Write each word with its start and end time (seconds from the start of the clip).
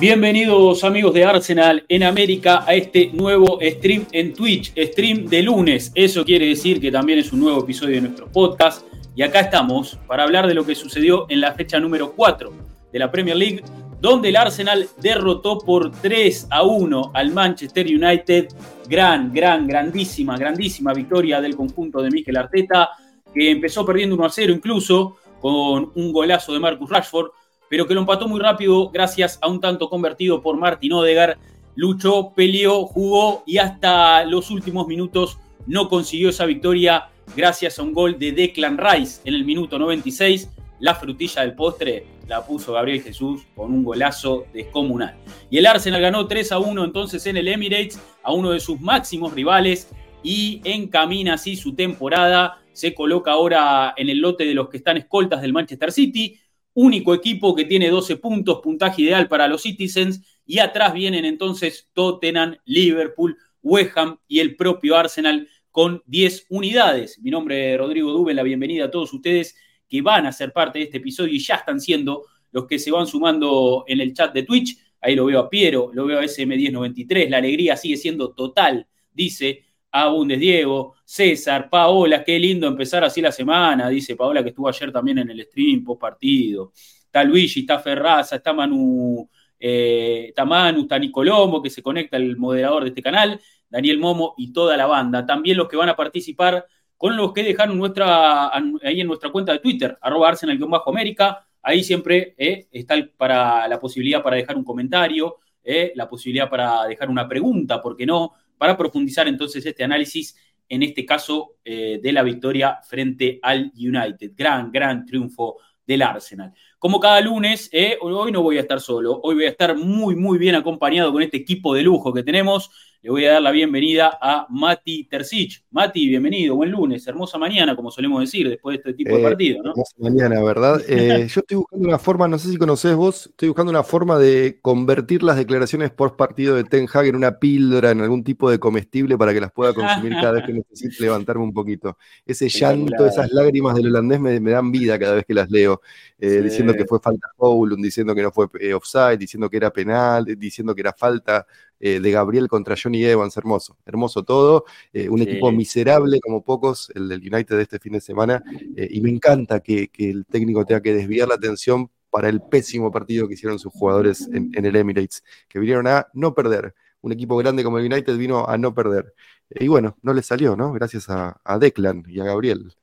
Bienvenidos 0.00 0.82
amigos 0.82 1.12
de 1.12 1.26
Arsenal 1.26 1.84
en 1.86 2.04
América 2.04 2.64
a 2.66 2.72
este 2.72 3.10
nuevo 3.12 3.58
stream 3.60 4.06
en 4.12 4.32
Twitch, 4.32 4.72
stream 4.74 5.26
de 5.26 5.42
lunes. 5.42 5.92
Eso 5.94 6.24
quiere 6.24 6.46
decir 6.46 6.80
que 6.80 6.90
también 6.90 7.18
es 7.18 7.34
un 7.34 7.40
nuevo 7.40 7.60
episodio 7.60 7.96
de 7.96 8.00
nuestro 8.00 8.26
podcast. 8.32 8.86
Y 9.14 9.20
acá 9.20 9.40
estamos 9.40 9.98
para 10.06 10.22
hablar 10.22 10.46
de 10.46 10.54
lo 10.54 10.64
que 10.64 10.74
sucedió 10.74 11.26
en 11.28 11.42
la 11.42 11.52
fecha 11.52 11.78
número 11.78 12.12
4 12.12 12.50
de 12.90 12.98
la 12.98 13.10
Premier 13.10 13.36
League, 13.36 13.62
donde 14.00 14.30
el 14.30 14.36
Arsenal 14.36 14.88
derrotó 15.02 15.58
por 15.58 15.90
3 15.90 16.46
a 16.48 16.62
1 16.62 17.10
al 17.12 17.30
Manchester 17.32 17.86
United. 17.86 18.48
Gran, 18.88 19.30
gran, 19.34 19.66
grandísima, 19.66 20.38
grandísima 20.38 20.94
victoria 20.94 21.42
del 21.42 21.54
conjunto 21.54 22.00
de 22.00 22.10
Mikel 22.10 22.38
Arteta, 22.38 22.88
que 23.34 23.50
empezó 23.50 23.84
perdiendo 23.84 24.14
1 24.14 24.24
a 24.24 24.30
0 24.30 24.50
incluso, 24.50 25.18
con 25.42 25.92
un 25.94 26.10
golazo 26.10 26.54
de 26.54 26.58
Marcus 26.58 26.88
Rashford 26.88 27.32
pero 27.70 27.86
que 27.86 27.94
lo 27.94 28.00
empató 28.00 28.26
muy 28.26 28.40
rápido 28.40 28.90
gracias 28.90 29.38
a 29.40 29.46
un 29.46 29.60
tanto 29.60 29.88
convertido 29.88 30.42
por 30.42 30.56
Martin 30.56 30.92
Odegar. 30.92 31.38
Luchó, 31.76 32.32
peleó, 32.34 32.84
jugó 32.84 33.44
y 33.46 33.58
hasta 33.58 34.24
los 34.24 34.50
últimos 34.50 34.88
minutos 34.88 35.38
no 35.68 35.88
consiguió 35.88 36.30
esa 36.30 36.46
victoria 36.46 37.10
gracias 37.36 37.78
a 37.78 37.82
un 37.84 37.92
gol 37.92 38.18
de 38.18 38.32
Declan 38.32 38.76
Rice 38.76 39.20
en 39.24 39.34
el 39.34 39.44
minuto 39.44 39.78
96. 39.78 40.50
La 40.80 40.96
frutilla 40.96 41.42
del 41.42 41.54
postre 41.54 42.06
la 42.26 42.44
puso 42.44 42.72
Gabriel 42.72 43.02
Jesús 43.02 43.42
con 43.54 43.72
un 43.72 43.84
golazo 43.84 44.46
descomunal. 44.52 45.14
Y 45.48 45.58
el 45.58 45.66
Arsenal 45.66 46.00
ganó 46.00 46.26
3 46.26 46.50
a 46.50 46.58
1 46.58 46.84
entonces 46.84 47.24
en 47.26 47.36
el 47.36 47.46
Emirates 47.46 48.00
a 48.24 48.32
uno 48.32 48.50
de 48.50 48.58
sus 48.58 48.80
máximos 48.80 49.32
rivales 49.32 49.92
y 50.24 50.60
encamina 50.64 51.34
así 51.34 51.54
su 51.54 51.76
temporada. 51.76 52.58
Se 52.72 52.94
coloca 52.94 53.30
ahora 53.30 53.94
en 53.96 54.08
el 54.08 54.18
lote 54.18 54.44
de 54.44 54.54
los 54.54 54.68
que 54.68 54.78
están 54.78 54.96
escoltas 54.96 55.40
del 55.40 55.52
Manchester 55.52 55.92
City 55.92 56.36
único 56.80 57.14
equipo 57.14 57.54
que 57.54 57.66
tiene 57.66 57.90
12 57.90 58.16
puntos, 58.16 58.60
puntaje 58.62 59.02
ideal 59.02 59.28
para 59.28 59.48
los 59.48 59.62
Citizens, 59.62 60.22
y 60.46 60.60
atrás 60.60 60.94
vienen 60.94 61.26
entonces 61.26 61.90
Tottenham, 61.92 62.56
Liverpool, 62.64 63.36
West 63.62 63.96
Ham 63.96 64.18
y 64.26 64.40
el 64.40 64.56
propio 64.56 64.96
Arsenal 64.96 65.46
con 65.70 66.02
10 66.06 66.46
unidades. 66.48 67.18
Mi 67.20 67.30
nombre 67.30 67.74
es 67.74 67.78
Rodrigo 67.78 68.12
Dube, 68.12 68.32
la 68.32 68.42
bienvenida 68.42 68.86
a 68.86 68.90
todos 68.90 69.12
ustedes 69.12 69.54
que 69.88 70.00
van 70.00 70.24
a 70.24 70.32
ser 70.32 70.54
parte 70.54 70.78
de 70.78 70.86
este 70.86 70.96
episodio 70.96 71.34
y 71.34 71.38
ya 71.38 71.56
están 71.56 71.80
siendo 71.80 72.24
los 72.50 72.66
que 72.66 72.78
se 72.78 72.90
van 72.90 73.06
sumando 73.06 73.84
en 73.86 74.00
el 74.00 74.14
chat 74.14 74.32
de 74.32 74.44
Twitch. 74.44 74.78
Ahí 75.02 75.14
lo 75.14 75.26
veo 75.26 75.38
a 75.38 75.50
Piero, 75.50 75.90
lo 75.92 76.06
veo 76.06 76.18
a 76.18 76.24
SM1093, 76.24 77.28
la 77.28 77.38
alegría 77.38 77.76
sigue 77.76 77.98
siendo 77.98 78.32
total, 78.32 78.86
dice 79.12 79.64
a 79.92 80.08
Bundes 80.08 80.38
Diego, 80.38 80.94
César, 81.04 81.68
Paola, 81.68 82.22
qué 82.24 82.38
lindo 82.38 82.66
empezar 82.66 83.02
así 83.04 83.20
la 83.20 83.32
semana, 83.32 83.88
dice 83.88 84.16
Paola 84.16 84.42
que 84.42 84.50
estuvo 84.50 84.68
ayer 84.68 84.92
también 84.92 85.18
en 85.18 85.30
el 85.30 85.42
stream 85.44 85.84
post 85.84 86.00
partido. 86.00 86.72
Está 87.04 87.24
Luigi, 87.24 87.60
está 87.60 87.78
Ferraza, 87.80 88.36
está 88.36 88.52
Manu, 88.52 89.28
eh, 89.58 90.26
está 90.28 90.44
Manu, 90.44 90.82
está 90.82 90.98
Nicolomo, 90.98 91.60
que 91.60 91.70
se 91.70 91.82
conecta 91.82 92.16
el 92.16 92.36
moderador 92.36 92.84
de 92.84 92.90
este 92.90 93.02
canal, 93.02 93.40
Daniel 93.68 93.98
Momo 93.98 94.34
y 94.38 94.52
toda 94.52 94.76
la 94.76 94.86
banda. 94.86 95.26
También 95.26 95.56
los 95.56 95.68
que 95.68 95.76
van 95.76 95.88
a 95.88 95.96
participar 95.96 96.64
con 96.96 97.16
los 97.16 97.32
que 97.32 97.42
dejaron 97.42 97.78
nuestra, 97.78 98.54
ahí 98.54 99.00
en 99.00 99.06
nuestra 99.06 99.30
cuenta 99.30 99.52
de 99.52 99.58
Twitter, 99.58 99.98
arroba 100.00 100.28
Arsenal-América. 100.28 101.46
Ahí 101.62 101.82
siempre 101.82 102.34
eh, 102.38 102.68
está 102.70 102.94
para 103.16 103.66
la 103.66 103.80
posibilidad 103.80 104.22
para 104.22 104.36
dejar 104.36 104.56
un 104.56 104.64
comentario, 104.64 105.38
eh, 105.64 105.92
la 105.94 106.08
posibilidad 106.08 106.48
para 106.48 106.84
dejar 106.84 107.10
una 107.10 107.26
pregunta, 107.26 107.80
¿por 107.80 107.96
qué 107.96 108.06
no? 108.06 108.32
Para 108.60 108.76
profundizar 108.76 109.26
entonces 109.26 109.64
este 109.64 109.82
análisis, 109.82 110.36
en 110.68 110.82
este 110.82 111.06
caso 111.06 111.56
eh, 111.64 111.98
de 112.02 112.12
la 112.12 112.22
victoria 112.22 112.78
frente 112.86 113.38
al 113.42 113.72
United. 113.74 114.32
Gran, 114.36 114.70
gran 114.70 115.06
triunfo 115.06 115.56
del 115.86 116.02
Arsenal. 116.02 116.52
Como 116.78 117.00
cada 117.00 117.22
lunes, 117.22 117.70
eh, 117.72 117.96
hoy 118.02 118.30
no 118.30 118.42
voy 118.42 118.58
a 118.58 118.60
estar 118.60 118.78
solo, 118.78 119.18
hoy 119.22 119.34
voy 119.34 119.44
a 119.46 119.48
estar 119.48 119.74
muy, 119.74 120.14
muy 120.14 120.36
bien 120.36 120.56
acompañado 120.56 121.10
con 121.10 121.22
este 121.22 121.38
equipo 121.38 121.74
de 121.74 121.82
lujo 121.82 122.12
que 122.12 122.22
tenemos 122.22 122.70
le 123.02 123.10
voy 123.10 123.24
a 123.24 123.32
dar 123.32 123.42
la 123.42 123.50
bienvenida 123.50 124.18
a 124.20 124.46
Mati 124.50 125.04
Tercich. 125.04 125.64
Mati, 125.70 126.06
bienvenido, 126.06 126.54
buen 126.54 126.70
lunes, 126.70 127.06
hermosa 127.06 127.38
mañana, 127.38 127.74
como 127.74 127.90
solemos 127.90 128.20
decir, 128.20 128.46
después 128.46 128.74
de 128.74 128.76
este 128.78 128.92
tipo 128.92 129.14
de 129.16 129.22
eh, 129.22 129.24
partido, 129.24 129.62
¿no? 129.62 129.70
Hermosa 129.70 129.96
mañana, 129.98 130.42
¿verdad? 130.42 130.82
Eh, 130.90 131.28
yo 131.28 131.40
estoy 131.40 131.56
buscando 131.56 131.88
una 131.88 131.98
forma, 131.98 132.28
no 132.28 132.38
sé 132.38 132.50
si 132.50 132.56
conoces 132.56 132.94
vos, 132.94 133.26
estoy 133.26 133.48
buscando 133.48 133.70
una 133.70 133.84
forma 133.84 134.18
de 134.18 134.58
convertir 134.60 135.22
las 135.22 135.36
declaraciones 135.36 135.90
post 135.90 136.16
partido 136.16 136.56
de 136.56 136.64
Ten 136.64 136.88
Hag 136.92 137.06
en 137.06 137.16
una 137.16 137.38
píldora, 137.38 137.92
en 137.92 138.00
algún 138.00 138.24
tipo 138.24 138.50
de 138.50 138.58
comestible 138.58 139.16
para 139.16 139.32
que 139.32 139.40
las 139.40 139.52
pueda 139.52 139.72
consumir 139.72 140.12
cada 140.14 140.32
vez 140.32 140.44
que 140.44 140.52
necesite 140.70 141.04
levantarme 141.04 141.44
un 141.44 141.54
poquito. 141.54 141.96
Ese 142.26 142.48
llanto, 142.48 143.06
esas 143.06 143.30
lágrimas 143.32 143.76
del 143.76 143.86
holandés 143.86 144.20
me, 144.20 144.50
dan 144.50 144.72
vida 144.72 144.98
cada 144.98 145.14
vez 145.14 145.24
que 145.24 145.34
las 145.34 145.50
leo, 145.50 145.80
eh, 146.20 146.42
diciendo 146.42 146.74
que 146.74 146.84
fue 146.84 147.00
falta 147.00 147.28
foul, 147.36 147.76
diciendo 147.76 148.14
que 148.14 148.22
no 148.22 148.30
fue 148.30 148.46
offside, 148.74 149.18
diciendo 149.18 149.48
que 149.48 149.56
era 149.56 149.72
penal, 149.72 150.24
diciendo 150.38 150.74
que 150.74 150.82
era 150.82 150.92
falta 150.92 151.46
eh, 151.82 151.98
de 151.98 152.10
Gabriel 152.10 152.46
contra 152.46 152.76
Johnny 152.80 153.02
Evans, 153.06 153.34
hermoso, 153.38 153.78
hermoso 153.86 154.22
todo, 154.22 154.66
eh, 154.92 155.08
un 155.08 155.22
equipo 155.22 155.50
miserable 155.50 156.20
como 156.20 156.44
pocos, 156.44 156.92
el 156.94 157.08
del 157.08 157.20
United 157.20 157.56
de 157.56 157.62
este 157.62 157.78
fin 157.78 157.94
de 157.94 158.02
semana, 158.02 158.42
eh, 158.76 158.86
y 158.90 159.00
me 159.00 159.08
encanta 159.08 159.60
que, 159.60 159.90
el 159.96 160.26
técnico 160.26 160.66
tenga 160.66 160.82
que 160.82 160.92
desviar 160.92 161.28
la 161.28 161.36
atención 161.36 161.90
para 162.10 162.28
el 162.28 162.42
pésimo 162.42 162.92
partido 162.92 163.26
que 163.26 163.34
hicieron 163.34 163.58
sus 163.58 163.72
jugadores 163.72 164.28
en, 164.30 164.52
el 164.54 164.76
Emirates, 164.76 165.24
que 165.48 165.58
vinieron 165.58 165.86
a 165.86 166.06
no 166.12 166.34
perder. 166.34 166.74
Un 167.00 167.12
equipo 167.12 167.34
grande 167.38 167.64
como 167.64 167.78
el 167.78 167.90
United 167.90 168.14
vino 168.18 168.46
a 168.46 168.58
no 168.58 168.74
perder. 168.74 169.14
y 169.48 169.66
bueno, 169.68 169.96
no 170.02 170.12
le 170.12 170.22
salió, 170.22 170.56
¿no? 170.56 170.72
Gracias 170.72 171.08
a, 171.08 171.40
Declan 171.58 172.04
y 172.08 172.20
a 172.20 172.24
Gabriel. 172.24 172.74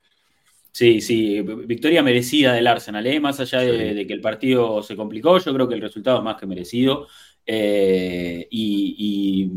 Sí, 0.78 1.00
sí, 1.00 1.40
victoria 1.42 2.04
merecida 2.04 2.52
del 2.52 2.68
Arsenal, 2.68 3.04
¿eh? 3.04 3.18
más 3.18 3.40
allá 3.40 3.58
de, 3.62 3.94
de, 3.94 4.06
que 4.06 4.12
el 4.12 4.20
partido 4.20 4.80
se 4.80 4.94
complicó, 4.94 5.36
yo 5.38 5.52
creo 5.52 5.66
que 5.66 5.74
el 5.74 5.80
resultado 5.80 6.18
es 6.18 6.22
más 6.22 6.36
que 6.36 6.46
merecido. 6.46 7.08
Eh, 7.44 8.46
y, 8.48 9.50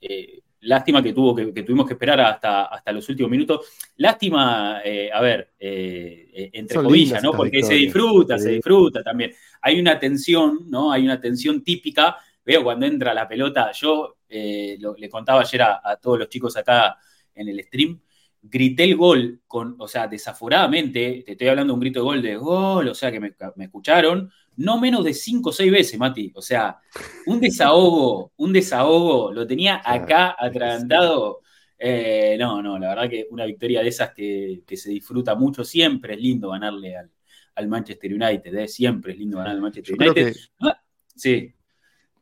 eh, 0.00 0.40
lástima 0.60 1.02
que, 1.02 1.12
tuvo, 1.12 1.34
que, 1.34 1.64
tuvimos 1.64 1.84
que 1.84 1.94
esperar 1.94 2.20
hasta, 2.20 2.66
hasta 2.66 2.92
los 2.92 3.08
últimos 3.08 3.28
minutos. 3.28 3.66
Lástima, 3.96 4.76
a 4.78 5.20
ver, 5.20 5.50
entre 5.58 6.76
comillas, 6.80 7.24
¿no? 7.24 7.32
Porque 7.32 7.60
se 7.64 7.74
disfruta, 7.74 8.38
se 8.38 8.50
disfruta 8.50 9.02
también. 9.02 9.32
Hay 9.62 9.80
una 9.80 9.98
tensión, 9.98 10.70
¿no? 10.70 10.92
Hay 10.92 11.02
una 11.02 11.20
tensión 11.20 11.64
típica. 11.64 12.18
Veo 12.44 12.62
cuando 12.62 12.86
entra 12.86 13.12
la 13.12 13.26
pelota, 13.26 13.72
yo 13.72 14.18
le 14.28 15.08
contaba 15.10 15.40
ayer 15.40 15.60
a, 15.60 15.98
todos 16.00 16.20
los 16.20 16.28
chicos 16.28 16.56
acá 16.56 16.98
en 17.34 17.48
el 17.48 17.64
stream, 17.64 18.00
grité 18.42 18.84
el 18.84 18.96
gol 18.96 19.40
con, 19.46 19.76
o 19.78 19.88
sea, 19.88 20.08
desaforadamente, 20.08 21.22
te 21.24 21.32
estoy 21.32 21.48
hablando 21.48 21.72
de 21.72 21.74
un 21.74 21.80
grito 21.80 22.00
de 22.00 22.04
gol 22.04 22.22
de 22.22 22.36
gol, 22.36 22.88
o 22.88 22.94
sea, 22.94 23.10
que 23.10 23.20
me, 23.20 23.34
me 23.56 23.64
escucharon, 23.64 24.30
no 24.58 24.80
menos 24.80 25.04
de 25.04 25.14
cinco 25.14 25.50
o 25.50 25.52
seis 25.52 25.70
veces, 25.70 25.98
Mati. 25.98 26.32
O 26.34 26.42
sea, 26.42 26.78
un 27.26 27.40
desahogo, 27.40 28.32
un 28.36 28.52
desahogo, 28.52 29.32
lo 29.32 29.46
tenía 29.46 29.80
acá 29.84 30.34
atragantado. 30.38 31.40
Eh, 31.78 32.36
no, 32.38 32.60
no, 32.60 32.76
la 32.78 32.88
verdad 32.88 33.08
que 33.08 33.28
una 33.30 33.44
victoria 33.44 33.82
de 33.82 33.88
esas 33.88 34.12
que, 34.12 34.62
se 34.74 34.90
disfruta 34.90 35.36
mucho, 35.36 35.62
siempre 35.62 36.14
es 36.14 36.20
lindo 36.20 36.50
ganarle 36.50 36.96
al, 36.96 37.68
Manchester 37.68 38.12
United, 38.12 38.54
¿eh? 38.54 38.68
siempre 38.68 39.12
es 39.12 39.18
lindo 39.18 39.38
ganarle 39.38 39.56
al 39.56 39.62
Manchester 39.62 39.96
United. 39.96 40.36
Ah, 40.60 40.80
sí. 41.14 41.52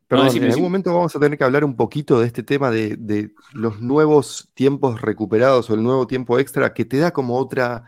Perdón, 0.09 0.37
en 0.37 0.45
algún 0.45 0.63
momento 0.63 0.95
vamos 0.95 1.17
a 1.17 1.19
tener 1.19 1.37
que 1.37 1.45
hablar 1.45 1.65
un 1.65 1.75
poquito 1.75 2.21
de 2.21 2.27
este 2.27 2.43
tema 2.43 2.71
de, 2.71 3.33
los 3.53 3.81
nuevos 3.81 4.51
tiempos 4.55 5.01
recuperados 5.01 5.69
o 5.69 5.75
el 5.75 5.83
nuevo 5.83 6.07
tiempo 6.07 6.39
extra 6.39 6.73
que 6.73 6.85
te 6.85 6.99
da 6.99 7.13
como 7.13 7.37
otra. 7.37 7.85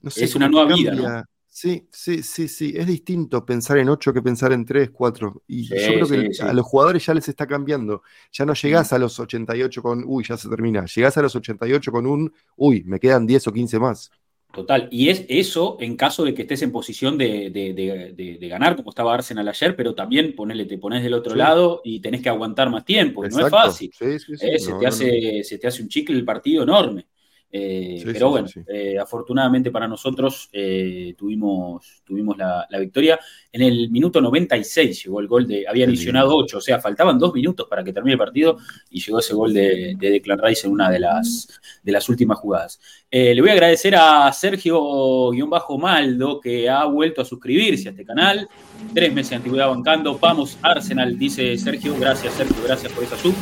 No 0.00 0.10
sé, 0.10 0.24
es 0.24 0.36
una 0.36 0.48
nueva 0.48 0.72
vida. 0.72 0.94
¿no? 0.94 1.24
Sí, 1.60 1.88
sí, 1.90 2.22
sí, 2.22 2.46
sí. 2.46 2.72
Es 2.76 2.86
distinto 2.86 3.44
pensar 3.44 3.78
en 3.78 3.88
8 3.88 4.12
que 4.12 4.22
pensar 4.22 4.52
en 4.52 4.64
3, 4.64 4.90
4. 4.90 5.42
Y 5.48 5.64
yo 5.64 5.74
creo 5.74 6.06
que 6.06 6.30
a 6.40 6.52
los 6.52 6.64
jugadores 6.64 7.04
ya 7.04 7.14
les 7.14 7.28
está 7.28 7.48
cambiando. 7.48 8.02
Ya 8.30 8.46
no 8.46 8.54
llegás 8.54 8.92
a 8.92 8.98
los 8.98 9.18
88 9.18 9.82
con, 9.82 10.04
uy, 10.06 10.22
ya 10.22 10.36
se 10.36 10.48
termina. 10.48 10.84
Llegás 10.84 11.16
a 11.16 11.22
los 11.22 11.34
88 11.34 11.90
con 11.90 12.06
un, 12.06 12.32
uy, 12.54 12.84
me 12.84 13.00
quedan 13.00 13.26
10 13.26 13.48
o 13.48 13.52
15 13.52 13.80
más. 13.80 14.12
Total. 14.58 14.88
Y 14.90 15.08
es 15.08 15.24
eso 15.28 15.76
en 15.78 15.96
caso 15.96 16.24
de 16.24 16.34
que 16.34 16.42
estés 16.42 16.62
en 16.62 16.72
posición 16.72 17.16
de, 17.16 18.38
ganar, 18.50 18.74
como 18.74 18.90
estaba 18.90 19.14
Arsenal 19.14 19.46
ayer, 19.46 19.76
pero 19.76 19.94
también 19.94 20.34
ponele, 20.34 20.64
te 20.64 20.78
pones 20.78 21.04
del 21.04 21.14
otro 21.14 21.36
lado 21.36 21.80
y 21.84 22.00
tenés 22.00 22.22
que 22.22 22.28
aguantar 22.28 22.68
más 22.70 22.84
tiempo. 22.84 23.24
No 23.24 23.46
es 23.46 23.50
fácil. 23.50 23.92
Eh, 24.00 24.58
se, 24.58 24.72
te 24.72 24.86
hace, 24.86 25.44
se 25.44 25.58
te 25.58 25.68
hace 25.68 25.80
un 25.80 25.88
chicle 25.88 26.16
el 26.16 26.24
partido 26.24 26.64
enorme. 26.64 27.06
Eh, 27.50 28.02
pero 28.04 28.28
bueno, 28.28 28.46
eh, 28.66 28.98
afortunadamente 28.98 29.70
para 29.70 29.88
nosotros 29.88 30.50
eh, 30.52 31.14
tuvimos, 31.16 32.02
tuvimos 32.04 32.36
la, 32.36 32.66
victoria. 32.78 33.18
En 33.50 33.62
el 33.62 33.88
minuto 33.90 34.20
96 34.20 35.04
llegó 35.04 35.20
el 35.20 35.28
gol 35.28 35.46
de. 35.46 35.66
Habían 35.66 35.88
adicionado 35.88 36.36
8, 36.36 36.58
o 36.58 36.60
sea, 36.60 36.78
faltaban 36.78 37.18
dos 37.18 37.32
minutos 37.32 37.66
para 37.68 37.82
que 37.82 37.92
termine 37.92 38.12
el 38.12 38.18
partido 38.18 38.58
y 38.90 39.00
llegó 39.00 39.20
ese 39.20 39.34
gol 39.34 39.54
de, 39.54 39.96
de 39.98 40.10
Declan 40.10 40.40
Rice 40.42 40.66
en 40.66 40.74
una 40.74 40.90
de 40.90 41.00
las, 41.00 41.48
de 41.82 41.92
las 41.92 42.08
últimas 42.08 42.38
jugadas. 42.38 42.80
le 43.10 43.40
voy 43.40 43.50
a 43.50 43.54
agradecer 43.54 43.94
a 43.96 44.30
Sergio-Maldo 44.32 46.40
que 46.40 46.68
ha 46.68 46.84
vuelto 46.84 47.22
a 47.22 47.24
suscribirse 47.24 47.88
a 47.88 47.92
este 47.92 48.04
canal. 48.04 48.46
Tres 48.94 49.12
meses 49.12 49.30
de 49.30 49.36
antigüedad 49.36 49.68
bancando. 49.68 50.18
Vamos, 50.18 50.58
Arsenal, 50.60 51.18
dice 51.18 51.56
Sergio. 51.56 51.96
Gracias, 51.98 52.34
Sergio, 52.34 52.56
gracias 52.64 52.92
por 52.92 53.04
esa 53.04 53.16
sub. 53.16 53.34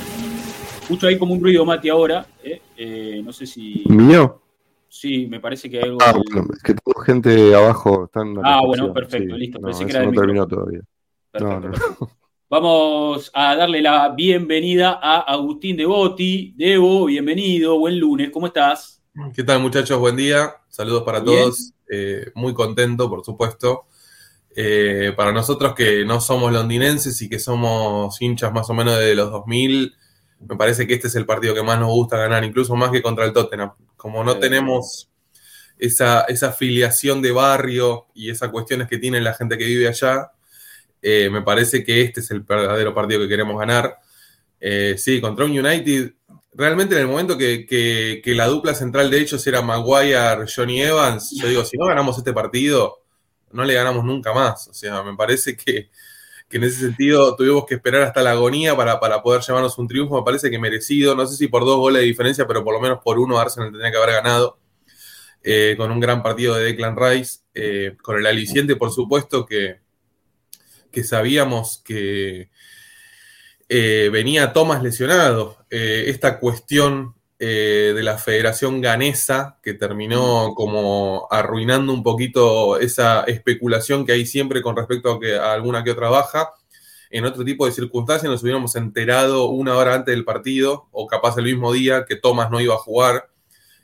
Escucho 0.86 1.08
ahí 1.08 1.18
como 1.18 1.34
un 1.34 1.42
ruido, 1.42 1.64
Mati, 1.64 1.88
ahora. 1.88 2.24
¿eh? 2.44 2.62
Eh, 2.76 3.20
no 3.24 3.32
sé 3.32 3.44
si. 3.44 3.82
¿Mío? 3.88 4.40
Sí, 4.88 5.26
me 5.26 5.40
parece 5.40 5.68
que 5.68 5.78
hay 5.78 5.82
algo. 5.82 5.98
Ah, 6.00 6.12
bueno, 6.12 6.46
es 6.54 6.62
que 6.62 6.74
tengo 6.74 7.00
gente 7.00 7.52
abajo. 7.56 8.04
Están 8.04 8.36
ah, 8.44 8.60
bueno, 8.64 8.92
perfecto, 8.92 9.36
listo. 9.36 9.58
No, 9.58 9.76
que 9.76 9.82
era 9.82 10.04
no 10.04 10.12
terminó 10.12 10.46
todavía. 10.46 10.82
Perfecto, 11.32 12.08
Vamos 12.48 13.32
a 13.34 13.56
darle 13.56 13.82
la 13.82 14.10
bienvenida 14.10 15.00
a 15.02 15.22
Agustín 15.22 15.76
Devoti. 15.76 16.54
Debo, 16.56 17.06
bienvenido, 17.06 17.80
buen 17.80 17.98
lunes, 17.98 18.30
¿cómo 18.30 18.46
estás? 18.46 19.02
¿Qué 19.34 19.42
tal, 19.42 19.58
muchachos? 19.58 19.98
Buen 19.98 20.14
día. 20.14 20.54
Saludos 20.68 21.02
para 21.02 21.24
todos. 21.24 21.72
Eh, 21.90 22.30
muy 22.36 22.54
contento, 22.54 23.10
por 23.10 23.24
supuesto. 23.24 23.86
para 25.16 25.32
nosotros 25.32 25.74
que 25.74 26.04
no 26.04 26.20
somos 26.20 26.52
londinenses 26.52 27.20
y 27.22 27.28
que 27.28 27.40
somos 27.40 28.22
hinchas 28.22 28.52
más 28.52 28.70
o 28.70 28.74
menos 28.74 28.96
de 29.00 29.16
los 29.16 29.32
2000, 29.32 29.92
me 30.40 30.56
parece 30.56 30.86
que 30.86 30.94
este 30.94 31.08
es 31.08 31.14
el 31.14 31.26
partido 31.26 31.54
que 31.54 31.62
más 31.62 31.78
nos 31.78 31.90
gusta 31.90 32.16
ganar, 32.16 32.44
incluso 32.44 32.76
más 32.76 32.90
que 32.90 33.02
contra 33.02 33.24
el 33.24 33.32
Tottenham. 33.32 33.72
Como 33.96 34.22
no 34.22 34.38
tenemos 34.38 35.08
esa, 35.78 36.22
esa 36.22 36.48
afiliación 36.48 37.22
de 37.22 37.32
barrio 37.32 38.06
y 38.14 38.30
esas 38.30 38.50
cuestiones 38.50 38.88
que 38.88 38.98
tiene 38.98 39.20
la 39.20 39.34
gente 39.34 39.58
que 39.58 39.64
vive 39.64 39.88
allá, 39.88 40.32
eh, 41.02 41.30
me 41.30 41.42
parece 41.42 41.84
que 41.84 42.02
este 42.02 42.20
es 42.20 42.30
el 42.30 42.40
verdadero 42.40 42.94
partido 42.94 43.20
que 43.20 43.28
queremos 43.28 43.58
ganar. 43.58 43.98
Eh, 44.60 44.96
sí, 44.98 45.20
contra 45.20 45.44
un 45.44 45.52
United, 45.52 46.12
realmente 46.54 46.94
en 46.94 47.02
el 47.02 47.06
momento 47.08 47.36
que, 47.36 47.66
que, 47.66 48.34
la 48.34 48.46
dupla 48.46 48.74
central 48.74 49.10
de 49.10 49.20
ellos 49.20 49.46
era 49.46 49.62
Maguire, 49.62 50.46
Johnny 50.54 50.82
Evans, 50.82 51.30
yo 51.38 51.48
digo, 51.48 51.64
si 51.64 51.76
no 51.76 51.86
ganamos 51.86 52.16
este 52.18 52.32
partido, 52.32 53.02
no 53.52 53.64
le 53.64 53.74
ganamos 53.74 54.04
nunca 54.04 54.32
más. 54.32 54.68
O 54.68 54.74
sea, 54.74 55.02
me 55.02 55.14
parece 55.16 55.56
que 55.56 55.90
que 56.48 56.58
en 56.58 56.64
ese 56.64 56.80
sentido 56.80 57.34
tuvimos 57.34 57.66
que 57.66 57.74
esperar 57.74 58.02
hasta 58.02 58.22
la 58.22 58.32
agonía 58.32 58.76
para, 58.76 59.00
poder 59.22 59.42
llevarnos 59.42 59.78
un 59.78 59.88
triunfo, 59.88 60.16
me 60.16 60.24
parece 60.24 60.50
que 60.50 60.58
merecido, 60.58 61.14
no 61.14 61.26
sé 61.26 61.36
si 61.36 61.48
por 61.48 61.64
dos 61.64 61.76
goles 61.76 62.02
de 62.02 62.06
diferencia, 62.06 62.46
pero 62.46 62.62
por 62.62 62.74
lo 62.74 62.80
menos 62.80 63.00
por 63.02 63.18
uno 63.18 63.38
Arsenal 63.38 63.70
tendría 63.70 63.90
que 63.90 63.96
haber 63.96 64.12
ganado, 64.12 64.58
eh, 65.42 65.74
con 65.76 65.90
un 65.90 66.00
gran 66.00 66.22
partido 66.22 66.54
de 66.54 66.64
Declan 66.64 66.96
Rice, 66.96 67.40
eh, 67.54 67.96
con 68.02 68.16
el 68.16 68.26
aliciente, 68.26 68.76
por 68.76 68.92
supuesto, 68.92 69.44
que, 69.44 69.80
que 70.92 71.02
sabíamos 71.04 71.82
que 71.84 72.50
eh, 73.68 74.08
venía 74.12 74.52
Thomas 74.52 74.82
lesionado. 74.82 75.66
esta 75.68 76.38
cuestión 76.38 77.15
eh, 77.38 77.92
de 77.94 78.02
la 78.02 78.16
Federación 78.16 78.80
Ganesa, 78.80 79.58
que 79.62 79.74
terminó 79.74 80.54
como 80.54 81.28
arruinando 81.30 81.92
un 81.92 82.02
poquito 82.02 82.78
esa 82.78 83.24
especulación 83.24 84.06
que 84.06 84.12
hay 84.12 84.24
siempre 84.24 84.62
con 84.62 84.74
respecto 84.74 85.12
a, 85.12 85.20
que, 85.20 85.36
a 85.36 85.52
alguna 85.52 85.84
que 85.84 85.90
otra 85.90 86.08
baja. 86.08 86.52
En 87.10 87.26
otro 87.26 87.44
tipo 87.44 87.66
de 87.66 87.72
circunstancias 87.72 88.30
nos 88.30 88.42
hubiéramos 88.42 88.74
enterado 88.74 89.46
una 89.50 89.76
hora 89.76 89.94
antes 89.94 90.14
del 90.14 90.24
partido, 90.24 90.88
o 90.92 91.06
capaz 91.06 91.36
el 91.36 91.44
mismo 91.44 91.72
día, 91.72 92.06
que 92.06 92.16
Thomas 92.16 92.50
no 92.50 92.60
iba 92.60 92.74
a 92.74 92.78
jugar 92.78 93.28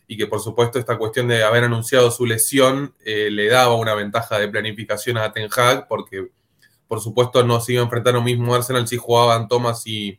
y 0.07 0.17
que 0.17 0.27
por 0.27 0.41
supuesto 0.41 0.79
esta 0.79 0.99
cuestión 0.99 1.29
de 1.29 1.43
haber 1.43 1.65
anunciado 1.65 2.11
su 2.11 2.27
lesión 2.27 2.95
eh, 3.05 3.31
le 3.31 3.49
daba 3.49 3.77
una 3.77 3.95
ventaja 3.95 4.39
de 4.39 4.49
planificación 4.49 5.19
a 5.19 5.33
Ten 5.33 5.49
Hag, 5.55 5.89
porque 5.89 6.31
por 6.89 7.01
supuesto 7.01 7.45
no 7.45 7.61
se 7.61 7.75
iba 7.75 7.83
a 7.83 7.85
enfrentar 7.85 8.15
a 8.15 8.19
un 8.19 8.25
mismo 8.25 8.55
Arsenal 8.55 8.89
si 8.89 8.97
jugaban 8.97 9.49
Thomas 9.49 9.87
y, 9.87 10.19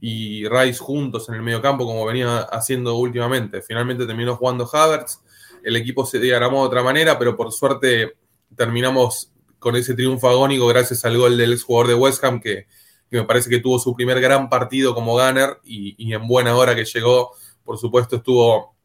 y 0.00 0.48
Rice 0.48 0.78
juntos 0.78 1.28
en 1.28 1.34
el 1.34 1.42
medio 1.42 1.60
campo 1.60 1.84
como 1.84 2.04
venía 2.06 2.40
haciendo 2.40 2.96
últimamente. 2.96 3.62
Finalmente 3.62 4.06
terminó 4.06 4.36
jugando 4.36 4.68
Havertz, 4.70 5.20
el 5.62 5.76
equipo 5.76 6.06
se 6.06 6.18
diagramó 6.18 6.62
de 6.62 6.68
otra 6.68 6.82
manera, 6.82 7.18
pero 7.18 7.36
por 7.36 7.52
suerte 7.52 8.16
terminamos 8.56 9.32
con 9.58 9.76
ese 9.76 9.94
triunfo 9.94 10.28
agónico 10.28 10.66
gracias 10.66 11.04
al 11.04 11.18
gol 11.18 11.36
del 11.36 11.52
ex 11.52 11.62
jugador 11.62 11.88
de 11.88 11.94
West 11.94 12.24
Ham 12.24 12.40
que, 12.40 12.66
me 13.10 13.24
parece 13.24 13.50
que 13.50 13.58
tuvo 13.58 13.78
su 13.78 13.94
primer 13.94 14.20
gran 14.20 14.48
partido 14.48 14.94
como 14.94 15.12
gunner 15.12 15.58
y, 15.64 16.12
en 16.12 16.26
buena 16.26 16.56
hora 16.56 16.74
que 16.74 16.84
llegó, 16.84 17.32
por 17.64 17.76
supuesto 17.76 18.16
estuvo 18.16 18.76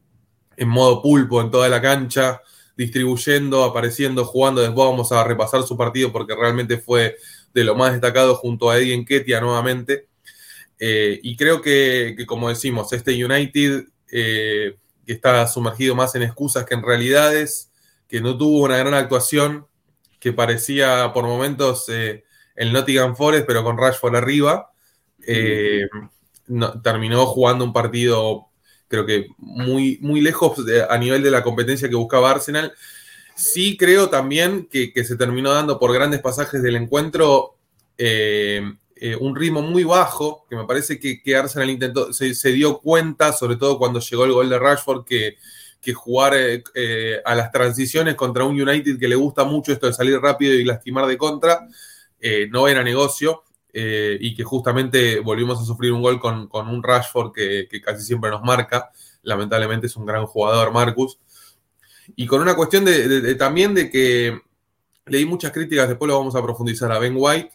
en 0.58 0.68
modo 0.68 1.02
pulpo 1.02 1.42
en 1.42 1.52
toda 1.52 1.70
la 1.70 1.80
cancha, 1.82 2.42
distribuyendo, 2.76 3.64
apareciendo, 3.64 4.26
jugando. 4.26 4.62
Después 4.62 4.88
vamos 4.90 5.12
a 5.12 5.24
repasar 5.24 5.62
su 5.64 5.78
partido 5.78 6.12
porque 6.12 6.36
realmente 6.36 6.78
fue 6.78 7.18
de 7.54 7.64
lo 7.64 7.76
más 7.76 7.92
destacado 7.92 8.36
junto 8.36 8.70
a 8.70 8.80
Eddie 8.80 8.96
Enquetia 8.96 9.40
nuevamente. 9.42 10.08
Eh, 10.80 11.20
y 11.24 11.36
creo 11.38 11.62
que, 11.62 12.16
como 12.28 12.50
decimos, 12.50 12.92
este 12.94 13.24
United 13.24 13.86
eh, 14.12 14.76
que 15.06 15.14
está 15.14 15.48
sumergido 15.48 15.96
más 15.96 16.16
en 16.16 16.24
excusas 16.24 16.66
que 16.66 16.74
en 16.74 16.84
realidades, 16.84 17.72
que 18.08 18.22
no 18.22 18.38
tuvo 18.38 18.64
una 18.64 18.78
gran 18.78 18.94
actuación, 18.94 19.68
que 20.20 20.34
parecía 20.34 21.12
por 21.14 21.26
momentos 21.26 21.86
eh, 21.90 22.24
el 22.56 22.74
Nottingham 22.74 23.16
Forest, 23.16 23.46
pero 23.46 23.64
con 23.64 23.78
Rashford 23.78 24.16
arriba, 24.16 24.72
terminó 26.84 27.26
jugando 27.26 27.66
un 27.66 27.74
partido, 27.74 28.48
creo 28.88 29.06
que 29.06 29.28
muy, 29.38 30.00
muy 30.02 30.22
lejos 30.22 30.58
a 30.90 30.98
nivel 30.98 31.24
de 31.24 31.32
la 31.32 31.44
competencia 31.44 31.90
que 31.90 31.96
buscaba 31.96 32.32
Arsenal. 32.32 32.74
Sí 33.36 33.76
creo 33.76 34.10
también 34.10 34.68
que, 34.72 34.92
se 35.04 35.18
terminó 35.18 35.52
dando 35.52 35.80
por 35.80 35.94
grandes 35.94 36.22
pasajes 36.22 36.62
del 36.62 36.76
encuentro 36.76 37.58
un 39.20 39.36
ritmo 39.36 39.62
muy 39.62 39.84
bajo, 39.84 40.46
que 40.50 40.56
me 40.56 40.66
parece 40.66 41.00
que, 41.00 41.36
Arsenal 41.36 41.70
intentó, 41.70 42.14
se, 42.14 42.52
dio 42.52 42.80
cuenta, 42.80 43.34
sobre 43.34 43.58
todo 43.58 43.78
cuando 43.78 44.00
llegó 44.00 44.26
el 44.26 44.32
gol 44.32 44.50
de 44.50 44.60
Rashford, 44.60 45.06
que, 45.06 45.38
jugar 45.94 46.34
eh, 46.36 46.64
eh, 46.74 47.22
a 47.24 47.36
las 47.36 47.52
transiciones 47.52 48.16
contra 48.16 48.44
un 48.44 48.60
United 48.60 48.98
que 48.98 49.08
le 49.08 49.16
gusta 49.16 49.44
mucho 49.44 49.72
esto 49.72 49.86
de 49.86 49.94
salir 49.94 50.20
rápido 50.20 50.54
y 50.56 50.64
lastimar 50.64 51.06
de 51.06 51.18
contra, 51.18 51.68
no 52.50 52.68
era 52.68 52.84
negocio. 52.84 53.44
y 53.74 54.34
que 54.34 54.44
justamente 54.44 55.20
volvimos 55.20 55.62
a 55.62 55.66
sufrir 55.66 55.92
un 55.92 56.02
gol 56.02 56.20
con, 56.20 56.50
un 56.52 56.82
Rashford 56.82 57.34
que, 57.34 57.82
casi 57.84 58.04
siempre 58.04 58.32
nos 58.32 58.42
marca. 58.42 58.92
Lamentablemente 59.22 59.88
es 59.88 59.96
un 59.96 60.06
gran 60.06 60.26
jugador, 60.26 60.72
Marcus. 60.72 61.20
Y 62.16 62.26
con 62.28 62.42
una 62.42 62.56
cuestión 62.56 62.86
de, 62.86 63.36
también 63.36 63.74
de 63.74 63.90
que 63.90 64.40
leí 65.06 65.26
muchas 65.26 65.52
críticas, 65.52 65.88
después 65.88 66.08
lo 66.08 66.18
vamos 66.18 66.36
a 66.36 66.42
profundizar 66.44 66.92
a 66.92 67.00
Ben 67.00 67.14
White, 67.16 67.52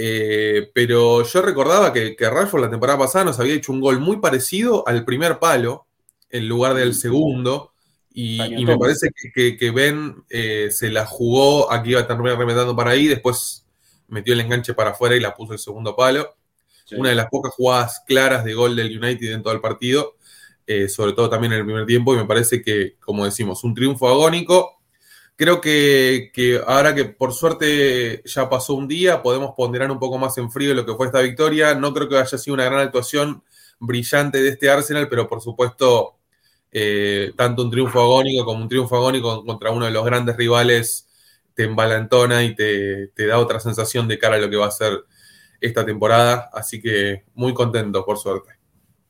eh, 0.00 0.70
pero 0.72 1.24
yo 1.24 1.42
recordaba 1.42 1.92
que, 1.92 2.14
que 2.14 2.30
Rashford 2.30 2.62
la 2.62 2.70
temporada 2.70 3.00
pasada 3.00 3.24
nos 3.24 3.40
había 3.40 3.54
hecho 3.54 3.72
un 3.72 3.80
gol 3.80 3.98
muy 3.98 4.18
parecido 4.18 4.86
al 4.86 5.04
primer 5.04 5.40
palo 5.40 5.86
en 6.30 6.48
lugar 6.48 6.74
del 6.74 6.94
segundo. 6.94 7.72
Y, 8.14 8.64
me 8.64 8.78
parece 8.78 9.10
que, 9.34 9.70
Ben 9.72 10.22
eh, 10.30 10.68
se 10.70 10.90
la 10.90 11.04
jugó, 11.04 11.72
aquí 11.72 11.90
iba 11.90 11.98
a 11.98 12.02
estar 12.02 12.16
remedando 12.16 12.76
para 12.76 12.92
ahí, 12.92 13.08
después 13.08 13.64
metió 14.06 14.34
el 14.34 14.40
enganche 14.40 14.72
para 14.72 14.90
afuera 14.90 15.16
y 15.16 15.20
la 15.20 15.34
puso 15.34 15.52
el 15.52 15.58
segundo 15.58 15.96
palo. 15.96 16.36
Una 16.96 17.08
de 17.08 17.16
las 17.16 17.26
pocas 17.26 17.52
jugadas 17.52 18.02
claras 18.06 18.44
de 18.44 18.54
gol 18.54 18.76
del 18.76 18.96
United 18.96 19.32
en 19.32 19.42
todo 19.42 19.52
el 19.52 19.60
partido, 19.60 20.14
eh, 20.64 20.88
sobre 20.88 21.12
todo 21.12 21.28
también 21.28 21.52
en 21.54 21.58
el 21.58 21.64
primer 21.64 21.86
tiempo, 21.86 22.14
y 22.14 22.18
me 22.18 22.24
parece 22.24 22.62
que, 22.62 22.94
como 23.00 23.24
decimos, 23.24 23.64
un 23.64 23.74
triunfo 23.74 24.08
agónico 24.08 24.77
Creo 25.38 25.60
que, 25.60 26.32
ahora 26.66 26.96
que 26.96 27.04
por 27.04 27.32
suerte 27.32 28.22
ya 28.24 28.50
pasó 28.50 28.74
un 28.74 28.88
día, 28.88 29.22
podemos 29.22 29.52
ponderar 29.56 29.88
un 29.88 30.00
poco 30.00 30.18
más 30.18 30.36
en 30.36 30.50
frío 30.50 30.74
lo 30.74 30.84
que 30.84 30.94
fue 30.94 31.06
esta 31.06 31.20
victoria. 31.20 31.76
No 31.76 31.94
creo 31.94 32.08
que 32.08 32.18
haya 32.18 32.36
sido 32.36 32.54
una 32.54 32.64
gran 32.64 32.80
actuación 32.80 33.44
brillante 33.78 34.42
de 34.42 34.48
este 34.48 34.68
Arsenal, 34.68 35.08
pero 35.08 35.28
por 35.28 35.40
supuesto, 35.40 36.16
eh, 36.72 37.30
tanto 37.36 37.62
un 37.62 37.70
triunfo 37.70 38.00
agónico 38.00 38.44
como 38.44 38.62
un 38.62 38.68
triunfo 38.68 38.96
agónico 38.96 39.44
contra 39.44 39.70
uno 39.70 39.84
de 39.84 39.92
los 39.92 40.04
grandes 40.04 40.36
rivales 40.36 41.08
te 41.54 41.62
embalantona 41.62 42.42
y 42.42 42.56
te, 42.56 43.12
da 43.28 43.38
otra 43.38 43.60
sensación 43.60 44.08
de 44.08 44.18
cara 44.18 44.34
a 44.34 44.40
lo 44.40 44.50
que 44.50 44.56
va 44.56 44.66
a 44.66 44.72
ser 44.72 45.04
esta 45.60 45.86
temporada. 45.86 46.50
Así 46.52 46.82
que 46.82 47.22
muy 47.34 47.54
contento, 47.54 48.04
por 48.04 48.18
suerte. 48.18 48.54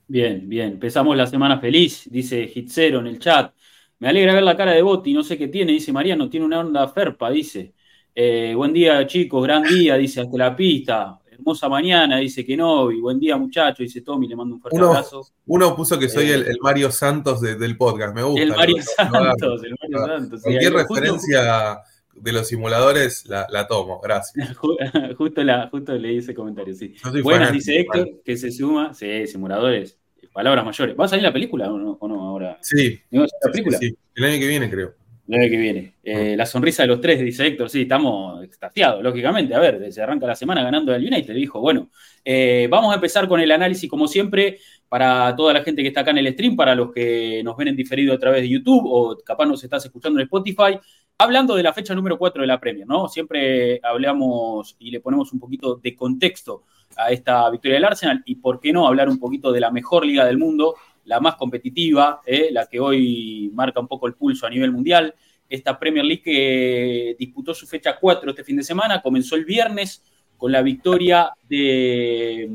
Bien, 0.07 0.47
bien. 0.47 0.73
Empezamos 0.73 1.17
la 1.17 1.27
semana 1.27 1.59
feliz, 1.59 2.07
dice 2.11 2.51
Hitzero 2.55 3.01
en 3.01 3.07
el 3.07 3.19
chat. 3.19 3.55
Me 4.01 4.09
alegra 4.09 4.35
ver 4.35 4.45
la 4.45 4.57
cara 4.57 4.73
de 4.73 4.83
Botti, 4.83 5.13
no 5.13 5.25
sé 5.25 5.37
qué 5.37 5.49
tiene, 5.49 5.73
dice 5.73 5.93
Mariano, 5.93 6.31
tiene 6.31 6.47
una 6.47 6.61
onda 6.61 6.87
ferpa, 6.89 7.31
dice. 7.31 7.75
Eh, 8.15 8.53
buen 8.55 8.73
día, 8.73 9.05
chicos, 9.07 9.43
gran 9.43 9.65
día, 9.65 9.97
dice, 9.97 10.21
hasta 10.21 10.37
la 10.37 10.55
pista. 10.55 11.19
Hermosa 11.31 11.69
mañana, 11.69 12.19
dice 12.19 12.45
que 12.45 12.57
no, 12.57 12.93
y 12.93 13.01
buen 13.01 13.19
día, 13.19 13.37
muchachos, 13.37 13.79
dice 13.79 14.03
Tommy, 14.03 14.29
le 14.29 14.37
mando 14.37 14.55
un 14.55 14.61
fuerte 14.61 14.79
abrazo. 14.79 15.27
Uno 15.47 15.75
puso 15.75 15.99
que 15.99 16.09
soy 16.09 16.31
el, 16.31 16.43
eh, 16.43 16.55
Mario 16.61 16.93
Santos 16.93 17.41
del 17.41 17.77
podcast, 17.77 18.15
me 18.15 18.23
gusta. 18.23 18.43
El 18.43 18.51
Mario 18.51 18.77
Santos, 18.83 19.65
el 19.65 19.77
Mario 19.81 20.07
Santos. 20.07 20.43
Cualquier 20.43 20.73
referencia 20.75 21.81
de 22.15 22.33
los 22.33 22.47
simuladores 22.47 23.27
la, 23.27 23.67
tomo, 23.69 24.01
gracias. 24.01 24.57
justo, 25.19 25.43
la, 25.43 25.69
justo 25.71 25.93
leí 25.95 26.19
ese 26.19 26.35
comentario, 26.35 26.75
sí. 26.75 26.95
Buenas, 27.23 27.53
dice 27.53 27.81
Héctor, 27.81 28.09
que 28.25 28.37
se 28.37 28.53
suma, 28.53 28.95
sí, 28.95 29.27
simuladores, 29.27 29.98
palabras 30.39 30.65
mayores. 30.65 30.95
¿Va 30.97 31.07
a 31.07 31.09
salir 31.09 31.25
la 31.25 31.33
película 31.33 31.69
o 31.69 32.07
no, 32.07 32.29
ahora? 32.29 32.59
Sí. 32.61 32.97
la 33.11 33.27
película? 33.51 33.77
Sí, 33.77 33.93
el 34.15 34.25
año 34.25 34.39
que 34.39 34.47
viene, 34.47 34.71
creo. 34.71 34.95
El 35.27 35.41
año 35.41 35.51
que 35.51 35.57
viene. 35.57 35.95
Eh, 36.05 36.37
la 36.37 36.47
sonrisa 36.47 36.85
de 36.85 36.87
los 36.87 37.01
tres, 37.01 37.19
dice 37.19 37.45
Héctor. 37.45 37.69
Sí, 37.69 37.83
estamos 37.83 38.45
extasiados, 38.45 39.03
lógicamente. 39.03 39.53
A 39.57 39.59
ver, 39.59 39.93
se 39.93 40.01
arranca 40.01 40.29
la 40.29 40.37
semana 40.37 40.63
ganando 40.63 40.95
el 40.95 41.05
United. 41.05 41.35
Dijo, 41.35 41.61
bueno, 41.61 41.91
eh, 42.25 42.69
vamos 42.71 42.93
a 42.93 42.95
empezar 42.95 43.27
con 43.27 43.41
el 43.41 43.51
análisis, 43.51 43.91
como 43.91 44.07
siempre, 44.07 44.61
para 44.89 45.35
toda 45.35 45.53
la 45.53 45.65
gente 45.65 45.83
que 45.83 45.89
está 45.89 46.03
acá 46.03 46.13
en 46.13 46.19
el 46.19 46.33
stream, 46.33 46.55
para 46.55 46.77
los 46.77 46.93
que 46.93 47.43
nos 47.43 47.57
ven 47.57 47.69
en 47.69 47.77
diferido 47.77 48.15
a 48.15 48.19
través 48.21 48.43
de 48.43 48.49
YouTube 48.49 48.85
o 48.87 49.19
capaz 49.19 49.45
nos 49.45 49.65
estás 49.65 49.85
escuchando 49.87 50.21
en 50.21 50.27
Spotify. 50.27 50.79
Hablando 51.21 51.57
de 51.57 51.65
la 51.65 51.73
fecha 51.73 51.97
número 51.97 52.17
4 52.17 52.43
de 52.43 52.47
la 52.47 52.61
Premier, 52.61 52.87
¿no? 52.87 53.09
Siempre 53.09 53.81
hablamos 53.83 54.77
y 54.79 54.93
le 54.93 55.01
ponemos 55.01 55.33
un 55.33 55.41
poquito 55.41 55.75
de 55.75 55.97
contexto 55.97 56.63
a 56.97 57.11
esta 57.11 57.51
victoria 57.51 57.75
del 57.75 57.87
Arsenal 57.87 58.23
y 58.25 58.37
por 58.37 58.61
qué 58.61 58.73
no 58.73 58.87
hablar 58.87 59.09
un 59.09 59.19
poquito 59.19 59.51
de 59.51 59.59
la 59.59 59.73
mejor 59.73 60.07
liga 60.07 60.25
del 60.25 60.39
mundo, 60.39 60.77
la 61.07 61.19
más 61.19 61.35
competitiva, 61.35 62.21
¿eh? 62.25 62.51
la 62.53 62.67
que 62.67 62.79
hoy 62.79 63.51
marca 63.53 63.81
un 63.81 63.89
poco 63.89 64.07
el 64.07 64.15
pulso 64.15 64.47
a 64.47 64.51
nivel 64.51 64.71
mundial. 64.71 65.13
Esta 65.49 65.77
Premier 65.77 66.05
League 66.05 66.23
que 66.23 67.17
disputó 67.19 67.53
su 67.53 67.67
fecha 67.67 67.99
4 67.99 68.31
este 68.31 68.45
fin 68.45 68.59
de 68.59 68.63
semana, 68.63 69.03
comenzó 69.03 69.35
el 69.35 69.45
viernes 69.45 70.05
con 70.37 70.53
la 70.53 70.63
victoria 70.63 71.33
de, 71.49 72.49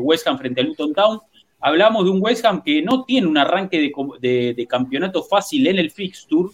West 0.00 0.26
Ham 0.26 0.38
frente 0.38 0.62
a 0.62 0.64
Luton 0.64 0.94
Town. 0.94 1.20
Hablamos 1.60 2.04
de 2.04 2.10
un 2.12 2.22
West 2.22 2.46
Ham 2.46 2.62
que 2.62 2.80
no 2.80 3.04
tiene 3.04 3.26
un 3.26 3.36
arranque 3.36 3.92
de 4.22 4.66
campeonato 4.66 5.22
fácil 5.22 5.66
en 5.66 5.78
el 5.78 5.90
fixture, 5.90 6.48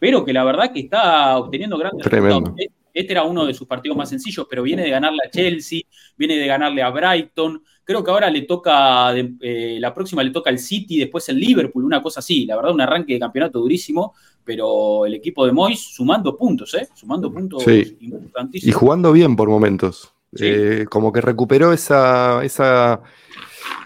pero 0.00 0.24
que 0.24 0.32
la 0.32 0.42
verdad 0.42 0.72
que 0.72 0.80
está 0.80 1.38
obteniendo 1.38 1.78
grandes 1.78 2.04
resultados. 2.04 2.54
Este 2.92 3.12
era 3.12 3.22
uno 3.22 3.46
de 3.46 3.54
sus 3.54 3.68
partidos 3.68 3.96
más 3.96 4.08
sencillos, 4.08 4.48
pero 4.50 4.64
viene 4.64 4.82
de 4.82 4.90
ganarle 4.90 5.20
a 5.24 5.30
Chelsea, 5.30 5.82
viene 6.16 6.36
de 6.36 6.46
ganarle 6.48 6.82
a 6.82 6.90
Brighton. 6.90 7.62
Creo 7.84 8.02
que 8.02 8.10
ahora 8.10 8.28
le 8.28 8.42
toca, 8.42 9.14
eh, 9.16 9.78
la 9.78 9.94
próxima 9.94 10.24
le 10.24 10.30
toca 10.30 10.50
al 10.50 10.58
City, 10.58 10.98
después 10.98 11.28
el 11.28 11.38
Liverpool, 11.38 11.84
una 11.84 12.02
cosa 12.02 12.18
así. 12.18 12.46
La 12.46 12.56
verdad, 12.56 12.72
un 12.72 12.80
arranque 12.80 13.12
de 13.12 13.20
campeonato 13.20 13.60
durísimo, 13.60 14.14
pero 14.42 15.06
el 15.06 15.14
equipo 15.14 15.46
de 15.46 15.52
Moyes 15.52 15.94
sumando 15.94 16.36
puntos, 16.36 16.74
¿eh? 16.74 16.88
Sumando 16.92 17.32
puntos 17.32 17.64
importantísimos. 17.68 18.68
Y 18.68 18.72
jugando 18.72 19.12
bien 19.12 19.36
por 19.36 19.48
momentos. 19.48 20.12
Eh, 20.40 20.86
como 20.88 21.12
que 21.12 21.20
recuperó 21.20 21.72
esa, 21.72 22.44
esa 22.44 23.02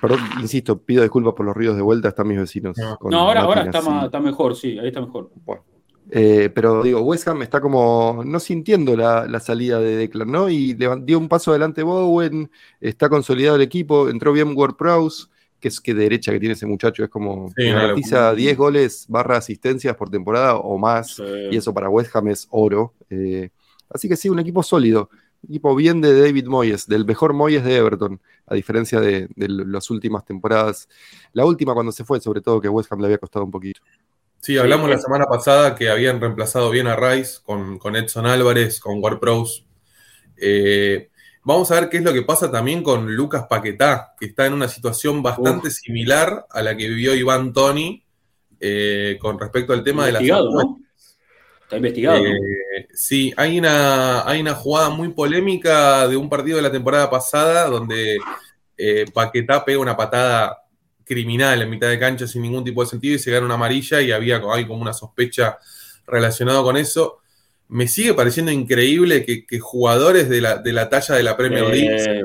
Perdón, 0.00 0.20
insisto, 0.40 0.78
pido 0.78 1.02
disculpas 1.02 1.34
por 1.34 1.46
los 1.46 1.54
ruidos 1.54 1.76
de 1.76 1.82
vuelta, 1.82 2.08
están 2.08 2.28
mis 2.28 2.38
vecinos. 2.38 2.76
No, 2.76 3.18
ahora, 3.18 3.42
ahora 3.42 3.62
está, 3.64 3.80
está, 4.04 4.20
mejor, 4.20 4.54
sí, 4.54 4.78
ahí 4.78 4.88
está 4.88 5.00
mejor. 5.00 5.30
Bueno, 5.44 5.62
eh, 6.10 6.50
pero 6.54 6.82
digo, 6.82 7.00
West 7.00 7.26
Ham 7.28 7.42
está 7.42 7.60
como 7.60 8.22
no 8.24 8.38
sintiendo 8.38 8.96
la, 8.96 9.40
salida 9.40 9.80
de 9.80 9.96
Declan, 9.96 10.30
¿no? 10.30 10.48
Y 10.48 10.74
dio 10.74 11.18
un 11.18 11.28
paso 11.28 11.50
adelante 11.50 11.82
Bowen, 11.82 12.50
está 12.80 13.08
consolidado 13.08 13.56
el 13.56 13.62
equipo, 13.62 14.08
entró 14.08 14.32
bien 14.32 14.52
Ward 14.54 14.76
Prowse, 14.76 15.26
que 15.58 15.68
es 15.68 15.80
que 15.80 15.94
derecha 15.94 16.30
que 16.30 16.40
tiene 16.40 16.52
ese 16.52 16.66
muchacho, 16.66 17.04
es 17.04 17.10
como 17.10 17.50
garantiza 17.56 18.34
10 18.34 18.56
goles 18.56 19.06
barra 19.08 19.38
asistencias 19.38 19.96
por 19.96 20.10
temporada 20.10 20.56
o 20.56 20.76
más, 20.76 21.22
y 21.50 21.56
eso 21.56 21.72
para 21.72 21.88
West 21.88 22.14
Ham 22.14 22.28
es 22.28 22.46
oro. 22.50 22.92
Eh, 23.08 23.48
así 23.88 24.08
que 24.08 24.16
sí, 24.16 24.28
un 24.28 24.38
equipo 24.38 24.62
sólido, 24.62 25.08
un 25.42 25.48
equipo 25.48 25.74
bien 25.74 26.02
de 26.02 26.20
David 26.20 26.46
Moyes, 26.46 26.86
del 26.86 27.06
mejor 27.06 27.32
Moyes 27.32 27.64
de 27.64 27.76
Everton, 27.76 28.20
a 28.46 28.54
diferencia 28.54 29.00
de, 29.00 29.28
de 29.36 29.48
las 29.48 29.88
últimas 29.88 30.24
temporadas. 30.26 30.86
La 31.32 31.46
última 31.46 31.72
cuando 31.72 31.92
se 31.92 32.04
fue, 32.04 32.20
sobre 32.20 32.42
todo, 32.42 32.60
que 32.60 32.68
West 32.68 32.92
Ham 32.92 33.00
le 33.00 33.06
había 33.06 33.18
costado 33.18 33.46
un 33.46 33.50
poquito. 33.50 33.80
Sí, 34.44 34.58
hablamos 34.58 34.90
la 34.90 34.98
semana 34.98 35.24
pasada 35.24 35.74
que 35.74 35.88
habían 35.88 36.20
reemplazado 36.20 36.68
bien 36.68 36.86
a 36.86 36.96
Rice 36.96 37.38
con, 37.42 37.96
Edson 37.96 38.26
Álvarez, 38.26 38.78
con 38.78 39.02
Ward 39.02 39.18
eh, 40.36 41.08
vamos 41.42 41.70
a 41.70 41.80
ver 41.80 41.88
qué 41.88 41.96
es 41.96 42.02
lo 42.02 42.12
que 42.12 42.20
pasa 42.20 42.50
también 42.50 42.82
con 42.82 43.16
Lucas 43.16 43.46
Paquetá, 43.48 44.12
que 44.20 44.26
está 44.26 44.44
en 44.44 44.52
una 44.52 44.68
situación 44.68 45.22
bastante 45.22 45.70
similar 45.70 46.44
a 46.50 46.60
la 46.60 46.76
que 46.76 46.90
vivió 46.90 47.14
Iván 47.14 47.54
Tony 47.54 48.04
eh, 48.60 49.16
con 49.18 49.40
respecto 49.40 49.72
al 49.72 49.82
tema 49.82 50.04
de 50.04 50.12
la 50.12 50.20
¿no? 50.20 50.78
Está 51.62 51.76
investigado. 51.76 52.22
Eh, 52.22 52.88
sí, 52.92 53.32
hay 53.38 53.58
una, 53.58 54.28
hay 54.28 54.42
una 54.42 54.52
jugada 54.52 54.90
muy 54.90 55.08
polémica 55.14 56.06
de 56.06 56.18
un 56.18 56.28
partido 56.28 56.58
de 56.58 56.62
la 56.64 56.70
temporada 56.70 57.08
pasada 57.08 57.64
donde 57.64 58.18
Paquetá 59.14 59.64
pega 59.64 59.78
una 59.78 59.96
patada 59.96 60.63
criminal 61.04 61.62
en 61.62 61.70
mitad 61.70 61.88
de 61.88 61.98
cancha 61.98 62.26
sin 62.26 62.42
ningún 62.42 62.64
tipo 62.64 62.82
de 62.82 62.90
sentido 62.90 63.14
y 63.14 63.18
se 63.18 63.30
gana 63.30 63.46
una 63.46 63.54
amarilla 63.54 64.00
y 64.00 64.12
había 64.12 64.40
hay 64.52 64.66
como 64.66 64.82
una 64.82 64.92
sospecha 64.92 65.58
relacionada 66.06 66.62
con 66.62 66.76
eso. 66.76 67.18
Me 67.66 67.88
sigue 67.88 68.12
pareciendo 68.12 68.52
increíble 68.52 69.24
que, 69.24 69.58
jugadores 69.58 70.28
de 70.28 70.40
la, 70.40 70.58
de 70.58 70.72
la, 70.72 70.88
talla 70.90 71.14
de 71.14 71.22
la 71.22 71.36
Premier 71.36 71.64
League 71.64 72.22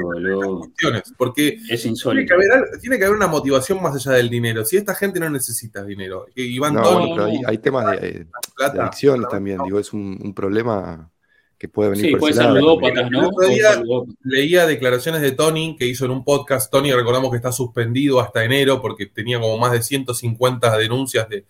porque 1.18 1.60
es 1.70 1.82
tiene 1.82 2.26
que, 2.26 2.34
haber, 2.34 2.80
tiene 2.82 2.98
que, 2.98 3.06
haber, 3.06 3.16
una 3.16 3.28
motivación 3.28 3.82
más 3.82 3.96
allá 3.96 4.18
del 4.18 4.30
dinero. 4.30 4.66
Si 4.66 4.76
esta 4.76 4.94
gente 4.96 5.20
no 5.20 5.30
necesita 5.30 5.84
dinero, 5.84 6.28
no, 6.36 7.26
hay, 7.48 7.58
temas 7.60 8.00
de, 8.00 8.28
adicciones 8.60 9.28
también, 9.30 9.60
digo, 9.64 9.80
es 9.80 9.94
un 9.94 10.34
problema 10.36 11.10
que 11.60 11.68
puede 11.68 11.90
venir 11.90 12.06
sí, 12.06 12.16
puede 12.16 12.34
ser 12.34 12.50
ludópatas, 12.52 13.12
¿no? 13.12 13.30
leía 14.24 14.66
declaraciones 14.66 15.22
de 15.22 15.34
Tony 15.34 15.76
que 15.78 15.86
hizo 15.86 16.06
en 16.06 16.12
un 16.12 16.24
podcast. 16.24 16.72
Tony, 16.72 16.94
recordamos 16.94 17.30
que 17.32 17.36
está 17.36 17.52
suspendido 17.52 18.22
hasta 18.22 18.46
enero 18.46 18.82
porque 18.82 19.08
tenía 19.08 19.42
como 19.42 19.58
más 19.58 19.74
de 19.74 19.82
150 19.82 20.78
denuncias 20.78 21.28
de. 21.28 21.46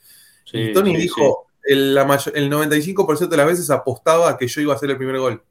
y 0.52 0.74
Tony 0.74 0.98
dijo: 0.98 1.46
El, 1.64 1.96
el 1.96 2.52
95% 2.52 3.28
de 3.28 3.38
las 3.38 3.46
veces 3.46 3.70
apostaba 3.70 4.32
a 4.32 4.38
que 4.38 4.48
yo 4.48 4.62
iba 4.62 4.74
a 4.74 4.78
hacer 4.78 4.90
el 4.90 4.98
primer 4.98 5.20
gol. 5.20 5.44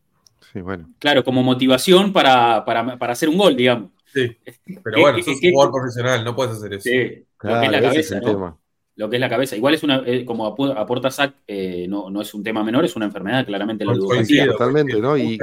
Sí, 0.53 0.61
bueno. 0.61 0.91
Claro, 0.99 1.23
como 1.23 1.45
motivación 1.45 2.13
para, 2.13 2.65
para, 2.65 2.99
para 2.99 3.13
hacer 3.13 3.29
un 3.29 3.39
gol, 3.39 3.57
digamos. 3.57 3.91
Sí, 4.13 4.37
pero 4.83 5.03
bueno, 5.03 5.19
sos 5.23 5.39
un 5.41 5.51
jugador 5.53 5.73
profesional, 5.73 6.25
no 6.25 6.35
puedes 6.35 6.57
hacer 6.57 6.75
eso. 6.75 6.83
Sí, 6.83 7.25
claro, 7.37 7.63
es 7.63 7.71
la 7.71 7.81
cabeza, 7.81 8.21
¿no? 8.21 8.59
Lo 8.99 9.09
que 9.09 9.15
es 9.15 9.21
la 9.21 9.29
cabeza. 9.29 9.57
Igual 9.57 9.75
es 9.75 9.85
una, 9.85 10.03
eh, 10.05 10.25
como 10.25 10.45
aporta 10.45 11.09
Zach, 11.09 11.33
eh, 11.47 11.87
no, 11.89 12.11
no 12.11 12.21
es 12.21 12.35
un 12.35 12.43
tema 12.43 12.65
menor, 12.65 12.85
es 12.85 12.97
una 12.97 13.07
enfermedad, 13.07 13.47
claramente 13.47 13.85
la 13.85 13.95
ludopatía. 13.95 14.45
Totalmente, 14.49 15.01
¿no? 15.01 15.17
Y 15.17 15.39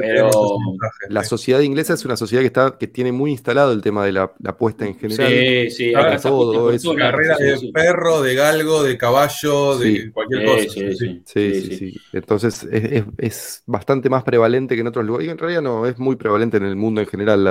la 1.07 1.23
sociedad 1.23 1.61
inglesa 1.61 1.93
es 1.93 2.03
una 2.03 2.17
sociedad 2.17 2.41
que 2.41 2.47
está, 2.47 2.77
que 2.77 2.87
tiene 2.87 3.13
muy 3.13 3.31
instalado 3.31 3.71
el 3.71 3.81
tema 3.81 4.05
de 4.05 4.11
la, 4.11 4.33
apuesta 4.45 4.85
en 4.85 4.99
general. 4.99 5.29
Sí, 5.29 5.71
sí, 5.71 5.91
claro, 5.91 6.21
todo 6.21 6.71
es 6.71 6.83
carrera 6.97 7.37
de 7.37 7.71
perro, 7.73 8.21
de 8.21 8.35
galgo, 8.35 8.83
de 8.83 8.97
caballo, 8.97 9.77
de 9.77 10.11
cualquier 10.11 10.45
cosa. 10.45 10.69
Sí 10.69 11.21
sí, 11.25 11.77
sí, 11.77 12.01
Entonces 12.11 12.67
es, 13.17 13.63
bastante 13.65 14.09
más 14.09 14.25
prevalente 14.25 14.75
que 14.75 14.81
en 14.81 14.87
otros 14.87 15.05
lugares. 15.05 15.29
Y 15.29 15.31
en 15.31 15.37
realidad 15.37 15.61
no, 15.61 15.85
es 15.85 15.97
muy 15.97 16.17
prevalente 16.17 16.57
en 16.57 16.65
el 16.65 16.75
mundo 16.75 16.99
en 16.99 17.07
general 17.07 17.43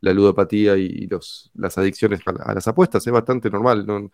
la, 0.00 0.12
ludopatía 0.14 0.78
y 0.78 1.06
los, 1.06 1.50
las 1.54 1.76
adicciones 1.76 2.20
a, 2.24 2.54
las 2.54 2.66
apuestas. 2.66 3.06
Es 3.06 3.12
bastante 3.12 3.50
normal. 3.50 3.86
¿no? 3.86 4.10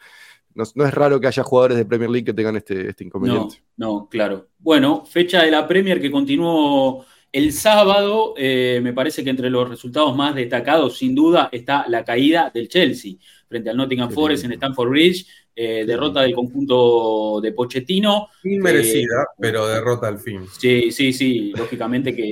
No, 0.57 0.85
es 0.85 0.95
raro 0.95 1.21
que 1.21 1.27
haya 1.27 1.43
jugadores 1.43 1.77
de 1.77 1.85
Premier 1.85 2.11
League 2.11 2.25
que 2.25 2.33
tengan 2.35 2.57
este, 2.57 2.89
este 2.89 3.05
inconveniente. 3.05 3.63
No, 3.77 4.01
no, 4.01 4.09
claro. 4.09 4.49
Bueno, 4.59 5.05
fecha 5.05 5.43
de 5.43 5.51
la 5.51 5.69
Premier 5.69 6.01
que 6.01 6.11
continuó 6.11 7.05
el 7.31 7.53
sábado. 7.53 8.35
Eh, 8.37 8.81
me 8.83 8.93
parece 8.93 9.23
que 9.23 9.31
entre 9.31 9.51
los 9.51 9.69
resultados 9.69 10.17
más 10.17 10.35
destacados, 10.35 10.97
sin 10.97 11.15
duda, 11.15 11.51
está 11.53 11.85
la 11.89 12.05
caída 12.05 12.51
del 12.53 12.69
Chelsea 12.69 13.15
frente 13.49 13.71
al 13.71 13.77
Nottingham 13.77 14.11
Forest 14.11 14.45
en 14.45 14.53
Stamford 14.53 14.89
Bridge. 14.89 15.27
Eh, 15.59 15.87
derrota 15.87 16.21
del 16.21 16.35
conjunto 16.35 17.41
de 17.41 17.53
Pochettino. 17.53 18.29
Inmerecida, 18.45 19.23
eh, 19.23 19.37
pero 19.41 19.67
derrota 19.67 20.07
al 20.07 20.19
fin. 20.19 20.43
Sí, 20.59 20.93
sí, 20.93 21.15
sí, 21.15 21.51
lógicamente 21.57 22.15
que, 22.15 22.31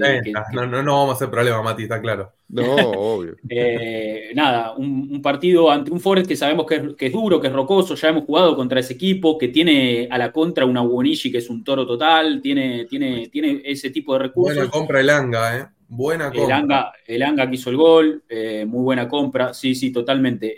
no, 0.52 0.66
no, 0.66 0.82
no, 0.82 0.92
vamos 0.98 1.12
a 1.12 1.14
hacer 1.14 1.30
problema, 1.30 1.62
Mati, 1.62 1.84
está 1.84 2.02
claro. 2.02 2.34
No, 2.50 2.74
obvio. 2.74 3.36
Eh, 3.48 4.32
nada, 4.34 4.74
un, 4.74 5.22
partido 5.22 5.70
ante 5.70 5.90
un 5.90 6.00
Forest 6.00 6.28
que 6.28 6.36
sabemos 6.36 6.66
que 6.66 6.94
es, 6.98 7.12
duro, 7.12 7.40
que 7.40 7.46
es 7.46 7.52
rocoso, 7.52 7.94
ya 7.94 8.08
hemos 8.08 8.24
jugado 8.24 8.54
contra 8.56 8.80
ese 8.80 8.92
equipo, 8.92 9.38
que 9.38 9.48
tiene 9.48 10.06
a 10.10 10.18
la 10.18 10.30
contra 10.30 10.66
una 10.66 10.82
Buonishi 10.82 11.32
que 11.32 11.38
es 11.38 11.48
un 11.48 11.64
toro 11.64 11.86
total, 11.86 12.42
tiene, 12.42 12.84
tiene, 12.84 13.28
tiene 13.28 13.62
ese 13.64 13.88
tipo 13.88 14.12
de 14.12 14.18
recursos. 14.18 14.56
Buena 14.56 14.70
compra 14.70 15.00
el 15.00 15.08
Anga, 15.08 15.58
¿eh? 15.58 15.66
Buena 15.88 16.24
compra. 16.26 16.44
El 16.44 16.52
Anga, 16.52 16.92
el 17.06 17.22
Anga 17.22 17.48
que 17.48 17.54
hizo 17.54 17.70
el 17.70 17.76
gol, 17.76 18.22
muy 18.66 18.82
buena 18.82 19.08
compra, 19.08 19.54
sí, 19.54 19.74
sí, 19.74 19.90
totalmente. 19.90 20.54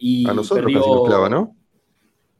y 0.00 0.28
a 0.28 0.34
nosotros 0.34 0.64
perdió... 0.64 0.80
casi 0.80 0.90
nos 0.90 1.06
clava, 1.06 1.28
¿no? 1.28 1.61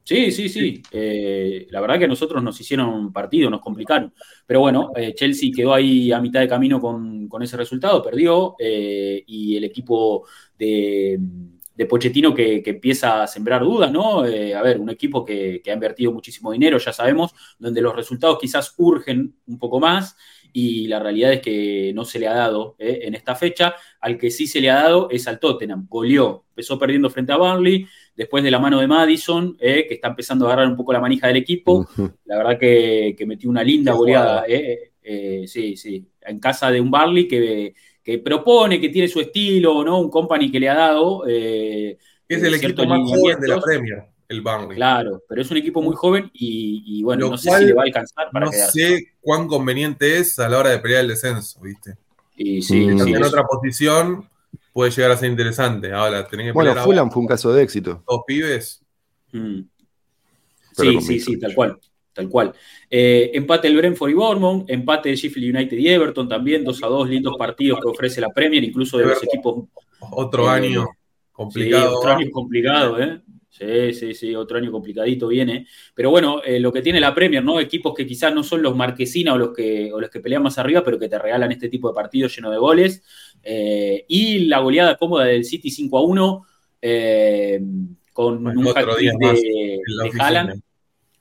Sí, 0.05 0.33
sí, 0.33 0.49
sí. 0.49 0.83
Eh, 0.91 1.67
la 1.71 1.81
verdad 1.81 1.99
que 1.99 2.07
a 2.07 2.09
nosotros 2.09 2.43
nos 2.43 2.61
hicieron 2.61 2.89
un 2.89 3.13
partido, 3.13 3.49
nos 3.49 3.61
complicaron. 3.61 4.13
Pero 4.47 4.61
bueno, 4.61 4.91
eh, 4.97 5.15
Chelsea 5.15 5.51
quedó 5.55 5.73
ahí 5.75 6.11
a 6.11 6.21
mitad 6.21 6.41
de 6.41 6.49
camino 6.49 6.81
con, 6.81 7.29
ese 7.41 7.57
resultado, 7.57 8.03
perdió. 8.03 8.57
Eh, 8.59 9.23
y 9.27 9.57
el 9.57 9.65
equipo 9.65 10.27
de, 10.59 11.21
Pochettino 11.89 12.35
que, 12.35 12.63
empieza 12.65 13.25
a 13.25 13.27
sembrar 13.27 13.63
dudas, 13.63 13.91
¿no? 13.91 14.21
a 14.21 14.63
ver, 14.63 14.79
un 14.79 14.91
equipo 14.91 15.25
que, 15.25 15.61
que, 15.65 15.71
ha 15.71 15.75
invertido 15.75 16.13
muchísimo 16.13 16.53
dinero, 16.53 16.79
ya 16.79 16.93
sabemos, 16.93 17.33
donde 17.59 17.81
los 17.81 17.97
resultados 17.97 18.39
quizás 18.41 18.75
urgen 18.79 19.35
un 19.47 19.59
poco 19.59 19.81
más. 19.81 20.17
Y 20.53 20.87
la 20.87 21.01
realidad 21.01 21.33
es 21.33 21.41
que 21.41 21.93
no 21.95 22.05
se 22.05 22.19
le 22.19 22.29
ha 22.29 22.35
dado 22.35 22.77
en 22.79 23.15
esta 23.15 23.35
fecha. 23.35 23.75
Al 24.01 24.19
que 24.19 24.31
sí 24.31 24.47
se 24.47 24.61
le 24.61 24.71
ha 24.71 24.83
dado 24.83 25.09
es 25.11 25.27
al 25.27 25.41
Tottenham. 25.41 25.87
Goleó, 25.89 26.45
empezó 26.51 26.79
perdiendo 26.79 27.09
frente 27.09 27.33
a 27.33 27.39
Burnley, 27.39 27.87
después 28.15 28.45
de 28.45 28.51
la 28.51 28.59
mano 28.59 28.81
de 28.81 28.87
Madison, 28.87 29.57
eh, 29.59 29.87
que 29.87 29.95
está 29.95 30.09
empezando 30.09 30.45
a 30.45 30.49
agarrar 30.53 30.69
un 30.69 30.77
poco 30.77 30.93
la 30.93 31.01
manija 31.01 31.29
del 31.29 31.37
equipo. 31.37 31.89
La 32.25 32.39
verdad 32.39 32.59
que, 32.59 33.17
metió 33.27 33.49
una 33.51 33.63
linda 33.63 33.93
goleada. 33.93 34.45
Eh, 34.47 34.93
eh, 35.03 35.45
sí, 35.47 35.77
sí. 35.77 36.07
En 36.21 36.39
casa 36.39 36.71
de 36.71 36.81
un 36.81 36.91
Barley 36.91 37.27
que, 37.27 37.75
propone, 38.25 38.81
que 38.81 38.89
tiene 38.89 39.09
su 39.09 39.21
estilo, 39.21 39.85
¿no? 39.85 40.01
Un 40.01 40.11
company 40.11 40.51
que 40.51 40.61
le 40.61 40.69
ha 40.69 40.75
dado. 40.75 41.27
Es 41.27 41.97
el 42.29 42.55
equipo 42.55 42.87
más 42.87 43.01
joven 43.05 43.41
de 43.41 43.49
la 43.49 43.61
Premier, 43.61 44.05
el 44.29 44.41
Burnley. 44.41 44.77
Claro, 44.77 45.23
pero 45.29 45.43
es 45.43 45.51
un 45.51 45.57
equipo 45.57 45.83
muy 45.83 45.95
joven 45.95 46.31
y, 46.33 47.03
bueno, 47.03 47.31
no 47.31 47.39
sé 47.39 47.51
si 47.51 47.65
le 47.67 47.73
va 47.75 47.83
a 47.83 47.87
alcanzar 47.87 48.31
para 48.31 48.47
No 48.47 48.53
sé 48.53 49.15
cuán 49.21 49.47
conveniente 49.47 50.19
es 50.19 50.39
a 50.39 50.49
la 50.49 50.59
hora 50.59 50.71
de 50.71 50.79
pelear 50.79 51.03
el 51.03 51.09
descenso, 51.09 51.61
¿viste? 51.61 51.97
Y 52.37 52.63
sí, 52.63 52.85
en 52.85 53.23
otra 53.23 53.45
posición 53.45 54.29
puede 54.73 54.91
llegar 54.91 55.11
a 55.11 55.17
ser 55.17 55.31
interesante. 55.31 55.93
Ahora, 55.93 56.27
tenés 56.27 56.47
que 56.47 56.53
Bueno, 56.53 56.75
Fulham 56.77 57.11
fue 57.11 57.23
un 57.23 57.29
caso 57.29 57.53
de 57.53 57.63
éxito. 57.63 58.03
Dos 58.09 58.23
pibes. 58.27 58.83
Mm. 59.33 59.61
Sí, 60.73 61.01
sí, 61.01 61.21
sí, 61.21 61.39
tal 61.39 61.55
cual. 61.55 61.79
Tal 62.13 62.29
cual. 62.29 62.53
Eh, 62.91 63.31
empate 63.35 63.69
el 63.69 63.77
Brentford 63.77 64.11
y 64.11 64.15
Bournemouth, 64.15 64.69
empate 64.69 65.11
de 65.11 65.17
Sheffield 65.17 65.57
United 65.57 65.79
y 65.79 65.89
Everton 65.89 66.29
también, 66.29 66.63
dos 66.63 66.83
a 66.83 66.87
dos 66.87 67.09
lindos 67.09 67.37
partidos 67.39 67.81
que 67.81 67.89
ofrece 67.89 68.21
la 68.21 68.29
Premier, 68.29 68.63
incluso 68.63 68.99
de 68.99 69.07
los 69.07 69.23
equipos. 69.23 69.65
Otro 70.11 70.47
eh, 70.47 70.51
año 70.51 70.89
complicado. 71.33 71.99
otro 71.99 72.11
año 72.13 72.31
complicado, 72.31 73.01
¿eh? 73.01 73.23
Sí, 73.53 73.93
sí, 73.93 74.15
sí, 74.15 74.35
otro 74.35 74.57
año 74.57 74.73
complicadito 74.73 75.29
viene. 75.29 75.67
Pero 75.95 76.11
bueno, 76.11 76.43
eh, 76.43 76.59
lo 76.59 76.73
que 76.73 76.81
tiene 76.81 77.01
la 77.01 77.15
Premier, 77.15 77.45
¿no? 77.45 77.61
Equipos 77.61 77.95
que 77.95 78.07
quizás 78.07 78.35
no 78.35 78.43
son 78.43 78.63
los 78.63 78.75
marquesinas 78.75 79.35
o 79.35 79.39
los 79.39 79.53
que, 79.55 79.93
o 79.93 80.01
los 80.01 80.09
que 80.09 80.21
pelean 80.21 80.43
más 80.43 80.57
arriba, 80.57 80.83
pero 80.83 80.99
que 80.99 81.09
te 81.09 81.19
regalan 81.19 81.53
este 81.53 81.69
tipo 81.69 81.89
de 81.89 81.95
partidos 81.95 82.35
llenos 82.35 82.51
de 82.51 82.59
goles. 82.59 83.03
y 84.09 84.47
la 84.47 84.61
goleada 84.61 84.97
cómoda 84.97 85.27
del 85.27 85.45
City 85.45 85.71
5 85.71 85.99
a 85.99 86.03
1, 86.03 86.47
con 88.15 88.47
un 88.47 88.67
hack 88.73 88.97
de, 88.97 89.81
de 89.87 90.11
Haaland 90.19 90.63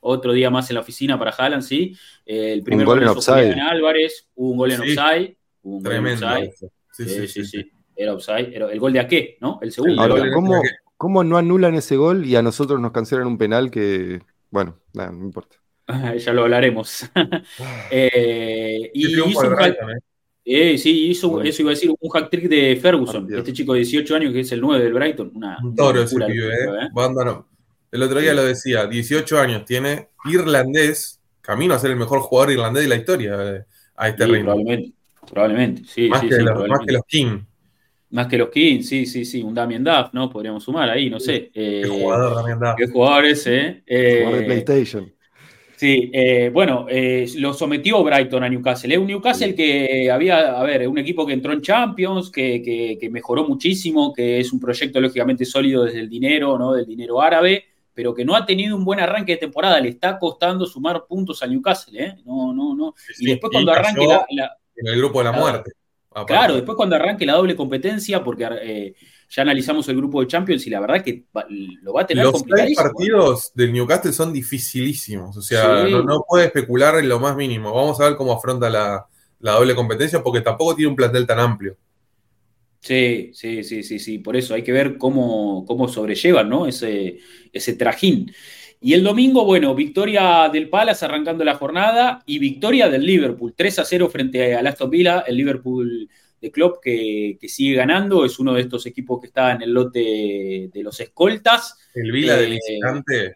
otro 0.01 0.33
día 0.33 0.49
más 0.49 0.69
en 0.69 0.75
la 0.75 0.81
oficina 0.81 1.17
para 1.17 1.31
Haaland, 1.31 1.63
sí. 1.63 1.95
Eh, 2.25 2.53
el 2.53 2.63
primer 2.63 2.87
un 2.87 2.93
gol 2.93 3.03
en 3.03 3.09
offside. 3.09 3.59
Álvarez, 3.59 4.27
hubo 4.35 4.51
un 4.51 4.57
gol 4.57 4.71
en 4.71 4.81
offside. 4.81 5.37
un 5.61 5.83
Tremendo. 5.83 6.27
Gol 6.27 6.37
en 6.37 6.49
offside. 6.49 6.71
Sí 6.91 7.27
sí, 7.27 7.45
sí, 7.45 7.71
Era 7.95 8.13
offside. 8.13 8.51
Era 8.53 8.71
el 8.71 8.79
gol 8.79 8.93
de 8.93 8.99
Ake, 8.99 9.37
¿no? 9.39 9.59
El 9.61 9.71
segundo. 9.71 10.07
¿cómo, 10.33 10.61
¿cómo, 11.01 11.23
no 11.23 11.35
anulan 11.37 11.73
ese 11.73 11.97
gol 11.97 12.27
y 12.27 12.35
a 12.35 12.43
nosotros 12.43 12.79
nos 12.79 12.91
cancelan 12.91 13.25
un 13.25 13.39
penal 13.39 13.71
que, 13.71 14.21
bueno, 14.51 14.77
nada, 14.93 15.11
no 15.11 15.25
importa. 15.25 15.55
ya 16.19 16.31
lo 16.31 16.43
hablaremos. 16.43 17.09
eh, 17.89 18.91
y 18.93 19.07
hizo 19.07 19.25
un 19.25 19.55
hack, 19.55 19.77
eh, 20.45 20.77
sí, 20.77 21.07
hizo, 21.07 21.41
eso 21.41 21.61
iba 21.63 21.71
a 21.71 21.73
decir, 21.73 21.91
un 21.99 22.09
hack 22.11 22.29
trick 22.29 22.47
de 22.47 22.77
Ferguson, 22.79 23.27
este 23.33 23.51
chico 23.51 23.73
de 23.73 23.79
18 23.79 24.15
años 24.15 24.31
que 24.31 24.41
es 24.41 24.51
el 24.51 24.61
9 24.61 24.83
del 24.83 24.93
Brighton. 24.93 25.31
Una, 25.33 25.57
un 25.63 25.75
toro 25.75 26.03
ese 26.03 26.17
pibe, 26.17 26.53
¿eh? 26.53 26.67
¿eh? 26.83 27.35
El 27.91 28.03
otro 28.03 28.19
día 28.19 28.35
lo 28.35 28.43
decía, 28.43 28.85
18 28.85 29.39
años 29.39 29.65
tiene, 29.65 30.09
irlandés, 30.25 31.19
camino 31.41 31.73
a 31.73 31.79
ser 31.79 31.89
el 31.89 31.97
mejor 31.97 32.19
jugador 32.19 32.51
irlandés 32.51 32.83
de 32.83 32.89
la 32.89 32.95
historia 32.97 33.55
eh, 33.55 33.65
a 33.95 34.07
este 34.07 34.25
sí, 34.25 34.31
Probablemente, 34.33 34.93
probablemente, 35.31 35.81
sí. 35.85 36.09
Más, 36.09 36.21
que, 36.21 36.37
los, 36.37 36.67
más 36.67 36.79
que 36.85 36.93
los 36.93 37.05
King. 37.07 37.39
Más 38.11 38.27
que 38.27 38.37
los 38.37 38.49
King, 38.49 38.81
sí, 38.81 39.05
sí, 39.05 39.25
sí, 39.25 39.41
un 39.41 39.53
Damien 39.53 39.83
Duff, 39.83 40.13
¿no? 40.13 40.29
Podríamos 40.29 40.63
sumar 40.63 40.89
ahí, 40.89 41.09
no 41.09 41.19
sé. 41.19 41.49
qué 41.53 41.87
jugador 41.87 42.35
Damien 42.35 42.59
Duff. 42.59 42.75
Qué 42.77 42.87
jugador 42.87 43.25
ese, 43.25 43.83
¿eh? 43.85 44.19
Jugador 44.23 44.39
de 44.39 44.45
PlayStation. 44.45 45.13
Sí, 45.77 46.11
eh, 46.13 46.51
bueno, 46.53 46.85
eh, 46.89 47.27
lo 47.37 47.53
sometió 47.53 48.03
Brighton 48.03 48.43
a 48.43 48.49
Newcastle. 48.49 48.93
Es 48.93 48.99
un 48.99 49.07
Newcastle 49.07 49.55
que 49.55 50.11
había, 50.11 50.59
a 50.59 50.63
ver, 50.63 50.87
un 50.87 50.99
equipo 50.99 51.25
que 51.25 51.33
entró 51.33 51.53
en 51.53 51.61
Champions, 51.61 52.29
que, 52.29 52.61
que, 52.61 52.97
que, 52.99 53.09
mejoró 53.09 53.47
muchísimo, 53.47 54.13
que 54.13 54.39
es 54.39 54.53
un 54.53 54.59
proyecto 54.59 55.01
lógicamente 55.01 55.43
sólido 55.43 55.85
desde 55.85 56.01
el 56.01 56.09
dinero, 56.09 56.59
¿no? 56.59 56.73
Del 56.73 56.85
dinero 56.85 57.19
árabe 57.19 57.65
pero 57.93 58.13
que 58.13 58.25
no 58.25 58.35
ha 58.35 58.45
tenido 58.45 58.75
un 58.75 58.85
buen 58.85 58.99
arranque 58.99 59.33
de 59.33 59.37
temporada. 59.37 59.79
Le 59.79 59.89
está 59.89 60.17
costando 60.17 60.65
sumar 60.65 61.05
puntos 61.05 61.43
a 61.43 61.47
Newcastle, 61.47 62.03
¿eh? 62.03 62.15
No, 62.25 62.53
no, 62.53 62.75
no. 62.75 62.95
y 63.19 63.27
después 63.27 63.51
cuando 63.51 63.71
arranque 63.71 64.07
la, 64.31 64.57
En 64.75 64.87
el 64.87 64.97
grupo 64.97 65.19
de 65.19 65.25
la, 65.25 65.31
muerte. 65.31 65.71
Claro, 66.27 66.55
después 66.55 66.75
cuando 66.75 66.95
arranque 66.95 67.25
la 67.25 67.33
doble 67.33 67.55
competencia, 67.55 68.21
porque 68.23 68.47
eh, 68.61 68.95
ya 69.29 69.43
analizamos 69.43 69.87
el 69.87 69.95
grupo 69.95 70.19
de 70.19 70.27
Champions 70.27 70.67
y 70.67 70.69
la 70.69 70.81
verdad 70.81 71.01
que 71.01 71.23
lo 71.81 71.93
va 71.93 72.01
a 72.01 72.05
tener 72.05 72.25
Los 72.25 72.43
tres 72.43 72.75
partidos 72.75 73.51
del 73.55 73.71
Newcastle 73.71 74.11
son 74.11 74.33
dificilísimos. 74.33 75.37
O 75.37 75.41
sea, 75.41 75.85
no, 75.85 76.25
puede 76.27 76.47
especular 76.47 76.97
en 76.97 77.07
lo 77.07 77.19
más 77.19 77.35
mínimo. 77.37 77.73
Vamos 77.73 77.99
a 78.01 78.05
ver 78.05 78.17
cómo 78.17 78.33
afronta 78.33 78.69
la, 78.69 79.05
la 79.39 79.53
doble 79.53 79.73
competencia, 79.73 80.21
porque 80.21 80.41
tampoco 80.41 80.75
tiene 80.75 80.89
un 80.89 80.97
plantel 80.97 81.25
tan 81.25 81.39
amplio. 81.39 81.77
Sí, 82.81 83.31
sí, 83.33 83.63
sí, 83.63 83.83
sí, 83.83 83.99
sí. 83.99 84.17
Por 84.17 84.35
eso 84.35 84.53
hay 84.53 84.63
que 84.63 84.71
ver 84.71 84.97
cómo, 84.97 85.65
cómo 85.65 85.87
sobrellevan 85.87 86.49
¿no? 86.49 86.65
ese, 86.65 87.19
ese 87.53 87.73
trajín. 87.75 88.33
Y 88.83 88.93
el 88.93 89.03
domingo, 89.03 89.45
bueno, 89.45 89.75
victoria 89.75 90.49
del 90.51 90.67
Palace 90.67 91.05
arrancando 91.05 91.43
la 91.43 91.53
jornada 91.53 92.23
y 92.25 92.39
victoria 92.39 92.89
del 92.89 93.05
Liverpool. 93.05 93.53
3 93.55 93.79
a 93.79 93.85
0 93.85 94.09
frente 94.09 94.55
al 94.55 94.65
Aston 94.65 94.89
Villa. 94.89 95.23
El 95.27 95.37
Liverpool 95.37 96.09
de 96.41 96.51
Klopp 96.51 96.81
que, 96.81 97.37
sigue 97.43 97.75
ganando. 97.75 98.25
Es 98.25 98.39
uno 98.39 98.53
de 98.53 98.61
estos 98.61 98.87
equipos 98.87 99.21
que 99.21 99.27
está 99.27 99.51
en 99.51 99.61
el 99.61 99.71
lote 99.71 100.71
de 100.73 100.83
los 100.83 100.99
escoltas. 100.99 101.77
El 101.93 102.11
Villa 102.11 102.35
de 102.35 102.47
eh, 102.47 102.49
visitante. 102.49 103.35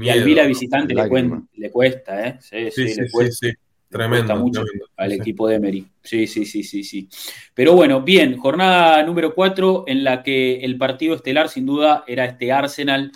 Y 0.00 0.08
al 0.08 0.24
Villa 0.24 0.46
visitante 0.46 0.94
le, 0.94 1.70
cuesta, 1.70 2.26
¿eh? 2.26 2.38
Sí, 2.40 2.70
sí, 2.70 2.88
sí, 2.88 3.06
sí 3.30 3.52
Tremendo. 3.90 4.34
mucho 4.36 4.64
al 4.96 5.12
equipo 5.12 5.46
de 5.46 5.56
Emery. 5.56 5.86
Sí, 6.02 6.26
sí, 6.26 6.46
sí, 6.46 6.64
sí, 6.64 6.82
sí. 6.82 7.08
Pero 7.52 7.74
bueno, 7.74 8.02
bien, 8.02 8.38
jornada 8.38 9.02
número 9.04 9.34
4 9.34 9.84
en 9.86 10.02
la 10.02 10.22
que 10.22 10.56
el 10.56 10.78
partido 10.78 11.14
estelar 11.14 11.48
sin 11.48 11.66
duda 11.66 12.02
era 12.08 12.24
este 12.24 12.50
Arsenal. 12.50 13.12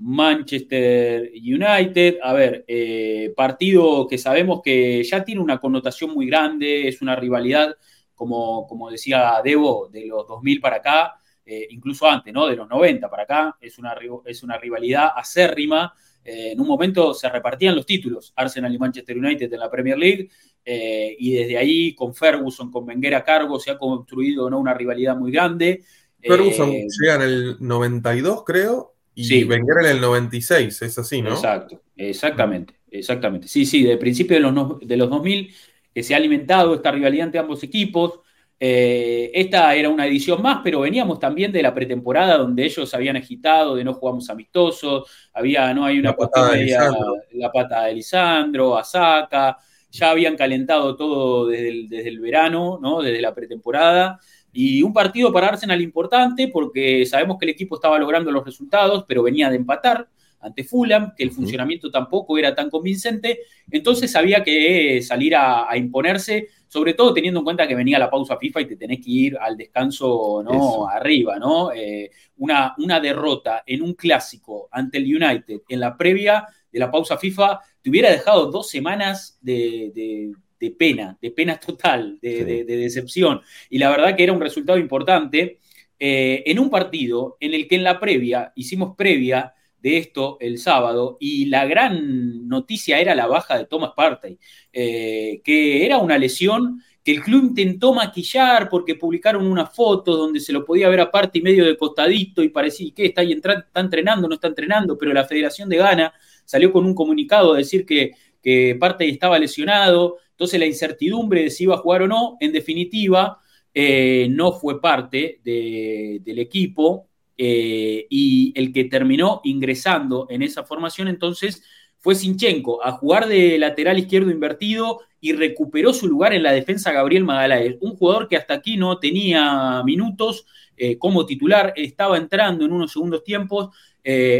Manchester 0.00 1.30
United, 1.34 2.18
a 2.22 2.32
ver, 2.32 2.64
eh, 2.66 3.32
partido 3.36 4.06
que 4.08 4.18
sabemos 4.18 4.60
que 4.62 5.02
ya 5.04 5.24
tiene 5.24 5.40
una 5.40 5.60
connotación 5.60 6.12
muy 6.12 6.26
grande, 6.26 6.88
es 6.88 7.02
una 7.02 7.14
rivalidad, 7.16 7.76
como, 8.14 8.66
como 8.66 8.90
decía 8.90 9.40
Debo, 9.44 9.88
de 9.88 10.06
los 10.06 10.26
2000 10.26 10.60
para 10.60 10.76
acá, 10.76 11.14
eh, 11.44 11.66
incluso 11.70 12.06
antes, 12.08 12.32
¿no? 12.32 12.46
De 12.46 12.56
los 12.56 12.68
90 12.68 13.08
para 13.10 13.24
acá, 13.24 13.56
es 13.60 13.78
una, 13.78 13.94
es 14.24 14.42
una 14.42 14.56
rivalidad 14.58 15.10
acérrima, 15.14 15.94
eh, 16.24 16.52
en 16.52 16.60
un 16.60 16.66
momento 16.66 17.14
se 17.14 17.28
repartían 17.28 17.74
los 17.74 17.86
títulos, 17.86 18.32
Arsenal 18.36 18.74
y 18.74 18.78
Manchester 18.78 19.16
United 19.16 19.52
en 19.52 19.60
la 19.60 19.70
Premier 19.70 19.98
League, 19.98 20.30
eh, 20.64 21.16
y 21.18 21.32
desde 21.32 21.56
ahí 21.56 21.94
con 21.94 22.14
Ferguson, 22.14 22.70
con 22.70 22.86
Wenger 22.86 23.14
a 23.14 23.24
cargo, 23.24 23.58
se 23.58 23.70
ha 23.70 23.78
construido 23.78 24.46
una 24.46 24.74
rivalidad 24.74 25.16
muy 25.16 25.32
grande. 25.32 25.82
Ferguson 26.20 26.70
eh, 26.70 26.86
llega 27.00 27.14
en 27.16 27.22
el 27.22 27.56
92, 27.60 28.44
creo, 28.44 28.94
y 29.28 29.44
Wenger 29.44 29.84
en 29.84 29.96
el 29.96 30.00
96, 30.00 30.82
es 30.82 30.98
así, 30.98 31.22
¿no? 31.22 31.30
Exacto, 31.30 31.82
exactamente, 31.96 32.74
exactamente. 32.90 33.48
Sí, 33.48 33.66
sí, 33.66 33.82
de 33.82 33.96
principio 33.96 34.36
de 34.36 34.42
los, 34.42 34.80
de 34.80 34.96
los 34.96 35.10
2000 35.10 35.54
que 35.94 36.02
se 36.02 36.14
ha 36.14 36.16
alimentado 36.16 36.74
esta 36.74 36.90
rivalidad 36.90 37.26
entre 37.26 37.40
ambos 37.40 37.62
equipos. 37.62 38.20
Eh, 38.62 39.30
esta 39.34 39.74
era 39.74 39.88
una 39.88 40.06
edición 40.06 40.42
más, 40.42 40.60
pero 40.62 40.80
veníamos 40.80 41.18
también 41.18 41.50
de 41.50 41.62
la 41.62 41.74
pretemporada 41.74 42.36
donde 42.36 42.64
ellos 42.64 42.92
habían 42.92 43.16
agitado 43.16 43.74
de 43.74 43.84
no 43.84 43.94
jugamos 43.94 44.28
amistosos, 44.28 45.10
había, 45.32 45.72
no 45.72 45.86
hay 45.86 45.98
una 45.98 46.14
la 46.18 46.50
media, 46.52 46.90
la 47.32 47.50
pata 47.50 47.84
de 47.84 47.94
Lisandro, 47.94 48.76
Asaka, 48.76 49.56
ya 49.90 50.10
habían 50.10 50.36
calentado 50.36 50.94
todo 50.94 51.46
desde 51.48 51.68
el, 51.70 51.88
desde 51.88 52.08
el 52.10 52.20
verano, 52.20 52.78
¿no? 52.80 53.00
desde 53.00 53.22
la 53.22 53.34
pretemporada. 53.34 54.20
Y 54.52 54.82
un 54.82 54.92
partido 54.92 55.32
para 55.32 55.48
Arsenal 55.48 55.80
importante 55.80 56.48
porque 56.48 57.06
sabemos 57.06 57.38
que 57.38 57.46
el 57.46 57.50
equipo 57.50 57.76
estaba 57.76 57.98
logrando 57.98 58.30
los 58.30 58.44
resultados, 58.44 59.04
pero 59.06 59.22
venía 59.22 59.48
de 59.50 59.56
empatar 59.56 60.08
ante 60.40 60.64
Fulham, 60.64 61.12
que 61.14 61.22
el 61.22 61.32
funcionamiento 61.32 61.90
tampoco 61.90 62.38
era 62.38 62.54
tan 62.54 62.70
convincente, 62.70 63.40
entonces 63.70 64.16
había 64.16 64.42
que 64.42 65.02
salir 65.02 65.36
a, 65.36 65.68
imponerse, 65.76 66.48
sobre 66.66 66.94
todo 66.94 67.12
teniendo 67.12 67.40
en 67.40 67.44
cuenta 67.44 67.68
que 67.68 67.74
venía 67.74 67.98
la 67.98 68.10
pausa 68.10 68.38
FIFA 68.38 68.62
y 68.62 68.66
te 68.66 68.76
tenés 68.76 69.04
que 69.04 69.10
ir 69.10 69.38
al 69.38 69.56
descanso 69.56 70.42
¿no? 70.42 70.88
arriba, 70.88 71.38
¿no? 71.38 71.72
Eh, 71.72 72.10
una, 72.38 72.74
una 72.78 73.00
derrota 73.00 73.62
en 73.66 73.82
un 73.82 73.92
clásico 73.92 74.68
ante 74.72 74.96
el 74.98 75.04
United 75.04 75.60
en 75.68 75.80
la 75.80 75.94
previa 75.96 76.46
de 76.72 76.78
la 76.78 76.90
pausa 76.90 77.18
FIFA 77.18 77.60
te 77.82 77.90
hubiera 77.90 78.10
dejado 78.10 78.50
dos 78.50 78.68
semanas 78.68 79.38
de, 79.40 80.32
pena, 80.70 81.16
de 81.20 81.30
pena 81.30 81.58
total, 81.58 82.18
de, 82.20 82.64
decepción. 82.64 83.40
Y 83.70 83.78
la 83.78 83.90
verdad 83.90 84.14
que 84.14 84.24
era 84.24 84.32
un 84.32 84.40
resultado 84.40 84.78
importante 84.78 85.58
eh, 85.98 86.42
en 86.46 86.58
un 86.58 86.68
partido 86.68 87.36
en 87.40 87.54
el 87.54 87.66
que 87.66 87.76
en 87.76 87.84
la 87.84 87.98
previa, 87.98 88.52
hicimos 88.54 88.94
previa, 88.96 89.54
de 89.82 89.96
esto 89.96 90.36
el 90.40 90.58
sábado 90.58 91.16
y 91.20 91.46
la 91.46 91.64
gran 91.66 92.48
noticia 92.48 93.00
era 93.00 93.14
la 93.14 93.26
baja 93.26 93.58
de 93.58 93.66
Thomas 93.66 93.92
Partey, 93.96 94.38
eh, 94.72 95.40
que 95.42 95.84
era 95.84 95.98
una 95.98 96.18
lesión 96.18 96.82
que 97.02 97.12
el 97.12 97.22
club 97.22 97.44
intentó 97.44 97.94
maquillar 97.94 98.68
porque 98.68 98.94
publicaron 98.94 99.46
una 99.46 99.66
foto 99.66 100.16
donde 100.16 100.38
se 100.38 100.52
lo 100.52 100.64
podía 100.64 100.88
ver 100.90 101.00
aparte 101.00 101.38
y 101.38 101.42
medio 101.42 101.64
de 101.64 101.76
costadito 101.76 102.42
y 102.42 102.50
parecía 102.50 102.92
que 102.94 103.06
está 103.06 103.22
ahí 103.22 103.32
está 103.32 103.66
entrenando, 103.74 104.28
no 104.28 104.34
está 104.34 104.48
entrenando, 104.48 104.98
pero 104.98 105.12
la 105.12 105.24
Federación 105.24 105.68
de 105.70 105.78
Ghana 105.78 106.12
salió 106.44 106.72
con 106.72 106.84
un 106.84 106.94
comunicado 106.94 107.54
a 107.54 107.58
decir 107.58 107.86
que, 107.86 108.12
que 108.42 108.76
Partey 108.78 109.10
estaba 109.10 109.38
lesionado, 109.38 110.18
entonces 110.40 110.58
la 110.58 110.64
incertidumbre 110.64 111.42
de 111.42 111.50
si 111.50 111.64
iba 111.64 111.74
a 111.74 111.78
jugar 111.80 112.00
o 112.00 112.08
no, 112.08 112.38
en 112.40 112.50
definitiva, 112.50 113.40
eh, 113.74 114.26
no 114.30 114.52
fue 114.52 114.80
parte 114.80 115.38
del 115.44 116.38
equipo, 116.38 117.10
eh, 117.36 118.06
y 118.08 118.50
el 118.56 118.72
que 118.72 118.84
terminó 118.84 119.42
ingresando 119.44 120.26
en 120.30 120.40
esa 120.40 120.64
formación 120.64 121.08
entonces 121.08 121.62
fue 121.98 122.14
Sinchenko 122.14 122.82
a 122.82 122.92
jugar 122.92 123.28
de 123.28 123.58
lateral 123.58 123.98
izquierdo 123.98 124.30
invertido 124.30 125.00
y 125.20 125.34
recuperó 125.34 125.92
su 125.92 126.08
lugar 126.08 126.32
en 126.32 126.42
la 126.42 126.52
defensa 126.52 126.90
Gabriel 126.90 127.24
Magaláes, 127.24 127.76
un 127.80 127.96
jugador 127.96 128.26
que 128.26 128.38
hasta 128.38 128.54
aquí 128.54 128.78
no 128.78 128.98
tenía 128.98 129.82
minutos 129.84 130.46
eh, 130.74 130.96
como 130.96 131.26
titular, 131.26 131.74
estaba 131.76 132.16
entrando 132.16 132.64
en 132.64 132.72
unos 132.72 132.92
segundos 132.92 133.24
tiempos, 133.24 133.68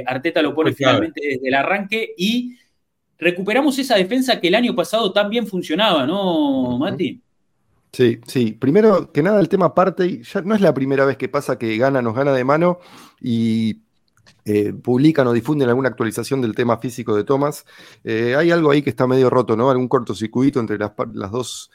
Arteta 0.07 0.41
lo 0.41 0.55
pone 0.55 0.73
finalmente 0.73 1.21
desde 1.23 1.47
el 1.47 1.55
arranque 1.55 2.15
y 2.17 2.57
recuperamos 3.21 3.79
esa 3.79 3.97
defensa 3.97 4.41
que 4.41 4.49
el 4.49 4.55
año 4.55 4.75
pasado 4.75 5.13
tan 5.13 5.31
bien 5.31 5.47
funcionaba, 5.47 6.07
¿no, 6.07 6.79
Mati? 6.79 7.21
Sí, 7.93 8.21
sí. 8.27 8.53
Primero 8.53 9.13
que 9.13 9.23
nada, 9.23 9.41
el 9.41 9.49
tema 9.49 9.75
parte, 9.75 10.23
ya 10.23 10.43
no 10.43 10.55
es 10.55 10.61
la 10.61 10.73
primera 10.73 11.05
vez 11.05 11.17
que 11.17 11.29
pasa 11.29 11.59
que 11.59 11.77
gana, 11.77 12.01
nos 12.03 12.15
gana 12.15 12.33
de 12.33 12.45
mano 12.45 12.79
y 13.21 13.81
eh, 14.45 14.73
publican 14.73 15.27
o 15.27 15.33
difunden 15.33 15.69
alguna 15.69 15.89
actualización 15.89 16.41
del 16.41 16.55
tema 16.55 16.79
físico 16.79 17.17
de 17.17 17.25
Thomas. 17.25 17.67
Eh, 18.05 18.35
hay 18.37 18.51
algo 18.51 18.71
ahí 18.71 18.83
que 18.83 18.91
está 18.91 19.07
medio 19.07 19.29
roto, 19.29 19.57
¿no? 19.57 19.71
Algún 19.71 19.89
cortocircuito 19.89 20.61
entre 20.61 20.79
las, 20.79 20.93
las 21.13 21.31
dos, 21.31 21.71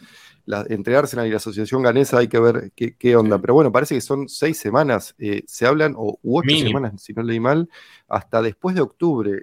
entre 0.69 0.95
Arsenal 0.95 1.27
y 1.27 1.31
la 1.31 1.37
Asociación 1.37 1.81
Ganesa, 1.81 2.19
hay 2.19 2.27
que 2.27 2.39
ver 2.39 2.71
qué, 2.75 3.15
onda. 3.15 3.39
Pero 3.39 3.53
bueno, 3.53 3.71
parece 3.71 3.95
que 3.95 4.01
son 4.01 4.29
seis 4.29 4.57
semanas, 4.57 5.15
eh, 5.17 5.43
se 5.47 5.65
hablan, 5.65 5.95
o 5.97 6.19
ocho 6.23 6.55
semanas, 6.57 7.01
si 7.01 7.13
no 7.13 7.23
leí 7.23 7.39
mal, 7.39 7.69
hasta 8.07 8.41
después 8.41 8.75
de 8.75 8.81
octubre. 8.81 9.41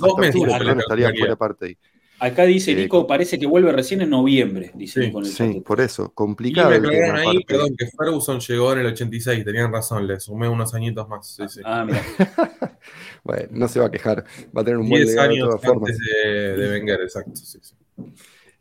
Dos 0.00 0.18
meses, 0.18 0.42
estaría 0.78 1.12
fuera 1.14 1.36
parte 1.36 1.66
ahí. 1.66 1.78
Acá 2.20 2.44
dice 2.44 2.72
eh, 2.72 2.76
Nico, 2.76 3.06
parece 3.06 3.38
que 3.38 3.46
vuelve 3.46 3.72
recién 3.72 4.00
en 4.00 4.10
noviembre, 4.10 4.70
dice 4.74 5.02
sí, 5.02 5.30
sí 5.30 5.60
por 5.60 5.80
eso, 5.80 6.12
complicado. 6.14 6.74
Y 6.74 6.80
me 6.80 7.10
ahí, 7.10 7.44
perdón, 7.44 7.74
que 7.76 7.86
Ferguson 7.86 8.38
llegó 8.38 8.72
en 8.72 8.78
el 8.78 8.86
86, 8.86 9.44
tenían 9.44 9.72
razón, 9.72 10.06
le 10.06 10.20
sumé 10.20 10.48
unos 10.48 10.72
añitos 10.74 11.08
más. 11.08 11.36
Ah, 11.64 11.84
mira. 11.84 12.02
bueno, 13.24 13.48
no 13.50 13.68
se 13.68 13.80
va 13.80 13.86
a 13.86 13.90
quejar, 13.90 14.24
va 14.56 14.62
a 14.62 14.64
tener 14.64 14.78
un 14.78 14.88
buen 14.88 15.04
legado 15.04 15.30
años 15.30 15.48
de 15.48 15.54
todas 15.54 15.64
formas. 15.64 15.98
De, 15.98 16.56
de 16.56 16.70
Wenger, 16.70 17.00
exacto, 17.02 17.34
sí, 17.34 17.58
sí. 17.60 17.74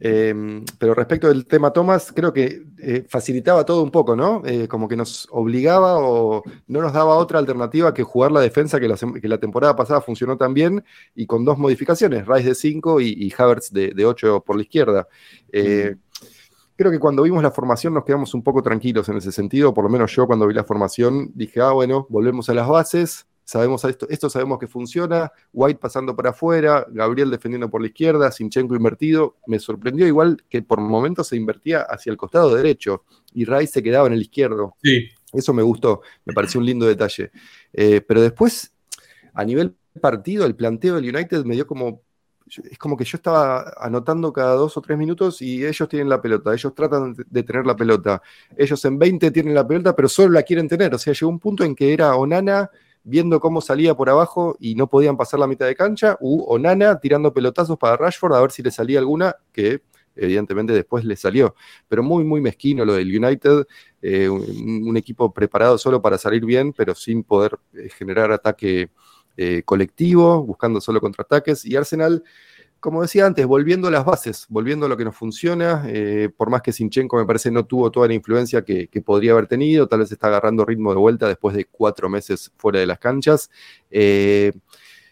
Em, 0.06 0.66
pero 0.78 0.94
respecto 0.94 1.30
del 1.30 1.46
tema 1.46 1.72
Thomas, 1.72 2.12
creo 2.14 2.34
que 2.34 2.62
eh, 2.78 3.06
facilitaba 3.08 3.66
todo 3.66 3.82
un 3.82 3.90
poco, 3.90 4.18
¿no? 4.18 4.42
Eh, 4.46 4.68
como 4.68 4.90
que 4.90 4.98
nos 4.98 5.30
obligaba 5.32 5.98
o 5.98 6.44
no 6.68 6.82
nos 6.82 6.92
daba 6.92 7.16
otra 7.16 7.40
alternativa 7.40 7.94
que 7.94 8.04
jugar 8.04 8.34
la 8.34 8.42
defensa 8.42 8.82
que 8.82 8.90
la, 8.90 9.38
temporada 9.38 9.78
pasada 9.78 10.02
funcionó 10.02 10.36
tan 10.36 10.54
bien 10.54 10.84
y 11.16 11.26
con 11.26 11.46
dos 11.46 11.58
modificaciones, 11.58 12.28
Rice 12.28 12.50
de 12.50 12.56
5 12.56 13.00
y, 13.00 13.34
Havertz 13.38 13.72
de, 13.72 14.06
8 14.06 14.44
por 14.46 14.58
la 14.58 14.64
izquierda. 14.64 15.08
Eh, 15.54 15.96
creo 16.76 16.92
que 16.92 17.00
cuando 17.00 17.24
vimos 17.24 17.42
la 17.42 17.52
formación 17.52 17.94
nos 17.94 18.04
quedamos 18.04 18.34
un 18.34 18.44
poco 18.44 18.62
tranquilos 18.62 19.08
en 19.08 19.16
ese 19.16 19.32
sentido, 19.32 19.74
por 19.74 19.86
lo 19.86 19.90
menos 19.90 20.14
yo 20.14 20.28
cuando 20.28 20.48
vi 20.48 20.54
la 20.54 20.66
formación 20.66 21.32
dije, 21.34 21.62
ah, 21.62 21.72
bueno, 21.72 22.08
volvemos 22.10 22.50
a 22.50 22.54
las 22.54 22.68
bases, 22.68 23.26
Sabemos 23.46 23.84
esto, 23.84 24.08
esto 24.10 24.30
sabemos 24.30 24.58
que 24.58 24.68
funciona. 24.68 25.32
White 25.52 25.80
pasando 25.80 26.16
para 26.16 26.30
afuera, 26.30 26.86
Gabriel 26.90 27.30
defendiendo 27.30 27.70
por 27.70 27.82
la 27.82 27.88
izquierda, 27.88 28.32
Sinchenko 28.32 28.76
invertido. 28.76 29.38
Me 29.48 29.60
sorprendió 29.60 30.08
igual 30.08 30.44
que 30.50 30.62
por 30.62 30.80
momentos 30.80 31.28
se 31.28 31.36
invertía 31.36 31.82
hacia 31.82 32.12
el 32.12 32.18
costado 32.18 32.56
derecho 32.56 33.04
y 33.34 33.46
Rice 33.46 33.74
se 33.74 33.84
quedaba 33.84 34.08
en 34.08 34.14
el 34.14 34.22
izquierdo. 34.22 34.76
Sí. 34.82 35.10
Eso 35.34 35.54
me 35.54 35.64
gustó, 35.64 36.02
me 36.26 36.34
pareció 36.34 36.60
un 36.60 36.66
lindo 36.66 36.86
detalle. 36.86 37.32
Eh, 37.74 38.02
pero 38.02 38.22
después, 38.22 38.72
a 39.34 39.44
nivel 39.44 39.76
partido, 40.00 40.46
el 40.46 40.56
planteo 40.56 40.96
del 40.96 41.14
United 41.14 41.44
me 41.44 41.56
dio 41.56 41.68
como. 41.68 42.02
Es 42.46 42.78
como 42.78 42.98
que 42.98 43.06
yo 43.06 43.16
estaba 43.16 43.74
anotando 43.78 44.32
cada 44.34 44.54
dos 44.56 44.76
o 44.76 44.82
tres 44.82 44.98
minutos 44.98 45.42
y 45.42 45.66
ellos 45.66 45.88
tienen 45.88 46.10
la 46.10 46.22
pelota, 46.22 46.54
ellos 46.54 46.76
tratan 46.76 47.16
de 47.16 47.44
tener 47.44 47.66
la 47.66 47.76
pelota. 47.76 48.22
Ellos 48.56 48.84
en 48.84 49.00
20 49.00 49.32
tienen 49.32 49.56
la 49.56 49.66
pelota, 49.66 49.96
pero 49.96 50.10
solo 50.10 50.34
la 50.34 50.44
quieren 50.44 50.68
tener. 50.68 50.94
O 50.94 51.00
sea, 51.00 51.14
llegó 51.14 51.30
un 51.30 51.40
punto 51.40 51.64
en 51.64 51.74
que 51.74 51.94
era 51.94 52.16
Onana 52.16 52.70
viendo 53.04 53.40
cómo 53.40 53.62
salía 53.62 53.96
por 53.96 54.10
abajo 54.10 54.56
y 54.60 54.76
no 54.76 54.88
podían 54.88 55.18
pasar 55.18 55.40
la 55.40 55.48
mitad 55.48 55.66
de 55.66 55.76
cancha, 55.76 56.18
u 56.22 56.44
Onana 56.48 57.00
tirando 57.00 57.34
pelotazos 57.34 57.78
para 57.78 57.98
Rashford 57.98 58.34
a 58.34 58.42
ver 58.42 58.52
si 58.52 58.64
le 58.64 58.72
salía 58.72 59.00
alguna, 59.00 59.36
que 59.52 59.82
evidentemente 60.16 60.74
después 60.74 61.04
le 61.06 61.16
salió. 61.16 61.56
Pero 61.88 62.04
muy, 62.04 62.24
muy 62.24 62.42
mezquino 62.42 62.86
lo 62.86 62.94
del 62.94 63.16
United, 63.16 63.66
eh, 64.02 64.30
un, 64.30 64.96
equipo 64.98 65.34
preparado 65.34 65.78
solo 65.78 66.02
para 66.02 66.18
salir 66.18 66.46
bien, 66.46 66.74
pero 66.74 66.96
sin 66.96 67.24
poder 67.24 67.58
eh, 67.74 67.90
generar 67.90 68.32
ataque 68.32 68.90
eh, 69.38 69.64
colectivo, 69.64 70.44
buscando 70.44 70.80
solo 70.80 71.02
contraataques. 71.02 71.66
Y 71.66 71.76
Arsenal 71.76 72.24
como 72.84 73.02
decía 73.02 73.26
antes, 73.26 73.46
volviendo 73.46 73.88
a 73.88 73.92
las 73.92 74.04
bases, 74.04 74.46
volviendo 74.50 74.88
a 74.88 74.90
lo 74.90 74.98
que 74.98 75.06
nos 75.06 75.16
funciona, 75.16 75.86
eh, 75.88 76.30
por 76.36 76.50
más 76.50 76.62
que 76.62 76.74
Sinchenko 76.74 77.16
me 77.16 77.26
parece 77.26 77.50
no 77.50 77.66
tuvo 77.66 77.90
toda 77.92 78.10
la 78.10 78.14
influencia 78.14 78.66
que, 78.66 78.90
podría 79.06 79.32
haber 79.32 79.48
tenido, 79.48 79.88
tal 79.88 80.00
vez 80.00 80.12
está 80.12 80.28
agarrando 80.28 80.66
ritmo 80.66 80.92
de 80.92 81.00
vuelta 81.00 81.30
después 81.30 81.56
de 81.56 81.64
cuatro 81.64 82.10
meses 82.10 82.52
fuera 82.58 82.82
de 82.82 82.86
las 82.86 83.00
canchas. 83.00 83.50
Eh, 83.90 84.52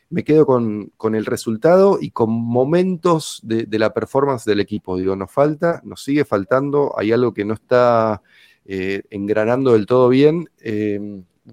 me 0.10 0.26
quedo 0.26 0.46
con, 0.46 0.92
el 1.16 1.26
resultado 1.26 1.98
y 2.02 2.12
con 2.12 2.30
momentos 2.30 3.40
de, 3.42 3.66
la 3.80 3.94
performance 3.94 4.44
del 4.44 4.60
equipo. 4.60 4.98
Digo, 4.98 5.16
nos 5.16 5.32
falta, 5.32 5.80
nos 5.86 6.04
sigue 6.04 6.26
faltando, 6.26 6.94
hay 6.98 7.14
algo 7.14 7.34
que 7.34 7.46
no 7.46 7.54
está 7.54 8.22
eh, 8.66 9.04
engranando 9.12 9.72
del 9.72 9.86
todo 9.86 10.10
bien. 10.10 10.50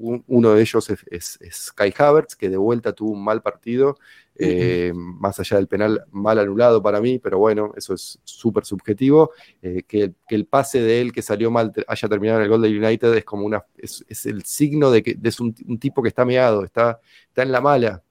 uno 0.00 0.54
de 0.54 0.61
ellos 0.61 0.90
es, 0.90 0.98
es, 1.12 1.38
es 1.40 1.54
Sky 1.66 1.94
Havertz, 1.96 2.35
que 2.35 2.48
de 2.48 2.57
vuelta 2.57 2.92
tuvo 2.92 3.12
un 3.12 3.22
mal 3.22 3.40
partido. 3.40 3.94
Eh, 4.40 4.92
más 4.94 5.40
allá 5.40 5.57
del 5.57 5.66
penal 5.66 6.05
mal 6.12 6.38
anulado 6.38 6.81
para 6.81 7.01
mí, 7.01 7.18
pero 7.18 7.38
bueno, 7.38 7.72
eso 7.77 7.94
es 7.94 8.20
súper 8.22 8.64
subjetivo. 8.64 9.33
Eh, 9.62 9.83
que, 9.87 10.14
el 10.29 10.46
pase 10.46 10.81
de 10.81 11.01
él 11.01 11.12
que 11.12 11.22
salió 11.22 11.51
mal 11.51 11.72
haya 11.88 12.09
terminado 12.09 12.38
en 12.38 12.44
el 12.44 12.51
gol 12.51 12.62
de 12.62 12.68
United 12.68 13.14
es 13.14 13.24
como 13.24 13.44
una, 13.44 13.64
es, 13.77 14.05
el 14.27 14.44
signo 14.44 14.92
de 14.92 15.03
que 15.03 15.18
es 15.20 15.40
un, 15.40 15.53
tipo 15.81 16.03
que 16.03 16.09
está 16.09 16.24
meado, 16.24 16.64
está, 16.64 17.01
está 17.29 17.42
en 17.42 17.51
la 17.51 17.61
mala. 17.61 18.03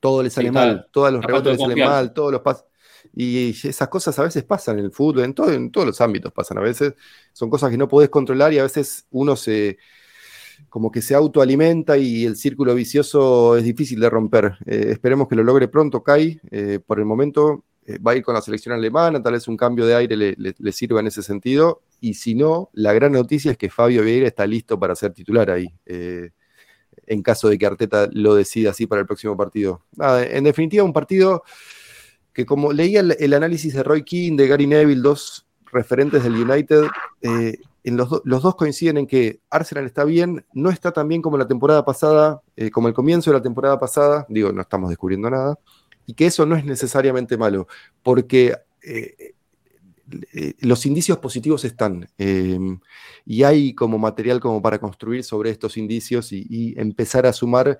Todo 0.00 0.22
le 0.22 0.30
sale 0.30 0.50
mal, 0.50 0.88
todos 0.90 1.12
los 1.12 1.24
rebotes 1.24 1.52
le 1.52 1.58
salen 1.58 1.78
mal, 1.78 2.12
todos 2.12 2.32
los 2.32 2.40
pases. 2.40 2.64
Y 3.14 3.50
esas 3.50 3.88
cosas 3.88 4.18
a 4.18 4.22
veces 4.22 4.42
pasan 4.42 4.78
en 4.78 4.86
el 4.86 4.90
fútbol, 4.90 5.24
en, 5.24 5.34
todo, 5.34 5.52
en 5.52 5.70
todos 5.70 5.86
los 5.86 6.00
ámbitos 6.00 6.32
pasan 6.32 6.58
a 6.58 6.62
veces. 6.62 6.94
Son 7.32 7.48
cosas 7.48 7.70
que 7.70 7.78
no 7.78 7.86
podés 7.86 8.08
controlar 8.08 8.52
y 8.52 8.58
a 8.58 8.64
veces 8.64 9.06
uno 9.10 9.36
se, 9.36 9.78
como 10.68 10.90
que 10.90 11.02
se 11.02 11.14
autoalimenta 11.14 11.96
y 11.96 12.24
el 12.24 12.36
círculo 12.36 12.74
vicioso 12.74 13.56
es 13.56 13.64
difícil 13.64 14.00
de 14.00 14.10
romper. 14.10 14.56
Eh, 14.66 14.88
esperemos 14.90 15.28
que 15.28 15.36
lo 15.36 15.44
logre 15.44 15.68
pronto, 15.68 16.02
Kai. 16.02 16.40
Eh, 16.50 16.80
por 16.84 16.98
el 16.98 17.04
momento 17.04 17.64
eh, 17.86 17.98
va 17.98 18.12
a 18.12 18.16
ir 18.16 18.22
con 18.22 18.34
la 18.34 18.40
selección 18.40 18.74
alemana, 18.74 19.22
tal 19.22 19.34
vez 19.34 19.46
un 19.48 19.56
cambio 19.56 19.86
de 19.86 19.94
aire 19.94 20.16
le, 20.16 20.72
sirva 20.72 21.00
en 21.00 21.06
ese 21.06 21.22
sentido. 21.22 21.82
Y 22.00 22.14
si 22.14 22.34
no, 22.34 22.70
la 22.72 22.92
gran 22.92 23.12
noticia 23.12 23.52
es 23.52 23.56
que 23.58 23.70
Fabio 23.70 24.02
Vieira 24.02 24.26
está 24.26 24.46
listo 24.46 24.78
para 24.78 24.94
ser 24.94 25.12
titular 25.12 25.50
ahí, 25.50 25.72
en 25.86 27.22
caso 27.22 27.48
de 27.48 27.56
que 27.56 27.66
Arteta 27.66 28.08
lo 28.12 28.34
decida 28.34 28.70
así 28.70 28.86
para 28.86 29.00
el 29.00 29.06
próximo 29.06 29.36
partido. 29.36 29.82
en 29.98 30.44
definitiva, 30.44 30.84
un 30.84 30.92
partido 30.92 31.44
que 32.32 32.44
como 32.44 32.72
leía 32.72 33.00
el, 33.00 33.32
análisis 33.32 33.74
de 33.74 33.82
Roy 33.82 34.02
King, 34.02 34.36
de 34.36 34.48
Gary 34.48 34.66
Neville, 34.66 35.00
dos 35.00 35.46
referentes 35.72 36.22
del 36.24 36.34
United, 36.34 36.84
los, 37.84 38.22
dos 38.24 38.54
coinciden 38.54 38.96
en 38.96 39.06
que 39.06 39.40
Arsenal 39.50 39.84
está 39.84 40.04
bien, 40.04 40.44
no 40.54 40.70
está 40.70 40.92
tan 40.92 41.06
bien 41.06 41.20
como 41.20 41.36
la 41.36 41.46
temporada 41.46 41.84
pasada, 41.84 42.40
eh, 42.56 42.70
como 42.70 42.88
el 42.88 42.94
comienzo 42.94 43.30
de 43.30 43.36
la 43.36 43.42
temporada 43.42 43.78
pasada, 43.78 44.26
digo, 44.28 44.52
no 44.52 44.62
estamos 44.62 44.88
descubriendo 44.88 45.28
nada, 45.28 45.58
y 46.06 46.14
que 46.14 46.26
eso 46.26 46.46
no 46.46 46.56
es 46.56 46.64
necesariamente 46.64 47.36
malo, 47.36 47.68
porque 48.02 48.56
eh, 48.82 49.34
eh, 50.32 50.54
los 50.60 50.86
indicios 50.86 51.18
positivos 51.18 51.64
están, 51.64 52.08
y 53.26 53.42
hay 53.42 53.74
como 53.74 53.98
material 53.98 54.40
como 54.40 54.62
para 54.62 54.78
construir 54.78 55.22
sobre 55.22 55.50
estos 55.50 55.76
indicios 55.76 56.32
y 56.32 56.74
empezar 56.78 57.26
a 57.26 57.32
sumar 57.32 57.78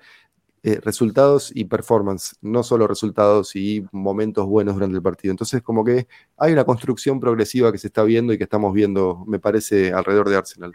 eh, 0.67 0.79
resultados 0.81 1.51
y 1.53 1.65
performance, 1.65 2.37
no 2.41 2.63
solo 2.63 2.87
resultados 2.87 3.55
y 3.55 3.85
momentos 3.91 4.47
buenos 4.47 4.73
durante 4.73 4.95
el 4.95 5.03
partido. 5.03 5.29
Entonces, 5.29 5.61
como 5.61 5.85
que 5.85 6.07
hay 6.39 6.53
una 6.53 6.63
construcción 6.63 7.19
progresiva 7.19 7.71
que 7.71 7.77
se 7.77 7.85
está 7.85 8.01
viendo 8.01 8.33
y 8.33 8.39
que 8.39 8.45
estamos 8.45 8.73
viendo, 8.73 9.23
me 9.27 9.37
parece, 9.37 9.93
alrededor 9.93 10.27
de 10.27 10.37
Arsenal. 10.37 10.73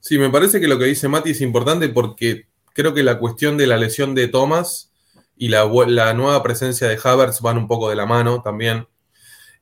Sí, 0.00 0.16
me 0.16 0.30
parece 0.30 0.62
que 0.62 0.66
lo 0.66 0.78
que 0.78 0.86
dice 0.86 1.08
Mati 1.08 1.32
es 1.32 1.42
importante 1.42 1.90
porque 1.90 2.46
creo 2.72 2.94
que 2.94 3.02
la 3.02 3.18
cuestión 3.18 3.58
de 3.58 3.66
la 3.66 3.76
lesión 3.76 4.14
de 4.14 4.28
Thomas 4.28 4.94
y 5.36 5.48
la, 5.48 5.66
nueva 6.14 6.42
presencia 6.42 6.88
de 6.88 6.98
Havertz 7.04 7.42
van 7.42 7.58
un 7.58 7.68
poco 7.68 7.90
de 7.90 7.96
la 7.96 8.06
mano 8.06 8.40
también. 8.40 8.88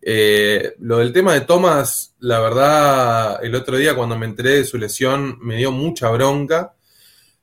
Eh, 0.00 0.74
lo 0.78 0.98
del 0.98 1.12
tema 1.12 1.34
de 1.34 1.40
Thomas, 1.40 2.14
la 2.20 2.38
verdad, 2.38 3.44
el 3.44 3.56
otro 3.56 3.78
día 3.78 3.96
cuando 3.96 4.16
me 4.16 4.26
enteré 4.26 4.50
de 4.50 4.64
su 4.64 4.78
lesión 4.78 5.38
me 5.40 5.56
dio 5.56 5.72
mucha 5.72 6.08
bronca 6.10 6.76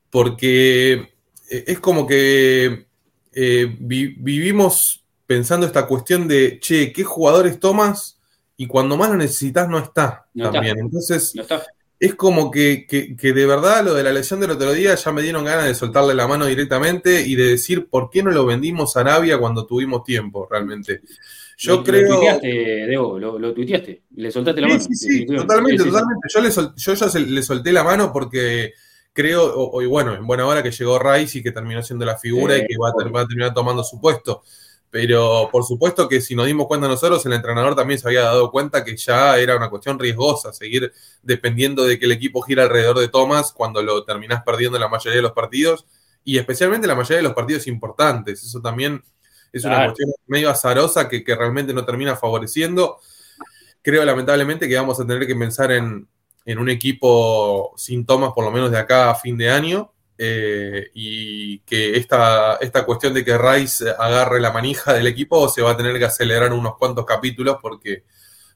porque 0.09 1.10
es 1.51 1.79
como 1.79 2.07
que 2.07 2.85
eh, 3.33 3.75
vivimos 3.79 5.03
pensando 5.25 5.65
esta 5.65 5.85
cuestión 5.85 6.27
de, 6.27 6.59
che, 6.59 6.91
¿qué 6.93 7.03
jugadores 7.03 7.59
tomas? 7.59 8.19
Y 8.57 8.67
cuando 8.67 8.95
más 8.95 9.09
lo 9.09 9.17
necesitas 9.17 9.67
no 9.67 9.79
está 9.79 10.27
también. 10.35 10.79
Entonces, 10.79 11.33
es 11.99 12.15
como 12.15 12.51
que, 12.51 12.85
de 13.19 13.45
verdad 13.45 13.83
lo 13.83 13.93
de 13.93 14.03
la 14.03 14.11
lesión 14.11 14.39
del 14.39 14.51
otro 14.51 14.71
día 14.73 14.95
ya 14.95 15.11
me 15.11 15.21
dieron 15.21 15.45
ganas 15.45 15.65
de 15.65 15.75
soltarle 15.75 16.13
la 16.13 16.27
mano 16.27 16.45
directamente 16.45 17.21
y 17.21 17.35
de 17.35 17.49
decir, 17.49 17.87
¿por 17.87 18.09
qué 18.09 18.23
no 18.23 18.31
lo 18.31 18.45
vendimos 18.45 18.95
a 18.95 19.01
Arabia 19.01 19.37
cuando 19.37 19.65
tuvimos 19.65 20.03
tiempo 20.03 20.47
realmente? 20.49 21.01
Yo 21.57 21.83
creo. 21.83 22.09
Lo 22.09 22.15
tuiteaste, 22.15 22.47
Debo, 22.87 23.19
lo, 23.19 23.53
tuiteaste. 23.53 24.01
Le 24.15 24.31
soltaste 24.31 24.61
la 24.61 24.67
mano. 24.67 24.79
Sí, 24.79 24.95
sí, 24.95 25.25
totalmente, 25.25 25.83
totalmente. 25.83 26.27
Yo, 26.33 26.41
le, 26.41 26.49
yo 26.75 26.93
ya 26.93 27.19
le 27.19 27.43
solté 27.43 27.71
la 27.71 27.83
mano 27.83 28.11
porque 28.11 28.73
creo, 29.13 29.53
o, 29.53 29.81
y 29.81 29.85
bueno, 29.85 30.13
en 30.13 30.25
buena 30.25 30.45
hora 30.45 30.63
que 30.63 30.71
llegó 30.71 30.99
Rice 30.99 31.39
y 31.39 31.43
que 31.43 31.51
terminó 31.51 31.83
siendo 31.83 32.05
la 32.05 32.17
figura 32.17 32.57
y 32.57 32.65
que 32.65 32.77
va 32.77 32.89
a, 32.89 33.27
terminar 33.27 33.53
tomando 33.53 33.83
su 33.83 33.99
puesto. 33.99 34.43
Pero 34.89 35.47
por 35.51 35.63
supuesto 35.63 36.09
que 36.09 36.19
si 36.19 36.35
nos 36.35 36.47
dimos 36.47 36.67
cuenta 36.67 36.87
nosotros, 36.87 37.25
el 37.25 37.33
entrenador 37.33 37.75
también 37.75 37.97
se 37.97 38.07
había 38.07 38.23
dado 38.23 38.51
cuenta 38.51 38.83
que 38.83 38.97
ya 38.97 39.37
era 39.37 39.55
una 39.55 39.69
cuestión 39.69 39.97
riesgosa 39.97 40.51
seguir 40.51 40.91
dependiendo 41.23 41.85
de 41.85 41.97
que 41.97 42.05
el 42.05 42.11
equipo 42.11 42.41
gira 42.41 42.63
alrededor 42.63 42.99
de 42.99 43.07
Thomas 43.07 43.53
cuando 43.53 43.81
lo 43.81 44.03
terminás 44.03 44.43
perdiendo 44.43 44.77
en 44.77 44.81
la 44.81 44.89
mayoría 44.89 45.15
de 45.15 45.21
los 45.21 45.31
partidos 45.31 45.85
y 46.25 46.37
especialmente 46.37 46.87
la 46.87 46.95
mayoría 46.95 47.17
de 47.17 47.23
los 47.23 47.33
partidos 47.33 47.67
importantes. 47.67 48.43
Eso 48.43 48.61
también 48.61 49.01
es 49.53 49.63
una 49.63 49.85
cuestión 49.85 50.11
medio 50.27 50.49
azarosa 50.49 51.07
que, 51.07 51.23
que, 51.23 51.35
realmente 51.35 51.73
no 51.73 51.85
termina 51.85 52.17
favoreciendo. 52.17 52.99
Creo 53.81 54.03
lamentablemente 54.03 54.67
que 54.67 54.75
vamos 54.75 54.99
a 54.99 55.07
tener 55.07 55.25
que 55.25 55.35
pensar 55.35 55.71
en, 55.71 56.07
en 56.45 56.59
un 56.59 56.69
equipo 56.69 57.73
sin 57.77 58.05
Thomas 58.05 58.31
por 58.33 58.45
lo 58.45 58.51
menos 58.51 58.71
de 58.71 58.79
acá 58.79 59.11
a 59.11 59.15
fin 59.15 59.37
de 59.37 59.49
año 59.49 59.91
eh, 60.17 60.91
y 60.93 61.59
que 61.59 61.97
esta, 61.97 62.55
esta 62.55 62.85
cuestión 62.85 63.13
de 63.13 63.25
que 63.25 63.37
Rice 63.37 63.89
agarre 63.97 64.39
la 64.39 64.51
manija 64.51 64.93
del 64.93 65.07
equipo 65.07 65.49
se 65.49 65.61
va 65.61 65.71
a 65.71 65.77
tener 65.77 65.97
que 65.97 66.05
acelerar 66.05 66.53
unos 66.53 66.77
cuantos 66.77 67.05
capítulos 67.05 67.57
porque, 67.61 68.03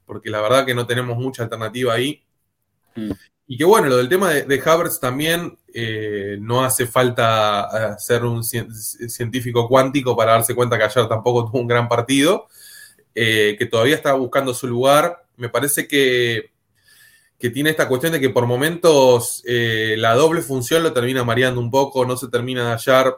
porque 0.06 0.30
la 0.30 0.42
verdad 0.42 0.66
que 0.66 0.76
no 0.76 0.86
tenemos 0.86 1.18
mucha 1.18 1.44
alternativa 1.44 1.94
ahí. 1.94 2.24
Mm. 2.96 3.12
Y 3.48 3.58
que 3.58 3.66
bueno, 3.66 3.88
lo 3.88 3.98
del 3.98 4.10
tema 4.10 4.32
de, 4.32 4.44
de 4.44 4.62
Havertz 4.64 5.00
también 5.00 5.58
eh, 5.78 6.38
no 6.40 6.64
hace 6.64 6.88
falta 6.88 7.98
ser 8.00 8.24
un 8.24 8.44
científico 8.44 9.68
cuántico 9.68 10.16
para 10.16 10.32
darse 10.32 10.56
cuenta 10.56 10.78
que 10.78 10.86
ayer 10.86 11.08
tampoco 11.10 11.46
tuvo 11.46 11.60
un 11.60 11.68
gran 11.68 11.90
partido, 11.90 12.48
eh, 13.14 13.58
que 13.60 13.66
todavía 13.66 13.96
está 13.96 14.14
buscando 14.14 14.54
su 14.54 14.68
lugar. 14.68 15.26
Me 15.36 15.50
parece 15.50 15.86
que 15.86 16.52
que 17.40 17.50
tiene 17.50 17.70
esta 17.70 17.88
cuestión 17.88 18.14
de 18.14 18.20
que 18.20 18.30
por 18.30 18.48
momentos 18.48 19.44
eh, 19.46 19.96
la 19.98 20.16
doble 20.16 20.42
función 20.42 20.84
lo 20.84 20.94
termina 20.94 21.24
mareando 21.24 21.60
un 21.60 21.70
poco, 21.70 22.06
no 22.06 22.16
se 22.18 22.30
termina 22.30 22.64
de 22.66 22.72
hallar. 22.72 23.18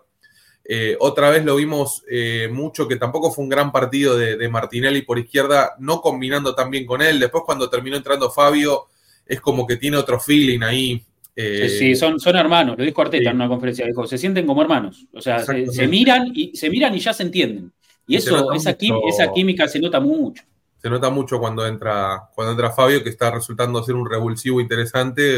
Eh, 0.69 0.97
otra 0.99 1.29
vez 1.29 1.45
lo 1.45 1.55
vimos 1.55 2.03
eh, 2.09 2.49
mucho, 2.51 2.87
que 2.87 2.97
tampoco 2.97 3.31
fue 3.31 3.43
un 3.43 3.49
gran 3.49 3.71
partido 3.71 4.17
de, 4.17 4.49
Martinelli 4.49 5.03
por 5.03 5.17
izquierda, 5.17 5.75
no 5.79 6.01
combinando 6.01 6.55
tan 6.55 6.69
bien 6.69 6.85
con 6.85 7.01
él. 7.01 7.19
Después 7.19 7.43
cuando 7.45 7.69
terminó 7.69 7.95
entrando 7.95 8.29
Fabio, 8.29 8.87
es 9.25 9.39
como 9.39 9.65
que 9.65 9.77
tiene 9.77 9.97
otro 9.97 10.19
feeling 10.19 10.61
ahí. 10.61 11.01
sí, 11.35 11.95
son, 11.95 12.19
son 12.19 12.35
hermanos, 12.35 12.77
lo 12.77 12.83
dijo 12.83 13.01
Arteta 13.01 13.29
en 13.29 13.35
una 13.35 13.47
conferencia, 13.47 13.85
dijo, 13.85 14.07
se 14.07 14.17
sienten 14.17 14.45
como 14.45 14.61
hermanos. 14.61 15.05
O 15.13 15.21
sea, 15.21 15.39
se, 15.39 15.87
miran 15.87 16.31
y, 16.33 16.55
se 16.55 16.69
miran 16.69 16.93
y 16.95 16.99
ya 16.99 17.13
se 17.13 17.23
entienden. 17.23 17.71
Y, 18.07 18.15
eso, 18.15 18.51
esa, 18.53 18.75
esa 19.07 19.31
química 19.31 19.67
se 19.67 19.79
nota 19.79 19.99
mucho 19.99 20.43
se 20.87 20.91
nota 20.91 21.09
mucho 21.09 21.37
cuando 21.37 21.67
entra, 21.67 22.29
cuando 22.33 22.53
entra 22.53 22.71
Fabio, 22.71 23.03
que 23.03 23.09
está 23.09 23.29
resultando 23.29 23.83
ser 23.83 23.95
un 23.95 24.09
revulsivo 24.09 24.61
interesante, 24.61 25.37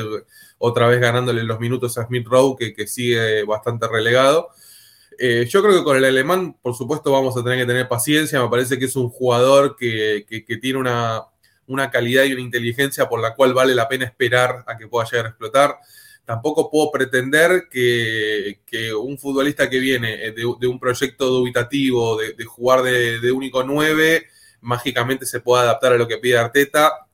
otra 0.60 0.88
vez 0.88 1.02
ganándole 1.02 1.44
los 1.44 1.60
minutos 1.60 1.98
a 1.98 2.06
Smith 2.06 2.28
Rowe, 2.28 2.56
que, 2.56 2.86
sigue 2.86 3.44
bastante 3.46 3.88
relegado. 3.88 4.50
Eh, 5.18 5.48
yo 5.50 5.64
creo 5.64 5.80
que 5.80 5.84
con 5.84 5.98
el 5.98 6.06
alemán, 6.06 6.56
por 6.62 6.76
supuesto, 6.76 7.12
vamos 7.12 7.36
a 7.36 7.44
tener 7.44 7.58
que 7.58 7.66
tener 7.66 7.88
paciencia. 7.88 8.40
Me 8.44 8.48
parece 8.48 8.78
que 8.78 8.86
es 8.86 8.96
un 8.96 9.10
jugador 9.10 9.76
que, 9.76 10.24
tiene 10.62 10.78
una, 10.78 11.24
una, 11.66 11.90
calidad 11.90 12.26
y 12.26 12.34
una 12.34 12.42
inteligencia 12.42 13.10
por 13.10 13.20
la 13.20 13.34
cual 13.34 13.56
vale 13.56 13.74
la 13.74 13.88
pena 13.88 14.06
esperar 14.06 14.64
a 14.68 14.78
que 14.78 14.88
pueda 14.88 15.10
llegar 15.10 15.26
a 15.26 15.30
explotar. 15.30 15.78
Tampoco 16.26 16.70
puedo 16.70 16.92
pretender 16.92 17.64
que, 17.72 18.60
un 18.94 19.18
futbolista 19.18 19.68
que 19.68 19.80
viene 19.80 20.32
de, 20.32 20.46
un 20.46 20.80
proyecto 20.80 21.26
dubitativo, 21.26 22.18
de, 22.18 22.46
jugar 22.46 22.84
de, 22.84 23.20
de 23.20 23.32
único 23.32 23.64
9, 23.64 24.28
mágicamente 24.62 25.26
se 25.26 25.39
pueda 25.39 25.63
adaptar 25.63 25.93
a 25.93 25.98
lo 25.98 26.08
que 26.08 26.17
pide 26.17 26.38
Arteta. 26.38 27.08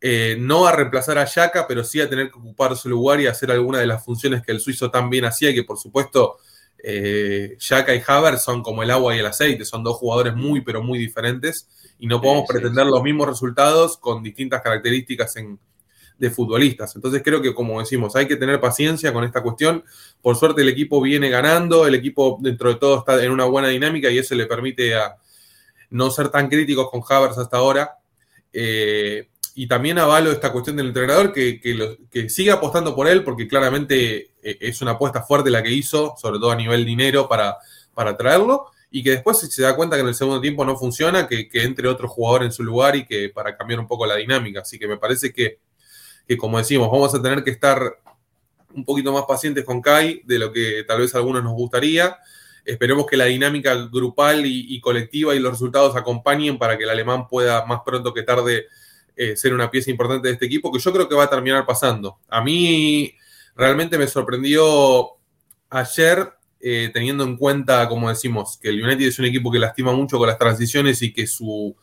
Eh, 0.00 0.36
no 0.38 0.66
a 0.66 0.72
reemplazar 0.72 1.18
a 1.18 1.24
Yaka, 1.24 1.66
pero 1.66 1.82
sí 1.82 2.00
a 2.00 2.08
tener 2.08 2.30
que 2.30 2.38
ocupar 2.38 2.76
su 2.76 2.88
lugar 2.88 3.20
y 3.20 3.26
hacer 3.26 3.50
alguna 3.50 3.80
de 3.80 3.86
las 3.86 4.04
funciones 4.04 4.42
que 4.42 4.52
el 4.52 4.60
suizo 4.60 4.90
tan 4.90 5.10
bien 5.10 5.24
hacía, 5.24 5.52
que 5.52 5.64
por 5.64 5.76
supuesto 5.76 6.38
eh, 6.82 7.56
Yaka 7.58 7.94
y 7.94 8.02
Haver 8.06 8.38
son 8.38 8.62
como 8.62 8.84
el 8.84 8.90
agua 8.92 9.16
y 9.16 9.18
el 9.18 9.26
aceite, 9.26 9.64
son 9.64 9.82
dos 9.82 9.96
jugadores 9.96 10.34
muy, 10.36 10.60
pero 10.60 10.82
muy 10.82 10.98
diferentes 10.98 11.68
y 11.98 12.06
no 12.06 12.20
podemos 12.20 12.44
pretender 12.48 12.86
los 12.86 13.02
mismos 13.02 13.26
resultados 13.26 13.96
con 13.96 14.22
distintas 14.22 14.62
características 14.62 15.34
de 16.16 16.30
futbolistas. 16.30 16.94
Entonces 16.94 17.22
creo 17.24 17.42
que, 17.42 17.52
como 17.52 17.80
decimos, 17.80 18.14
hay 18.14 18.28
que 18.28 18.36
tener 18.36 18.60
paciencia 18.60 19.12
con 19.12 19.24
esta 19.24 19.42
cuestión. 19.42 19.84
Por 20.22 20.36
suerte 20.36 20.62
el 20.62 20.68
equipo 20.68 21.00
viene 21.00 21.28
ganando, 21.28 21.86
el 21.86 21.96
equipo 21.96 22.38
dentro 22.40 22.68
de 22.68 22.76
todo 22.76 22.98
está 22.98 23.22
en 23.22 23.32
una 23.32 23.46
buena 23.46 23.68
dinámica 23.68 24.10
y 24.10 24.18
eso 24.18 24.36
le 24.36 24.46
permite 24.46 24.94
a, 24.94 25.16
no 25.90 26.10
ser 26.10 26.28
tan 26.30 26.48
críticos 26.48 26.90
con 26.90 27.02
Havers 27.08 27.38
hasta 27.38 27.56
ahora. 27.56 27.98
Eh, 28.52 29.28
y 29.54 29.66
también 29.66 29.98
avalo 29.98 30.30
esta 30.30 30.52
cuestión 30.52 30.76
del 30.76 30.88
entrenador 30.88 31.32
que, 31.32 31.60
que, 31.60 32.30
sigue 32.30 32.52
apostando 32.52 32.94
por 32.94 33.08
él, 33.08 33.24
porque 33.24 33.48
claramente 33.48 34.30
eh, 34.40 34.58
es 34.60 34.80
una 34.82 34.92
apuesta 34.92 35.22
fuerte 35.22 35.50
la 35.50 35.62
que 35.62 35.72
hizo, 35.72 36.14
sobre 36.16 36.38
todo 36.38 36.52
a 36.52 36.56
nivel 36.56 36.84
dinero, 36.84 37.28
para, 37.28 37.56
para 37.92 38.16
traerlo, 38.16 38.66
y 38.90 39.02
que 39.02 39.10
después 39.10 39.38
se 39.38 39.62
da 39.62 39.74
cuenta 39.74 39.96
que 39.96 40.02
en 40.02 40.08
el 40.08 40.14
segundo 40.14 40.40
tiempo 40.40 40.64
no 40.64 40.76
funciona, 40.76 41.26
que, 41.26 41.48
entre 41.54 41.88
otro 41.88 42.08
jugador 42.08 42.44
en 42.44 42.52
su 42.52 42.62
lugar 42.62 42.94
y 42.94 43.04
que 43.04 43.30
para 43.30 43.56
cambiar 43.56 43.80
un 43.80 43.88
poco 43.88 44.06
la 44.06 44.14
dinámica. 44.14 44.60
Así 44.60 44.78
que 44.78 44.86
me 44.86 44.96
parece 44.96 45.32
que, 45.32 45.58
que, 46.26 46.36
como 46.36 46.58
decimos, 46.58 46.88
vamos 46.88 47.12
a 47.14 47.20
tener 47.20 47.42
que 47.42 47.50
estar 47.50 47.98
un 48.74 48.84
poquito 48.84 49.12
más 49.12 49.24
pacientes 49.24 49.64
con 49.64 49.82
Kai 49.82 50.22
de 50.24 50.38
lo 50.38 50.52
que 50.52 50.84
tal 50.86 51.00
vez 51.00 51.14
a 51.14 51.18
algunos 51.18 51.42
nos 51.42 51.54
gustaría. 51.54 52.16
Esperemos 52.68 53.06
que 53.06 53.16
la 53.16 53.24
dinámica 53.24 53.74
grupal 53.90 54.44
y, 54.44 54.78
colectiva 54.82 55.34
y 55.34 55.38
los 55.38 55.52
resultados 55.52 55.96
acompañen 55.96 56.58
para 56.58 56.76
que 56.76 56.84
el 56.84 56.90
alemán 56.90 57.26
pueda 57.26 57.64
más 57.64 57.80
pronto 57.82 58.12
que 58.12 58.22
tarde 58.22 58.66
eh, 59.16 59.36
ser 59.36 59.54
una 59.54 59.70
pieza 59.70 59.90
importante 59.90 60.28
de 60.28 60.34
este 60.34 60.44
equipo, 60.44 60.70
que 60.70 60.78
yo 60.78 60.92
creo 60.92 61.08
que 61.08 61.14
va 61.14 61.24
a 61.24 61.30
terminar 61.30 61.64
pasando. 61.64 62.18
A 62.28 62.42
mí 62.44 63.14
realmente 63.56 63.96
me 63.96 64.06
sorprendió 64.06 65.12
ayer, 65.70 66.30
eh, 66.60 66.90
teniendo 66.92 67.24
en 67.24 67.38
cuenta, 67.38 67.88
como 67.88 68.10
decimos, 68.10 68.58
que 68.60 68.68
el 68.68 68.84
United 68.84 69.06
es 69.06 69.18
un 69.18 69.24
equipo 69.24 69.50
que 69.50 69.58
lastima 69.58 69.92
mucho 69.92 70.18
con 70.18 70.28
las 70.28 70.36
transiciones 70.36 71.00
y 71.00 71.10
que 71.10 71.26
su, 71.26 71.74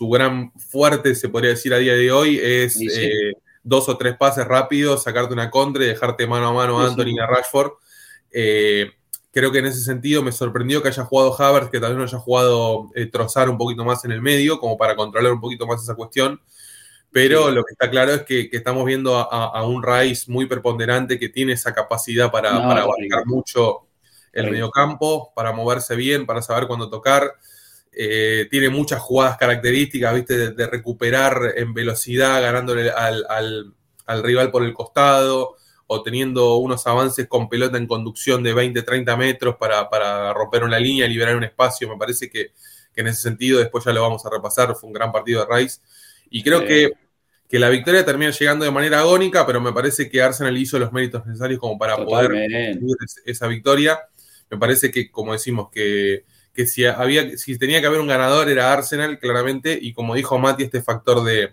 gran 0.00 0.50
fuerte, 0.52 1.14
se 1.14 1.28
podría 1.28 1.50
decir 1.50 1.74
a 1.74 1.78
día 1.78 1.92
de 1.92 2.10
hoy, 2.10 2.40
es 2.42 2.80
eh, 2.80 3.34
dos 3.62 3.86
o 3.90 3.98
tres 3.98 4.16
pases 4.16 4.46
rápidos, 4.46 5.02
sacarte 5.02 5.34
una 5.34 5.50
contra 5.50 5.84
y 5.84 5.88
dejarte 5.88 6.26
mano 6.26 6.48
a 6.48 6.52
mano 6.54 6.80
a 6.80 6.86
Anthony 6.86 7.08
y 7.08 7.18
a 7.18 7.26
Rashford. 7.26 7.72
Creo 9.32 9.50
que 9.50 9.60
en 9.60 9.66
ese 9.66 9.80
sentido 9.80 10.22
me 10.22 10.30
sorprendió 10.30 10.82
que 10.82 10.88
haya 10.88 11.04
jugado 11.04 11.34
Havertz, 11.40 11.70
que 11.70 11.80
también 11.80 11.98
no 11.98 12.04
haya 12.04 12.18
jugado 12.18 12.90
eh, 12.94 13.06
Trozar 13.06 13.48
un 13.48 13.56
poquito 13.56 13.82
más 13.82 14.04
en 14.04 14.12
el 14.12 14.20
medio, 14.20 14.58
como 14.60 14.76
para 14.76 14.94
controlar 14.94 15.32
un 15.32 15.40
poquito 15.40 15.66
más 15.66 15.82
esa 15.82 15.94
cuestión. 15.94 16.38
Pero 17.10 17.50
lo 17.50 17.64
que 17.64 17.72
está 17.72 17.90
claro 17.90 18.12
es 18.12 18.22
que, 18.22 18.48
estamos 18.52 18.84
viendo 18.84 19.16
a, 19.16 19.66
un 19.66 19.82
Rice 19.82 20.30
muy 20.30 20.46
preponderante 20.46 21.18
que 21.18 21.28
tiene 21.28 21.52
esa 21.52 21.74
capacidad 21.74 22.30
para, 22.30 22.56
abarcar 22.56 23.26
mucho 23.26 23.86
el 24.32 24.50
mediocampo, 24.50 25.32
para 25.34 25.52
moverse 25.52 25.94
bien, 25.94 26.24
para 26.24 26.40
saber 26.40 26.66
cuándo 26.66 26.88
tocar. 26.88 27.34
Eh, 27.92 28.48
tiene 28.50 28.70
muchas 28.70 29.00
jugadas 29.00 29.36
características, 29.36 30.14
¿viste? 30.14 30.52
De, 30.52 30.66
recuperar 30.66 31.52
en 31.56 31.74
velocidad, 31.74 32.40
ganándole 32.40 32.90
al, 32.90 33.26
al, 34.06 34.22
rival 34.22 34.50
por 34.50 34.62
el 34.62 34.72
costado 34.72 35.56
o 35.92 36.02
teniendo 36.02 36.56
unos 36.56 36.86
avances 36.86 37.28
con 37.28 37.50
pelota 37.50 37.76
en 37.76 37.86
conducción 37.86 38.42
de 38.42 38.54
20, 38.54 38.82
30 38.82 39.14
metros 39.14 39.56
para, 39.56 40.32
romper 40.32 40.64
una 40.64 40.78
línea, 40.78 41.06
liberar 41.06 41.36
un 41.36 41.44
espacio. 41.44 41.86
Me 41.86 41.98
parece 41.98 42.30
que, 42.30 42.52
en 42.96 43.08
ese 43.08 43.20
sentido, 43.20 43.58
después 43.58 43.84
ya 43.84 43.92
lo 43.92 44.00
vamos 44.00 44.24
a 44.24 44.30
repasar, 44.30 44.74
fue 44.74 44.86
un 44.88 44.94
gran 44.94 45.12
partido 45.12 45.44
de 45.44 45.54
Rice. 45.54 45.80
Y 46.30 46.42
creo 46.42 46.64
que, 46.64 46.92
la 47.50 47.68
victoria 47.68 48.02
termina 48.06 48.30
llegando 48.30 48.64
de 48.64 48.70
manera 48.70 49.00
agónica, 49.00 49.46
pero 49.46 49.60
me 49.60 49.74
parece 49.74 50.08
que 50.08 50.22
Arsenal 50.22 50.56
hizo 50.56 50.78
los 50.78 50.90
méritos 50.90 51.26
necesarios 51.26 51.60
como 51.60 51.78
para 51.78 51.96
poder 51.96 52.30
conseguir 52.30 52.96
esa 53.26 53.46
victoria. 53.46 54.00
Me 54.50 54.56
parece 54.56 54.90
que, 54.90 55.10
como 55.10 55.34
decimos, 55.34 55.68
que, 55.70 56.24
si, 56.64 56.86
había, 56.86 57.36
si 57.36 57.58
tenía 57.58 57.82
que 57.82 57.86
haber 57.86 58.00
un 58.00 58.06
ganador 58.06 58.48
era 58.48 58.72
Arsenal, 58.72 59.18
claramente, 59.18 59.78
y 59.78 59.92
como 59.92 60.14
dijo 60.14 60.38
Mati, 60.38 60.62
este 60.62 60.80
factor 60.80 61.22
de, 61.22 61.52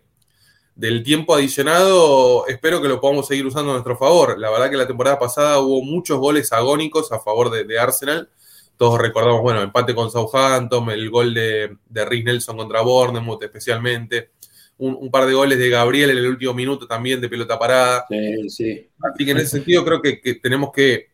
del 0.80 1.04
tiempo 1.04 1.36
adicionado, 1.36 2.48
espero 2.48 2.82
que 2.82 2.88
lo 2.88 3.02
podamos 3.02 3.28
seguir 3.28 3.46
usando 3.46 3.72
a 3.72 3.74
nuestro 3.74 3.98
favor. 3.98 4.40
La 4.40 4.50
verdad 4.50 4.70
que 4.70 4.78
la 4.78 4.88
temporada 4.88 5.20
pasada 5.20 5.60
hubo 5.60 5.84
muchos 5.84 6.18
goles 6.20 6.54
agónicos 6.54 7.12
a 7.12 7.20
favor 7.20 7.52
de, 7.52 7.78
Arsenal. 7.78 8.30
Todos 8.78 8.98
recordamos, 8.98 9.42
bueno, 9.42 9.62
empate 9.62 9.94
con 9.94 10.10
Southampton, 10.10 10.90
el 10.90 11.10
gol 11.10 11.34
de, 11.34 11.76
de 11.86 12.06
Rick 12.06 12.26
Nelson 12.26 12.56
contra 12.56 12.80
Bournemouth 12.80 13.44
especialmente. 13.44 14.30
Un, 14.78 15.12
par 15.12 15.26
de 15.26 15.34
goles 15.34 15.60
de 15.60 15.70
Gabriel 15.70 16.12
en 16.12 16.18
el 16.20 16.28
último 16.28 16.54
minuto 16.54 16.88
también 16.88 17.20
de 17.20 17.28
pelota 17.28 17.60
parada. 17.60 18.06
Sí, 18.08 18.50
sí. 18.50 18.90
Así 19.02 19.26
que 19.26 19.32
en 19.32 19.38
ese 19.38 19.48
sentido 19.48 19.84
creo 19.84 20.02
que, 20.02 20.40
tenemos 20.42 20.72
que 20.72 21.10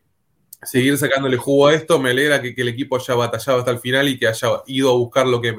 seguir 0.62 0.96
sacándole 0.96 1.38
jugo 1.38 1.66
a 1.66 1.74
esto. 1.74 1.98
Me 1.98 2.10
alegra 2.10 2.40
que, 2.40 2.54
el 2.56 2.68
equipo 2.68 2.94
haya 2.94 3.14
batallado 3.16 3.58
hasta 3.58 3.72
el 3.72 3.80
final 3.80 4.08
y 4.08 4.16
que 4.16 4.28
haya 4.28 4.48
ido 4.68 4.90
a 4.92 4.96
buscar 4.96 5.26
lo 5.26 5.40
que, 5.40 5.56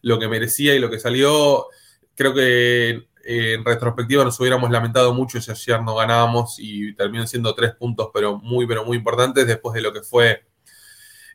lo 0.00 0.18
que 0.18 0.28
merecía 0.28 0.74
y 0.74 0.78
lo 0.78 0.88
que 0.88 0.98
salió. 0.98 1.66
Creo 2.14 2.32
que 2.32 3.09
en 3.24 3.64
retrospectiva 3.64 4.24
nos 4.24 4.38
hubiéramos 4.40 4.70
lamentado 4.70 5.12
mucho 5.14 5.40
si 5.40 5.50
ayer 5.50 5.82
no 5.82 5.94
ganábamos 5.94 6.56
y 6.58 6.94
terminó 6.94 7.26
siendo 7.26 7.54
tres 7.54 7.74
puntos, 7.74 8.10
pero 8.12 8.38
muy, 8.38 8.66
pero 8.66 8.84
muy 8.84 8.96
importantes 8.96 9.46
después 9.46 9.74
de 9.74 9.82
lo 9.82 9.92
que 9.92 10.02
fue 10.02 10.42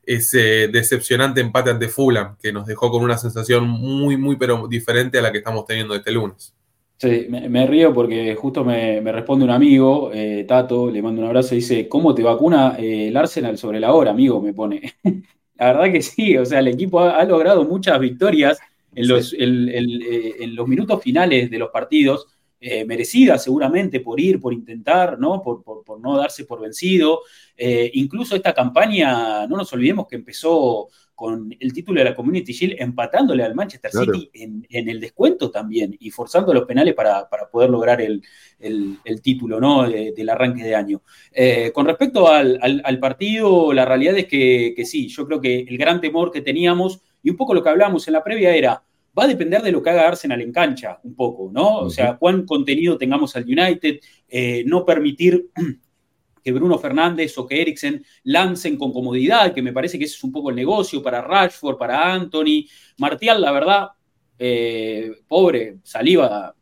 ese 0.06 0.67
decepcionante 0.67 1.41
empate 1.41 1.71
ante 1.71 1.88
Fulham, 1.88 2.38
que 2.41 2.54
nos 2.54 2.67
dejó 2.67 2.91
con 2.91 3.04
una 3.04 3.17
sensación 3.17 3.67
muy, 3.67 4.17
muy, 4.17 4.36
pero 4.36 4.67
diferente 4.67 5.17
a 5.17 5.21
la 5.21 5.32
que 5.32 5.39
estamos 5.39 5.65
teniendo 5.65 5.95
este 5.95 6.12
lunes. 6.12 6.54
Sí, 6.98 7.28
me, 7.30 7.67
río 7.67 7.93
porque 7.93 8.36
justo 8.36 8.63
me, 8.63 9.02
responde 9.12 9.43
un 9.43 9.52
amigo, 9.52 10.12
eh, 10.13 10.45
Tato, 10.48 10.89
le 10.89 11.02
mando 11.02 11.21
un 11.21 11.28
abrazo 11.28 11.54
y 11.54 11.58
dice, 11.58 11.89
¿cómo 11.89 12.15
te 12.15 12.24
vacuna 12.24 12.78
eh, 12.80 13.10
el 13.10 13.17
Arsenal 13.17 13.58
sobre 13.58 13.82
la 13.82 13.93
hora, 13.93 14.12
amigo? 14.12 14.41
Me 14.41 14.54
pone. 14.54 14.93
La 15.58 15.67
verdad 15.67 15.91
que 15.91 16.02
sí, 16.02 16.38
o 16.38 16.45
sea, 16.45 16.60
el 16.60 16.67
equipo 16.67 17.00
ha, 17.00 17.24
logrado 17.24 17.63
muchas 17.63 17.98
victorias 18.00 18.60
en 18.95 19.08
los, 19.08 19.34
eh, 19.34 20.36
en 20.39 20.55
los 20.55 20.67
minutos 20.67 21.01
finales 21.03 21.51
de 21.51 21.60
los 21.60 21.69
partidos, 21.69 22.27
eh, 22.67 22.84
merecidas 22.84 23.43
seguramente 23.43 23.99
por 23.99 24.19
ir, 24.19 24.39
por 24.39 24.51
intentar, 24.51 25.19
¿no? 25.19 25.39
Por, 25.43 25.63
por, 25.63 25.99
no 25.99 26.17
darse 26.17 26.45
por 26.45 26.62
vencido. 26.62 27.21
Eh, 27.55 27.91
incluso 27.93 28.36
esta 28.36 28.53
campaña, 28.53 29.45
no 29.45 29.58
nos 29.58 29.71
olvidemos 29.73 30.08
que 30.08 30.15
empezó 30.15 30.88
con 31.13 31.55
el 31.60 31.73
título 31.73 31.99
de 31.99 32.05
la 32.05 32.15
Community 32.15 32.53
Shield 32.53 32.75
empatándole 32.79 33.43
al 33.43 33.53
Manchester 33.53 33.91
City 33.91 34.31
en, 34.34 34.89
el 34.89 34.99
descuento 34.99 35.51
también 35.51 35.95
y 35.99 36.10
forzando 36.10 36.53
los 36.53 36.65
penales 36.65 36.93
para, 36.93 37.29
poder 37.51 37.69
lograr 37.69 38.01
el, 38.01 38.21
título 39.21 39.60
¿no? 39.60 39.88
del 39.88 40.29
arranque 40.29 40.63
de 40.63 40.75
año. 40.75 41.03
Eh, 41.31 41.71
con 41.71 41.86
respecto 41.86 42.27
al, 42.27 42.99
partido, 42.99 43.73
la 43.73 43.86
realidad 43.86 44.17
es 44.17 44.25
que, 44.25 44.73
que, 44.75 44.86
sí, 44.86 45.08
yo 45.08 45.27
creo 45.27 45.39
que 45.39 45.60
el 45.60 45.77
gran 45.77 46.01
temor 46.01 46.31
que 46.31 46.41
teníamos 46.41 47.01
y 47.25 47.31
un 47.31 47.38
poco 47.38 47.55
lo 47.55 47.63
que 47.63 47.69
hablábamos 47.69 48.07
en 48.07 48.13
la 48.13 48.23
previa 48.23 48.55
era, 48.55 48.83
va 49.17 49.23
a 49.23 49.27
depender 49.27 49.63
de 49.63 49.71
lo 49.71 49.81
que 49.81 49.89
haga 49.89 50.07
Arsenal 50.07 50.39
en 50.41 50.51
cancha, 50.51 50.99
un 51.01 51.15
poco, 51.15 51.49
¿no? 51.51 51.79
O 51.79 51.89
sea, 51.89 52.17
cuán 52.17 52.45
contenido 52.45 52.99
tengamos 52.99 53.35
al 53.35 53.45
United, 53.45 53.99
eh, 54.29 54.63
no 54.67 54.85
permitir 54.85 55.49
que 56.43 56.51
Bruno 56.51 56.77
Fernández 56.77 57.35
o 57.39 57.47
que 57.47 57.59
Eriksen 57.59 58.05
lancen 58.25 58.77
con 58.77 58.93
comodidad, 58.93 59.55
que 59.55 59.63
me 59.63 59.73
parece 59.73 59.97
que 59.97 60.05
ese 60.05 60.17
es 60.17 60.23
un 60.23 60.31
poco 60.31 60.51
el 60.51 60.55
negocio 60.55 61.01
para 61.01 61.19
Rashford, 61.19 61.79
para 61.79 62.13
Anthony. 62.13 62.67
Martial, 62.99 63.41
la 63.41 63.51
verdad, 63.51 63.88
eh, 64.38 65.11
pobre, 65.27 65.77
saliva, 65.81 66.55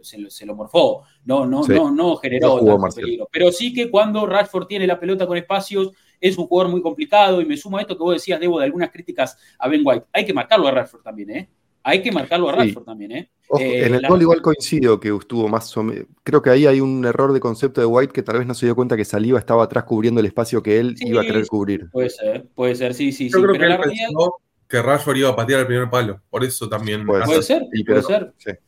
se, 0.00 0.46
lo 0.46 0.54
morfó, 0.54 1.02
no, 1.26 1.44
no, 1.44 1.66
no, 1.66 1.90
no 1.90 2.16
generó 2.16 2.64
tanto 2.64 2.96
peligro. 2.96 3.28
Pero 3.30 3.52
sí 3.52 3.74
que 3.74 3.90
cuando 3.90 4.24
Rashford 4.24 4.68
tiene 4.68 4.86
la 4.86 4.98
pelota 4.98 5.26
con 5.26 5.36
espacios, 5.36 5.92
es 6.20 6.36
un 6.38 6.46
jugador 6.46 6.70
muy 6.70 6.82
complicado 6.82 7.40
y 7.40 7.44
me 7.44 7.56
sumo 7.56 7.78
a 7.78 7.80
esto 7.80 7.96
que 7.96 8.02
vos 8.02 8.14
decías, 8.14 8.40
Debo, 8.40 8.58
de 8.58 8.66
algunas 8.66 8.90
críticas 8.90 9.36
a 9.58 9.68
Ben 9.68 9.82
White. 9.84 10.06
Hay 10.12 10.24
que 10.24 10.32
marcarlo 10.32 10.68
a 10.68 10.70
Rashford 10.70 11.02
también, 11.02 11.30
¿eh? 11.30 11.48
Hay 11.82 12.02
que 12.02 12.10
marcarlo 12.10 12.48
a 12.48 12.52
Rashford 12.52 12.84
también, 12.84 13.12
¿eh? 13.12 13.30
en 13.60 13.94
el 13.94 14.08
gol 14.08 14.20
igual 14.20 14.42
coincido 14.42 14.98
que 14.98 15.14
estuvo 15.14 15.46
más 15.48 15.76
o 15.76 15.82
menos. 15.84 16.06
Creo 16.24 16.42
que 16.42 16.50
ahí 16.50 16.66
hay 16.66 16.80
un 16.80 17.04
error 17.04 17.32
de 17.32 17.38
concepto 17.38 17.80
de 17.80 17.86
White 17.86 18.12
que 18.12 18.22
tal 18.22 18.38
vez 18.38 18.46
no 18.46 18.54
se 18.54 18.66
dio 18.66 18.74
cuenta 18.74 18.96
que 18.96 19.04
Saliva 19.04 19.38
estaba 19.38 19.62
atrás 19.62 19.84
cubriendo 19.84 20.18
el 20.18 20.26
espacio 20.26 20.62
que 20.62 20.80
él 20.80 20.96
iba 20.98 21.22
a 21.22 21.24
querer 21.24 21.46
cubrir. 21.46 21.88
Puede 21.90 22.10
ser, 22.10 22.48
puede 22.56 22.74
ser, 22.74 22.92
sí, 22.92 23.12
sí, 23.12 23.28
Yo 23.28 23.40
Creo 23.42 23.52
que 23.52 23.66
él 23.66 23.78
pensó 23.80 24.34
que 24.68 24.82
Rashford 24.82 25.16
iba 25.16 25.28
a 25.30 25.36
patear 25.36 25.60
el 25.60 25.66
primer 25.66 25.88
palo. 25.88 26.20
Por 26.28 26.42
eso 26.42 26.68
también. 26.68 27.06
Puede, 27.06 27.24
ser, 27.24 27.30
puede 27.30 27.42
ser. 27.42 27.62
Sí. 27.72 27.84
puede 27.84 28.02
ser. 28.02 28.60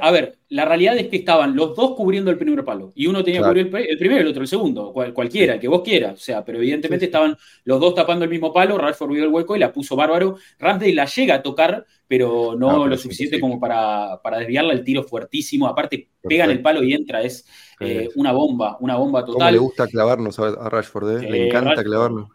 A 0.00 0.10
ver, 0.10 0.38
la 0.48 0.64
realidad 0.64 0.96
es 0.96 1.08
que 1.08 1.16
estaban 1.16 1.54
los 1.54 1.76
dos 1.76 1.94
cubriendo 1.94 2.30
el 2.30 2.38
primer 2.38 2.64
palo. 2.64 2.92
Y 2.94 3.06
uno 3.06 3.22
tenía 3.22 3.40
que 3.40 3.46
cubrir 3.46 3.70
el, 3.88 3.98
primero 3.98 4.20
y 4.20 4.22
el 4.22 4.28
otro 4.28 4.42
el 4.42 4.48
segundo. 4.48 4.92
cualquiera, 4.92 5.54
el 5.54 5.60
que 5.60 5.68
vos 5.68 5.82
quieras. 5.82 6.14
O 6.14 6.22
sea, 6.22 6.44
pero 6.44 6.58
evidentemente 6.58 7.06
estaban 7.06 7.36
los 7.64 7.78
dos 7.78 7.94
tapando 7.94 8.24
el 8.24 8.30
mismo 8.30 8.52
palo. 8.52 8.78
Rashford 8.78 9.12
vio 9.12 9.24
el 9.24 9.30
hueco 9.30 9.54
y 9.54 9.58
la 9.58 9.72
puso 9.72 9.96
bárbaro. 9.96 10.36
Ramsey 10.58 10.92
la 10.92 11.04
llega 11.04 11.34
a 11.34 11.42
tocar, 11.42 11.84
pero 12.08 12.54
no, 12.56 12.86
lo 12.86 12.96
suficiente 12.96 13.38
como 13.38 13.60
para, 13.60 14.20
para, 14.22 14.38
desviarla 14.38 14.72
el 14.72 14.82
tiro 14.82 15.02
fuertísimo. 15.02 15.66
Aparte, 15.66 16.08
pega 16.22 16.44
en 16.44 16.50
el 16.50 16.62
palo 16.62 16.82
y 16.82 16.94
entra, 16.94 17.20
es 17.22 17.46
eh, 17.80 18.08
una 18.16 18.32
bomba, 18.32 18.78
una 18.80 18.96
bomba 18.96 19.24
total. 19.24 19.52
le 19.52 19.58
gusta 19.58 19.86
clavarnos 19.86 20.38
a 20.38 20.70
Rashford, 20.70 21.22
eh? 21.22 21.30
le 21.30 21.48
encanta 21.48 21.84
clavarnos. 21.84 22.30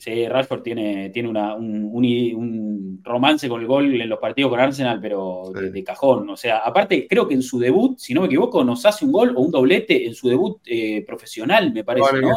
Sí, 0.00 0.26
Rashford 0.26 0.62
tiene, 0.62 1.10
tiene 1.10 1.28
una, 1.28 1.54
un, 1.54 3.00
romance 3.04 3.50
con 3.50 3.60
el 3.60 3.66
gol 3.66 4.00
en 4.00 4.08
los 4.08 4.18
partidos 4.18 4.50
con 4.50 4.58
Arsenal, 4.58 4.98
pero 4.98 5.52
de, 5.52 5.84
cajón. 5.84 6.30
O 6.30 6.38
sea, 6.38 6.58
aparte, 6.58 7.06
creo 7.06 7.28
que 7.28 7.34
en 7.34 7.42
su 7.42 7.58
debut, 7.58 7.98
si 7.98 8.14
no 8.14 8.22
me 8.22 8.26
equivoco, 8.26 8.64
nos 8.64 8.86
hace 8.86 9.04
un 9.04 9.12
gol 9.12 9.34
o 9.36 9.40
un 9.40 9.50
doblete 9.50 10.06
en 10.06 10.14
su 10.14 10.30
debut 10.30 10.62
eh, 10.64 11.04
profesional, 11.06 11.74
me 11.74 11.84
parece, 11.84 12.18
¿no? 12.18 12.32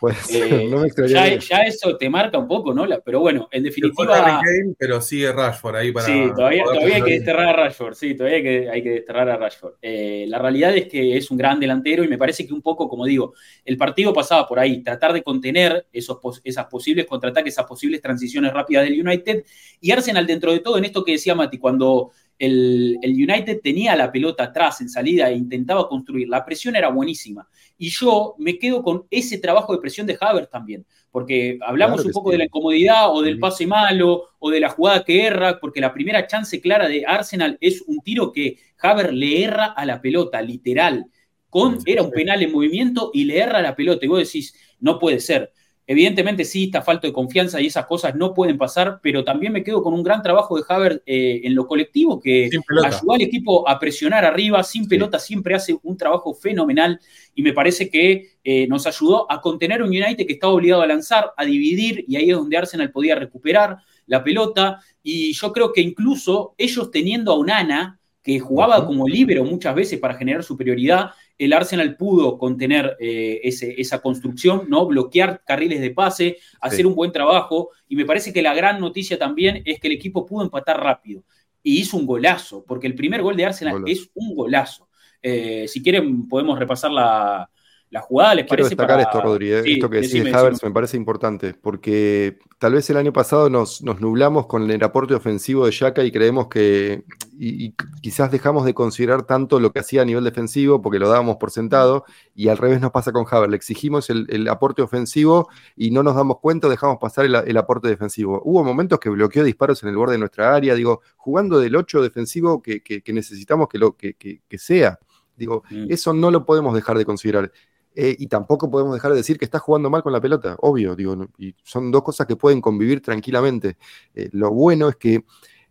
Pues 0.00 0.16
no 0.70 0.78
me 0.78 0.88
ya, 1.08 1.36
ya, 1.36 1.58
eso 1.58 1.94
te 1.98 2.08
marca 2.08 2.38
un 2.38 2.48
poco, 2.48 2.72
¿no? 2.72 2.86
pero 3.04 3.20
bueno, 3.20 3.48
en 3.52 3.64
definitiva. 3.64 4.40
pero 4.78 5.00
sigue 5.02 5.30
Rashford 5.30 5.76
ahí 5.76 5.92
para. 5.92 6.06
Sí, 6.06 6.30
todavía, 6.34 6.64
todavía 6.64 6.96
hay 6.96 7.02
que 7.02 7.12
desterrar 7.12 7.48
a 7.48 7.52
Rashford. 7.52 7.94
Sí, 7.94 8.14
todavía 8.14 8.38
hay 8.38 8.42
que, 8.42 8.70
hay 8.70 8.82
que 8.82 8.90
desterrar 8.90 9.28
a 9.28 9.36
Rashford. 9.36 9.74
Eh, 9.82 10.24
la 10.26 10.38
realidad 10.38 10.74
es 10.74 10.88
que 10.88 11.18
es 11.18 11.30
un 11.30 11.36
gran 11.36 11.60
delantero 11.60 12.02
y 12.02 12.08
me 12.08 12.16
parece 12.16 12.46
que 12.46 12.54
un 12.54 12.62
poco, 12.62 12.88
como 12.88 13.04
digo, 13.04 13.34
el 13.62 13.76
partido 13.76 14.14
pasaba 14.14 14.48
por 14.48 14.58
ahí, 14.58 14.82
tratar 14.82 15.12
de 15.12 15.22
contener 15.22 15.86
esos, 15.92 16.18
esas 16.44 16.64
posibles 16.64 17.04
contraataques, 17.04 17.52
esas 17.52 17.66
posibles 17.66 18.00
transiciones 18.00 18.54
rápidas 18.54 18.84
del 18.84 19.06
United 19.06 19.44
y 19.82 19.90
Arsenal 19.90 20.26
dentro 20.26 20.50
de 20.50 20.60
todo 20.60 20.78
en 20.78 20.86
esto 20.86 21.04
que 21.04 21.12
decía 21.12 21.34
Mati, 21.34 21.58
cuando 21.58 22.10
el, 22.40 22.98
United 23.02 23.60
tenía 23.62 23.94
la 23.94 24.10
pelota 24.10 24.44
atrás 24.44 24.80
en 24.80 24.88
salida 24.88 25.28
e 25.28 25.36
intentaba 25.36 25.88
construir. 25.88 26.28
La 26.28 26.44
presión 26.44 26.74
era 26.74 26.88
buenísima. 26.88 27.46
Y 27.76 27.90
yo 27.90 28.34
me 28.38 28.58
quedo 28.58 28.82
con 28.82 29.04
ese 29.10 29.38
trabajo 29.38 29.72
de 29.72 29.80
presión 29.80 30.06
de 30.06 30.16
Havertz 30.18 30.50
también, 30.50 30.86
porque 31.10 31.58
hablamos 31.60 32.04
un 32.04 32.12
poco 32.12 32.30
de 32.30 32.38
la 32.38 32.44
incomodidad 32.44 33.14
o 33.14 33.20
del 33.22 33.38
pase 33.38 33.66
malo 33.66 34.24
o 34.38 34.50
de 34.50 34.60
la 34.60 34.70
jugada 34.70 35.04
que 35.04 35.26
erra, 35.26 35.60
porque 35.60 35.80
la 35.80 35.92
primera 35.92 36.26
chance 36.26 36.60
clara 36.60 36.88
de 36.88 37.04
Arsenal 37.06 37.58
es 37.60 37.82
un 37.86 38.00
tiro 38.00 38.32
que 38.32 38.56
Havertz 38.78 39.12
le 39.12 39.44
erra 39.44 39.66
a 39.66 39.84
la 39.84 40.00
pelota, 40.00 40.40
literal. 40.40 41.06
Con, 41.50 41.78
era 41.84 42.02
un 42.02 42.10
penal 42.10 42.42
en 42.42 42.52
movimiento 42.52 43.10
y 43.12 43.24
le 43.24 43.38
erra 43.38 43.60
la 43.60 43.76
pelota. 43.76 44.06
Y 44.06 44.08
vos 44.08 44.20
decís, 44.20 44.54
no 44.78 44.98
puede 44.98 45.20
ser. 45.20 45.52
Evidentemente 45.90 46.44
sí 46.44 46.66
está 46.66 46.82
falta 46.82 47.08
de 47.08 47.12
confianza 47.12 47.60
y 47.60 47.66
esas 47.66 47.84
cosas 47.84 48.14
no 48.14 48.32
pueden 48.32 48.56
pasar, 48.56 49.00
pero 49.02 49.24
también 49.24 49.52
me 49.52 49.64
quedo 49.64 49.82
con 49.82 49.92
un 49.92 50.04
gran 50.04 50.22
trabajo 50.22 50.56
de 50.56 50.62
Haver 50.68 51.02
eh, 51.04 51.40
en 51.42 51.52
lo 51.56 51.66
colectivo 51.66 52.20
que 52.20 52.48
ayudó 52.84 53.12
al 53.12 53.22
equipo 53.22 53.68
a 53.68 53.76
presionar 53.80 54.24
arriba, 54.24 54.62
sin 54.62 54.86
pelota 54.86 55.18
siempre 55.18 55.56
hace 55.56 55.76
un 55.82 55.96
trabajo 55.96 56.32
fenomenal 56.32 57.00
y 57.34 57.42
me 57.42 57.52
parece 57.52 57.90
que 57.90 58.28
eh, 58.44 58.68
nos 58.68 58.86
ayudó 58.86 59.28
a 59.32 59.40
contener 59.40 59.82
un 59.82 59.88
United 59.88 60.28
que 60.28 60.34
estaba 60.34 60.52
obligado 60.52 60.82
a 60.82 60.86
lanzar, 60.86 61.32
a 61.36 61.44
dividir 61.44 62.04
y 62.06 62.14
ahí 62.14 62.30
es 62.30 62.36
donde 62.36 62.56
Arsenal 62.56 62.92
podía 62.92 63.16
recuperar 63.16 63.78
la 64.06 64.22
pelota. 64.22 64.78
Y 65.02 65.32
yo 65.32 65.52
creo 65.52 65.72
que 65.72 65.80
incluso 65.80 66.54
ellos 66.56 66.92
teniendo 66.92 67.32
a 67.32 67.36
Unana 67.36 67.98
que 68.22 68.38
jugaba 68.38 68.86
como 68.86 69.08
líbero 69.08 69.42
muchas 69.42 69.74
veces 69.74 69.98
para 69.98 70.14
generar 70.14 70.44
superioridad, 70.44 71.10
el 71.40 71.54
Arsenal 71.54 71.96
pudo 71.96 72.36
contener 72.36 72.98
eh, 73.00 73.40
esa 73.42 74.02
construcción, 74.02 74.66
¿no? 74.68 74.84
bloquear 74.84 75.42
carriles 75.42 75.80
de 75.80 75.90
pase, 75.90 76.36
hacer 76.60 76.86
un 76.86 76.94
buen 76.94 77.12
trabajo. 77.12 77.70
Y 77.88 77.96
me 77.96 78.04
parece 78.04 78.30
que 78.30 78.42
la 78.42 78.52
gran 78.52 78.78
noticia 78.78 79.18
también 79.18 79.62
es 79.64 79.80
que 79.80 79.88
el 79.88 79.94
equipo 79.94 80.26
pudo 80.26 80.44
empatar 80.44 80.78
rápido. 80.78 81.24
Y 81.62 81.78
hizo 81.78 81.96
un 81.96 82.04
golazo, 82.04 82.62
porque 82.66 82.86
el 82.86 82.94
primer 82.94 83.22
gol 83.22 83.36
de 83.36 83.46
Arsenal 83.46 83.82
es 83.86 84.10
un 84.12 84.34
golazo. 84.34 84.90
Eh, 85.22 85.66
si 85.66 85.82
quieren, 85.82 86.28
podemos 86.28 86.58
repasar 86.58 86.90
la, 86.90 87.50
la 87.90 88.00
jugada, 88.02 88.36
¿les 88.36 88.46
Quiero 88.46 88.68
destacar 88.68 89.00
esto, 89.00 89.20
Rodríguez, 89.20 89.64
esto 89.66 89.90
que 89.90 90.00
decís 90.00 90.32
Havertz 90.32 90.62
me 90.62 90.70
parece 90.70 90.96
importante, 90.96 91.54
porque 91.54 92.38
tal 92.58 92.74
vez 92.74 92.88
el 92.88 92.96
año 92.96 93.12
pasado 93.12 93.50
nos, 93.50 93.82
nublamos 93.82 94.46
con 94.46 94.70
el 94.70 94.84
aporte 94.84 95.12
ofensivo 95.14 95.66
de 95.66 95.72
Yaka 95.72 96.04
y 96.04 96.12
creemos 96.12 96.46
que, 96.46 97.02
y, 97.36 97.74
quizás 98.00 98.30
dejamos 98.30 98.64
de 98.64 98.74
considerar 98.74 99.24
tanto 99.24 99.58
lo 99.58 99.72
que 99.72 99.80
hacía 99.80 100.02
a 100.02 100.04
nivel 100.04 100.22
defensivo 100.22 100.80
porque 100.80 101.00
lo 101.00 101.08
dábamos 101.08 101.38
por 101.38 101.50
sentado, 101.50 102.04
y 102.32 102.46
al 102.46 102.58
revés 102.58 102.80
nos 102.80 102.92
pasa 102.92 103.10
con 103.10 103.26
Havertz, 103.28 103.50
le 103.50 103.56
exigimos 103.56 104.08
el, 104.08 104.48
aporte 104.48 104.82
ofensivo 104.82 105.48
y 105.74 105.90
no 105.90 106.04
nos 106.04 106.14
damos 106.14 106.38
cuenta, 106.38 106.68
dejamos 106.68 106.98
pasar 107.00 107.24
el, 107.24 107.56
aporte 107.56 107.88
defensivo. 107.88 108.40
Hubo 108.44 108.62
momentos 108.62 109.00
que 109.00 109.10
bloqueó 109.10 109.42
disparos 109.42 109.82
en 109.82 109.88
el 109.88 109.96
borde 109.96 110.12
de 110.12 110.18
nuestra 110.18 110.54
área, 110.54 110.76
digo, 110.76 111.02
jugando 111.16 111.58
del 111.58 111.74
8 111.74 112.02
defensivo 112.02 112.62
que, 112.62 113.02
necesitamos 113.08 113.68
que, 113.68 113.78
lo, 113.78 113.96
que, 113.96 114.38
sea. 114.58 115.00
Digo, 115.36 115.64
mm. 115.70 115.86
eso 115.88 116.12
no 116.12 116.30
lo 116.30 116.44
podemos 116.44 116.74
dejar 116.74 116.98
de 116.98 117.04
considerar. 117.04 117.50
Eh, 117.94 118.16
y 118.18 118.28
tampoco 118.28 118.70
podemos 118.70 118.94
dejar 118.94 119.10
de 119.10 119.16
decir 119.16 119.38
que 119.38 119.44
está 119.44 119.58
jugando 119.58 119.90
mal 119.90 120.02
con 120.02 120.12
la 120.12 120.20
pelota, 120.20 120.56
obvio, 120.60 120.94
digo, 120.94 121.26
y 121.38 121.54
son 121.64 121.90
dos 121.90 122.02
cosas 122.02 122.26
que 122.26 122.36
pueden 122.36 122.60
convivir 122.60 123.02
tranquilamente. 123.02 123.76
Eh, 124.14 124.28
lo 124.32 124.52
bueno 124.52 124.88
es 124.88 124.96
que 124.96 125.24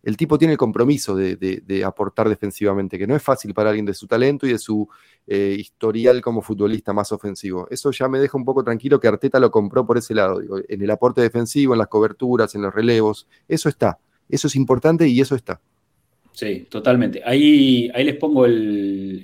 el 0.03 0.17
tipo 0.17 0.38
tiene 0.38 0.53
el 0.53 0.58
compromiso 0.58 1.15
de, 1.15 1.84
aportar 1.86 2.29
defensivamente, 2.29 2.97
que 2.97 3.08
no 3.08 3.15
es 3.15 3.23
fácil 3.23 3.53
para 3.53 3.69
alguien 3.69 3.86
de 3.86 3.93
su 3.93 4.08
talento 4.08 4.47
y 4.47 4.51
de 4.51 4.60
su 4.60 4.88
eh, 5.27 5.55
historial 5.58 6.21
como 6.21 6.41
futbolista 6.41 6.93
más 6.93 7.12
ofensivo. 7.12 7.67
Eso 7.69 7.91
ya 7.91 8.08
me 8.08 8.19
deja 8.19 8.38
un 8.38 8.45
poco 8.45 8.63
tranquilo 8.63 8.99
que 8.99 9.08
Arteta 9.08 9.39
lo 9.39 9.51
compró 9.51 9.86
por 9.86 9.97
ese 9.97 10.13
lado, 10.13 10.39
digo, 10.39 10.58
en 10.67 10.82
el 10.82 10.91
aporte 10.91 11.21
defensivo, 11.21 11.73
en 11.73 11.79
las 11.79 11.88
coberturas, 11.88 12.55
en 12.55 12.62
los 12.62 12.73
relevos, 12.73 13.27
eso 13.47 13.69
está, 13.69 13.99
eso 14.29 14.47
es 14.47 14.55
importante 14.55 15.08
y 15.08 15.19
eso 15.19 15.36
está. 15.36 15.62
Sí, 16.39 16.67
totalmente. 16.69 17.21
Ahí, 17.25 17.91
ahí 17.93 18.05
les 18.05 18.15
pongo 18.15 18.45
el, 18.45 19.21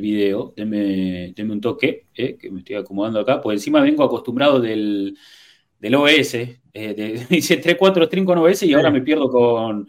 video. 0.00 0.52
Denme, 0.56 1.34
un 1.38 1.60
toque, 1.60 2.06
eh, 2.14 2.36
que 2.36 2.50
me 2.50 2.60
estoy 2.60 2.76
acomodando 2.76 3.20
acá. 3.20 3.40
Pues 3.40 3.56
encima 3.60 3.80
vengo 3.80 4.04
acostumbrado 4.04 4.60
del, 4.60 5.16
del 5.78 5.94
OS. 5.94 6.34
Eh, 6.34 7.26
dice 7.30 7.62
3-4 7.62 8.06
stream 8.06 8.24
con 8.24 8.38
OS 8.38 8.62
y 8.62 8.74
ahora 8.74 8.90
me 8.90 9.02
pierdo 9.02 9.28
con, 9.28 9.88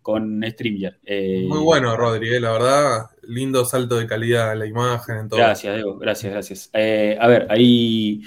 con 0.00 0.42
StreamYard. 0.46 0.98
Eh, 1.04 1.44
Muy 1.48 1.60
bueno, 1.60 1.96
Rodri, 1.96 2.38
la 2.40 2.52
verdad. 2.52 3.06
Lindo 3.22 3.64
salto 3.64 3.98
de 3.98 4.06
calidad 4.06 4.56
la 4.56 4.66
imagen. 4.66 5.16
En 5.18 5.28
todo. 5.28 5.38
Gracias, 5.38 5.74
Diego. 5.74 5.98
Gracias, 5.98 6.32
gracias. 6.32 6.70
a 6.72 7.26
ver, 7.26 7.46
ahí. 7.50 8.22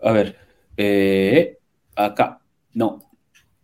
A 0.00 0.12
ver. 0.12 1.58
acá. 1.96 2.40
No, 2.74 3.08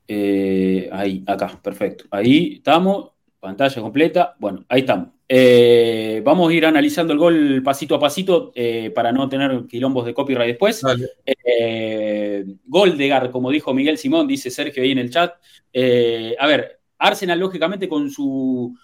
eh, 0.07 0.89
ahí, 0.93 1.25
acá, 1.27 1.61
perfecto. 1.63 2.05
Ahí 2.11 2.55
estamos. 2.57 3.13
Pantalla 3.41 3.83
completa. 3.83 4.35
Bueno, 4.39 4.65
ahí 4.69 4.81
estamos. 4.81 5.09
Eh, 5.27 6.21
vamos 6.23 6.51
a 6.51 6.55
ir 6.55 6.67
analizando 6.67 7.15
el 7.15 7.19
gol 7.19 7.63
pasito 7.65 7.95
a 7.95 8.01
pasito 8.01 8.53
eh, 8.55 8.91
para 8.95 9.11
no 9.11 9.29
tener 9.29 9.65
quilombos 9.67 10.05
de 10.05 10.15
copyright 10.15 10.49
después. 10.49 10.83
Eh, 11.25 12.45
gol 12.67 12.99
de 12.99 13.09
Gar, 13.09 13.31
como 13.31 13.51
dijo 13.51 13.73
Miguel 13.73 13.97
Simón, 13.97 14.27
dice 14.27 14.51
Sergio 14.51 14.83
ahí 14.83 14.93
en 14.93 14.99
el 14.99 15.11
chat. 15.11 15.35
a 15.35 16.47
ver, 16.47 16.81
Arsenal, 16.99 17.39
lógicamente, 17.39 17.89
con 17.89 18.11
su, 18.11 18.77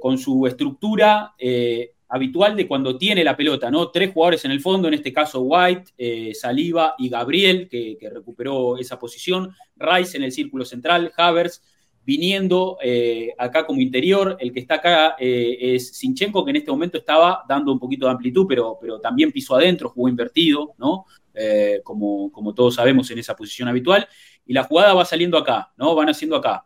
con 0.00 0.18
su 0.18 0.46
estructura 0.46 1.34
habitual 2.08 2.56
de 2.56 2.68
cuando 2.68 2.96
tiene 2.96 3.24
la 3.24 3.36
pelota, 3.36 3.70
¿no? 3.70 3.90
Tres 3.90 4.12
jugadores 4.12 4.44
en 4.44 4.52
el 4.52 4.60
fondo, 4.60 4.88
en 4.88 4.94
este 4.94 5.12
caso 5.12 5.42
White, 5.42 6.32
Saliba 6.34 6.94
y 6.96 7.08
Gabriel, 7.08 7.68
que, 7.68 7.96
que, 7.98 8.08
recuperó 8.08 8.78
esa 8.78 8.98
posición, 8.98 9.54
Rice 9.76 10.16
en 10.16 10.22
el 10.22 10.32
círculo 10.32 10.64
central, 10.64 11.12
Havers, 11.16 11.62
viniendo 12.04 12.78
eh, 12.82 13.32
acá 13.38 13.66
como 13.66 13.80
interior. 13.80 14.36
El 14.38 14.52
que 14.52 14.60
está 14.60 14.74
acá 14.76 15.16
eh, 15.18 15.56
es 15.60 15.96
Sinchenko, 15.96 16.44
que 16.44 16.50
en 16.50 16.56
este 16.56 16.70
momento 16.70 16.98
estaba 16.98 17.44
dando 17.48 17.72
un 17.72 17.78
poquito 17.78 18.06
de 18.06 18.12
amplitud, 18.12 18.46
pero, 18.48 18.78
pero 18.80 19.00
también 19.00 19.32
pisó 19.32 19.56
adentro, 19.56 19.88
jugó 19.90 20.08
invertido, 20.08 20.74
¿no? 20.78 21.06
Eh, 21.32 21.80
como, 21.82 22.30
como, 22.30 22.54
todos 22.54 22.74
sabemos 22.74 23.10
en 23.10 23.18
esa 23.18 23.34
posición 23.34 23.68
habitual. 23.68 24.06
Y 24.46 24.52
la 24.52 24.64
jugada 24.64 24.94
va 24.94 25.04
saliendo 25.04 25.38
acá, 25.38 25.72
¿no? 25.76 25.94
Van 25.94 26.08
haciendo 26.08 26.36
acá. 26.36 26.64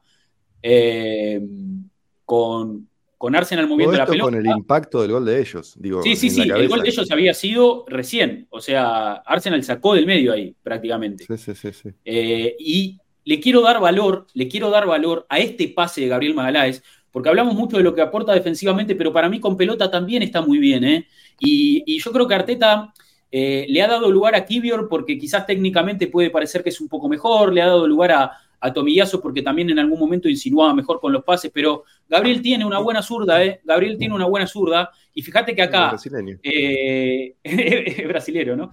con, 2.24 2.88
con 3.16 3.36
Arsenal 3.36 3.68
moviendo 3.68 3.96
la 3.96 4.06
pelota. 4.06 4.30
Con 4.30 4.34
el 4.34 4.46
impacto 4.46 5.00
del 5.02 5.12
gol 5.12 5.24
de 5.24 5.40
ellos, 5.40 5.74
digo. 5.78 6.02
Sí, 6.02 6.16
sí, 6.16 6.30
sí. 6.30 6.42
El 6.42 6.68
gol 6.68 6.82
de 6.82 6.88
ellos 6.88 7.10
había 7.12 7.32
sido 7.32 7.84
recién. 7.86 8.48
O 8.50 8.60
sea, 8.60 9.12
Arsenal 9.12 9.62
sacó 9.62 9.94
del 9.94 10.06
medio 10.06 10.32
ahí, 10.32 10.54
prácticamente. 10.62 11.24
Sí, 11.24 11.36
sí, 11.36 11.54
sí. 11.54 11.72
sí. 11.72 11.90
y 12.04 12.98
le 13.28 13.40
quiero 13.40 13.60
dar 13.60 13.78
valor, 13.78 14.26
le 14.32 14.48
quiero 14.48 14.70
dar 14.70 14.86
valor 14.86 15.26
a 15.28 15.38
este 15.38 15.68
pase 15.68 16.00
de 16.00 16.08
Gabriel 16.08 16.34
Magaláes, 16.34 16.82
porque 17.10 17.28
hablamos 17.28 17.54
mucho 17.54 17.76
de 17.76 17.82
lo 17.82 17.94
que 17.94 18.00
aporta 18.00 18.32
defensivamente, 18.32 18.94
pero 18.96 19.12
para 19.12 19.28
mí 19.28 19.38
con 19.38 19.54
pelota 19.54 19.90
también 19.90 20.22
está 20.22 20.40
muy 20.40 20.56
bien, 20.56 20.82
¿eh? 20.82 21.06
Y, 21.38 21.98
yo 22.00 22.10
creo 22.10 22.26
que 22.26 22.34
Arteta 22.34 22.90
eh, 23.30 23.66
le 23.68 23.82
ha 23.82 23.86
dado 23.86 24.10
lugar 24.10 24.34
a 24.34 24.46
Kivior 24.46 24.88
porque 24.88 25.18
quizás 25.18 25.44
técnicamente 25.44 26.06
puede 26.06 26.30
parecer 26.30 26.62
que 26.62 26.70
es 26.70 26.80
un 26.80 26.88
poco 26.88 27.06
mejor, 27.06 27.52
le 27.52 27.60
ha 27.60 27.66
dado 27.66 27.86
lugar 27.86 28.12
a, 28.12 28.32
a 28.60 28.72
Tomillazo 28.72 29.20
porque 29.20 29.42
también 29.42 29.68
en 29.68 29.78
algún 29.78 30.00
momento 30.00 30.26
insinuaba 30.30 30.72
mejor 30.72 30.98
con 30.98 31.12
los 31.12 31.22
pases, 31.22 31.50
pero 31.52 31.84
Gabriel 32.08 32.40
tiene 32.40 32.64
una 32.64 32.78
buena 32.78 33.02
zurda, 33.02 33.44
¿eh? 33.44 33.60
Gabriel 33.62 33.98
tiene 33.98 34.14
una 34.14 34.24
buena 34.24 34.46
zurda, 34.46 34.90
y 35.12 35.20
fíjate 35.20 35.54
que 35.54 35.60
acá... 35.60 35.90
Brasileño. 35.90 36.38
Eh, 36.42 37.36
brasilero, 38.08 38.56
¿no? 38.56 38.70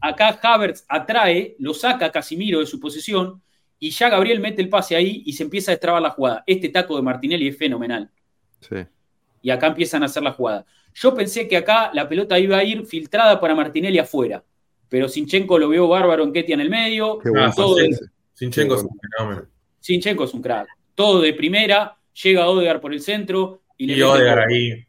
acá 0.00 0.40
Havertz 0.42 0.84
atrae, 0.88 1.54
lo 1.60 1.72
saca 1.72 2.06
a 2.06 2.10
Casimiro 2.10 2.58
de 2.58 2.66
su 2.66 2.80
posición, 2.80 3.40
y 3.82 3.90
ya 3.90 4.08
Gabriel 4.08 4.38
mete 4.38 4.62
el 4.62 4.68
pase 4.68 4.94
ahí 4.94 5.24
y 5.26 5.32
se 5.32 5.42
empieza 5.42 5.72
a 5.72 5.74
destrabar 5.74 6.00
la 6.00 6.10
jugada. 6.10 6.44
Este 6.46 6.68
taco 6.68 6.94
de 6.94 7.02
Martinelli 7.02 7.48
es 7.48 7.58
fenomenal. 7.58 8.08
Sí. 8.60 8.76
Y 9.42 9.50
acá 9.50 9.66
empiezan 9.66 10.04
a 10.04 10.06
hacer 10.06 10.22
la 10.22 10.30
jugada. 10.30 10.64
Yo 10.94 11.12
pensé 11.12 11.48
que 11.48 11.56
acá 11.56 11.90
la 11.92 12.08
pelota 12.08 12.38
iba 12.38 12.58
a 12.58 12.62
ir 12.62 12.86
filtrada 12.86 13.40
para 13.40 13.56
Martinelli 13.56 13.98
afuera, 13.98 14.44
pero 14.88 15.08
Sinchenko 15.08 15.58
lo 15.58 15.68
veo 15.68 15.88
bárbaro 15.88 16.22
en 16.22 16.32
Ketia 16.32 16.54
en 16.54 16.60
el 16.60 16.70
medio. 16.70 17.18
todo 17.56 17.76
Sinchenko 18.34 18.76
es 18.76 18.82
un 18.84 19.00
fenómeno. 19.00 19.48
Sinchenko 19.80 20.24
es 20.26 20.34
un 20.34 20.42
crack. 20.42 20.68
Todo 20.94 21.20
de 21.20 21.32
primera, 21.32 21.98
llega 22.22 22.46
Odegar 22.46 22.80
por 22.80 22.92
el 22.92 23.00
centro 23.00 23.62
y 23.76 23.86
le 23.86 23.96
y 23.96 24.02
Odegar 24.02 24.48
ahí. 24.48 24.86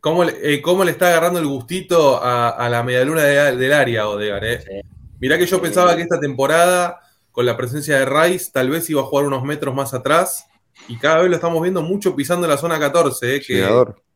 ¿Cómo 0.00 0.22
le, 0.22 0.34
eh, 0.40 0.62
¿Cómo 0.62 0.84
le, 0.84 0.92
está 0.92 1.08
agarrando 1.08 1.40
el 1.40 1.48
gustito 1.48 2.20
a, 2.22 2.68
la 2.70 2.84
medialuna 2.84 3.24
del 3.24 3.72
área, 3.72 4.08
Odegar? 4.08 4.44
Eh? 4.44 4.82
Mirá 5.18 5.36
que 5.36 5.46
yo 5.46 5.60
pensaba 5.60 5.96
que 5.96 6.02
esta 6.02 6.20
temporada 6.20 7.00
con 7.38 7.46
la 7.46 7.56
presencia 7.56 8.00
de 8.00 8.04
Rice, 8.04 8.50
tal 8.52 8.68
vez 8.68 8.90
iba 8.90 9.00
a 9.00 9.04
jugar 9.04 9.26
unos 9.26 9.44
metros 9.44 9.72
más 9.72 9.94
atrás. 9.94 10.48
Y 10.88 10.96
cada 10.96 11.18
vez 11.18 11.30
lo 11.30 11.36
estamos 11.36 11.62
viendo 11.62 11.82
mucho 11.82 12.16
pisando 12.16 12.48
la 12.48 12.56
zona 12.56 12.80
14, 12.80 13.36
eh, 13.36 13.40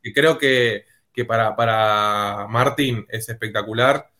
que, 0.02 0.12
creo 0.12 0.38
que, 0.38 0.84
para, 1.24 1.54
para, 1.54 2.48
Martín 2.48 3.06
es 3.08 3.28
espectacular. 3.28 4.10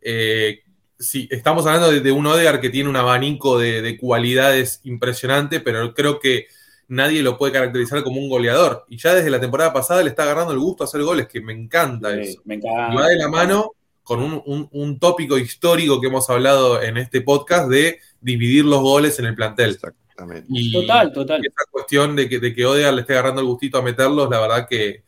Eh, 0.00 0.60
sí, 0.98 1.28
estamos 1.30 1.66
hablando 1.66 1.92
de, 1.92 2.12
un 2.12 2.26
Odegar 2.26 2.58
que 2.58 2.70
tiene 2.70 2.88
un 2.88 2.96
abanico 2.96 3.58
de, 3.58 3.98
cualidades 4.00 4.80
impresionante, 4.84 5.60
pero 5.60 5.92
creo 5.92 6.18
que 6.18 6.46
nadie 6.88 7.22
lo 7.22 7.36
puede 7.36 7.52
caracterizar 7.52 8.02
como 8.02 8.22
un 8.22 8.30
goleador. 8.30 8.86
Y 8.88 8.96
ya 8.96 9.12
desde 9.12 9.28
la 9.28 9.38
temporada 9.38 9.74
pasada 9.74 10.02
le 10.02 10.08
está 10.08 10.22
agarrando 10.22 10.54
el 10.54 10.60
gusto 10.60 10.82
a 10.82 10.86
hacer 10.86 11.02
goles, 11.02 11.28
que 11.28 11.42
me 11.42 11.52
encanta 11.52 12.18
eso. 12.18 12.40
Me 12.46 12.54
encanta. 12.54 12.90
Y 12.90 12.96
va 12.96 13.06
de 13.06 13.16
la 13.16 13.28
mano 13.28 13.72
con 14.06 14.22
un, 14.22 14.98
tópico 15.00 15.36
histórico 15.36 16.00
que 16.00 16.06
hemos 16.06 16.30
hablado 16.30 16.80
en 16.80 16.96
este 16.96 17.22
podcast 17.22 17.68
de 17.68 17.98
dividir 18.26 18.64
los 18.64 18.80
goles 18.80 19.18
en 19.20 19.26
el 19.26 19.36
plantel. 19.36 19.70
Exactamente. 19.70 20.46
Y 20.48 20.72
total, 20.72 21.12
total. 21.12 21.40
Esa 21.40 21.70
cuestión 21.70 22.16
de 22.16 22.28
que, 22.28 22.40
de 22.40 22.52
que 22.52 22.66
Odegaard 22.66 22.94
le 22.94 23.00
esté 23.02 23.12
agarrando 23.12 23.40
el 23.40 23.46
gustito 23.46 23.78
a 23.78 23.82
meterlos, 23.82 24.28
la 24.28 24.40
verdad 24.40 24.66
que, 24.68 25.04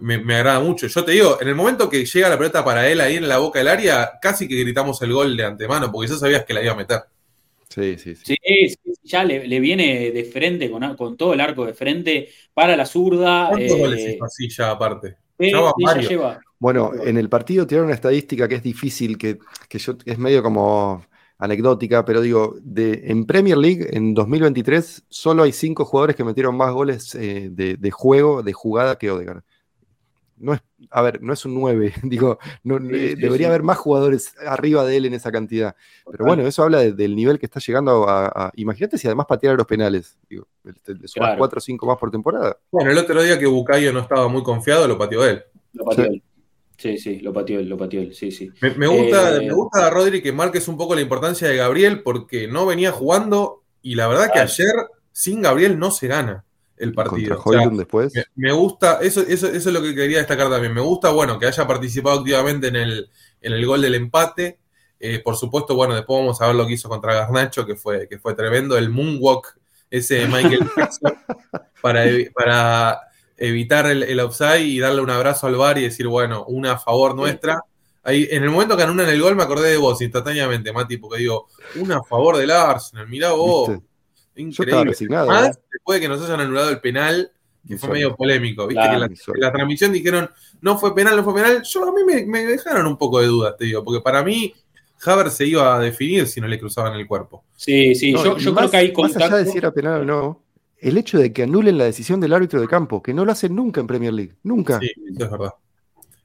me, 0.00 0.34
agrada 0.34 0.60
mucho. 0.60 0.86
Yo 0.86 1.04
te 1.04 1.12
digo, 1.12 1.38
en 1.40 1.48
el 1.48 1.54
momento 1.54 1.90
que 1.90 2.06
llega 2.06 2.30
la 2.30 2.38
pelota 2.38 2.64
para 2.64 2.88
él 2.88 3.00
ahí 3.02 3.16
en 3.16 3.28
la 3.28 3.38
boca 3.38 3.58
del 3.58 3.68
área, 3.68 4.18
casi 4.20 4.48
que 4.48 4.58
gritamos 4.60 5.00
el 5.02 5.12
gol 5.12 5.36
de 5.36 5.44
antemano, 5.44 5.92
porque 5.92 6.10
ya 6.10 6.16
sabías 6.16 6.44
que 6.44 6.54
la 6.54 6.62
iba 6.62 6.72
a 6.72 6.76
meter. 6.76 7.00
Sí, 7.68 7.98
sí, 7.98 8.14
sí. 8.16 8.34
ya 9.04 9.22
le, 9.22 9.60
viene 9.60 10.10
de 10.10 10.24
frente, 10.24 10.70
con, 10.70 11.16
todo 11.18 11.34
el 11.34 11.40
arco 11.40 11.66
de 11.66 11.74
frente, 11.74 12.30
para 12.54 12.74
la 12.74 12.86
zurda. 12.86 13.50
¿Cuántos 13.50 13.76
eh, 13.76 13.78
goles 13.78 14.14
hizo 14.14 14.24
así 14.24 14.48
ya 14.48 14.70
aparte? 14.70 15.16
Bueno, 16.58 16.92
en 17.04 17.18
el 17.18 17.28
partido 17.28 17.66
tiraron 17.66 17.86
una 17.86 17.94
estadística 17.94 18.48
que 18.48 18.56
es 18.56 18.62
difícil, 18.62 19.18
que, 19.18 19.38
yo, 19.70 19.96
es 20.04 20.18
medio 20.18 20.42
como 20.42 21.06
anecdótica, 21.38 22.04
pero 22.04 22.20
digo, 22.20 22.56
de, 22.60 23.04
en 23.04 23.24
Premier 23.24 23.56
League 23.56 23.88
en 23.92 24.12
2023 24.12 25.04
solo 25.08 25.44
hay 25.44 25.52
cinco 25.52 25.84
jugadores 25.84 26.16
que 26.16 26.24
metieron 26.24 26.56
más 26.56 26.72
goles 26.72 27.14
eh, 27.14 27.48
de, 27.50 27.90
juego, 27.90 28.42
de 28.42 28.52
jugada 28.52 28.98
que 28.98 29.10
Odegaard. 29.10 29.42
No 30.36 30.52
es, 30.52 30.60
a 30.90 31.02
ver, 31.02 31.20
no 31.20 31.32
es 31.32 31.44
un 31.44 31.54
9, 31.54 31.94
digo, 32.04 32.38
eh, 32.64 33.16
debería 33.18 33.48
haber 33.48 33.62
más 33.62 33.76
jugadores 33.76 34.34
arriba 34.46 34.84
de 34.84 34.96
él 34.96 35.06
en 35.06 35.14
esa 35.14 35.32
cantidad. 35.32 35.74
Pero 36.10 36.24
bueno, 36.24 36.46
eso 36.46 36.62
habla 36.62 36.78
del 36.78 37.16
nivel 37.16 37.38
que 37.38 37.46
está 37.46 37.58
llegando 37.58 38.08
a. 38.08 38.52
Imagínate 38.54 38.98
si 38.98 39.08
además 39.08 39.26
pateara 39.26 39.56
los 39.56 39.66
penales. 39.66 40.16
Digo, 40.28 40.46
le 40.62 41.08
sumas 41.08 41.36
4 41.36 41.58
o 41.58 41.60
5 41.60 41.86
más 41.86 41.98
por 41.98 42.10
temporada. 42.12 42.56
Bueno, 42.70 42.92
el 42.92 42.98
otro 42.98 43.20
día 43.20 43.38
que 43.38 43.46
Bucayo 43.46 43.92
no 43.92 44.00
estaba 44.00 44.28
muy 44.28 44.44
confiado, 44.44 44.86
lo 44.86 44.96
pateó 44.96 45.24
él. 45.24 45.42
Lo 45.72 45.84
pateó 45.84 46.04
él. 46.04 46.22
Sí, 46.78 46.96
sí, 46.96 47.18
lo 47.18 47.32
pateó 47.32 47.58
él, 47.58 47.68
lo 47.68 47.76
pateó 47.76 48.00
él, 48.00 48.14
sí, 48.14 48.30
sí. 48.30 48.50
Me, 48.76 48.86
gusta, 48.86 49.36
eh, 49.36 49.46
me 49.48 49.52
gusta, 49.52 49.90
Rodri, 49.90 50.22
que 50.22 50.32
marques 50.32 50.68
un 50.68 50.76
poco 50.76 50.94
la 50.94 51.00
importancia 51.00 51.48
de 51.48 51.56
Gabriel 51.56 52.02
porque 52.04 52.46
no 52.46 52.66
venía 52.66 52.92
jugando 52.92 53.64
y 53.82 53.96
la 53.96 54.06
verdad 54.06 54.30
que 54.32 54.38
ayer 54.38 54.72
sin 55.10 55.42
Gabriel 55.42 55.76
no 55.76 55.90
se 55.90 56.06
gana 56.06 56.44
el 56.76 56.94
partido. 56.94 57.42
después. 57.72 58.12
Me, 58.36 58.52
gusta, 58.52 59.00
eso, 59.02 59.22
eso, 59.22 59.48
eso, 59.48 59.68
es 59.68 59.74
lo 59.74 59.82
que 59.82 59.92
quería 59.92 60.18
destacar 60.18 60.48
también. 60.48 60.72
Me 60.72 60.80
gusta, 60.80 61.10
bueno, 61.10 61.36
que 61.36 61.46
haya 61.46 61.66
participado 61.66 62.20
activamente 62.20 62.68
en 62.68 62.76
el, 62.76 63.10
en 63.40 63.52
el 63.52 63.66
gol 63.66 63.82
del 63.82 63.96
empate. 63.96 64.60
Eh, 65.00 65.18
por 65.18 65.36
supuesto, 65.36 65.74
bueno, 65.74 65.96
después 65.96 66.20
vamos 66.20 66.40
a 66.40 66.46
ver 66.46 66.54
lo 66.54 66.64
que 66.64 66.74
hizo 66.74 66.88
contra 66.88 67.14
Garnacho, 67.14 67.66
que 67.66 67.74
fue, 67.74 68.08
que 68.08 68.18
fue 68.18 68.34
tremendo. 68.34 68.78
El 68.78 68.90
moonwalk, 68.90 69.58
ese 69.90 70.28
Michael 70.28 70.70
Jackson, 70.76 71.12
para, 71.82 72.04
para 72.32 73.00
evitar 73.38 73.86
el, 73.86 74.02
el, 74.02 74.20
offside 74.20 74.66
y 74.66 74.78
darle 74.78 75.00
un 75.00 75.10
abrazo 75.10 75.46
al 75.46 75.56
bar 75.56 75.78
y 75.78 75.82
decir, 75.82 76.06
bueno, 76.06 76.44
una 76.46 76.72
a 76.72 76.78
favor 76.78 77.14
nuestra. 77.14 77.62
Ahí, 78.02 78.28
en 78.30 78.42
el 78.42 78.50
momento 78.50 78.76
que 78.76 78.82
anulan 78.82 79.08
el 79.08 79.20
gol 79.20 79.36
me 79.36 79.42
acordé 79.42 79.70
de 79.70 79.76
vos 79.76 80.00
instantáneamente, 80.02 80.72
Mati, 80.72 80.96
porque 80.96 81.18
digo, 81.18 81.48
una 81.76 81.98
a 81.98 82.02
favor 82.02 82.36
del 82.36 82.50
Arsenal, 82.50 83.08
mirá 83.08 83.32
vos. 83.32 83.70
Increíble. 84.36 84.94
Más 85.08 85.56
¿eh? 85.56 85.60
después 85.72 85.96
de 85.96 86.00
que 86.00 86.08
nos 86.08 86.22
hayan 86.22 86.40
anulado 86.40 86.70
el 86.70 86.80
penal, 86.80 87.30
que 87.66 87.76
fue 87.76 87.90
medio 87.90 88.16
polémico. 88.16 88.66
Viste 88.66 88.82
que 88.88 89.38
la, 89.38 89.52
transmisión 89.52 89.92
dijeron, 89.92 90.30
no 90.60 90.78
fue 90.78 90.94
penal, 90.94 91.16
no 91.16 91.24
fue 91.24 91.34
penal. 91.34 91.62
Yo 91.62 91.88
a 91.88 91.92
mí 91.92 92.24
me, 92.26 92.44
dejaron 92.44 92.86
un 92.86 92.96
poco 92.96 93.20
de 93.20 93.26
dudas, 93.26 93.56
te 93.58 93.66
digo, 93.66 93.84
porque 93.84 94.00
para 94.00 94.22
mí 94.22 94.54
Haber 95.04 95.30
se 95.30 95.46
iba 95.46 95.76
a 95.76 95.78
definir 95.78 96.26
si 96.26 96.40
no 96.40 96.48
le 96.48 96.58
cruzaban 96.58 96.94
el 96.94 97.06
cuerpo. 97.06 97.44
Sí, 97.54 97.94
sí, 97.94 98.12
yo, 98.12 98.34
creo 98.36 98.70
que 98.70 98.76
hay 98.76 98.92
contacto. 98.92 99.20
Más 99.20 99.28
allá 99.32 99.44
de 99.44 99.50
si 99.50 99.58
era 99.58 99.70
penal 99.70 100.00
o 100.00 100.04
no, 100.04 100.42
el 100.80 100.96
hecho 100.96 101.18
de 101.18 101.32
que 101.32 101.42
anulen 101.42 101.78
la 101.78 101.84
decisión 101.84 102.20
del 102.20 102.32
árbitro 102.32 102.60
de 102.60 102.68
campo, 102.68 103.02
que 103.02 103.14
no 103.14 103.24
lo 103.24 103.32
hacen 103.32 103.54
nunca 103.54 103.80
en 103.80 103.86
Premier 103.86 104.12
League, 104.12 104.34
nunca. 104.42 104.78
Sí, 104.78 104.92
eso 105.14 105.24
es 105.24 105.30
verdad. 105.30 105.54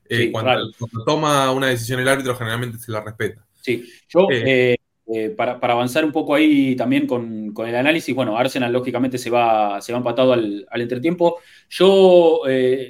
Eh, 0.10 0.32
cuando, 0.32 0.70
toma 1.06 1.52
una 1.52 1.68
decisión 1.68 2.00
el 2.00 2.08
árbitro, 2.08 2.36
generalmente 2.36 2.78
se 2.78 2.92
la 2.92 3.02
respeta. 3.02 3.46
Sí, 3.62 3.84
yo, 4.10 4.28
eh, 4.30 4.76
eh, 5.08 5.30
para, 5.30 5.54
avanzar 5.54 6.06
un 6.06 6.12
poco 6.12 6.36
ahí 6.36 6.76
también 6.76 7.08
con, 7.08 7.54
el 7.56 7.76
análisis, 7.76 8.14
bueno, 8.14 8.38
Arsenal 8.38 8.72
lógicamente 8.72 9.18
se 9.18 9.30
va, 9.30 9.82
se 9.82 9.92
va 9.92 9.98
empatado 9.98 10.34
al, 10.34 10.68
entretiempo. 10.74 11.40
Yo, 11.70 12.42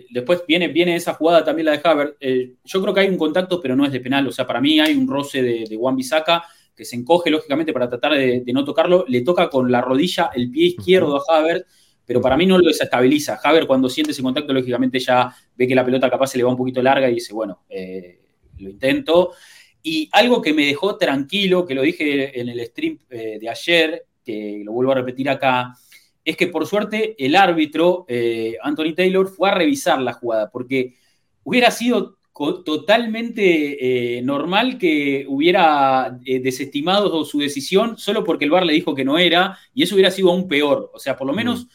después 0.10 0.44
viene, 0.48 0.68
viene 0.68 0.96
esa 0.96 1.14
jugada 1.14 1.44
también 1.44 1.68
la 1.68 1.72
de 1.74 1.82
Haver. 1.84 2.18
yo 2.64 2.82
creo 2.82 2.94
que 2.94 3.00
hay 3.02 3.10
un 3.10 3.18
contacto, 3.18 3.62
pero 3.62 3.76
no 3.76 3.86
es 3.86 3.92
de 3.92 4.00
penal. 4.00 4.28
O 4.28 4.32
sea, 4.32 4.46
para 4.46 4.60
mí 4.60 4.80
hay 4.80 4.96
un 4.96 5.08
roce 5.08 5.42
de, 5.42 5.66
de 5.70 5.78
Juan 5.78 5.96
Bisaca 5.96 6.44
que 6.76 6.86
se 6.86 6.96
encoge 6.96 7.30
lógicamente 7.30 7.74
para 7.74 7.90
tratar 7.90 8.14
de, 8.14 8.44
no 8.54 8.64
tocarlo, 8.64 9.06
le 9.08 9.22
toca 9.22 9.50
con 9.50 9.72
la 9.72 9.82
rodilla 9.82 10.32
el 10.34 10.50
pie 10.50 10.68
izquierdo 10.68 11.18
a 11.18 11.38
Haver, 11.38 11.66
pero 12.06 12.22
para 12.22 12.36
mí 12.36 12.46
no 12.46 12.58
lo 12.58 12.68
desestabiliza. 12.68 13.40
Haver 13.44 13.68
cuando 13.68 13.90
siente 13.90 14.12
ese 14.12 14.24
contacto, 14.24 14.54
lógicamente 14.54 15.00
ya 15.00 15.34
ve 15.56 15.68
que 15.68 15.76
la 15.76 15.86
pelota 15.86 16.10
capaz 16.10 16.28
se 16.28 16.38
le 16.38 16.44
va 16.44 16.50
un 16.50 16.58
poquito 16.58 16.82
larga 16.82 17.10
y 17.10 17.16
dice, 17.16 17.34
bueno, 17.34 17.64
eh, 17.70 18.20
lo 18.58 18.70
intento. 18.70 19.32
Y 19.82 20.10
algo 20.12 20.42
que 20.42 20.54
me 20.54 20.66
dejó 20.66 20.98
tranquilo, 20.98 21.66
que 21.66 21.76
lo 21.76 21.82
dije 21.82 22.40
en 22.40 22.50
el 22.50 22.66
stream 22.66 23.00
eh, 23.10 23.38
de 23.40 23.50
ayer, 23.50 24.06
que 24.24 24.62
lo 24.64 24.72
vuelvo 24.72 24.94
a 24.94 24.96
repetir 24.96 25.30
acá, 25.30 25.74
es 26.26 26.38
que 26.38 26.48
por 26.48 26.66
suerte 26.66 27.16
el 27.18 27.36
árbitro, 27.36 28.06
eh, 28.08 28.56
Anthony 28.62 28.94
Taylor, 28.96 29.28
fue 29.28 29.50
a 29.50 29.56
revisar 29.56 30.02
la 30.02 30.14
jugada, 30.14 30.50
porque 30.50 30.96
hubiera 31.44 31.70
sido 31.70 32.18
totalmente 32.34 34.18
eh, 34.18 34.22
normal 34.24 34.78
que 34.80 35.26
hubiera 35.28 36.20
eh, 36.26 36.40
desestimado 36.40 37.24
su 37.26 37.38
decisión 37.40 37.98
solo 37.98 38.24
porque 38.24 38.46
el 38.46 38.52
VAR 38.52 38.66
le 38.66 38.74
dijo 38.74 38.96
que 38.96 39.06
no 39.06 39.20
era, 39.20 39.58
y 39.74 39.84
eso 39.84 39.96
hubiera 39.96 40.10
sido 40.10 40.32
aún 40.32 40.48
peor. 40.48 40.90
O 40.94 41.00
sea, 41.00 41.16
por 41.16 41.28
lo 41.28 41.34
menos 41.34 41.66
mm. 41.66 41.68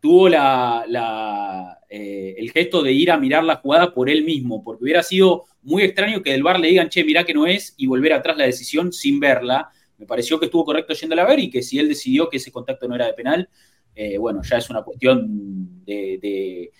tuvo 0.00 0.28
la, 0.28 1.78
el 1.90 2.50
gesto 2.52 2.82
de 2.82 2.92
ir 2.92 3.10
a 3.10 3.18
mirar 3.18 3.42
la 3.44 3.56
jugada 3.56 3.92
por 3.92 4.08
él 4.08 4.24
mismo, 4.24 4.62
porque 4.62 4.84
hubiera 4.84 5.02
sido 5.02 5.44
muy 5.62 5.82
extraño 5.82 6.22
que 6.22 6.32
del 6.32 6.42
VAR 6.42 6.60
le 6.60 6.68
digan, 6.68 6.88
che, 6.88 7.04
mirá 7.04 7.24
que 7.24 7.34
no 7.34 7.46
es, 7.46 7.74
y 7.76 7.86
volver 7.86 8.12
atrás 8.12 8.36
la 8.36 8.44
decisión 8.44 8.92
sin 8.92 9.18
verla. 9.18 9.70
Me 9.98 10.06
pareció 10.06 10.38
que 10.38 10.46
estuvo 10.46 10.64
correcto 10.64 10.94
yéndola 10.94 11.22
a 11.22 11.26
ver 11.26 11.40
y 11.40 11.50
que 11.50 11.62
si 11.62 11.78
él 11.78 11.88
decidió 11.88 12.28
que 12.28 12.36
ese 12.36 12.52
contacto 12.52 12.86
no 12.86 12.94
era 12.94 13.06
de 13.06 13.14
penal, 13.14 13.48
eh, 13.94 14.18
bueno, 14.18 14.42
ya 14.42 14.58
es 14.58 14.70
una 14.70 14.82
cuestión 14.82 15.84
de, 15.84 16.70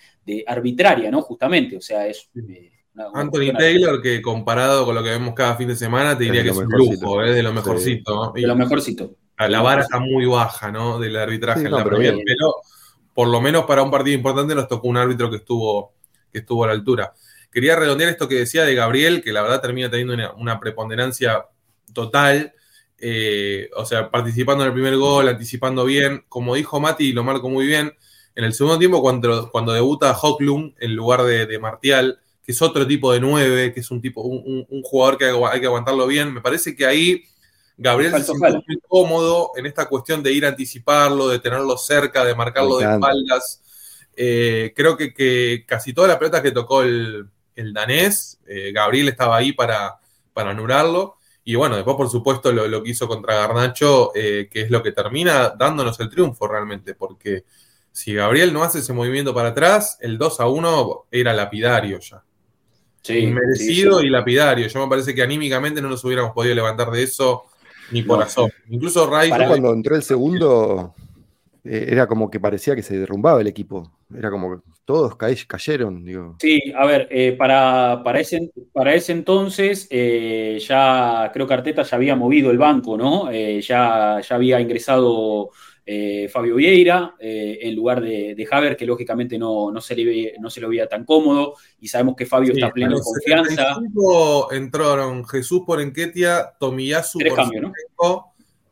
arbitraria, 0.46 1.10
¿no? 1.10 1.20
Justamente, 1.22 1.76
o 1.76 1.80
sea, 1.80 2.06
es... 2.06 2.30
Eh, 2.36 2.70
Anthony 3.14 3.52
Taylor, 3.56 4.00
que 4.00 4.22
comparado 4.22 4.84
con 4.84 4.94
lo 4.94 5.02
que 5.02 5.10
vemos 5.10 5.34
cada 5.34 5.56
fin 5.56 5.68
de 5.68 5.76
semana, 5.76 6.16
te 6.16 6.24
diría 6.24 6.42
que 6.42 6.50
es 6.50 6.56
un 6.56 6.68
lujo, 6.68 7.22
es 7.22 7.30
¿eh? 7.30 7.34
de 7.34 7.42
lo 7.42 7.52
mejorcito. 7.52 8.32
De 8.34 8.42
lo 8.42 8.54
mejorcito. 8.56 9.16
La 9.36 9.62
vara 9.62 9.82
está 9.82 9.98
muy 9.98 10.26
baja, 10.26 10.70
¿no? 10.70 11.00
Del 11.00 11.16
arbitraje 11.16 11.64
en 11.64 11.72
la 11.72 11.82
pero, 11.82 11.98
pero 11.98 12.54
por 13.12 13.28
lo 13.28 13.40
menos 13.40 13.64
para 13.64 13.82
un 13.82 13.90
partido 13.90 14.16
importante 14.16 14.54
nos 14.54 14.68
tocó 14.68 14.88
un 14.88 14.96
árbitro 14.96 15.28
que 15.30 15.38
estuvo, 15.38 15.94
que 16.32 16.38
estuvo 16.38 16.64
a 16.64 16.68
la 16.68 16.72
altura. 16.72 17.12
Quería 17.50 17.76
redondear 17.76 18.10
esto 18.10 18.28
que 18.28 18.36
decía 18.36 18.64
de 18.64 18.74
Gabriel, 18.74 19.22
que 19.22 19.32
la 19.32 19.42
verdad 19.42 19.60
termina 19.60 19.90
teniendo 19.90 20.34
una 20.36 20.60
preponderancia 20.60 21.46
total. 21.92 22.52
Eh, 22.98 23.70
o 23.76 23.84
sea, 23.84 24.10
participando 24.10 24.64
en 24.64 24.68
el 24.68 24.74
primer 24.74 24.96
gol, 24.96 25.28
anticipando 25.28 25.84
bien. 25.84 26.24
Como 26.28 26.54
dijo 26.54 26.80
Mati, 26.80 27.12
lo 27.12 27.24
marcó 27.24 27.48
muy 27.48 27.66
bien. 27.66 27.94
En 28.34 28.44
el 28.44 28.54
segundo 28.54 28.78
tiempo, 28.78 29.00
cuando, 29.02 29.50
cuando 29.50 29.72
debuta 29.72 30.12
Hocklum 30.12 30.74
en 30.78 30.96
lugar 30.96 31.22
de, 31.22 31.58
Martial, 31.58 32.20
que 32.44 32.52
es 32.52 32.60
otro 32.60 32.86
tipo 32.86 33.12
de 33.12 33.20
nueve, 33.20 33.72
que 33.72 33.80
es 33.80 33.90
un 33.90 34.00
tipo, 34.00 34.20
un, 34.20 34.82
jugador 34.82 35.16
que 35.16 35.24
hay, 35.24 35.60
que 35.60 35.66
aguantarlo 35.66 36.06
bien, 36.06 36.32
me 36.32 36.42
parece 36.42 36.76
que 36.76 36.84
ahí 36.84 37.24
Gabriel 37.76 38.12
se 38.12 38.24
siente 38.24 38.52
muy 38.66 38.78
cómodo 38.86 39.52
en 39.56 39.66
esta 39.66 39.86
cuestión 39.86 40.22
de 40.22 40.32
ir 40.32 40.44
a 40.44 40.50
anticiparlo, 40.50 41.28
de 41.28 41.38
tenerlo 41.38 41.76
cerca, 41.78 42.24
de 42.24 42.34
marcarlo 42.34 42.78
de 42.78 42.92
espaldas. 42.92 43.62
Eh, 44.14 44.72
creo 44.76 44.96
que, 44.96 45.64
casi 45.66 45.94
toda 45.94 46.06
la 46.06 46.18
pelota 46.18 46.42
que 46.42 46.52
tocó 46.52 46.82
el, 46.82 47.30
danés, 47.72 48.38
eh, 48.46 48.72
Gabriel 48.72 49.08
estaba 49.08 49.36
ahí 49.36 49.52
para, 49.52 49.98
para 50.34 50.50
anularlo. 50.50 51.16
Y 51.44 51.54
bueno, 51.56 51.76
después 51.76 51.96
por 51.96 52.10
supuesto 52.10 52.52
lo, 52.52 52.82
que 52.82 52.90
hizo 52.90 53.08
contra 53.08 53.36
Garnacho, 53.36 54.12
eh, 54.14 54.48
que 54.50 54.62
es 54.62 54.70
lo 54.70 54.82
que 54.82 54.92
termina 54.92 55.50
dándonos 55.50 55.98
el 56.00 56.10
triunfo 56.10 56.46
realmente, 56.46 56.94
porque 56.94 57.44
si 57.90 58.14
Gabriel 58.14 58.52
no 58.52 58.62
hace 58.62 58.80
ese 58.80 58.92
movimiento 58.92 59.34
para 59.34 59.50
atrás, 59.50 59.98
el 60.00 60.18
2 60.18 60.40
a 60.40 60.48
1 60.48 61.06
era 61.10 61.32
lapidario 61.32 61.98
ya. 62.00 62.22
Sí, 63.04 63.26
Merecido 63.26 64.00
y 64.00 64.08
lapidario. 64.08 64.66
Yo 64.66 64.80
me 64.80 64.88
parece 64.88 65.14
que 65.14 65.22
anímicamente 65.22 65.82
no 65.82 65.90
nos 65.90 66.02
hubiéramos 66.04 66.32
podido 66.32 66.54
levantar 66.54 66.90
de 66.90 67.02
eso 67.02 67.44
ni 67.90 68.02
por 68.02 68.18
razón. 68.18 68.50
Incluso 68.70 69.06
Rice. 69.06 69.46
Cuando 69.46 69.74
entró 69.74 69.94
el 69.94 70.02
segundo, 70.02 70.94
eh, 71.64 71.86
era 71.90 72.06
como 72.06 72.30
que 72.30 72.40
parecía 72.40 72.74
que 72.74 72.82
se 72.82 72.98
derrumbaba 72.98 73.42
el 73.42 73.46
equipo. 73.46 73.92
Era 74.16 74.30
como 74.30 74.56
que 74.56 74.62
todos 74.86 75.16
cayeron. 75.16 76.02
Digo. 76.02 76.36
Sí, 76.40 76.72
a 76.74 76.86
ver, 76.86 77.06
eh, 77.10 77.32
para, 77.32 78.00
para, 78.02 78.20
ese, 78.20 78.50
para 78.72 78.94
ese 78.94 79.12
entonces 79.12 79.86
eh, 79.90 80.58
ya 80.66 81.30
creo 81.34 81.46
que 81.46 81.54
Arteta 81.54 81.82
ya 81.82 81.96
había 81.96 82.16
movido 82.16 82.50
el 82.50 82.56
banco, 82.56 82.96
¿no? 82.96 83.30
ya, 83.30 84.18
ya 84.26 84.34
había 84.34 84.60
ingresado 84.62 85.50
Fabio 86.30 86.56
Vieira 86.56 87.14
en 87.20 87.74
lugar 87.74 88.00
de, 88.00 88.34
de 88.34 88.48
Haber, 88.50 88.76
que 88.76 88.86
lógicamente 88.86 89.38
no, 89.38 89.70
no, 89.70 89.80
se 89.80 89.94
le, 89.94 90.34
no 90.40 90.48
se 90.48 90.60
lo 90.60 90.68
veía 90.68 90.88
tan 90.88 91.04
cómodo. 91.04 91.56
Y 91.80 91.88
sabemos 91.88 92.16
que 92.16 92.26
Fabio 92.26 92.52
está 92.52 92.70
pleno 92.70 92.96
de 92.96 93.02
confianza. 93.02 93.76
Entraron 94.52 95.26
Jesús 95.26 95.62
por 95.66 95.80
Enquetia, 95.80 96.54
Tomiyasu 96.58 97.18
por 97.18 98.24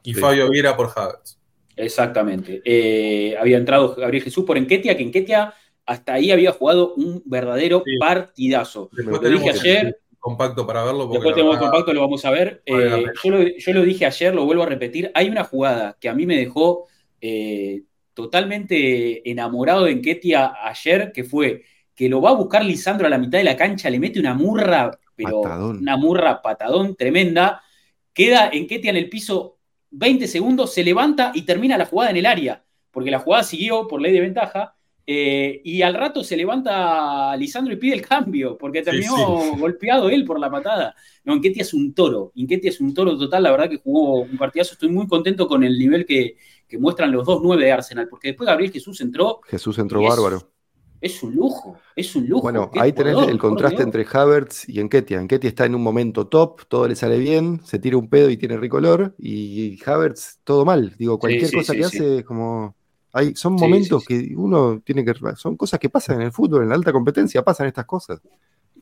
y 0.05 0.15
Fabio 0.15 0.51
Vieira 0.51 0.77
por 0.77 0.91
Havertz. 0.95 1.39
Exactamente. 1.77 2.63
Eh, 2.65 3.37
había 3.39 3.57
entrado 3.57 3.95
Gabriel 3.95 4.25
Jesús 4.25 4.45
por 4.45 4.59
Enquetia, 4.59 4.97
que 4.97 5.03
Enquetia 5.03 5.55
hasta 5.87 6.15
ahí 6.15 6.31
había 6.31 6.53
jugado 6.53 6.95
un 6.95 7.23
verdadero 7.25 7.83
partidazo. 7.99 8.89
lo 8.93 9.19
dije 9.19 9.51
ayer. 9.51 9.99
Compacto 10.19 10.65
para 10.65 10.85
verlo. 10.85 11.09
Después 11.09 11.35
tenemos 11.35 11.59
compacto, 11.59 11.93
lo 11.93 12.01
vamos 12.01 12.25
a 12.25 12.31
ver. 12.31 12.63
Eh, 12.65 13.07
yo, 13.25 13.73
lo, 13.73 13.83
dije 13.83 14.07
ayer, 14.07 14.33
lo 14.33 14.45
vuelvo 14.45 14.63
a 14.63 14.67
repetir. 14.67 15.11
Hay 15.15 15.29
una 15.29 15.43
jugada 15.43 15.97
que 15.99 16.09
a 16.09 16.15
mí 16.15 16.27
me 16.27 16.37
dejó 16.37 16.87
eh, 17.23 17.85
totalmente 18.15 19.31
enamorado 19.31 19.85
de 19.85 19.93
Enquetia 19.93 20.53
ayer, 20.65 21.13
que 21.15 21.23
fue 21.25 21.63
que 21.95 22.09
lo 22.09 22.21
va 22.21 22.31
a 22.31 22.35
buscar 22.35 22.65
Lisandro 22.65 23.07
a 23.07 23.11
la 23.11 23.19
mitad 23.19 23.39
de 23.39 23.45
la 23.45 23.57
cancha, 23.57 23.89
le 23.89 24.01
mete 24.01 24.19
una 24.19 24.35
murra, 24.35 24.99
pero 25.15 25.41
una 25.41 25.97
murra 25.97 26.43
patadón 26.43 26.97
tremenda. 26.97 27.63
Queda 28.13 28.51
Enquetia 28.53 28.91
en 28.91 28.97
el 28.97 29.09
piso 29.09 29.59
20 29.91 30.27
segundos, 30.27 30.75
se 30.75 30.83
levanta 30.83 31.31
y 31.33 31.43
termina 31.43 31.79
la 31.79 31.87
jugada 31.87 32.11
en 32.11 32.17
el 32.17 32.27
área, 32.27 32.65
porque 32.91 33.11
la 33.11 33.21
jugada 33.21 33.45
siguió 33.45 33.87
por 33.87 34.01
ley 34.01 34.13
de 34.13 34.21
ventaja. 34.21 34.75
Eh, 35.05 35.61
y 35.65 35.83
al 35.83 35.95
rato 35.95 36.23
se 36.23 36.37
levanta 36.37 37.37
Lisandro 37.37 37.75
y 37.75 37.77
pide 37.77 37.95
el 37.95 38.03
cambio, 38.03 38.57
porque 38.59 38.83
terminó 38.83 39.57
golpeado 39.59 40.11
él 40.11 40.25
por 40.25 40.41
la 40.41 40.51
patada. 40.51 40.95
No, 41.25 41.35
Enquetia 41.35 41.63
es 41.63 41.75
un 41.75 41.95
toro, 41.95 42.33
Enquetia 42.35 42.71
es 42.71 42.81
un 42.81 42.95
toro 42.95 43.17
total, 43.19 43.43
la 43.45 43.51
verdad 43.51 43.69
que 43.69 43.79
jugó 43.79 44.23
un 44.23 44.37
partidazo, 44.37 44.75
estoy 44.75 44.91
muy 44.91 45.07
contento 45.07 45.47
con 45.47 45.65
el 45.65 45.79
nivel 45.79 46.07
que, 46.07 46.37
muestran 46.79 47.13
los 47.13 47.27
dos 47.27 47.41
nueve 47.43 47.65
de 47.65 47.73
Arsenal, 47.73 48.09
porque 48.09 48.29
después 48.29 48.47
Gabriel 48.47 48.73
Jesús 48.73 49.01
entró. 49.01 49.41
Jesús 49.49 49.79
entró 49.79 50.03
bárbaro 50.03 50.53
es 51.03 51.21
un 51.23 51.35
lujo, 51.35 51.77
es 51.97 52.15
un 52.15 52.29
lujo. 52.29 52.43
Bueno, 52.43 52.71
ahí 52.75 52.93
tenés 52.93 53.19
el 53.27 53.37
contraste 53.37 53.83
entre 53.83 54.07
Havertz 54.11 54.69
y 54.69 54.79
Enketia. 54.79 55.21
Enketia 55.21 55.49
está 55.49 55.67
en 55.67 55.75
un 55.75 55.83
momento 55.83 56.29
top, 56.29 56.63
todo 56.69 56.87
le 56.87 56.95
sale 56.95 57.19
bien, 57.19 57.61
se 57.65 57.81
tira 57.81 57.97
un 57.97 58.09
pedo 58.09 58.31
y 58.31 58.37
tiene 58.37 58.57
ricolor, 58.57 59.13
y 59.19 59.77
Havertz 59.85 60.39
todo 60.45 60.65
mal. 60.65 60.95
Digo, 60.97 61.19
cualquier 61.19 61.53
cosa 61.53 61.75
que 61.75 61.85
hace 61.85 62.19
es 62.19 62.25
como... 62.25 62.77
Hay, 63.15 63.35
son 63.35 63.55
momentos 63.55 64.05
que 64.07 64.33
uno 64.37 64.81
tiene 64.83 65.05
que... 65.05 65.13
Son 65.37 65.57
cosas 65.57 65.79
que 65.81 65.91
pasan 65.91 66.21
en 66.21 66.23
el 66.23 66.33
fútbol, 66.33 66.63
en 66.63 66.69
la 66.71 66.77
alta 66.77 66.93
competencia, 66.93 67.45
pasan 67.45 67.67
estas 67.67 67.85
cosas. 67.85 68.21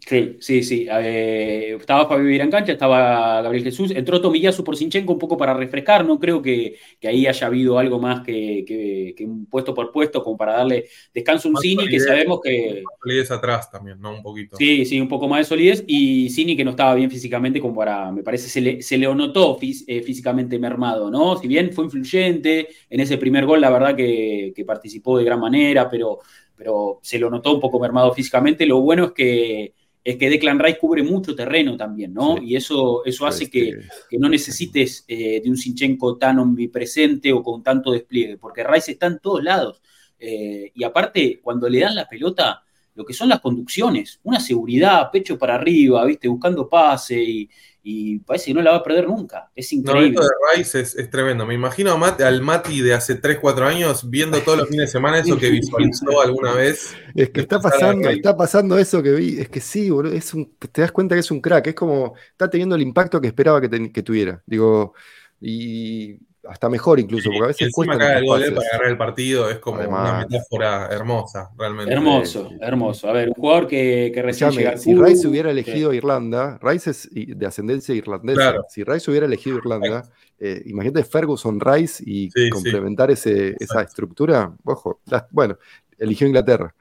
Sí, 0.07 0.36
sí, 0.40 0.62
sí. 0.62 0.86
Eh, 0.90 1.76
estaba 1.78 2.09
Fabio 2.09 2.24
Vivir 2.24 2.40
en 2.40 2.51
cancha, 2.51 2.72
estaba 2.72 3.42
Gabriel 3.42 3.64
Jesús, 3.64 3.90
entró 3.90 4.20
Tomillazo 4.20 4.64
por 4.64 4.76
Sinchenko 4.76 5.12
un 5.12 5.18
poco 5.18 5.36
para 5.36 5.55
refrescar, 5.55 6.05
no 6.05 6.18
creo 6.18 6.40
que, 6.40 6.76
ahí 7.03 7.26
haya 7.26 7.46
habido 7.46 7.78
algo 7.78 7.98
más 7.98 8.22
que, 8.22 9.14
un 9.20 9.46
puesto 9.46 9.74
por 9.74 9.92
puesto 9.92 10.22
como 10.22 10.36
para 10.36 10.55
darle 10.55 10.86
descanso 11.12 11.48
a 11.48 11.51
un 11.53 11.57
Cini 11.59 11.86
que 11.86 12.01
sabemos 12.01 12.40
que... 12.42 12.82
Solidez 13.01 13.30
atrás 13.30 13.70
también, 13.70 14.01
¿no? 14.01 14.14
Un 14.14 14.22
poquito. 14.22 14.57
Sí, 14.57 14.84
sí, 14.84 15.01
un 15.01 15.09
poco 15.09 15.28
más 15.28 15.40
de 15.40 15.44
solidez 15.44 15.84
y 15.86 16.30
Cini 16.30 16.57
que 16.57 16.64
no 16.64 16.70
estaba 16.70 16.94
bien 16.94 17.11
físicamente 17.11 17.61
como 17.61 17.74
para, 17.74 18.11
me 18.11 18.22
parece, 18.22 18.48
se 18.48 18.61
le, 18.61 18.82
se 18.82 18.96
le 18.96 19.12
notó 19.14 19.59
eh, 19.61 20.03
físicamente 20.03 20.59
mermado, 20.59 21.11
¿no? 21.11 21.36
Si 21.36 21.46
bien 21.46 21.72
fue 21.72 21.84
influyente 21.84 22.68
en 22.88 23.01
ese 23.01 23.18
primer 23.18 23.44
gol, 23.44 23.61
la 23.61 23.70
verdad 23.70 23.94
que, 23.94 24.53
participó 24.66 25.18
de 25.18 25.24
gran 25.24 25.40
manera, 25.40 25.88
pero, 25.88 26.18
pero 26.55 27.01
se 27.03 27.18
lo 27.18 27.30
notó 27.30 27.55
un 27.55 27.61
poco 27.61 27.80
mermado 27.80 28.12
físicamente, 28.12 28.66
lo 28.66 28.80
bueno 28.80 29.07
es 29.07 29.12
que 29.12 29.74
es 30.03 30.16
que 30.16 30.30
Declan 30.30 30.59
Rice 30.59 30.78
cubre 30.78 31.03
mucho 31.03 31.34
terreno 31.34 31.76
también, 31.76 32.14
¿no? 32.14 32.42
Y 32.42 32.57
eso, 32.57 33.05
eso 33.05 33.26
hace 33.26 33.51
que, 33.51 33.80
no 34.18 34.28
necesites 34.28 35.05
eh, 35.07 35.40
de 35.42 35.51
un 35.51 35.57
Sinchenko 35.57 36.16
tan 36.16 36.38
omnipresente 36.38 37.32
o 37.32 37.42
con 37.42 37.62
tanto 37.62 37.92
despliegue, 37.92 38.38
porque 38.38 38.64
Rice 38.64 38.92
está 38.92 39.07
en 39.07 39.18
todos 39.18 39.42
lados. 39.42 39.82
Eh, 40.18 40.72
y 40.74 40.84
aparte, 40.84 41.40
cuando 41.42 41.68
le 41.68 41.80
dan 41.80 41.94
la 41.94 42.09
pelota, 42.09 42.64
lo 43.01 43.07
que 43.07 43.14
son 43.14 43.30
las 43.30 43.40
conducciones, 43.40 44.20
una 44.24 44.38
seguridad, 44.38 45.11
pecho 45.11 45.38
para 45.38 45.55
arriba, 45.55 46.05
¿viste? 46.05 46.28
Buscando 46.28 46.68
pase 46.68 47.18
y, 47.18 47.51
y 47.82 48.18
parece 48.18 48.48
que 48.48 48.55
no 48.55 48.61
la 48.61 48.72
va 48.72 48.76
a 48.76 48.82
perder 48.82 49.09
nunca. 49.09 49.51
Es 49.57 49.72
increíble. 49.72 50.16
No, 50.16 50.20
esto 50.20 50.34
de 50.34 50.59
Rice 50.59 50.80
es, 50.80 51.11
tremendo. 51.11 51.46
Me 51.46 51.55
imagino 51.55 51.98
al 51.98 52.42
Mati 52.42 52.82
de 52.82 52.92
hace 52.92 53.14
3, 53.14 53.38
4 53.40 53.66
años 53.66 54.11
viendo 54.11 54.38
todos 54.40 54.59
los 54.59 54.68
fines 54.68 54.88
de 54.88 54.92
semana 54.92 55.20
eso 55.20 55.38
que 55.38 55.48
visualizó 55.48 56.20
alguna 56.20 56.53
vez. 56.53 56.94
Es 57.14 57.30
que 57.30 57.40
está 57.40 57.59
pasando, 57.59 58.11
está 58.11 58.36
pasando 58.36 58.78
eso 58.78 59.03
que 59.03 59.12
vi. 59.12 59.40
Es 59.40 59.48
que 59.48 59.61
sí, 59.61 59.88
boludo, 59.88 60.12
es 60.12 60.34
un, 60.34 60.55
te 60.59 60.82
das 60.82 60.92
cuenta 60.92 61.14
que 61.14 61.20
es 61.20 61.30
un 61.30 61.40
crack. 61.40 61.68
Es 61.68 61.74
como, 61.74 62.12
está 62.32 62.51
teniendo 62.51 62.74
el 62.76 62.82
impacto 62.82 63.18
que 63.18 63.28
esperaba 63.28 63.62
que, 63.62 63.90
que 63.90 64.03
tuviera. 64.03 64.42
Digo, 64.44 64.92
y 65.40 66.18
hasta 66.49 66.68
mejor 66.68 66.99
incluso, 66.99 67.30
porque 67.30 67.45
a 67.45 67.47
veces 67.49 67.72
cuesta. 67.72 67.99
Cae 67.99 68.18
el 68.18 68.24
gol 68.24 68.43
para 68.55 68.66
agarrar 68.68 68.91
el 68.91 68.97
partido 68.97 69.51
es 69.51 69.59
como 69.59 69.80
una 69.80 70.26
metáfora 70.28 70.88
hermosa, 70.91 71.51
realmente. 71.57 71.93
Hermoso, 71.93 72.51
hermoso. 72.61 73.09
A 73.09 73.12
ver, 73.12 73.28
un 73.28 73.34
jugador 73.34 73.66
que, 73.66 74.11
que 74.14 74.22
recién 74.22 74.51
llega 74.51 74.76
Si 74.76 74.95
Rice 74.95 75.28
hubiera 75.28 75.51
elegido 75.51 75.93
Irlanda, 75.93 76.59
Rice 76.62 76.91
es 76.91 77.09
de 77.12 77.47
ascendencia 77.47 77.95
irlandesa. 77.95 78.57
Si 78.68 78.84
Rice 78.84 79.11
hubiera 79.11 79.26
elegido 79.26 79.59
Irlanda, 79.59 80.11
eh, 80.38 80.62
imagínate 80.66 81.05
Ferguson, 81.05 81.61
Rice 81.61 82.03
y 82.07 82.30
complementar 82.51 83.11
ese, 83.11 83.55
esa 83.59 83.82
estructura. 83.82 84.53
Ojo, 84.64 85.01
bueno, 85.30 85.59
eligió 85.99 86.26
Inglaterra. 86.26 86.74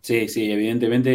Sí, 0.00 0.28
sí, 0.28 0.50
evidentemente 0.50 1.10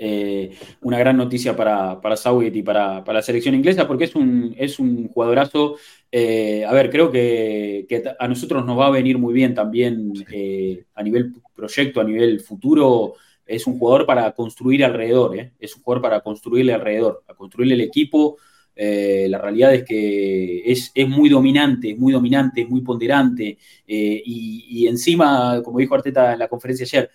eh, 0.00 0.50
una 0.82 0.98
gran 0.98 1.16
noticia 1.16 1.56
para, 1.56 2.00
para 2.00 2.16
Southgate 2.16 2.58
y 2.58 2.62
para, 2.62 3.04
la 3.06 3.22
selección 3.22 3.54
inglesa 3.54 3.86
porque 3.86 4.04
es 4.04 4.14
un, 4.14 4.54
es 4.56 4.78
un 4.78 5.08
jugadorazo. 5.08 5.76
Eh, 6.10 6.64
a 6.64 6.72
ver, 6.72 6.90
creo 6.90 7.10
que, 7.10 7.86
a 8.18 8.28
nosotros 8.28 8.64
nos 8.64 8.78
va 8.78 8.86
a 8.86 8.90
venir 8.90 9.18
muy 9.18 9.34
bien 9.34 9.54
también 9.54 10.12
eh, 10.32 10.84
a 10.94 11.02
nivel 11.02 11.34
proyecto, 11.54 12.00
a 12.00 12.04
nivel 12.04 12.40
futuro. 12.40 13.14
Es 13.44 13.66
un 13.66 13.78
jugador 13.78 14.06
para 14.06 14.32
construir 14.32 14.84
alrededor, 14.84 15.36
es 15.58 15.76
un 15.76 15.82
jugador 15.82 16.02
para 16.02 16.20
construirle 16.20 16.72
alrededor, 16.74 17.24
a 17.28 17.34
construirle 17.34 17.74
el 17.74 17.80
equipo. 17.80 18.36
la 18.76 19.38
realidad 19.38 19.74
es 19.74 19.84
que 19.84 20.62
es, 20.70 20.92
muy 21.08 21.28
dominante, 21.28 21.94
muy 21.96 22.12
dominante, 22.12 22.64
muy 22.66 22.82
ponderante. 22.82 23.58
Y, 23.86 24.66
y 24.68 24.86
encima, 24.86 25.62
como 25.64 25.78
dijo 25.78 25.94
Arteta 25.94 26.34
en 26.34 26.38
la 26.38 26.48
conferencia 26.48 26.84
ayer, 26.84 27.10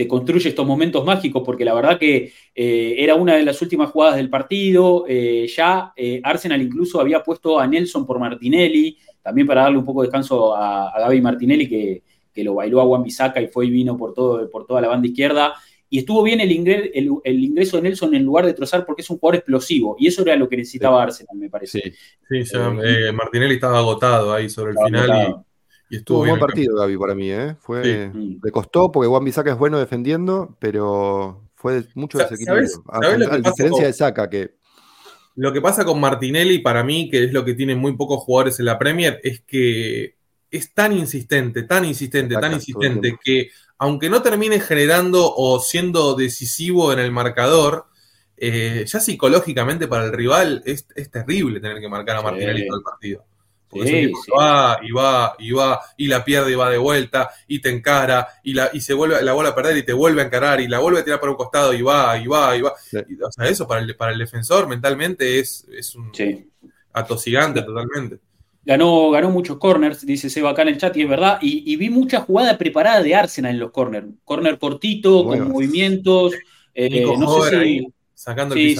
te 0.00 0.08
construye 0.08 0.48
estos 0.48 0.66
momentos 0.66 1.04
mágicos, 1.04 1.42
porque 1.44 1.62
la 1.62 1.74
verdad 1.74 1.98
que 1.98 2.32
eh, 2.54 2.94
era 2.96 3.16
una 3.16 3.34
de 3.34 3.42
las 3.42 3.60
últimas 3.60 3.90
jugadas 3.90 4.16
del 4.16 4.30
partido. 4.30 5.04
Eh, 5.06 5.46
ya 5.54 5.92
eh, 5.94 6.22
Arsenal 6.24 6.62
incluso 6.62 6.98
había 7.02 7.22
puesto 7.22 7.60
a 7.60 7.66
Nelson 7.66 8.06
por 8.06 8.18
Martinelli, 8.18 8.96
también 9.20 9.46
para 9.46 9.64
darle 9.64 9.76
un 9.76 9.84
poco 9.84 10.00
de 10.00 10.06
descanso 10.06 10.56
a, 10.56 10.90
Gaby 11.00 11.20
Martinelli, 11.20 11.68
que, 11.68 12.02
lo 12.42 12.54
bailó 12.54 12.80
a 12.80 12.86
Juan 12.86 13.02
Bisaca 13.02 13.42
y 13.42 13.48
fue 13.48 13.66
y 13.66 13.70
vino 13.70 13.98
por, 13.98 14.14
todo, 14.14 14.48
por 14.48 14.66
toda 14.66 14.80
la 14.80 14.88
banda 14.88 15.06
izquierda. 15.06 15.52
Y 15.90 15.98
estuvo 15.98 16.22
bien 16.22 16.40
el, 16.40 16.50
ingreso 16.50 17.76
de 17.76 17.82
Nelson 17.82 18.14
en 18.14 18.24
lugar 18.24 18.46
de 18.46 18.54
trozar 18.54 18.86
porque 18.86 19.02
es 19.02 19.10
un 19.10 19.18
jugador 19.18 19.36
explosivo. 19.36 19.96
Y 19.98 20.06
eso 20.06 20.22
era 20.22 20.34
lo 20.34 20.48
que 20.48 20.56
necesitaba 20.56 21.02
Arsenal, 21.02 21.36
me 21.36 21.50
parece. 21.50 21.92
Sí, 22.26 22.56
Martinelli 23.12 23.56
estaba 23.56 23.80
agotado 23.80 24.32
ahí 24.32 24.48
sobre 24.48 24.72
el 24.72 24.78
final. 24.82 25.10
Y 25.10 25.49
estuvo 25.96 26.20
un 26.20 26.28
buen 26.28 26.40
partido, 26.40 26.76
Gaby, 26.76 26.96
para 26.96 27.14
mí, 27.14 27.30
¿eh? 27.30 27.56
Fue, 27.60 28.12
Le 28.14 28.50
costó 28.50 28.92
porque 28.92 29.08
Juan 29.08 29.24
Bisaca 29.24 29.50
es 29.50 29.58
bueno 29.58 29.78
defendiendo, 29.78 30.56
pero 30.60 31.50
fue 31.54 31.84
mucho 31.94 32.18
desequilibrio. 32.18 32.68
a, 32.88 33.36
diferencia 33.38 33.86
de 33.86 33.92
Saca, 33.92 34.30
que. 34.30 34.54
Lo 35.36 35.52
que 35.52 35.60
pasa 35.60 35.84
con 35.84 36.00
Martinelli, 36.00 36.58
para 36.58 36.82
mí, 36.82 37.08
que 37.08 37.24
es 37.24 37.32
lo 37.32 37.44
que 37.44 37.54
tienen 37.54 37.78
muy 37.78 37.96
pocos 37.96 38.20
jugadores 38.20 38.58
en 38.58 38.66
la 38.66 38.78
Premier, 38.78 39.20
es 39.22 39.40
que 39.42 40.16
es 40.50 40.74
tan 40.74 40.92
insistente, 40.92 41.62
tan 41.62 41.84
insistente, 41.84 42.34
tan 42.34 42.52
insistente, 42.52 43.16
que 43.22 43.50
aunque 43.78 44.10
no 44.10 44.20
termine 44.20 44.60
generando 44.60 45.32
o 45.34 45.60
siendo 45.60 46.14
decisivo 46.14 46.92
en 46.92 46.98
el 46.98 47.12
marcador, 47.12 47.86
eh, 48.36 48.84
ya 48.86 49.00
psicológicamente 49.00 49.86
para 49.86 50.04
el 50.04 50.12
rival 50.12 50.62
es, 50.66 50.86
terrible 51.10 51.60
tener 51.60 51.80
que 51.80 51.88
marcar 51.88 52.16
a 52.16 52.22
Martinelli 52.22 52.66
todo 52.66 52.78
el 52.78 52.82
partido. 52.82 53.24
Porque 53.70 54.12
va 54.36 54.80
y 54.82 54.90
va 54.90 55.36
y 55.38 55.52
va 55.52 55.80
y 55.96 56.08
la 56.08 56.24
pierde 56.24 56.52
y 56.52 56.56
va 56.56 56.68
de 56.68 56.78
vuelta 56.78 57.30
y 57.46 57.60
te 57.60 57.70
encara 57.70 58.26
y, 58.42 58.52
la, 58.52 58.70
y 58.72 58.80
se 58.80 58.94
vuelve 58.94 59.22
la 59.22 59.32
bola 59.32 59.50
a 59.50 59.54
perder 59.54 59.76
y 59.76 59.84
te 59.84 59.92
vuelve 59.92 60.22
a 60.22 60.24
encarar 60.24 60.60
y 60.60 60.66
la 60.66 60.80
vuelve 60.80 61.00
a 61.00 61.04
tirar 61.04 61.20
por 61.20 61.30
un 61.30 61.36
costado 61.36 61.72
y 61.72 61.80
va 61.80 62.18
y 62.18 62.26
va 62.26 62.56
y 62.56 62.62
va. 62.62 62.72
o 62.72 63.32
sea, 63.32 63.46
eso 63.46 63.68
para 63.68 63.80
el, 63.80 63.94
para 63.94 64.12
el 64.12 64.18
defensor 64.18 64.66
mentalmente 64.68 65.38
es, 65.38 65.66
es 65.72 65.94
un 65.94 66.10
atosigante 66.92 67.62
totalmente. 67.62 68.18
Ganó, 68.64 69.10
ganó 69.10 69.30
muchos 69.30 69.56
corners, 69.56 70.04
dice 70.04 70.28
Seba 70.28 70.50
acá 70.50 70.62
en 70.62 70.68
el 70.68 70.78
chat, 70.78 70.94
y 70.96 71.02
es 71.02 71.08
verdad. 71.08 71.38
Y, 71.40 71.74
vi 71.76 71.88
mucha 71.88 72.20
jugada 72.20 72.58
preparada 72.58 73.02
de 73.02 73.14
Arsenal 73.14 73.52
en 73.52 73.60
los 73.60 73.70
corners. 73.70 74.06
Corner 74.24 74.58
cortito, 74.58 75.24
con 75.24 75.50
movimientos. 75.50 76.34
Eh, 76.74 77.04
no 77.04 77.42
sé 77.42 77.62
si, 77.64 77.88
sacando 78.14 78.54
el 78.54 78.76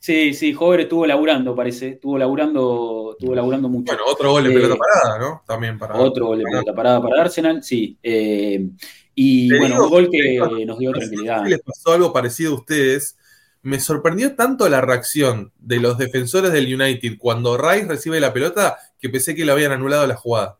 Sí, 0.00 0.32
sí, 0.32 0.54
Jover 0.54 0.80
estuvo 0.80 1.06
laburando, 1.06 1.54
parece. 1.54 1.88
Estuvo 1.90 2.16
laburando, 2.16 3.14
estuvo 3.18 3.34
laburando 3.34 3.68
mucho. 3.68 3.92
Bueno, 3.92 4.10
otro 4.10 4.32
gol 4.32 4.44
de 4.44 4.50
pelota 4.50 4.74
eh, 4.74 4.78
parada, 4.78 5.18
¿no? 5.18 5.42
También 5.46 5.78
para. 5.78 5.96
Otro 5.96 6.28
gol 6.28 6.38
de 6.38 6.44
pelota 6.44 6.74
parada 6.74 7.02
para 7.02 7.20
Arsenal, 7.20 7.62
sí. 7.62 7.98
Eh, 8.02 8.66
y 9.14 9.58
bueno, 9.58 9.84
un 9.84 9.90
gol 9.90 10.08
que 10.10 10.38
nos 10.64 10.78
dio 10.78 10.92
tranquilidad. 10.92 11.46
les 11.46 11.60
pasó 11.60 11.92
algo 11.92 12.14
parecido 12.14 12.52
a 12.52 12.54
ustedes. 12.56 13.18
Me 13.60 13.78
sorprendió 13.78 14.34
tanto 14.34 14.66
la 14.70 14.80
reacción 14.80 15.52
de 15.58 15.80
los 15.80 15.98
defensores 15.98 16.50
del 16.50 16.74
United 16.74 17.18
cuando 17.18 17.58
Rice 17.58 17.86
recibe 17.86 18.18
la 18.18 18.32
pelota 18.32 18.78
que 18.98 19.10
pensé 19.10 19.34
que 19.34 19.44
le 19.44 19.52
habían 19.52 19.72
anulado 19.72 20.06
la 20.06 20.16
jugada. 20.16 20.58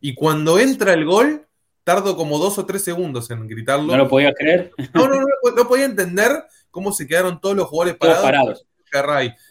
Y 0.00 0.14
cuando 0.14 0.58
entra 0.58 0.94
el 0.94 1.04
gol, 1.04 1.46
tardo 1.84 2.16
como 2.16 2.38
dos 2.38 2.56
o 2.56 2.64
tres 2.64 2.82
segundos 2.82 3.30
en 3.30 3.46
gritarlo. 3.46 3.92
¿No 3.92 3.98
lo 3.98 4.08
podía 4.08 4.32
creer? 4.32 4.70
No, 4.94 5.06
no, 5.06 5.16
no, 5.16 5.26
no 5.54 5.68
podía 5.68 5.84
entender 5.84 6.44
cómo 6.74 6.90
se 6.92 7.06
quedaron 7.06 7.40
todos 7.40 7.54
los 7.56 7.68
jugadores 7.68 7.96
parados. 7.96 8.66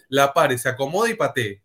la 0.09 0.33
pare, 0.33 0.57
se 0.57 0.67
acomoda 0.67 1.09
y 1.09 1.13
patee. 1.15 1.61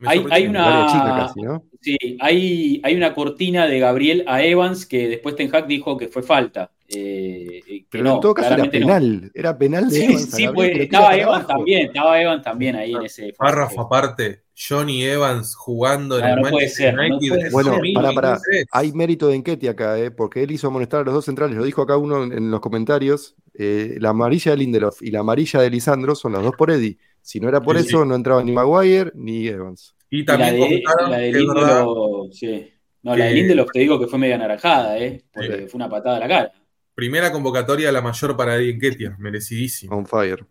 Hay, 0.00 0.46
una, 0.46 1.32
sí, 1.80 1.96
hay, 2.20 2.80
hay, 2.82 2.96
una 2.96 3.14
cortina 3.14 3.66
de 3.66 3.78
Gabriel 3.78 4.24
a 4.26 4.42
Evans 4.42 4.84
que 4.84 5.08
después 5.08 5.36
Ten 5.36 5.54
Hag 5.54 5.66
dijo 5.66 5.96
que 5.96 6.08
fue 6.08 6.22
falta. 6.22 6.72
Eh, 6.88 7.84
Pero 7.88 8.14
en 8.14 8.20
todo 8.20 8.34
caso 8.34 8.54
era 8.54 8.64
penal, 8.64 9.30
era 9.34 9.56
penal 9.56 9.88
de 9.88 10.04
Evans. 10.04 10.30
Sí, 10.30 10.48
pues, 10.52 10.78
estaba 10.78 11.16
Evans 11.16 11.46
también, 11.46 11.86
estaba 11.86 12.20
Evans 12.20 12.42
también 12.42 12.76
ahí 12.76 12.92
en 12.92 13.02
ese. 13.02 13.32
Párrafo 13.36 13.82
aparte, 13.82 14.43
Johnny 14.56 15.02
Evans 15.04 15.54
jugando 15.54 16.18
en 16.18 16.24
el 16.24 16.40
Manchester 16.40 16.94
United. 16.98 17.50
bueno, 17.50 17.78
para, 17.94 18.12
para, 18.12 18.40
hay 18.70 18.92
mérito 18.92 19.28
de 19.28 19.36
Enquete 19.36 19.68
acá, 19.68 19.98
eh, 19.98 20.10
porque 20.10 20.42
él 20.42 20.52
hizo 20.52 20.68
amonestar 20.68 21.00
a 21.00 21.04
los 21.04 21.14
dos 21.14 21.24
centrales, 21.24 21.56
lo 21.56 21.64
dijo 21.64 21.82
acá 21.82 21.96
uno 21.96 22.22
en 22.22 22.50
los 22.50 22.60
comentarios, 22.60 23.34
eh, 23.54 23.96
la 23.98 24.10
amarilla 24.10 24.52
de 24.52 24.58
Lindelof 24.58 25.02
y 25.02 25.10
la 25.10 25.20
amarilla 25.20 25.60
de 25.60 25.70
Lisandro 25.70 26.14
son 26.14 26.32
las 26.32 26.42
dos 26.42 26.54
por 26.56 26.70
Eddie. 26.70 26.98
Si 27.20 27.40
no 27.40 27.48
era 27.48 27.60
por 27.60 27.76
eso, 27.76 28.04
no 28.04 28.14
entraba 28.14 28.44
ni 28.44 28.52
Maguire 28.52 29.10
ni 29.14 29.48
Evans. 29.48 29.94
Y 30.10 30.24
también 30.24 30.82
la 31.08 31.18
de, 31.18 31.32
Lindelof, 31.32 32.32
sí. 32.32 32.70
No, 33.02 33.16
la 33.16 33.26
de 33.26 33.34
Lindelof 33.34 33.70
te 33.72 33.80
digo 33.80 33.98
que 33.98 34.06
fue 34.06 34.18
media 34.18 34.38
naranjada, 34.38 34.98
¿eh? 34.98 35.24
Porque 35.32 35.66
fue 35.66 35.78
una 35.78 35.88
patada 35.88 36.18
a 36.18 36.20
la 36.20 36.28
cara. 36.28 36.52
Primera 36.94 37.32
convocatoria 37.32 37.90
la 37.90 38.00
mayor 38.00 38.36
para 38.36 38.54
Eddie 38.56 38.74
Enquetia, 38.74 39.16
merecidísimo. 39.18 39.96
On 39.96 40.06
fire. 40.06 40.46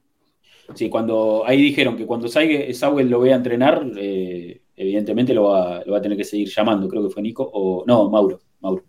Sí, 0.73 0.89
cuando 0.89 1.43
ahí 1.45 1.61
dijeron 1.61 1.97
que 1.97 2.05
cuando 2.05 2.27
Sauer 2.27 3.05
lo 3.05 3.19
vea 3.19 3.35
entrenar, 3.35 3.85
eh, 3.97 4.61
evidentemente 4.75 5.33
lo 5.33 5.43
va, 5.43 5.83
lo 5.85 5.93
va, 5.93 5.97
a 5.99 6.01
tener 6.01 6.17
que 6.17 6.23
seguir 6.23 6.49
llamando, 6.49 6.87
creo 6.87 7.03
que 7.03 7.13
fue 7.13 7.21
Nico, 7.21 7.49
o 7.51 7.83
no, 7.85 8.09
Mauro, 8.09 8.41
Mauro. 8.61 8.85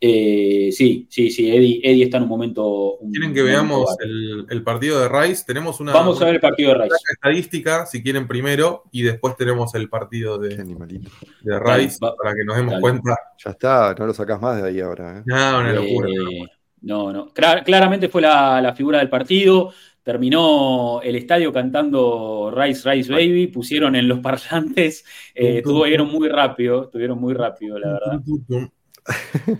Eh, 0.00 0.70
sí, 0.70 1.08
sí, 1.10 1.28
sí, 1.28 1.50
Eddie, 1.50 2.04
está 2.04 2.18
en 2.18 2.22
un 2.24 2.28
momento. 2.28 2.98
¿Quieren 3.10 3.34
que 3.34 3.42
veamos 3.42 3.96
el, 4.00 4.62
partido 4.62 5.00
de 5.00 5.08
Rice? 5.08 5.42
Tenemos 5.44 5.80
una. 5.80 5.92
Vamos 5.92 6.22
a 6.22 6.26
ver 6.26 6.36
el 6.36 6.40
partido 6.40 6.70
de 6.70 6.84
Rice. 6.84 6.96
Estadística, 7.10 7.84
si 7.84 8.00
quieren 8.00 8.28
primero, 8.28 8.84
y 8.92 9.02
después 9.02 9.36
tenemos 9.36 9.74
el 9.74 9.88
partido 9.88 10.38
de, 10.38 10.56
de 10.56 11.60
Rice 11.60 11.98
para 11.98 12.34
que 12.34 12.44
nos 12.44 12.56
demos 12.56 12.80
cuenta. 12.80 13.16
Ya 13.44 13.50
está, 13.50 13.94
no 13.98 14.06
lo 14.06 14.14
sacás 14.14 14.40
más 14.40 14.62
de 14.62 14.68
ahí 14.68 14.80
ahora. 14.80 15.18
¿eh? 15.18 15.22
No, 15.26 15.60
una 15.60 15.72
locura. 15.72 16.08
Eh, 16.08 16.44
no, 16.82 17.12
no. 17.12 17.32
claramente 17.32 18.08
fue 18.08 18.22
la, 18.22 18.72
figura 18.76 18.98
del 18.98 19.08
partido. 19.08 19.72
Terminó 20.08 21.02
el 21.02 21.16
estadio 21.16 21.52
cantando 21.52 22.50
Rice, 22.50 22.90
Rice 22.90 23.12
Baby. 23.12 23.48
Pusieron 23.48 23.94
en 23.94 24.08
los 24.08 24.20
parlantes. 24.20 25.04
Eh, 25.34 25.60
tuvieron 25.60 26.08
muy 26.08 26.30
rápido, 26.30 26.88
tuvieron 26.88 27.20
muy 27.20 27.34
rápido, 27.34 27.78
la 27.78 27.92
verdad. 27.92 28.20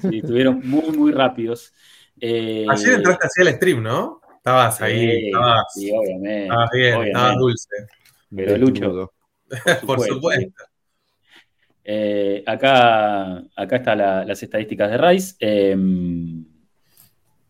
Sí, 0.00 0.20
estuvieron 0.20 0.66
muy, 0.66 0.90
muy 0.96 1.12
rápidos. 1.12 1.74
Eh, 2.18 2.64
Ayer 2.66 2.94
entraste 2.94 3.26
hacia 3.26 3.42
el 3.42 3.56
stream, 3.56 3.82
¿no? 3.82 4.22
Estabas 4.38 4.80
ahí, 4.80 5.26
estabas. 5.26 5.66
Sí, 5.74 5.90
obviamente. 5.90 6.44
Estabas 6.44 6.70
bien, 6.72 7.02
estabas 7.02 7.36
dulce. 7.36 7.76
Pero 8.34 8.56
Lucho. 8.56 9.12
Por 9.84 10.00
supuesto. 10.08 10.64
Eh, 11.84 12.42
acá, 12.46 13.44
acá 13.54 13.76
están 13.76 13.98
las 13.98 14.42
estadísticas 14.42 14.90
de 14.92 14.96
Rice. 14.96 15.36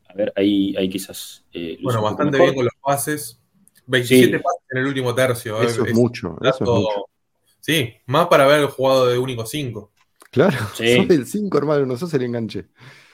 A 0.09 0.14
ver, 0.14 0.32
ahí, 0.36 0.74
ahí 0.76 0.88
quizás. 0.88 1.44
Eh, 1.52 1.78
bueno, 1.82 2.02
bastante 2.02 2.38
bien 2.38 2.54
con 2.54 2.64
los 2.64 2.74
pases. 2.82 3.40
27 3.86 4.38
pases 4.40 4.62
en 4.70 4.78
el 4.78 4.86
último 4.86 5.14
tercio. 5.14 5.62
Eso 5.62 5.84
es, 5.84 5.94
mucho, 5.94 6.36
eso 6.42 6.54
es 6.54 6.61
mucho. 6.61 7.09
Sí, 7.61 7.94
más 8.06 8.26
para 8.28 8.44
haber 8.44 8.66
jugado 8.66 9.06
de 9.06 9.18
único 9.18 9.46
5. 9.46 9.90
Claro, 10.30 10.56
sí. 10.74 10.96
sos 10.96 11.11
el 11.11 11.26
5, 11.26 11.59
hermano, 11.59 11.86
no 11.86 11.96
sos 11.96 12.12
el 12.14 12.22
enganche. 12.22 12.66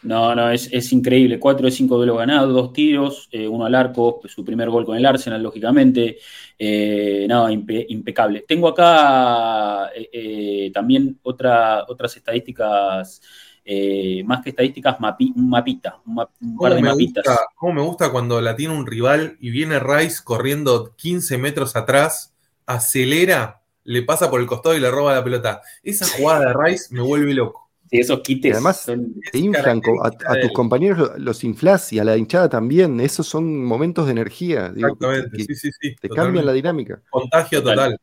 No, 0.05 0.35
no, 0.35 0.51
es, 0.51 0.93
increíble. 0.93 1.39
4 1.39 1.65
de 1.65 1.73
5 1.73 1.97
duelos 1.97 2.19
ganados, 2.19 2.53
dos 2.53 2.73
tiros, 2.75 3.29
eh, 3.33 3.49
uno 3.49 3.65
al 3.65 3.75
arco, 3.75 4.21
su 4.27 4.45
primer 4.45 4.69
gol 4.69 4.85
con 4.85 4.99
el 4.99 5.07
Arsenal, 5.07 5.43
lógicamente. 5.43 6.19
Eh, 6.59 7.27
no, 7.27 7.49
impecable. 7.51 8.45
Tengo 8.47 8.69
acá 8.69 9.91
eh, 9.95 10.71
también 10.75 11.19
otra, 11.23 11.85
otras 11.89 12.15
estadísticas, 12.17 13.23
más 14.25 14.43
que 14.43 14.51
estadísticas, 14.51 14.97
un 15.01 15.49
mapita, 15.49 16.01
un, 16.07 16.57
par 16.57 16.75
de 16.75 16.83
mapitas. 16.83 17.25
¿Cómo 17.57 17.73
me 17.73 17.83
gusta 17.83 18.11
cuando 18.11 18.41
la 18.41 18.57
tiene 18.57 18.75
un 18.75 18.87
rival 18.87 19.37
y 19.41 19.51
viene 19.51 19.81
Rice 19.81 20.23
corriendo 20.23 20.95
15 20.97 21.39
metros 21.39 21.77
atrás, 21.77 22.35
acelera 22.67 23.63
le 23.85 24.03
pasa 24.03 24.31
por 24.31 24.41
el 24.41 24.47
costado 24.47 24.75
y 24.75 24.81
le 24.81 24.91
roba 24.91 25.15
la 25.15 25.23
pelota. 25.23 25.61
Esa 25.83 26.07
jugada 26.07 26.49
de 26.49 26.55
Rice 26.55 26.93
me 26.93 27.03
vuelve 27.03 27.35
loco. 27.35 27.71
Sí, 27.91 27.99
esos 28.01 28.21
quites. 28.21 28.55
además, 28.55 28.87
te 29.31 29.39
inflan 29.39 29.83
a, 30.03 30.41
tus 30.41 30.53
compañeros, 30.53 31.13
los 31.19 31.45
inflas 31.45 31.93
y 31.93 31.99
a 31.99 32.05
la 32.05 32.17
hinchada 32.17 32.49
también. 32.49 32.99
Esos 32.99 33.27
son 33.27 33.63
momentos 33.63 34.07
de 34.07 34.13
energía. 34.13 34.73
Exactamente, 34.75 35.45
sí, 35.45 35.55
sí, 35.55 35.71
sí. 35.79 35.95
Te 36.01 36.09
cambian 36.09 36.47
la 36.47 36.53
dinámica. 36.53 37.03
Contagio 37.11 37.63
total. 37.63 37.99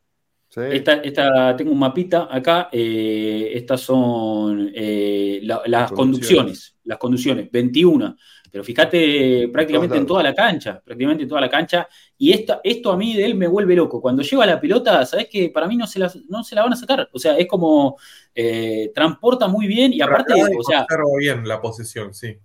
Esta, 0.53 1.55
tengo 1.55 1.71
un 1.71 1.79
mapita 1.79 2.27
acá. 2.29 2.67
Eh, 2.71 3.51
estas 3.53 3.81
son 3.81 4.69
eh, 4.73 5.39
las 5.43 5.91
conducciones. 5.91 6.75
Las 6.83 6.97
conducciones. 6.97 7.49
21. 7.49 8.17
pero 8.51 8.63
fíjate 8.63 9.47
prácticamente 9.47 9.95
en 9.95 10.05
toda 10.05 10.21
la 10.21 10.35
cancha, 10.35 10.81
prácticamente 10.83 11.23
en 11.23 11.29
toda 11.29 11.39
la 11.39 11.49
cancha. 11.49 11.87
Y 12.17 12.33
esto, 12.33 12.59
esto 12.63 12.91
a 12.91 12.97
mí 12.97 13.15
de 13.15 13.25
él 13.25 13.35
me 13.35 13.47
vuelve 13.47 13.75
loco. 13.75 14.01
Cuando 14.01 14.23
lleva 14.23 14.45
la 14.45 14.59
pelota, 14.59 15.05
sabes 15.05 15.29
que 15.29 15.49
para 15.49 15.67
mí 15.67 15.77
no 15.77 15.87
se 15.87 15.99
la, 15.99 16.11
no 16.27 16.43
se 16.43 16.55
la 16.55 16.63
van 16.63 16.73
a 16.73 16.75
sacar. 16.75 17.09
O 17.13 17.19
sea, 17.19 17.37
es 17.37 17.47
como 17.47 17.97
eh, 18.35 18.91
transporta 18.93 19.47
muy 19.47 19.67
bien 19.67 19.93
y 19.93 20.01
aparte, 20.01 20.33
o 20.33 20.63
sea. 20.63 20.85
bien 21.17 21.47
la 21.47 21.61
posesión, 21.61 22.13
sí. 22.13 22.37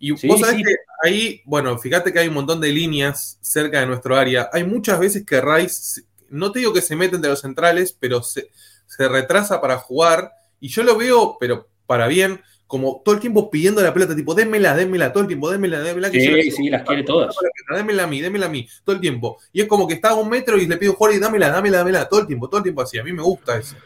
Y 0.00 0.10
vos 0.26 0.40
sabés 0.40 0.56
que 0.56 0.74
ahí, 1.04 1.42
bueno, 1.44 1.78
fíjate 1.78 2.12
que 2.12 2.18
hay 2.18 2.26
un 2.26 2.34
montón 2.34 2.60
de 2.60 2.72
líneas 2.72 3.38
cerca 3.40 3.78
de 3.78 3.86
nuestro 3.86 4.16
área. 4.16 4.50
Hay 4.52 4.64
muchas 4.64 4.98
veces 4.98 5.24
que 5.24 5.40
Rice, 5.40 6.02
no 6.32 6.52
te 6.52 6.60
digo 6.60 6.72
que 6.72 6.82
se 6.82 6.96
meten 6.96 7.20
de 7.20 7.28
los 7.28 7.40
centrales, 7.40 7.96
pero 7.98 8.22
se, 8.22 8.50
se 8.86 9.08
retrasa 9.08 9.60
para 9.60 9.78
jugar. 9.78 10.32
Y 10.60 10.68
yo 10.68 10.82
lo 10.82 10.96
veo, 10.96 11.36
pero 11.38 11.68
para 11.86 12.06
bien, 12.08 12.40
como 12.72 13.02
todo 13.04 13.14
el 13.14 13.20
tiempo 13.20 13.50
pidiendo 13.50 13.82
la 13.82 13.92
pelota, 13.92 14.16
tipo, 14.16 14.34
démela, 14.34 14.74
démela, 14.74 15.12
todo 15.12 15.22
el 15.22 15.26
tiempo, 15.26 15.50
démela, 15.50 15.80
démela. 15.80 16.10
Que 16.10 16.20
sí, 16.20 16.50
sí, 16.50 16.70
las 16.70 16.84
quiere 16.84 17.02
todas. 17.02 17.36
Démela 17.68 18.04
a 18.04 18.06
mí, 18.06 18.20
démela 18.22 18.46
a 18.46 18.48
mí, 18.48 18.66
todo 18.82 18.96
el 18.96 19.00
tiempo. 19.02 19.38
Y 19.52 19.60
es 19.60 19.66
como 19.66 19.86
que 19.86 19.94
está 19.94 20.10
a 20.10 20.14
un 20.14 20.28
metro 20.28 20.56
y 20.56 20.66
le 20.66 20.78
pido 20.78 20.94
jugar 20.94 21.14
y 21.14 21.18
dámela, 21.18 21.50
dámela, 21.50 21.78
dámela, 21.78 22.08
todo 22.08 22.20
el 22.20 22.26
tiempo, 22.26 22.48
todo 22.48 22.58
el 22.58 22.62
tiempo 22.62 22.80
así. 22.80 22.98
A 22.98 23.04
mí 23.04 23.12
me 23.12 23.22
gusta 23.22 23.58
eso. 23.58 23.76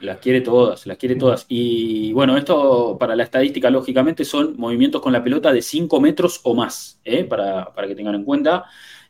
Las 0.00 0.18
quiere 0.18 0.42
todas, 0.42 0.86
las 0.86 0.96
quiere 0.96 1.16
todas. 1.16 1.46
Y 1.48 2.12
bueno, 2.12 2.36
esto 2.36 2.96
para 3.00 3.16
la 3.16 3.24
estadística, 3.24 3.70
lógicamente, 3.70 4.24
son 4.24 4.56
movimientos 4.56 5.00
con 5.00 5.12
la 5.12 5.24
pelota 5.24 5.52
de 5.52 5.62
5 5.62 6.00
metros 6.00 6.40
o 6.44 6.54
más, 6.54 7.00
¿eh? 7.04 7.24
para, 7.24 7.72
que 7.86 7.94
tengan 7.94 8.14
en 8.14 8.24
cuenta 8.24 8.66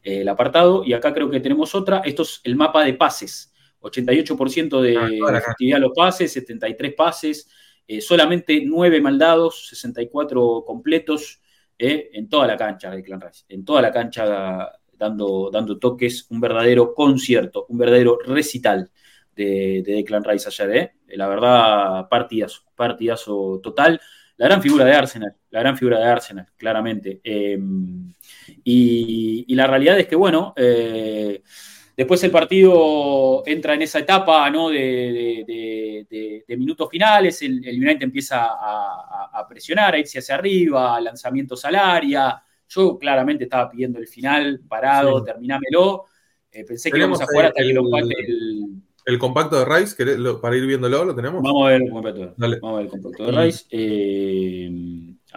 el 0.09 0.29
apartado. 0.29 0.85
Y 0.85 0.93
acá 0.93 1.13
creo 1.13 1.31
que 1.31 1.41
tenemos 1.41 1.75
otra. 1.75 2.03
Esto 2.05 2.23
es 2.23 2.41
el 2.45 2.57
mapa 2.57 2.85
de 2.85 2.95
pases. 2.95 3.53
88% 3.81 4.81
de 4.81 4.97
ah, 4.97 5.39
efectividad 5.39 5.79
los 5.79 5.93
pases, 5.95 6.33
73 6.33 6.95
pases. 6.95 7.49
Eh, 7.87 8.03
solamente 8.03 8.63
9 8.65 9.01
maldados, 9.01 9.69
64 9.69 10.65
completos 10.67 11.41
eh, 11.79 12.11
en 12.13 12.29
toda 12.29 12.47
la 12.47 12.57
cancha 12.57 12.91
de 12.91 13.03
Clan 13.03 13.19
Rice, 13.19 13.47
en 13.49 13.65
toda 13.65 13.81
la 13.81 13.91
cancha 13.91 14.73
dando, 14.93 15.49
dando 15.51 15.79
toques, 15.79 16.27
un 16.31 16.39
verdadero 16.39 16.93
concierto, 16.93 17.65
un 17.71 17.79
verdadero 17.79 18.19
recital 18.19 18.91
de, 19.35 19.83
de 19.87 20.05
Clan 20.05 20.23
Rice 20.23 20.49
ayer, 20.49 20.77
eh. 20.77 21.17
la 21.17 21.29
verdad, 21.29 22.09
partidazo, 22.11 22.63
partidazo 22.75 23.61
total. 23.63 23.99
La 24.39 24.47
gran 24.47 24.63
figura 24.63 24.85
de 24.85 24.93
Arsenal, 24.93 25.37
la 25.51 25.61
gran 25.61 25.77
figura 25.77 25.99
de 25.99 26.05
Arsenal, 26.07 26.47
claramente. 26.57 27.21
Em, 27.23 28.13
y, 28.65 29.55
la 29.55 29.67
realidad 29.67 29.99
es 29.99 30.07
que, 30.07 30.17
bueno, 30.17 30.55
Después 31.99 32.23
el 32.23 32.31
partido 32.31 33.43
entra 33.45 33.75
en 33.75 33.83
esa 33.83 33.99
etapa 33.99 34.49
¿no? 34.51 34.69
de, 34.69 36.07
minutos 36.51 36.89
finales, 36.89 37.43
el, 37.43 37.59
United 37.59 38.03
empieza 38.03 38.51
a, 38.51 39.45
presionar, 39.49 39.95
a 39.95 39.99
irse 39.99 40.21
hacia 40.21 40.37
arriba, 40.37 41.01
lanzamientos 41.01 41.65
al 41.65 41.75
área. 41.75 42.41
Yo 42.69 42.97
claramente 42.97 43.43
estaba 43.45 43.69
pidiendo 43.69 43.99
el 43.99 44.07
final, 44.07 44.61
parado, 44.69 45.25
terminámelo. 45.25 46.05
Eh, 46.53 46.63
pensé 46.63 46.93
que 46.93 46.99
íbamos 46.99 47.21
a 47.21 47.27
jugar 47.27 47.47
hasta 47.47 47.65
que 47.65 47.73
lo 47.73 47.83
el, 47.97 48.81
el 49.09 49.19
compacto 49.19 49.59
de 49.59 49.65
Rice, 49.65 49.97
para 50.43 50.55
ir 50.55 50.67
viéndolo, 50.67 51.03
¿lo 51.03 51.15
tenemos? 51.15 51.43
Vamos 51.43 51.67
a 51.67 51.71
ver 51.71 51.83
el 51.83 51.91
compacto, 51.91 52.35
Vamos 52.37 52.63
a 52.63 52.77
ver 52.77 52.85
el 52.85 52.91
compacto 52.91 53.25
de 53.25 53.43
Rice. 53.43 53.65
Eh, 53.71 54.71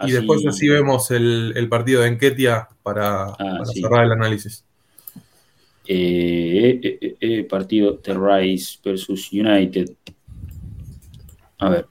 y 0.04 0.10
después 0.10 0.46
así 0.46 0.68
vemos 0.68 1.10
el, 1.10 1.66
partido 1.70 2.02
de 2.02 2.08
Enquetia 2.08 2.68
para, 2.82 3.28
ah, 3.30 3.64
cerrar 3.64 4.04
el 4.04 4.12
análisis. 4.12 4.62
Eh, 5.86 6.80
eh, 6.82 7.16
eh, 7.18 7.44
partido 7.44 7.94
de 7.94 8.12
Rice 8.12 8.78
versus 8.84 9.32
United. 9.32 9.90
A 11.58 11.70
ver. 11.70 11.86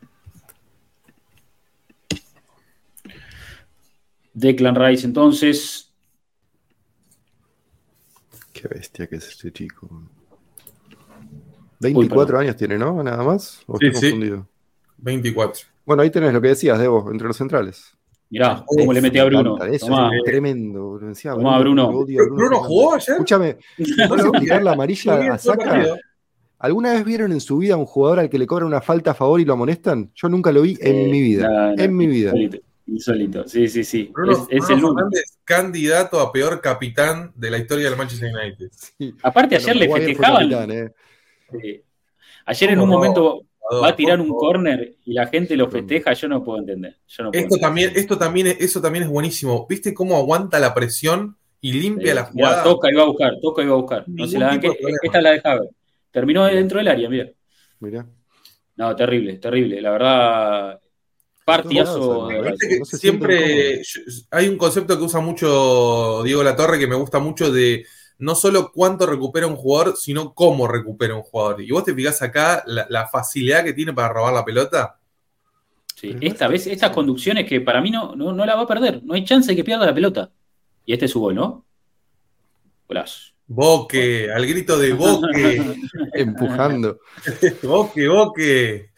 Declan 4.35 4.75
Rice 4.75 5.07
entonces. 5.07 5.91
Qué 8.53 8.67
bestia 8.67 9.07
que 9.07 9.15
es 9.15 9.27
este 9.29 9.51
chico. 9.51 10.10
24 11.81 12.39
años 12.39 12.55
tiene, 12.55 12.77
¿no? 12.77 13.03
Nada 13.03 13.23
más. 13.23 13.61
¿O 13.67 13.77
sí, 13.77 13.91
sí. 13.93 14.33
24. 14.97 15.65
Bueno, 15.85 16.03
ahí 16.03 16.09
tenés 16.09 16.33
lo 16.33 16.41
que 16.41 16.49
decías, 16.49 16.79
Debo, 16.79 17.11
entre 17.11 17.27
los 17.27 17.35
centrales. 17.35 17.97
Mirá, 18.29 18.63
cómo 18.65 18.93
le 18.93 19.01
metí 19.01 19.17
a 19.17 19.25
Bruno. 19.25 19.57
Eso 19.65 20.11
es 20.13 20.23
tremendo. 20.23 20.91
Bruno, 20.93 21.59
Bruno. 21.59 22.05
Bruno, 22.05 22.63
jugó 22.63 22.95
ayer. 22.95 23.15
Escúchame, 23.15 23.57
¿vas 24.09 24.25
a 24.25 24.31
tirar 24.39 24.63
la 24.63 24.71
amarilla 24.71 25.33
a 25.33 25.37
Saca? 25.37 25.97
¿Alguna 26.59 26.93
vez 26.93 27.03
vieron 27.03 27.31
en 27.31 27.41
su 27.41 27.57
vida 27.57 27.73
a 27.73 27.77
un 27.77 27.87
jugador 27.87 28.19
al 28.19 28.29
que 28.29 28.37
le 28.37 28.45
cobran 28.45 28.67
una 28.67 28.81
falta 28.81 29.11
a 29.11 29.13
favor 29.15 29.41
y 29.41 29.45
lo 29.45 29.53
amonestan? 29.53 30.11
Yo 30.13 30.29
nunca 30.29 30.51
lo 30.51 30.61
vi 30.61 30.77
en 30.79 31.11
mi 31.11 31.21
vida. 31.21 31.73
en 31.75 31.97
mi 31.97 32.07
vida. 32.07 32.31
Insólito. 32.85 33.47
Sí, 33.47 33.67
sí, 33.67 33.83
sí. 33.83 34.11
Bruno, 34.13 34.47
es, 34.49 34.69
el 34.69 34.79
Fernández, 34.79 35.39
candidato 35.43 36.19
a 36.19 36.31
peor 36.31 36.61
capitán 36.61 37.31
de 37.35 37.51
la 37.51 37.57
historia 37.57 37.89
del 37.89 37.97
Manchester 37.97 38.31
United. 38.33 38.69
Aparte, 39.23 39.55
ayer 39.55 39.75
le 39.75 39.91
festejaban. 39.91 40.71
Eh. 40.71 40.91
Ayer 42.45 42.71
en 42.71 42.79
un 42.79 42.89
momento 42.89 43.45
va 43.71 43.89
a 43.89 43.95
tirar 43.95 44.19
un 44.19 44.29
córner 44.29 44.95
y 45.05 45.13
la 45.13 45.27
gente 45.27 45.55
lo 45.55 45.69
festeja, 45.69 46.13
yo 46.13 46.27
no 46.27 46.43
puedo 46.43 46.59
entender. 46.59 46.97
esto 47.33 47.57
también, 47.57 47.91
esto 47.95 48.17
también, 48.17 48.57
eso 48.59 48.81
también 48.81 49.03
es 49.03 49.09
buenísimo. 49.09 49.65
¿Viste 49.69 49.93
cómo 49.93 50.17
aguanta 50.17 50.59
la 50.59 50.73
presión 50.73 51.37
y 51.61 51.73
limpia 51.73 52.13
la 52.15 52.23
jugada? 52.25 52.63
toca 52.63 52.91
y 52.91 52.95
va 52.95 53.03
a 53.03 53.07
buscar, 53.07 53.33
toca 53.41 53.61
y 53.61 53.67
va 53.67 53.73
a 53.73 53.77
buscar. 53.77 54.03
No 54.07 54.27
se 54.27 54.39
la 54.39 54.47
dan, 54.47 54.61
esta 55.03 55.21
la 55.21 55.31
de 55.31 55.69
Terminó 56.11 56.45
dentro 56.45 56.79
del 56.79 56.89
área, 56.89 57.09
mira. 57.09 57.29
Mira. 57.79 58.05
No, 58.75 58.95
terrible, 58.95 59.37
terrible. 59.37 59.79
La 59.81 59.91
verdad, 59.91 60.81
partidazo. 61.45 62.27
siempre 62.83 63.81
hay 64.31 64.47
un 64.47 64.57
concepto 64.57 64.97
que 64.97 65.03
usa 65.03 65.21
mucho 65.21 66.21
Diego 66.23 66.43
Latorre 66.43 66.79
que 66.79 66.87
me 66.87 66.95
gusta 66.95 67.19
mucho 67.19 67.51
de 67.51 67.85
no 68.21 68.35
solo 68.35 68.71
cuánto 68.71 69.07
recupera 69.07 69.47
un 69.47 69.55
jugador, 69.55 69.97
sino 69.97 70.35
cómo 70.35 70.67
recupera 70.67 71.15
un 71.15 71.23
jugador. 71.23 71.59
Y 71.61 71.71
vos 71.71 71.83
te 71.83 71.93
fijás 71.93 72.21
acá 72.21 72.63
la, 72.67 73.07
facilidad 73.07 73.63
que 73.63 73.73
tiene 73.73 73.93
para 73.93 74.09
robar 74.09 74.31
la 74.31 74.45
pelota. 74.45 74.99
Sí, 75.95 76.15
esta 76.21 76.47
vez, 76.47 76.67
estas 76.67 76.91
conducciones 76.91 77.47
que 77.47 77.61
para 77.61 77.81
mí 77.81 77.89
no, 77.89 78.15
no, 78.15 78.45
la 78.45 78.55
va 78.55 78.61
a 78.61 78.67
perder. 78.67 79.03
No 79.03 79.15
hay 79.15 79.25
chance 79.25 79.51
de 79.51 79.55
que 79.55 79.63
pierda 79.63 79.87
la 79.87 79.93
pelota. 79.93 80.31
Y 80.85 80.93
este 80.93 81.05
es 81.05 81.11
su 81.11 81.19
gol, 81.19 81.33
¿no? 81.33 81.65
Golazo. 82.87 83.33
Boque, 83.47 84.31
al 84.31 84.45
grito 84.45 84.77
de 84.77 84.93
Boque. 84.93 85.75
Empujando. 86.13 86.99
boque, 87.63 88.07
Boque. 88.07 88.91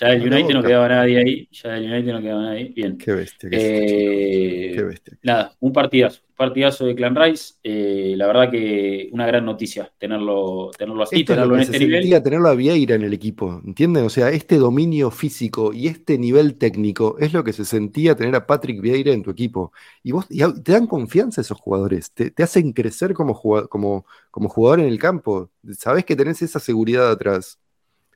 Ya 0.00 0.08
el 0.08 0.22
United 0.22 0.54
no 0.54 0.62
quedaba 0.62 0.88
nadie 0.88 1.18
ahí. 1.18 1.48
Ya 1.52 1.76
el 1.76 1.92
United 1.92 2.12
no 2.12 2.20
quedaba 2.22 2.42
nadie. 2.42 2.72
Bien. 2.74 2.96
Qué 2.96 3.12
bestia. 3.12 3.50
Qué, 3.50 4.74
eh, 4.74 4.82
bestia. 4.82 5.18
Nada, 5.22 5.54
un 5.60 5.70
partidazo. 5.70 6.22
Partidazo 6.34 6.86
de 6.86 6.94
Clan 6.94 7.14
Rice. 7.14 7.54
Eh, 7.62 8.14
la 8.16 8.26
verdad 8.26 8.50
que 8.50 9.10
una 9.12 9.26
gran 9.26 9.44
noticia 9.44 9.92
tenerlo, 9.98 10.70
tenerlo 10.78 11.02
así, 11.02 11.24
tenerlo 11.24 11.56
en 11.56 11.60
este 11.60 11.78
nivel. 11.78 12.22
tenerlo 12.22 12.48
a 12.48 12.54
Vieira 12.54 12.94
en 12.94 13.02
el 13.02 13.12
equipo. 13.12 13.60
¿Entienden? 13.66 14.06
O 14.06 14.08
sea, 14.08 14.30
este 14.30 14.56
dominio 14.56 15.10
físico 15.10 15.74
y 15.74 15.88
este 15.88 16.16
nivel 16.16 16.56
técnico 16.56 17.18
es 17.18 17.34
lo 17.34 17.44
que 17.44 17.52
se 17.52 17.66
sentía 17.66 18.16
tener 18.16 18.34
a 18.34 18.46
Patrick 18.46 18.80
Vieira 18.80 19.12
en 19.12 19.22
tu 19.22 19.30
equipo. 19.30 19.72
Y 20.02 20.12
vos 20.12 20.26
te 20.26 20.72
dan 20.72 20.86
confianza 20.86 21.42
esos 21.42 21.58
jugadores. 21.60 22.12
Te, 22.12 22.32
hacen 22.42 22.72
crecer 22.72 23.12
como 23.12 23.34
jugador, 23.34 23.68
como, 23.68 24.06
como 24.30 24.48
jugador 24.48 24.80
en 24.80 24.86
el 24.86 24.98
campo. 24.98 25.50
Sabés 25.76 26.06
que 26.06 26.16
tenés 26.16 26.40
esa 26.40 26.60
seguridad 26.60 27.10
atrás. 27.10 27.60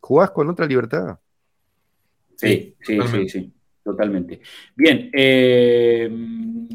Jugás 0.01 0.31
con 0.31 0.49
otra 0.49 0.66
libertad. 0.66 1.18
Sí, 2.37 2.74
sí, 2.80 2.99
sí, 3.11 3.28
sí, 3.28 3.53
totalmente. 3.82 4.41
Bien, 4.74 5.11
eh, 5.12 6.11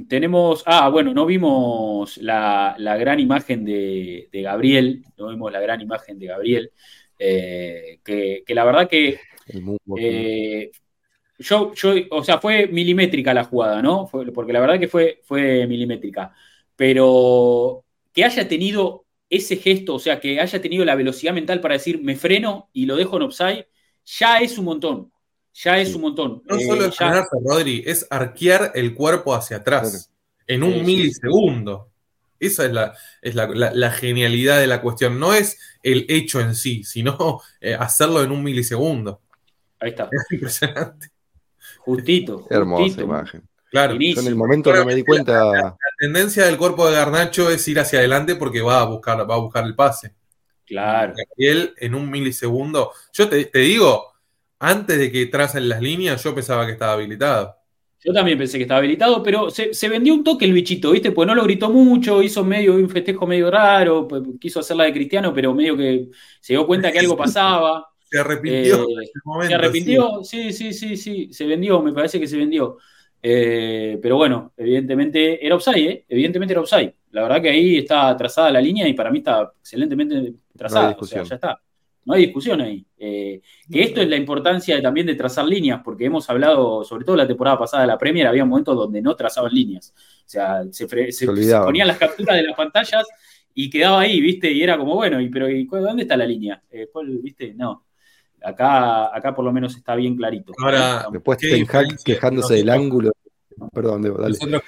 tenemos, 0.07 0.63
ah, 0.65 0.89
bueno, 0.89 1.13
no 1.13 1.25
vimos 1.25 2.17
la, 2.17 2.75
gran 2.99 3.19
imagen 3.19 3.63
de, 3.63 4.27
Gabriel, 4.31 5.05
no 5.17 5.29
vimos 5.29 5.51
la 5.51 5.59
gran 5.59 5.81
imagen 5.81 6.17
de 6.17 6.25
Gabriel, 6.25 6.71
eh, 7.17 7.99
que, 8.03 8.43
la 8.47 8.63
verdad 8.63 8.89
que 8.89 9.19
eh, 9.97 10.71
yo, 11.37 11.73
yo, 11.73 11.93
o 12.09 12.23
sea, 12.23 12.39
fue 12.39 12.67
milimétrica 12.67 13.33
la 13.33 13.43
jugada, 13.43 13.81
¿no? 13.81 14.09
porque 14.33 14.53
la 14.53 14.59
verdad 14.59 14.79
que 14.79 14.87
fue, 14.87 15.21
fue 15.23 15.67
milimétrica, 15.67 16.33
pero 16.75 17.85
que 18.11 18.25
haya 18.25 18.47
tenido 18.47 19.05
ese 19.29 19.55
gesto, 19.57 19.95
o 19.95 19.99
sea, 19.99 20.19
que 20.19 20.39
haya 20.39 20.61
tenido 20.61 20.83
la 20.83 20.95
velocidad 20.95 21.33
mental 21.33 21.61
para 21.61 21.75
decir 21.75 22.01
me 22.01 22.15
freno 22.15 22.69
y 22.73 22.85
lo 22.85 22.95
dejo 22.95 23.17
en 23.17 23.23
offside, 23.23 23.67
ya 24.03 24.39
es 24.39 24.57
un 24.57 24.65
montón 24.65 25.11
ya 25.53 25.77
es 25.79 25.93
un 25.95 26.01
montón. 26.01 26.41
No 26.45 26.59
solo 26.59 26.85
es 26.85 26.99
eh, 26.99 27.23
Rodri, 27.45 27.83
es 27.85 28.07
arquear 28.09 28.71
el 28.75 28.93
cuerpo 28.93 29.33
hacia 29.33 29.57
atrás 29.57 30.11
en 30.47 30.63
un 30.63 30.85
milisegundo. 30.85 31.89
Esa 32.39 32.65
es, 32.65 32.71
la, 32.71 32.93
es 33.21 33.35
la, 33.35 33.91
genialidad 33.91 34.59
de 34.59 34.65
la 34.65 34.81
cuestión. 34.81 35.19
No 35.19 35.33
es 35.33 35.59
el 35.83 36.07
hecho 36.09 36.39
en 36.39 36.55
sí, 36.55 36.83
sino 36.83 37.39
eh, 37.61 37.75
hacerlo 37.75 38.23
en 38.23 38.31
un 38.31 38.43
milisegundo. 38.43 39.21
Ahí 39.79 39.89
está. 39.89 40.09
Es 40.11 40.25
impresionante. 40.31 41.11
Justito. 41.79 42.47
Hermosa 42.49 43.01
imagen. 43.01 43.47
Claro. 43.69 43.93
en 43.93 44.27
el 44.27 44.35
momento 44.35 44.73
que 44.73 44.83
me 44.83 44.95
di 44.95 45.03
cuenta. 45.03 45.45
La, 45.45 45.77
tendencia 45.97 46.45
del 46.45 46.57
cuerpo 46.57 46.89
de 46.89 46.95
Garnacho 46.95 47.49
es 47.49 47.65
ir 47.67 47.79
hacia 47.79 47.99
adelante 47.99 48.35
porque 48.35 48.61
va 48.61 48.81
a 48.81 48.85
buscar, 48.85 49.29
va 49.29 49.35
a 49.35 49.39
buscar 49.39 49.63
el 49.63 49.75
pase. 49.75 50.15
Claro. 50.65 51.13
Y 51.37 51.47
él 51.47 51.73
en 51.77 51.95
un 51.95 52.09
milisegundo. 52.09 52.91
Yo 53.13 53.29
te, 53.29 53.45
te 53.45 53.59
digo, 53.59 54.10
antes 54.61 54.99
de 54.99 55.11
que 55.11 55.25
tracen 55.25 55.67
las 55.67 55.81
líneas, 55.81 56.23
yo 56.23 56.35
pensaba 56.35 56.67
que 56.67 56.73
estaba 56.73 56.93
habilitado. 56.93 57.57
Yo 58.03 58.13
también 58.13 58.37
pensé 58.37 58.59
que 58.59 58.63
estaba 58.63 58.77
habilitado, 58.77 59.23
pero 59.23 59.49
se, 59.49 59.89
vendió 59.89 60.13
un 60.13 60.23
toque 60.23 60.45
el 60.45 60.53
bichito, 60.53 60.91
¿viste? 60.91 61.11
Pues 61.11 61.27
no 61.27 61.33
lo 61.33 61.43
gritó 61.43 61.71
mucho, 61.71 62.21
hizo 62.21 62.43
medio 62.43 62.75
un 62.75 62.87
festejo 62.87 63.25
medio 63.25 63.49
raro, 63.49 64.07
pues, 64.07 64.21
quiso 64.39 64.59
hacerla 64.59 64.83
de 64.83 64.93
cristiano, 64.93 65.33
pero 65.33 65.55
medio 65.55 65.75
que 65.75 66.09
se 66.39 66.53
dio 66.53 66.67
cuenta 66.67 66.91
que 66.91 66.99
algo 66.99 67.17
pasaba. 67.17 67.87
Se 68.07 68.19
arrepintió. 68.19 68.83
Eh, 68.83 69.47
se 69.47 69.53
arrepintió, 69.55 70.23
sí. 70.23 70.53
sí, 70.53 70.73
sí, 70.73 70.95
sí, 70.95 71.33
se 71.33 71.45
vendió, 71.47 71.81
me 71.81 71.91
parece 71.91 72.19
que 72.19 72.27
se 72.27 72.37
vendió. 72.37 72.77
Eh, 73.23 73.97
pero 73.99 74.15
bueno, 74.15 74.53
evidentemente 74.57 75.43
era 75.43 75.55
offside, 75.55 75.89
¿eh? 75.89 76.05
Evidentemente 76.07 76.53
era 76.53 76.61
offside. 76.61 76.93
La 77.09 77.23
verdad 77.23 77.41
que 77.41 77.49
ahí 77.49 77.77
está 77.79 78.15
trazada 78.15 78.51
la 78.51 78.61
línea 78.61 78.87
y 78.87 78.93
para 78.93 79.09
mí 79.09 79.19
está 79.19 79.53
excelentemente 79.59 80.33
trazada. 80.55 80.95
o 80.99 81.03
sea, 81.03 81.23
ya 81.23 81.35
está. 81.35 81.59
No 82.05 82.13
hay 82.13 82.25
discusión 82.25 82.61
ahí. 82.61 82.85
Eh, 82.97 83.41
que 83.71 83.83
esto 83.83 84.01
es 84.01 84.09
la 84.09 84.15
importancia 84.15 84.81
también 84.81 85.07
de 85.07 85.15
trazar 85.15 85.45
líneas, 85.45 85.81
porque 85.83 86.05
hemos 86.05 86.29
hablado, 86.29 86.83
sobre 86.83 87.05
todo 87.05 87.15
la 87.15 87.27
temporada 87.27 87.57
pasada 87.57 87.83
de 87.83 87.87
la 87.87 87.97
Premier, 87.97 88.27
había 88.27 88.45
momentos 88.45 88.75
donde 88.75 89.01
no 89.01 89.15
trazaban 89.15 89.53
líneas. 89.53 89.93
O 90.25 90.29
sea, 90.29 90.63
se, 90.71 90.87
ponían 91.63 91.87
las 91.87 91.97
capturas 91.97 92.35
de 92.35 92.43
las 92.43 92.55
pantallas 92.55 93.07
y 93.53 93.69
quedaba 93.69 94.01
ahí, 94.01 94.19
¿viste? 94.19 94.51
Y 94.51 94.63
era 94.63 94.77
como, 94.77 94.95
bueno, 94.95 95.21
y, 95.21 95.29
pero 95.29 95.47
¿dónde 95.81 96.03
está 96.03 96.17
la 96.17 96.25
línea? 96.25 96.61
Eh, 96.71 96.87
¿Viste? 97.21 97.53
No. 97.53 97.85
Acá, 98.43 99.15
acá 99.15 99.35
por 99.35 99.45
lo 99.45 99.53
menos 99.53 99.75
está 99.75 99.95
bien 99.95 100.15
clarito. 100.15 100.53
Ahora, 100.63 101.05
después 101.11 101.37
Ten 101.37 101.67
quejándose 102.03 102.55
del 102.55 102.69
ángulo 102.69 103.11
Perdón, 103.73 104.01
Debo, 104.01 104.17
dale. 104.17 104.33
Nosotros 104.33 104.63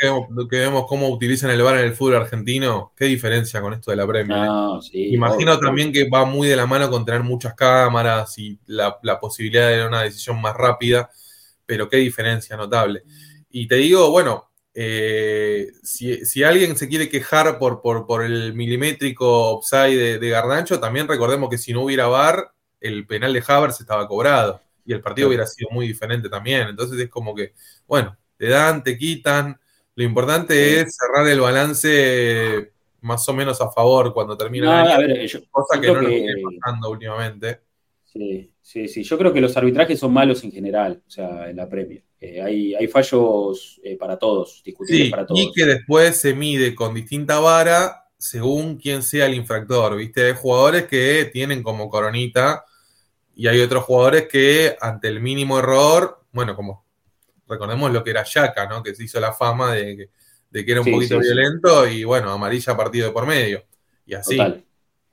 que 0.50 0.58
vemos, 0.60 0.86
cómo 0.88 1.10
utilizan 1.10 1.50
el 1.52 1.62
VAR 1.62 1.80
en 1.80 1.86
el 1.86 1.94
fútbol 1.94 2.18
argentino, 2.18 2.94
¿qué 2.96 3.06
diferencia 3.06 3.62
con 3.62 3.74
esto 3.74 3.92
de 3.92 3.98
la 3.98 4.08
Premier? 4.08 4.48
Eh? 4.94 5.10
Imagino 5.12 5.58
también 5.60 5.92
que 5.92 6.10
va 6.10 6.26
muy 6.26 6.48
de 6.48 6.56
la 6.56 6.66
mano 6.66 6.90
con 6.90 7.06
tener 7.06 7.24
muchas 7.24 7.56
cámaras 7.56 8.38
y 8.38 8.60
la, 8.68 9.00
posibilidad 9.20 9.70
de 9.70 9.88
una 9.88 10.04
decisión 10.04 10.40
más 10.42 10.56
rápida, 10.56 11.10
pero 11.66 11.90
qué 11.90 11.98
diferencia 11.98 12.56
notable. 12.56 13.04
Y 13.50 13.68
te 13.68 13.76
digo, 13.76 14.12
bueno, 14.12 14.50
eh, 14.74 15.72
si, 15.84 16.44
alguien 16.44 16.76
se 16.76 16.88
quiere 16.88 17.10
quejar 17.10 17.58
por, 17.60 17.82
por, 17.82 18.24
el 18.24 18.54
milimétrico 18.54 19.54
upside 19.58 20.20
de, 20.20 20.30
Gardancho, 20.30 20.80
también 20.80 21.08
recordemos 21.08 21.50
que 21.50 21.58
si 21.58 21.74
no 21.74 21.84
hubiera 21.84 22.08
VAR, 22.08 22.52
el 22.80 23.08
penal 23.08 23.34
de 23.34 23.44
Havertz 23.48 23.80
estaba 23.80 24.08
cobrado 24.08 24.62
y 24.86 24.94
el 24.94 25.02
partido 25.02 25.30
hubiera 25.30 25.46
sido 25.46 25.70
muy 25.72 25.88
diferente 25.88 26.30
también. 26.30 26.68
Entonces 26.68 27.00
es 27.00 27.10
como 27.10 27.34
que, 27.34 27.54
bueno, 27.88 28.18
te 28.38 28.48
dan, 28.48 28.84
te 28.84 28.98
quitan. 28.98 29.60
Lo 29.96 30.04
importante 30.04 30.82
es 30.82 30.98
cerrar 30.98 31.28
el 31.28 31.40
balance 31.40 32.72
más 33.02 33.28
o 33.28 33.34
menos 33.34 33.60
a 33.62 33.70
favor 33.70 34.14
cuando 34.14 34.38
termina 34.38 34.98
ver, 34.98 35.30
cosa 35.52 35.80
que 35.80 35.88
no 35.88 36.02
lo 36.02 36.10
viene 36.10 36.34
pasando 36.60 36.90
últimamente. 36.90 37.60
Sí, 38.06 38.52
sí, 38.62 38.88
sí. 38.88 39.04
Yo 39.04 39.18
creo 39.18 39.34
que 39.34 39.42
los 39.42 39.56
arbitrajes 39.58 40.00
son 40.00 40.14
malos 40.14 40.44
en 40.44 40.52
general, 40.52 41.02
o 41.06 41.10
sea, 41.10 41.50
en 41.50 41.58
la 41.58 41.68
Premier. 41.68 42.04
Eh, 42.20 42.42
hay, 42.42 42.74
hay, 42.74 42.88
fallos 42.88 43.82
eh, 43.84 43.98
para 43.98 44.18
todos, 44.18 44.62
discutibles 44.64 45.10
para 45.10 45.26
todos. 45.26 45.42
Y 45.42 45.52
que 45.52 45.66
después 45.66 46.16
se 46.16 46.34
mide 46.34 46.74
con 46.74 46.94
distinta 46.94 47.40
vara 47.40 48.04
según 48.18 48.78
quién 48.78 49.04
sea 49.04 49.26
el 49.26 49.34
infractor. 49.34 49.98
¿Viste? 49.98 50.28
Hay 50.28 50.34
jugadores 50.34 50.88
que 50.88 51.30
tienen 51.34 51.62
como 51.62 51.90
coronita 51.90 52.64
y 53.36 53.48
hay 53.48 53.60
otros 53.60 53.84
jugadores 53.84 54.28
que 54.30 54.78
ante 54.80 55.10
el 55.10 55.20
mínimo 55.20 55.60
error, 55.60 56.24
bueno, 56.32 56.56
como 56.56 56.83
recordemos 57.48 57.92
lo 57.92 58.04
que 58.04 58.12
era 58.12 58.24
Yaka, 58.24 58.68
¿no? 58.68 58.84
Que 58.84 58.96
se 58.96 59.04
hizo 59.04 59.20
la 59.20 59.34
fama 59.34 59.74
de, 59.74 60.10
que 60.52 60.72
era 60.72 60.82
un 60.82 60.92
poquito 60.92 61.20
violento 61.20 61.88
y 61.88 62.04
bueno, 62.04 62.32
amarilla 62.32 62.78
partido 62.78 63.08
de 63.08 63.14
por 63.14 63.26
medio. 63.26 63.64
Y 64.06 64.14
así. 64.14 64.38
Total, 64.38 64.64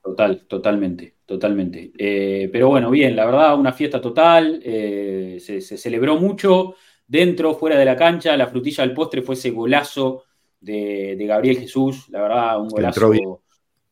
total, 0.01 0.45
totalmente, 0.47 1.15
totalmente. 1.25 1.91
Eh, 1.97 2.49
pero 2.51 2.69
bueno, 2.69 2.89
bien, 2.89 3.15
la 3.15 3.25
verdad, 3.25 3.57
una 3.57 3.73
fiesta 3.73 4.01
total, 4.01 4.61
eh, 4.63 5.37
se, 5.39 5.61
celebró 5.61 6.17
mucho 6.17 6.75
dentro, 7.07 7.55
fuera 7.55 7.77
de 7.77 7.85
la 7.85 7.95
cancha, 7.95 8.37
la 8.37 8.47
frutilla 8.47 8.85
del 8.85 8.93
postre 8.93 9.21
fue 9.21 9.35
ese 9.35 9.51
golazo 9.51 10.23
de, 10.59 11.17
Gabriel 11.19 11.57
Jesús, 11.59 12.07
la 12.09 12.21
verdad, 12.21 12.61
un 12.61 12.69
golazo 12.69 13.41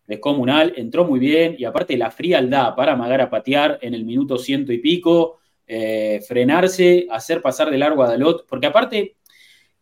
descomunal, 0.10 0.74
entró 0.76 1.06
muy 1.06 1.20
bien 1.20 1.56
y 1.58 1.66
aparte 1.66 1.96
la 1.96 2.10
frialdad 2.10 2.74
para 2.76 2.94
amagar 2.94 3.22
a 3.22 3.30
patear 3.30 3.78
en 3.82 3.94
el 3.94 4.06
minuto 4.06 4.40
ciento 4.40 4.74
y 4.74 4.80
pico, 4.80 5.39
eh, 5.72 6.20
frenarse, 6.28 7.06
hacer 7.12 7.44
pasar 7.44 7.70
de 7.70 7.78
largo 7.78 8.02
a 8.02 8.08
Dalot, 8.08 8.48
porque 8.48 8.66
aparte, 8.66 9.18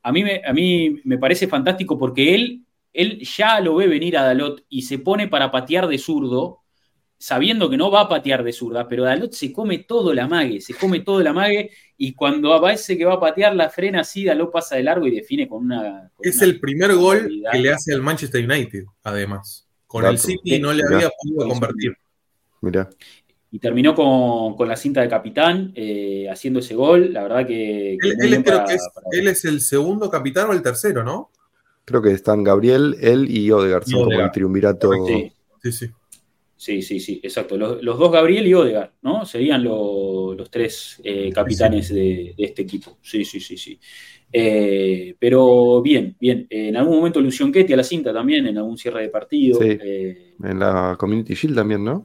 a 0.04 0.12
mí, 0.12 0.22
me, 0.22 0.42
a 0.46 0.52
mí 0.52 1.00
me 1.06 1.18
parece 1.18 1.48
fantástico 1.48 1.98
porque 1.98 2.36
él, 2.36 2.66
él 2.92 3.20
ya 3.22 3.62
lo 3.62 3.78
ve 3.78 3.88
venir 3.88 4.18
a 4.18 4.24
Dalot 4.24 4.66
y 4.68 4.82
se 4.82 5.00
pone 5.00 5.30
para 5.30 5.50
patear 5.50 5.88
de 5.88 5.98
zurdo, 5.98 6.60
sabiendo 7.18 7.70
que 7.70 7.78
no 7.78 7.90
va 7.90 8.02
a 8.02 8.10
patear 8.10 8.44
de 8.44 8.52
zurda, 8.52 8.86
pero 8.86 9.06
Dalot 9.06 9.32
se 9.32 9.54
come 9.54 9.78
todo 9.78 10.12
el 10.12 10.20
amague, 10.20 10.60
se 10.60 10.74
come 10.74 11.00
todo 11.00 11.22
el 11.22 11.28
amague 11.28 11.72
y 11.96 12.14
cuando 12.14 12.54
aparece 12.54 12.98
que 12.98 13.06
va 13.06 13.14
a 13.14 13.20
patear 13.22 13.56
la 13.56 13.70
frena 13.70 14.02
así, 14.02 14.26
Dalot 14.26 14.52
pasa 14.52 14.76
de 14.76 14.84
largo 14.84 15.08
y 15.08 15.12
define 15.12 15.48
con 15.48 15.64
una... 15.64 16.12
es 16.20 16.42
el 16.42 16.60
primer 16.60 16.96
gol 16.96 17.44
que 17.50 17.60
le 17.60 17.72
hace 17.72 17.94
al 17.94 18.02
Manchester 18.02 18.44
United, 18.44 18.84
además. 19.04 19.66
Con 19.88 20.06
el 20.06 20.20
City 20.20 20.60
no 20.60 20.74
le 20.74 20.84
había 20.84 21.10
podido 21.18 21.48
convertir. 21.48 21.96
Mira 22.60 22.90
y 23.52 23.60
terminó 23.60 23.96
con, 23.96 24.68
la 24.68 24.76
cinta 24.76 25.02
de 25.02 25.10
capitán 25.10 25.72
eh, 25.76 26.28
haciendo 26.30 26.60
ese 26.60 26.76
gol. 26.76 27.14
La 27.14 27.24
verdad 27.24 27.48
que. 27.48 27.94
él, 27.94 29.28
es, 29.28 29.46
el 29.46 29.62
segundo 29.62 30.10
capitán 30.10 30.50
o 30.50 30.54
el 30.54 30.62
tercero, 30.62 31.04
¿no? 31.04 31.32
Creo 31.86 32.02
que 32.02 32.12
están 32.12 32.44
Gabriel, 32.44 32.98
él 33.00 33.30
y 33.30 33.50
Odegaard, 33.52 33.86
son 33.86 34.06
como 34.06 34.20
el 34.20 34.32
triunvirato. 34.32 34.92
Sí, 35.06 35.32
sí, 35.64 35.72
sí. 35.72 35.90
Sí, 36.58 36.82
sí, 36.82 37.00
sí, 37.00 37.22
exacto. 37.24 37.56
Los, 37.56 37.82
dos 37.82 38.12
Gabriel 38.12 38.48
y 38.48 38.54
Odegaard, 38.54 38.90
¿no? 39.04 39.26
Serían 39.26 39.64
los 39.64 40.50
tres 40.50 41.00
eh, 41.04 41.32
capitanes 41.32 41.94
de, 41.94 42.34
este 42.36 42.64
equipo. 42.64 42.98
Sí, 43.02 43.24
sí, 43.24 43.40
sí, 43.40 43.56
sí. 43.58 43.80
Eh, 44.34 45.16
pero 45.18 45.82
bien, 45.82 46.18
bien. 46.20 46.48
En 46.50 46.76
algún 46.76 46.98
momento 46.98 47.22
Lucian 47.22 47.52
Ketty 47.52 47.74
a 47.74 47.78
la 47.78 47.84
cinta 47.84 48.12
también, 48.12 48.48
en 48.48 48.58
algún 48.58 48.78
cierre 48.78 49.04
de 49.04 49.10
partido. 49.10 49.62
Sí. 49.62 49.78
en 50.44 50.60
la 50.60 50.96
Community 51.00 51.36
Shield 51.36 51.56
también, 51.56 51.84
¿no? 51.86 52.04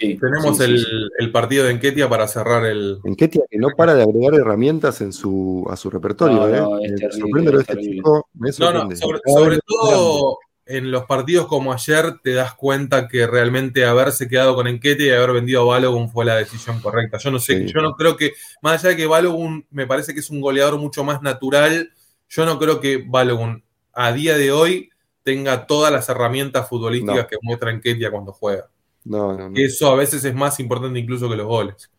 Sí. 0.00 0.16
Tenemos 0.18 0.58
el, 0.60 1.32
partido 1.32 1.64
de 1.64 1.72
Enquetia 1.72 2.08
para 2.08 2.26
cerrar 2.26 2.64
el. 2.64 2.98
Enquetia 3.04 3.42
que 3.50 3.58
no 3.58 3.68
para 3.76 3.94
de 3.94 4.02
agregar 4.02 4.34
herramientas 4.34 5.02
en 5.02 5.12
su, 5.12 5.66
a 5.68 5.76
su 5.76 5.90
repertorio. 5.90 6.46
No, 6.46 6.78
¿eh? 6.78 6.94
este 6.94 7.78
chico. 7.78 8.26
no, 8.32 8.72
no, 8.72 8.96
sobre, 8.96 9.58
todo 9.66 10.38
en 10.64 10.90
los 10.90 11.04
partidos 11.04 11.46
como 11.46 11.74
ayer 11.74 12.20
te 12.22 12.32
das 12.32 12.54
cuenta 12.54 13.06
que 13.06 13.26
realmente 13.26 13.84
haberse 13.84 14.28
quedado 14.28 14.54
con 14.54 14.66
Enquetia 14.66 15.06
y 15.06 15.10
haber 15.10 15.32
vendido 15.32 15.60
a 15.60 15.74
Balogun 15.74 16.08
fue 16.08 16.24
la 16.24 16.36
decisión 16.36 16.80
correcta. 16.80 17.18
Yo 17.18 17.30
no 17.30 17.38
sé, 17.38 17.66
yo 17.66 17.82
no 17.82 17.94
creo 17.94 18.16
que, 18.16 18.32
más 18.62 18.80
allá 18.80 18.90
de 18.90 18.96
que 18.96 19.06
Balogun 19.06 19.66
me 19.70 19.86
parece 19.86 20.14
que 20.14 20.20
es 20.20 20.30
un 20.30 20.40
goleador 20.40 20.78
mucho 20.78 21.04
más 21.04 21.20
natural, 21.20 21.92
yo 22.30 22.46
no 22.46 22.58
creo 22.58 22.80
que 22.80 23.04
Balogun 23.06 23.62
a 23.92 24.10
día 24.12 24.38
de 24.38 24.52
hoy 24.52 24.88
tenga 25.22 25.66
todas 25.66 25.92
las 25.92 26.08
herramientas 26.08 26.66
futbolísticas 26.66 27.26
que 27.26 27.36
muestra 27.42 27.70
Enquetia 27.70 28.10
cuando 28.10 28.32
juega. 28.32 28.70
No, 29.04 29.50
Eso 29.54 29.90
a 29.90 29.96
veces 29.96 30.24
es 30.24 30.34
más 30.34 30.60
importante 30.60 30.98
incluso 30.98 31.28
que 31.28 31.36
los 31.36 31.46
goles. 31.46 31.90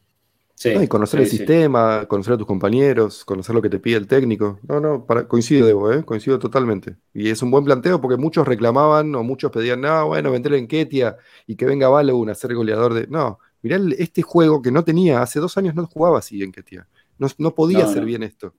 y 0.64 0.88
conocer 0.88 1.20
el 1.22 1.28
sistema, 1.28 2.06
conocer 2.08 2.34
a 2.34 2.38
tus 2.38 2.48
compañeros, 2.48 3.26
conocer 3.26 3.54
lo 3.54 3.62
que 3.62 3.70
te 3.70 3.80
pide 3.80 3.98
el 3.98 4.08
técnico. 4.08 4.60
No, 4.68 4.80
no, 4.80 5.06
coincido, 5.28 5.68
Debo, 5.68 5.92
¿eh? 5.92 6.06
coincido 6.06 6.40
totalmente. 6.40 6.96
Y 7.14 7.30
es 7.30 7.42
un 7.42 7.52
buen 7.52 7.66
planteo 7.66 8.00
porque 8.00 8.18
muchos 8.18 8.48
reclamaban 8.48 9.14
o 9.16 9.24
muchos 9.24 9.52
pedían, 9.52 9.82
no, 9.82 10.08
bueno, 10.08 10.32
vender 10.32 10.54
en 10.54 10.68
Ketia 10.68 11.18
y 11.46 11.56
que 11.56 11.66
venga 11.66 11.90
Balogun 11.90 12.30
a 12.30 12.36
ser 12.36 12.56
goleador 12.56 12.94
de. 12.94 13.08
No, 13.08 13.40
mirá 13.62 13.78
este 13.98 14.22
juego 14.22 14.62
que 14.62 14.72
no 14.72 14.84
tenía, 14.84 15.22
hace 15.22 15.40
dos 15.40 15.58
años 15.58 15.76
no 15.76 15.86
jugaba 15.88 16.20
así 16.20 16.42
en 16.42 16.52
Ketia. 16.52 16.88
No, 17.18 17.28
no 17.38 17.54
podía 17.54 17.86
hacer 17.86 18.06
bien 18.06 18.24
esto 18.24 18.54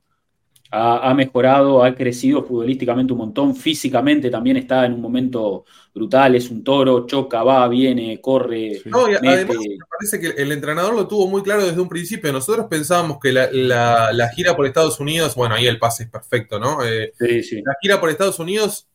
ha, 0.74 1.14
mejorado, 1.14 1.84
ha 1.84 1.94
crecido 1.94 2.44
futbolísticamente 2.44 3.12
un 3.12 3.20
montón, 3.20 3.54
físicamente 3.54 4.30
también 4.30 4.56
está 4.56 4.84
en 4.84 4.94
un 4.94 5.00
momento 5.00 5.64
brutal, 5.94 6.34
es 6.34 6.50
un 6.50 6.64
toro, 6.64 7.06
choca, 7.06 7.44
va, 7.44 7.68
viene, 7.68 8.20
corre. 8.20 8.82
No, 8.86 9.04
además 9.04 9.46
me 9.46 9.78
parece 9.88 10.20
que 10.20 10.42
el 10.42 10.50
entrenador 10.50 10.94
lo 10.94 11.06
tuvo 11.06 11.28
muy 11.28 11.42
claro 11.42 11.64
desde 11.64 11.80
un 11.80 11.88
principio. 11.88 12.32
Nosotros 12.32 12.66
pensábamos 12.68 13.18
que 13.20 13.32
la, 13.32 14.30
gira 14.34 14.56
por 14.56 14.66
Estados 14.66 14.98
Unidos, 14.98 15.36
bueno, 15.36 15.54
ahí 15.54 15.66
el 15.66 15.78
pase 15.78 16.04
es 16.04 16.10
perfecto, 16.10 16.58
¿no? 16.58 16.84
Eh, 16.84 17.12
sí, 17.18 17.42
sí. 17.42 17.62
La 17.64 17.76
gira 17.80 18.00
por 18.00 18.10
Estados 18.10 18.40
Unidos 18.40 18.88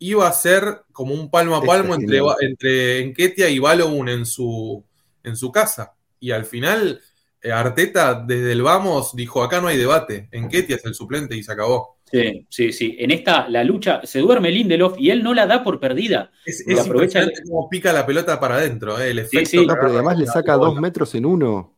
iba 0.00 0.26
a 0.26 0.32
ser 0.32 0.82
como 0.92 1.14
un 1.14 1.30
palmo 1.30 1.54
a 1.54 1.62
palmo 1.62 1.94
entre, 1.94 2.20
entre 2.40 3.00
Enquetia 3.02 3.48
y 3.48 3.58
Balogun 3.58 4.08
en 4.08 4.26
su, 4.26 4.82
en 5.22 5.36
su 5.36 5.52
casa. 5.52 5.94
Y 6.18 6.32
al 6.32 6.44
final 6.44 7.00
Arteta 7.42 8.14
desde 8.14 8.52
el 8.52 8.62
vamos 8.62 9.14
dijo, 9.14 9.42
acá 9.42 9.60
no 9.60 9.68
hay 9.68 9.78
debate, 9.78 10.28
en 10.30 10.48
Ketia 10.48 10.76
es 10.76 10.84
el 10.84 10.94
suplente 10.94 11.36
y 11.36 11.42
se 11.42 11.52
acabó. 11.52 12.00
Sí, 12.10 12.46
sí, 12.48 12.72
sí. 12.72 12.96
En 12.98 13.12
esta, 13.12 13.48
la 13.48 13.62
lucha, 13.62 14.00
se 14.04 14.18
duerme 14.18 14.50
Lindelof 14.50 14.98
y 14.98 15.10
él 15.10 15.22
no 15.22 15.32
la 15.32 15.46
da 15.46 15.62
por 15.62 15.78
perdida. 15.78 16.32
Es, 16.44 16.66
es 16.66 16.78
aprovecha 16.78 17.24
como 17.46 17.68
pica 17.68 17.92
la 17.92 18.04
pelota 18.04 18.40
para 18.40 18.56
adentro, 18.56 19.00
eh, 19.00 19.10
el 19.10 19.20
efecto. 19.20 19.48
Sí, 19.48 19.66
pero 19.66 19.92
además 19.92 20.18
le 20.18 20.26
saca 20.26 20.54
dos 20.54 20.78
metros 20.80 21.14
en 21.14 21.24
uno. 21.24 21.76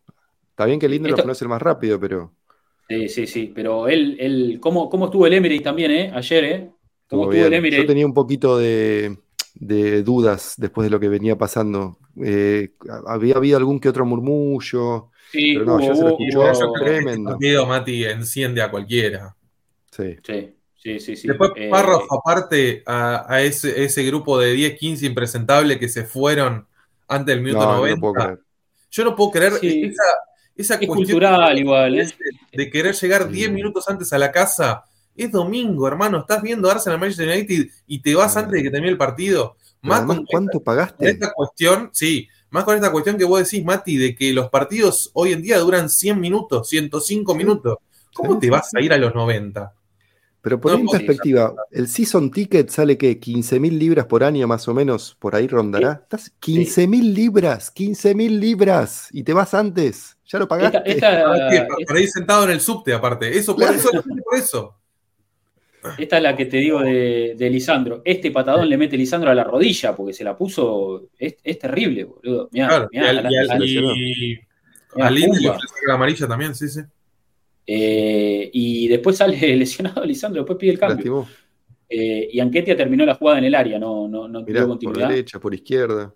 Está 0.50 0.64
bien 0.64 0.80
que 0.80 0.88
Lindelof 0.88 1.24
no 1.24 1.32
es 1.32 1.42
el 1.42 1.48
más 1.48 1.60
rápido, 1.60 2.00
pero... 2.00 2.32
Sí, 2.88 3.08
sí, 3.08 3.26
sí, 3.26 3.52
pero 3.54 3.88
él, 3.88 4.16
él 4.18 4.58
¿cómo, 4.60 4.90
cómo 4.90 5.06
estuvo 5.06 5.26
el 5.26 5.32
Emirates 5.32 5.62
también, 5.62 5.90
eh? 5.90 6.12
Ayer, 6.14 6.44
eh? 6.44 6.70
¿Cómo 7.08 7.24
estuvo 7.24 7.46
el 7.46 7.54
Emirates? 7.54 7.84
Yo 7.84 7.86
tenía 7.86 8.06
un 8.06 8.12
poquito 8.14 8.58
de, 8.58 9.16
dudas 10.04 10.54
después 10.56 10.84
de 10.84 10.90
lo 10.90 11.00
que 11.00 11.08
venía 11.08 11.36
pasando. 11.36 11.98
Eh, 12.22 12.74
había 13.06 13.36
habido 13.36 13.56
algún 13.56 13.80
que 13.80 13.88
otro 13.88 14.04
murmullo, 14.04 15.10
Sí, 15.33 15.55
pero 15.55 15.64
no, 15.64 15.80
ya 15.80 15.95
se 15.95 16.03
lo 16.03 16.09
escuchó 16.11 16.72
tremendo. 16.74 17.39
Mati 17.66 18.05
enciende 18.05 18.61
a 18.61 18.70
cualquiera. 18.70 19.35
Sí. 19.91 20.16
Sí, 20.76 20.99
sí, 20.99 21.16
sí. 21.16 21.28
Después, 21.28 21.53
eh, 21.57 21.70
aparte 21.72 22.83
a, 22.85 23.41
ese, 23.41 23.85
ese, 23.85 24.03
grupo 24.03 24.39
de 24.39 24.53
10, 24.53 24.78
15 24.78 25.07
impresentables 25.07 25.78
que 25.78 25.89
se 25.89 26.05
fueron 26.05 26.66
antes 27.07 27.35
del 27.35 27.45
minuto 27.45 27.64
90. 27.64 28.39
yo 28.91 29.05
no 29.05 29.14
puedo 29.14 29.30
creer 29.30 29.53
esa, 29.62 30.03
esa 30.57 30.76
cuestión 30.78 30.97
cultural, 30.97 31.57
igual, 31.57 32.01
¿eh? 32.01 32.12
de, 32.53 32.70
querer 32.70 32.95
llegar 32.95 33.28
10 33.28 33.53
minutos 33.53 33.89
antes 33.89 34.12
a 34.12 34.18
la 34.18 34.33
casa. 34.33 34.85
Es 35.14 35.30
domingo, 35.30 35.87
hermano. 35.87 36.18
Estás 36.18 36.43
viendo 36.43 36.70
Arsenal 36.70 36.99
Manchester 36.99 37.28
United 37.28 37.68
y 37.87 38.03
te 38.03 38.14
vas 38.14 38.37
antes 38.37 38.53
de 38.53 38.62
que 38.64 38.70
termine 38.70 38.93
el 38.93 38.99
partido. 38.99 39.57
Más 39.83 40.05
¿Cuánto 40.28 40.61
pagaste? 40.62 41.11
esta 41.11 41.33
cuestión, 41.33 41.91
sí. 41.93 42.28
Más 42.53 42.64
con 42.64 42.76
esta 42.76 42.92
cuestión 42.92 43.16
que 43.16 43.24
vos 43.24 43.42
decís, 43.42 43.64
Mati, 43.64 43.96
de 43.96 44.14
que 44.14 44.30
los 44.34 44.50
partidos 44.50 45.11
hoy 45.14 45.32
en 45.32 45.40
día 45.40 45.59
duran 45.59 45.88
100 45.88 46.20
minutos, 46.20 46.68
105 46.68 47.34
minutos. 47.34 47.78
¿Cómo 48.12 48.38
te 48.38 48.50
vas 48.50 48.74
a 48.74 48.80
ir 48.82 48.92
a 48.92 48.98
los 48.98 49.14
90? 49.14 49.72
Pero 50.42 50.61
por 50.61 50.72
en 50.72 50.86
perspectiva, 50.86 51.55
el 51.70 51.88
season 51.88 52.30
ticket 52.30 52.68
sale 52.68 52.98
que 52.98 53.18
15 53.18 53.59
mil 53.59 53.78
libras 53.78 54.05
por 54.05 54.22
año 54.22 54.46
más 54.46 54.68
o 54.68 54.74
menos, 54.74 55.16
por 55.18 55.34
ahí 55.34 55.46
rondará. 55.46 56.00
Estás 56.03 56.30
15 56.40 56.88
mil 56.88 57.14
libras, 57.14 57.70
15 57.70 58.14
mil 58.14 58.38
libras 58.38 59.09
y 59.12 59.22
te 59.22 59.32
vas 59.32 59.55
antes, 59.55 60.18
ya 60.26 60.38
lo 60.38 60.46
pagaste. 60.46 60.82
Esta, 60.84 61.24
por 61.86 61.96
ahí 61.96 62.07
sentado 62.07 62.44
en 62.44 62.50
el 62.50 62.61
subte 62.61 62.92
aparte, 62.92 63.38
eso 63.38 63.57
por 63.57 63.72
eso, 63.72 63.90
por 63.92 64.38
eso. 64.38 64.82
Esta 65.99 66.16
es 66.16 66.22
la 66.22 66.37
que 66.37 66.47
te 66.47 66.59
digo 66.59 66.80
de, 66.80 67.49
Lisandro. 67.51 68.03
Este 68.05 68.30
patadón 68.30 68.68
le 68.68 68.76
mete 68.76 68.97
Lisandro 68.97 69.30
a 69.30 69.35
la 69.35 69.45
rodilla 69.45 69.95
porque 69.95 70.12
se 70.12 70.24
la 70.24 70.37
puso. 70.37 71.09
Es, 71.18 71.59
terrible, 71.59 72.05
boludo. 72.05 72.49
Mirá, 72.53 72.89
y, 72.91 72.99
al, 72.99 73.59
y, 73.62 74.35
la 75.87 75.95
amarilla 75.95 76.28
también, 76.28 76.55
sí, 76.55 76.68
sí. 76.68 76.80
Eh, 77.66 78.51
y 78.53 78.89
después 78.89 79.16
sale 79.16 79.37
lesionado 79.57 80.05
Lisandro, 80.05 80.43
después 80.43 80.59
pide 80.59 80.72
el 80.72 80.78
cambio. 80.78 81.26
Eh, 81.89 82.28
y 82.33 82.41
Anquetia 82.41 82.76
terminó 82.76 83.05
la 83.05 83.14
jugada 83.14 83.39
en 83.39 83.45
el 83.45 83.55
área, 83.55 83.78
no, 83.78 84.09
no, 84.09 84.26
no 84.26 84.43
Mirá, 84.43 84.66
continuidad. 84.66 85.07
Por 85.07 85.11
derecha, 85.11 85.41
por 85.41 85.55
izquierda. 85.55 86.14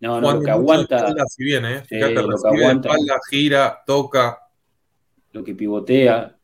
No, 0.00 0.20
no, 0.20 0.32
lo 0.32 0.42
que 0.42 0.50
aguanta. 0.50 1.14
Si 1.28 1.44
viene, 1.44 1.76
¿eh? 1.76 1.82
Fíjate, 1.86 2.14
lo 2.14 2.28
que 2.28 2.48
aguanta. 2.48 2.88
Espalda, 2.88 3.20
gira, 3.30 3.82
toca. 3.86 4.38
Lo 5.32 5.44
que 5.44 5.54
pivotea. 5.54 6.36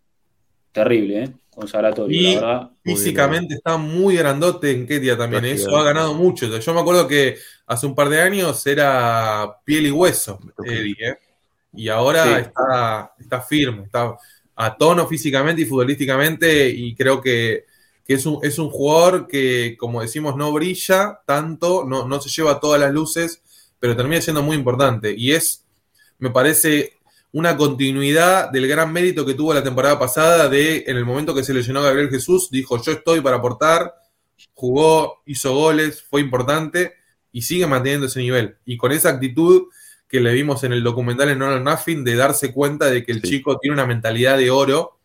Terrible, 0.73 1.23
¿eh? 1.25 1.35
Consagratorio, 1.57 2.21
y 2.21 2.35
la 2.35 2.41
verdad. 2.41 2.71
Físicamente 2.85 3.55
está 3.55 3.79
muy 3.79 4.15
grandote 4.17 4.71
en 4.73 4.87
Ketia 4.87 5.17
también. 5.17 5.47
Eso 5.47 5.75
ha 5.75 5.85
ganado 5.85 6.13
mucho. 6.13 6.47
Yo 6.47 6.75
me 6.75 6.81
acuerdo 6.81 7.09
que 7.09 7.39
hace 7.67 7.87
un 7.87 7.95
par 7.95 8.11
de 8.11 8.21
años 8.21 8.67
era 8.67 9.57
piel 9.65 9.87
y 9.87 9.91
hueso, 9.91 10.39
Eddie, 10.63 10.97
¿eh? 11.01 11.19
y 11.73 11.89
ahora 11.89 12.41
está, 12.41 13.15
está 13.19 13.41
firme, 13.41 13.85
está 13.85 14.15
a 14.55 14.77
tono 14.77 15.07
físicamente 15.07 15.63
y 15.63 15.65
futbolísticamente 15.65 16.69
y 16.69 16.95
creo 16.95 17.23
que, 17.23 17.65
es, 18.07 18.27
un, 18.27 18.39
es, 18.43 18.59
un, 18.59 18.69
jugador 18.69 19.27
que, 19.27 19.77
como 19.79 20.03
decimos, 20.03 20.37
no 20.37 20.53
brilla 20.53 21.21
tanto, 21.25 21.87
no, 21.87 22.07
no 22.07 22.21
se 22.21 22.29
lleva 22.29 22.61
todas 22.61 22.79
las 22.79 22.93
luces, 22.93 23.41
pero 23.81 23.97
termina 23.97 24.21
siendo 24.21 24.43
muy 24.43 24.57
importante 24.57 25.15
y 25.17 25.33
es, 25.33 25.65
me 26.19 26.29
parece, 26.29 26.96
una 27.37 27.55
continuidad 27.55 28.51
del 28.51 28.67
gran 28.67 28.91
mérito 28.91 29.27
que 29.27 29.35
tuvo 29.35 29.53
la 29.53 29.63
temporada 29.63 29.99
pasada 29.99 30.49
de, 30.49 30.85
en 30.87 30.97
el 30.97 31.05
momento 31.05 31.35
que 31.35 31.45
se 31.45 31.53
lesionó 31.53 31.83
Gabriel 31.83 32.09
Jesús, 32.09 32.49
dijo, 32.51 32.83
yo 32.83 32.93
estoy 32.93 33.21
para 33.21 33.37
aportar, 33.37 33.93
jugó, 34.55 35.23
hizo 35.27 35.53
goles, 35.53 36.03
fue 36.03 36.23
importante 36.23 36.95
y 37.33 37.43
sigue 37.43 37.67
manteniendo 37.67 38.07
ese 38.07 38.21
nivel. 38.21 38.57
Y 38.65 38.79
con 38.79 38.91
esa 38.91 39.11
actitud 39.11 39.65
que 40.09 40.19
le 40.21 40.33
vimos 40.33 40.65
en 40.65 40.73
el 40.73 40.83
documental 40.83 41.29
en 41.29 41.43
Honor 41.43 41.61
Nothing, 41.61 42.05
de 42.05 42.17
darse 42.17 42.55
cuenta 42.55 42.87
de 42.87 43.05
que 43.05 43.13
el 43.13 43.21
chico 43.21 43.59
tiene 43.59 43.75
una 43.75 43.87
mentalidad 43.87 44.39
de 44.39 44.51
oro 44.51 44.99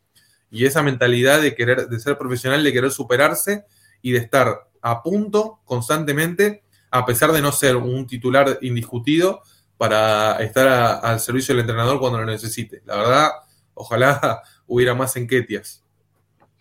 y 0.50 0.66
esa 0.66 0.82
mentalidad 0.84 1.42
de 1.42 1.54
querer, 1.54 1.90
de 1.90 2.00
ser 2.00 2.18
profesional, 2.18 2.64
de 2.64 2.72
querer 2.72 2.92
superarse 2.92 3.66
y 4.02 4.14
de 4.14 4.20
estar 4.20 4.70
a 4.82 5.04
punto 5.04 5.60
constantemente, 5.66 6.64
a 6.92 7.06
pesar 7.06 7.34
de 7.34 7.42
no 7.42 7.52
ser 7.52 7.76
un 7.76 8.08
titular 8.08 8.58
indiscutido, 8.62 9.42
para 9.82 10.36
estar 10.44 11.02
al 11.04 11.20
servicio 11.20 11.56
del 11.56 11.62
entrenador 11.62 12.00
cuando 12.00 12.20
lo 12.20 12.26
necesite. 12.28 12.84
La 12.86 12.98
verdad, 12.98 13.30
ojalá 13.74 14.40
hubiera 14.68 14.94
más 14.94 15.16
enquetias. 15.16 15.84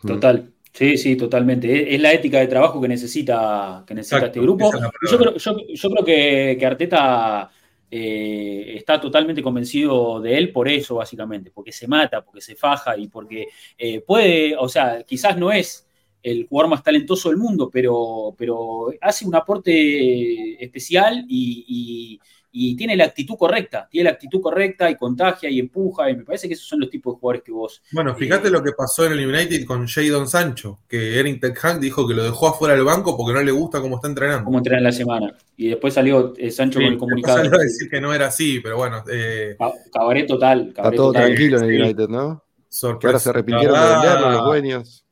Total. 0.02 0.50
Sí, 0.72 0.96
sí, 0.96 1.16
totalmente. 1.16 1.94
Es, 1.94 2.00
la 2.00 2.14
ética 2.14 2.38
de 2.38 2.46
trabajo 2.46 2.80
que 2.80 2.88
necesita, 2.88 3.84
que 3.86 3.92
necesita 3.92 4.24
este 4.24 4.40
grupo. 4.40 4.72
Yo 5.10 5.18
creo, 5.18 5.36
yo, 5.36 5.90
creo 5.90 6.02
que, 6.02 6.56
que 6.58 6.64
Arteta 6.64 7.50
eh, 7.90 8.76
está 8.76 8.98
totalmente 8.98 9.42
convencido 9.42 10.22
de 10.22 10.38
él 10.38 10.50
por 10.50 10.66
eso, 10.66 10.94
básicamente, 10.94 11.50
porque 11.50 11.72
se 11.72 11.86
mata, 11.86 12.24
porque 12.24 12.40
se 12.40 12.56
faja 12.56 12.96
y 12.96 13.08
porque 13.08 13.48
eh, 13.76 14.00
puede, 14.00 14.56
o 14.56 14.66
sea, 14.66 15.02
quizás 15.02 15.36
no 15.36 15.52
es 15.52 15.86
el 16.22 16.46
jugador 16.46 16.70
más 16.70 16.82
talentoso 16.82 17.28
del 17.28 17.36
mundo, 17.36 17.68
pero, 17.70 18.34
pero 18.38 18.94
hace 18.98 19.26
un 19.26 19.34
aporte 19.34 20.64
especial 20.64 21.26
y 21.28 21.66
y 21.68 22.20
tiene 22.50 22.96
la 22.96 23.04
actitud 23.04 23.36
correcta, 23.36 23.88
tiene 23.90 24.10
la 24.10 24.14
actitud 24.14 24.40
correcta 24.40 24.90
y 24.90 24.96
contagia 24.96 25.48
y 25.48 25.58
empuja, 25.58 26.10
y 26.10 26.16
me 26.16 26.24
parece 26.24 26.48
que 26.48 26.54
esos 26.54 26.66
son 26.66 26.80
los 26.80 26.90
tipos 26.90 27.14
de 27.14 27.20
jugadores 27.20 27.42
que 27.44 27.52
vos. 27.52 27.82
Bueno, 27.92 28.14
fíjate 28.14 28.48
eh, 28.48 28.50
lo 28.50 28.62
que 28.62 28.72
pasó 28.72 29.06
en 29.06 29.12
el 29.12 29.26
United 29.26 29.64
con 29.64 29.86
Jadon 29.86 30.26
Sancho, 30.28 30.80
que 30.88 31.18
Erin 31.18 31.38
Ten 31.38 31.54
dijo 31.80 32.06
que 32.06 32.14
lo 32.14 32.24
dejó 32.24 32.48
afuera 32.48 32.74
del 32.74 32.84
banco 32.84 33.16
porque 33.16 33.32
no 33.32 33.42
le 33.42 33.52
gusta 33.52 33.80
cómo 33.80 33.96
está 33.96 34.08
entrenando. 34.08 34.44
Cómo 34.44 34.58
entrena 34.58 34.78
en 34.78 34.84
la 34.84 34.92
semana. 34.92 35.36
Y 35.56 35.68
después 35.68 35.94
salió 35.94 36.34
eh, 36.36 36.50
Sancho 36.50 36.80
con 36.80 36.88
el 36.88 36.98
comunicado. 36.98 37.38
Salió 37.38 37.54
a 37.54 37.62
decir 37.62 37.88
que 37.88 38.00
no 38.00 38.12
era 38.12 38.26
así, 38.26 38.60
pero 38.60 38.76
bueno. 38.76 39.04
Eh, 39.10 39.56
cabaret 39.92 40.26
total. 40.26 40.68
está 40.68 40.90
todo 40.90 41.12
tranquilo 41.12 41.58
en 41.58 41.64
el 41.64 41.82
United, 41.82 42.08
¿no? 42.08 42.42
Sorpresa. 42.68 43.08
ahora 43.08 43.18
se 43.18 43.30
arrepintieron 43.30 43.74
de 43.74 43.88
venderlo 43.88 44.30
los 44.30 44.44
dueños. 44.44 45.06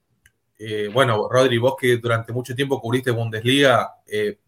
Eh, 0.58 0.90
bueno, 0.92 1.28
Rodri, 1.30 1.56
vos 1.58 1.74
que 1.80 1.98
durante 1.98 2.32
mucho 2.32 2.54
tiempo 2.54 2.80
cubriste 2.80 3.12
Bundesliga, 3.12 3.94
eh, 4.06 4.38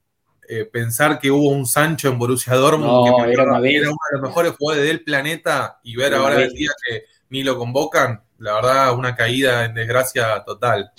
eh, 0.52 0.64
pensar 0.64 1.20
que 1.20 1.30
hubo 1.30 1.50
un 1.50 1.64
Sancho 1.64 2.08
en 2.08 2.18
Borussia 2.18 2.56
Dortmund, 2.56 3.24
que 3.24 3.32
era, 3.32 3.44
uno 3.44 3.60
de 3.60 3.82
los 4.14 4.20
mejores 4.20 4.52
jugadores 4.58 4.88
del 4.88 5.04
planeta, 5.04 5.78
y 5.84 5.94
ver 5.94 6.12
ahora 6.12 6.42
el 6.42 6.52
día 6.52 6.70
que 6.84 7.04
ni 7.28 7.44
lo 7.44 7.56
convocan, 7.56 8.20
la 8.38 8.54
verdad, 8.54 8.98
una 8.98 9.14
caída 9.14 9.64
en 9.64 9.74
desgracia 9.74 10.42
total. 10.44 10.90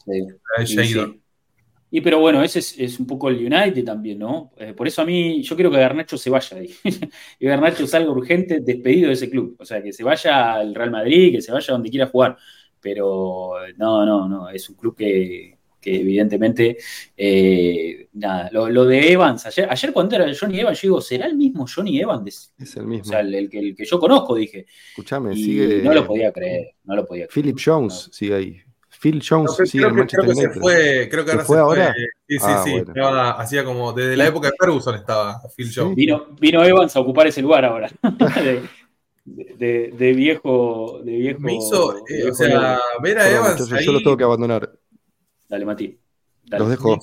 Y 1.90 2.00
pero 2.00 2.22
bueno, 2.22 2.42
ese 2.42 2.60
es, 2.60 2.98
un 2.98 3.06
poco 3.06 3.28
el 3.28 3.46
United 3.46 3.84
también, 3.84 4.20
¿no? 4.20 4.54
Eh, 4.56 4.72
por 4.72 4.88
eso 4.88 5.02
a 5.02 5.06
mí, 5.06 5.44
yo 5.44 5.56
quiero 5.56 5.70
que 5.70 5.80
Garnacho 5.80 6.18
se 6.18 6.30
vaya 6.30 6.56
ahí. 6.56 6.74
y 7.40 7.46
Garnacho 7.46 7.86
salga 7.86 8.10
urgente, 8.10 8.62
despedido 8.62 9.08
de 9.08 9.16
ese 9.16 9.30
club. 9.30 9.58
O 9.60 9.66
sea, 9.66 9.84
que 9.84 9.92
se 9.92 10.06
vaya 10.06 10.54
al 10.54 10.74
Real 10.74 10.92
Madrid, 10.92 11.34
que 11.34 11.42
se 11.42 11.52
vaya 11.52 11.74
donde 11.74 11.90
quiera 11.90 12.08
jugar. 12.08 12.38
Pero 12.80 13.56
no, 13.76 14.06
no, 14.06 14.30
no, 14.30 14.50
es 14.50 14.70
un 14.70 14.78
club 14.78 14.96
que, 14.96 15.58
que 15.82 16.00
evidentemente, 16.00 16.78
eh, 17.18 18.08
nada, 18.14 18.50
lo, 18.52 18.86
de 18.86 19.12
Evans, 19.12 19.46
ayer, 19.48 19.68
ayer 19.70 19.92
cuando 19.92 20.16
era 20.16 20.32
Johnny 20.40 20.60
Evans, 20.60 20.82
yo 20.82 20.88
digo, 20.88 21.02
¿será 21.02 21.26
el 21.26 21.36
mismo 21.36 21.66
Johnny 21.68 22.00
Evans? 22.00 22.54
Es 22.58 22.78
el 22.78 22.86
mismo. 22.86 23.04
O 23.04 23.08
sea, 23.08 23.22
el, 23.22 23.50
que, 23.50 23.76
yo 23.78 24.00
conozco, 24.00 24.36
dije. 24.36 24.68
Escúchame, 24.90 25.34
sigue. 25.34 25.82
No 25.84 25.94
lo 25.94 26.06
podía 26.06 26.32
creer, 26.32 26.76
no 26.84 26.96
lo 26.96 27.06
podía 27.06 27.28
creer. 27.28 27.34
Philip 27.34 27.60
Jones 27.64 28.10
sigue 28.12 28.36
ahí. 28.36 28.62
Phil 29.02 29.20
Jones 29.28 29.58
sigue 29.66 29.88
en 29.88 29.96
Manchester 29.96 30.20
creo 30.20 30.36
que 30.36 30.54
se 30.54 30.60
fue, 30.60 31.08
creo 31.10 31.26
que 31.26 31.32
ahora 31.32 31.44
se 31.44 31.48
fue. 31.48 31.60
Ahora? 31.60 31.94
Sí, 32.28 32.38
sí, 32.38 32.46
ah, 32.46 32.64
sí. 32.64 32.84
hacía 33.38 33.64
como, 33.64 33.94
desde 33.94 34.16
la 34.16 34.28
época 34.28 34.50
de 34.50 34.54
Ferguson 34.60 34.94
estaba 34.94 35.42
Phil 35.56 35.72
Jones. 35.76 35.96
Vino, 35.96 36.28
vino 36.40 36.64
Evans 36.64 36.96
a 36.96 37.00
ocupar 37.00 37.26
ese 37.26 37.42
lugar 37.42 37.66
ahora. 37.66 37.90
de, 39.26 39.92
de, 39.98 40.14
viejo, 40.14 41.02
de 41.04 41.12
viejo. 41.14 41.40
Me 41.40 41.56
hizo, 41.56 41.98
eh, 42.08 42.30
o 42.30 42.34
sea, 42.34 42.80
ver 43.02 43.18
a 43.18 43.30
Evans. 43.30 43.72
Ahí, 43.72 43.86
yo 43.86 43.92
lo 43.92 44.00
tengo 44.00 44.18
que 44.18 44.24
abandonar. 44.24 44.72
Dale, 45.52 45.66
Mati. 45.66 46.00
Los 46.50 46.70
dejo. 46.70 46.98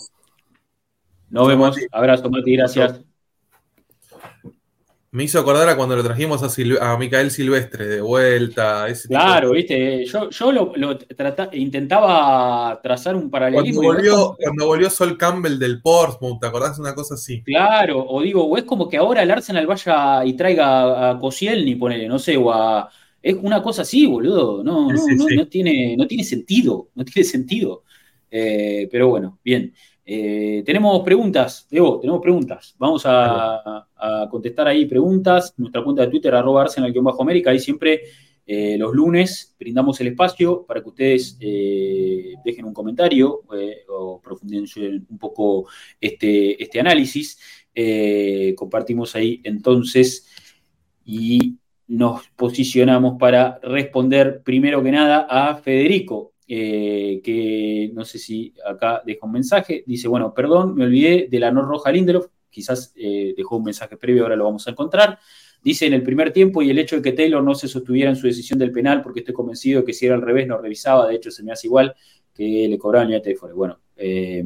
Nos 1.29 1.49
vemos. 1.49 1.77
Abrazo, 1.93 2.31
Mati. 2.31 2.57
Gracias. 2.57 3.03
Me 5.11 5.25
hizo 5.25 5.39
acordar 5.39 5.69
a 5.69 5.77
cuando 5.77 5.97
lo 5.97 6.03
trajimos 6.03 6.43
a, 6.43 6.93
a 6.93 6.97
Micael 6.97 7.31
Silvestre 7.31 7.87
de 7.87 8.01
vuelta. 8.01 8.87
claro, 9.07 9.53
viste, 9.53 10.07
yo, 10.07 10.31
yo 10.31 10.53
lo, 10.53 10.73
intentaba 11.53 12.81
trazar 12.83 13.17
un 13.17 13.31
paralelismo. 13.31 13.83
Cuando 13.83 14.01
volvió, 14.01 14.37
cuando 14.43 14.67
volvió 14.67 14.89
Sol 14.89 15.19
Campbell 15.19 15.59
del 15.59 15.83
Portsmouth, 15.83 16.41
¿te 16.41 16.47
acordás 16.47 16.79
una 16.79 16.95
cosa 16.95 17.17
así? 17.17 17.43
Claro, 17.43 18.03
o 18.07 18.23
digo, 18.23 18.45
o 18.45 18.57
es 18.57 18.65
como 18.65 18.89
que 18.89 18.97
ahora 18.97 19.23
el 19.23 19.31
Arsenal 19.31 19.67
vaya 19.67 20.25
y 20.25 20.33
traiga 20.35 21.11
a 21.11 21.19
Cosielny, 21.19 21.75
ponele, 21.75 22.09
no 22.09 22.19
sé, 22.19 22.39
o 22.39 22.51
a. 22.51 22.89
Es 23.21 23.37
una 23.43 23.63
cosa 23.63 23.83
así, 23.83 24.07
boludo. 24.07 24.65
No, 24.65 24.91
no, 24.91 25.03
no, 25.07 25.27
no, 25.37 25.49
tiene, 25.49 25.97
no 25.99 26.07
tiene 26.07 26.25
sentido. 26.25 26.89
No 26.95 27.05
tiene 27.05 27.29
sentido. 27.29 27.83
Eh, 28.31 28.89
pero 28.91 29.09
bueno, 29.09 29.39
bien. 29.45 29.73
Eh, 30.05 30.63
tenemos 30.65 31.03
preguntas, 31.05 31.67
Diego, 31.71 32.01
tenemos 32.01 32.21
preguntas. 32.23 32.75
Vamos 32.79 33.03
a, 33.05 33.87
contestar 34.31 34.69
ahí 34.69 34.87
preguntas. 34.87 35.55
Nuestra 35.57 35.83
cuenta 35.83 36.03
de 36.03 36.09
Twitter, 36.09 36.35
arroba 36.35 36.63
Arsenal-América, 36.63 37.51
ahí 37.51 37.59
siempre 37.59 38.03
eh, 38.47 38.79
los 38.79 38.95
lunes 38.95 39.55
brindamos 39.59 40.01
el 40.01 40.09
espacio 40.09 40.65
para 40.67 40.81
que 40.83 40.89
ustedes 40.89 41.39
dejen 41.39 42.65
un 42.65 42.73
comentario 42.73 43.43
o 43.89 44.21
profundicen 44.23 45.07
un 45.11 45.19
poco 45.19 45.67
este, 46.01 46.63
este 46.63 46.81
análisis. 46.81 47.39
compartimos 48.57 49.15
ahí 49.15 49.41
entonces 49.45 50.27
y 51.05 51.59
nos 51.89 52.29
posicionamos 52.37 53.19
para 53.19 53.59
responder 53.63 54.43
primero 54.43 54.83
que 54.83 54.93
nada 54.93 55.27
a 55.29 55.57
Federico, 55.57 56.35
eh, 56.51 57.21
que 57.23 57.91
no 57.93 58.07
sé 58.07 58.19
si 58.19 58.55
acá 58.65 59.03
deja 59.05 59.27
un 59.27 59.33
mensaje, 59.33 59.85
dice, 59.87 60.09
bueno, 60.09 60.33
perdón, 60.33 60.75
me 60.75 60.85
olvidé 60.85 61.29
de 61.31 61.39
la 61.39 61.51
no 61.51 61.61
roja 61.61 61.93
Lindelof, 61.93 62.29
quizás 62.49 62.95
eh, 62.97 63.35
dejó 63.37 63.59
un 63.59 63.65
mensaje 63.65 63.99
previo, 63.99 64.23
ahora 64.23 64.37
lo 64.37 64.45
vamos 64.45 64.67
a 64.67 64.71
encontrar. 64.71 65.19
Dice 65.63 65.87
en 65.87 65.93
el 65.93 66.03
primer 66.03 66.33
tiempo 66.33 66.63
y 66.63 66.71
el 66.71 66.79
hecho 66.79 66.97
de 66.97 67.03
que 67.03 67.13
Taylor 67.13 67.43
no 67.43 67.55
se 67.55 67.69
sostuviera 67.69 68.09
en 68.09 68.17
su 68.17 68.27
decisión 68.27 68.59
del 68.59 68.73
penal, 68.73 69.03
porque 69.03 69.21
estoy 69.21 69.35
convencido 69.35 69.85
que 69.85 69.93
si 69.93 70.07
era 70.07 70.15
al 70.15 70.23
revés 70.23 70.47
no 70.47 70.57
revisaba, 70.57 71.07
de 71.07 71.17
hecho 71.17 71.31
se 71.31 71.43
me 71.43 71.53
hace 71.53 71.67
igual 71.67 71.95
que 72.33 72.67
le 72.67 72.79
cobraban 72.79 73.11
ya 73.11 73.21
fuera. 73.37 73.55
Bueno, 73.55 73.81
eh, 73.97 74.43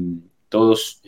todos 0.49 1.03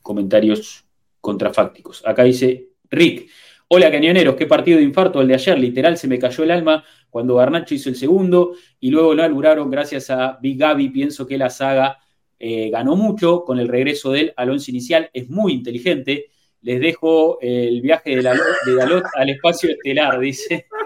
comentarios 0.00 0.86
contrafácticos. 1.20 2.02
Acá 2.06 2.22
dice 2.22 2.68
Rick, 2.88 3.28
hola 3.68 3.90
cañoneros, 3.90 4.36
qué 4.36 4.46
partido 4.46 4.78
de 4.78 4.84
infarto 4.84 5.20
el 5.20 5.28
de 5.28 5.34
ayer, 5.34 5.58
literal 5.58 5.98
se 5.98 6.08
me 6.08 6.18
cayó 6.18 6.44
el 6.44 6.50
alma 6.52 6.82
cuando 7.10 7.36
Garnacho 7.36 7.74
hizo 7.74 7.88
el 7.88 7.96
segundo 7.96 8.54
y 8.80 8.90
luego 8.90 9.14
lo 9.14 9.22
alburaron 9.22 9.70
gracias 9.70 10.10
a 10.10 10.38
Big 10.40 10.58
Gaby. 10.58 10.90
Pienso 10.90 11.26
que 11.26 11.38
la 11.38 11.50
saga 11.50 11.98
eh, 12.38 12.68
ganó 12.70 12.96
mucho 12.96 13.44
con 13.44 13.58
el 13.58 13.68
regreso 13.68 14.12
del 14.12 14.32
Alonso 14.36 14.70
inicial, 14.70 15.10
es 15.12 15.28
muy 15.28 15.52
inteligente. 15.52 16.26
Les 16.62 16.80
dejo 16.80 17.38
el 17.40 17.80
viaje 17.80 18.16
de, 18.16 18.22
Dalot 18.22 19.04
al 19.14 19.30
espacio 19.30 19.70
estelar, 19.70 20.18
dice. 20.18 20.66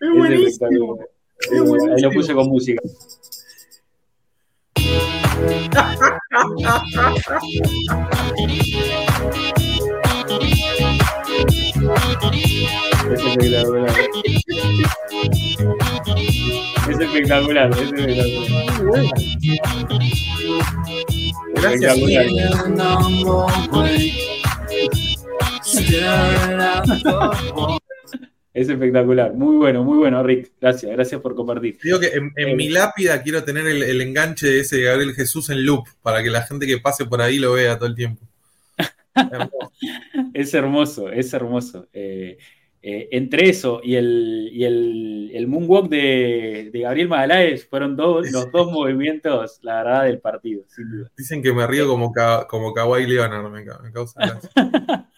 Es 0.00 0.10
buenísimo. 0.16 0.98
Ahí 1.96 2.02
lo 2.02 2.10
puse 2.10 2.32
con 2.32 2.48
música. 2.48 2.80
Es 13.10 13.24
espectacular. 13.24 13.90
Es 16.88 17.00
espectacular, 17.00 17.70
es 17.70 17.78
espectacular. 17.80 18.58
Gracias. 21.54 21.98
Es 28.54 28.68
espectacular. 28.68 29.32
Muy 29.34 29.56
bueno, 29.56 29.84
muy 29.84 29.98
bueno, 29.98 30.22
Rick. 30.22 30.52
Gracias, 30.60 30.92
gracias 30.92 31.20
por 31.20 31.34
compartir. 31.34 31.78
Digo 31.82 32.00
que 32.00 32.08
en, 32.08 32.32
en 32.36 32.56
mi 32.56 32.68
lápida 32.68 33.22
quiero 33.22 33.44
tener 33.44 33.66
el, 33.66 33.82
el, 33.82 34.00
enganche 34.00 34.48
de 34.48 34.60
ese 34.60 34.82
Gabriel 34.82 35.14
Jesús 35.14 35.48
en 35.50 35.64
loop 35.64 35.86
para 36.02 36.22
que 36.22 36.30
la 36.30 36.42
gente 36.42 36.66
que 36.66 36.78
pase 36.78 37.06
por 37.06 37.22
ahí 37.22 37.38
lo 37.38 37.52
vea 37.52 37.78
todo 37.78 37.88
el 37.88 37.94
tiempo. 37.94 38.26
es 40.34 40.54
hermoso, 40.54 41.10
es 41.10 41.32
hermoso. 41.32 41.86
Eh, 41.92 42.38
eh, 42.80 43.08
entre 43.10 43.48
eso 43.48 43.80
y 43.82 43.96
el, 43.96 44.50
y 44.52 44.64
el, 44.64 45.30
el 45.34 45.48
moonwalk 45.48 45.88
de, 45.88 46.70
de, 46.72 46.80
Gabriel 46.80 47.08
Magaláes 47.08 47.66
fueron 47.66 47.96
dos, 47.96 48.30
los 48.30 48.52
dos 48.52 48.70
movimientos, 48.70 49.58
la 49.62 49.82
verdad, 49.82 50.04
del 50.04 50.20
partido, 50.20 50.62
sin 50.68 50.88
duda. 50.88 51.10
Dicen 51.16 51.42
que 51.42 51.52
me 51.52 51.66
río 51.66 51.88
como, 51.88 52.12
como 52.48 52.72
Kawhi 52.72 53.06
Leonard, 53.06 53.50
me, 53.50 53.64
me 53.64 53.92
causa 53.92 54.40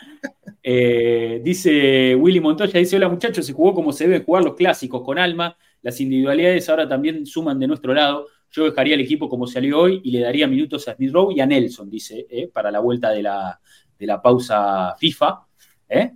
eh, 0.63 1.41
dice 1.45 2.15
Willy 2.15 2.41
Montoya, 2.41 2.79
dice, 2.79 2.97
hola 2.97 3.11
muchachos, 3.11 3.45
se 3.45 3.53
jugó 3.53 3.75
como 3.75 3.93
se 3.93 4.09
debe 4.09 4.25
jugar 4.25 4.43
los 4.43 4.55
clásicos, 4.55 5.03
con 5.03 5.19
alma, 5.19 5.57
las 5.83 6.01
individualidades 6.01 6.67
ahora 6.71 6.89
también 6.89 7.27
suman 7.27 7.59
de 7.59 7.67
nuestro 7.67 7.93
lado. 7.93 8.27
Yo 8.51 8.65
dejaría 8.65 8.95
el 8.95 9.01
equipo 9.01 9.29
como 9.29 9.47
salió 9.47 9.81
hoy 9.81 10.01
y 10.03 10.11
le 10.11 10.21
daría 10.21 10.49
minutos 10.49 10.89
a 10.89 10.95
Smith 10.95 11.13
Rowe 11.13 11.35
y 11.35 11.41
a 11.41 11.47
Nelson, 11.47 11.89
dice, 11.91 12.27
eh, 12.31 12.49
para 12.53 12.71
la 12.71 12.81
vuelta 12.81 13.11
de 13.11 13.23
la, 13.23 13.61
de 13.99 14.07
la 14.07 14.21
pausa 14.21 14.97
FIFA. 14.99 15.47
¿eh? 15.89 16.13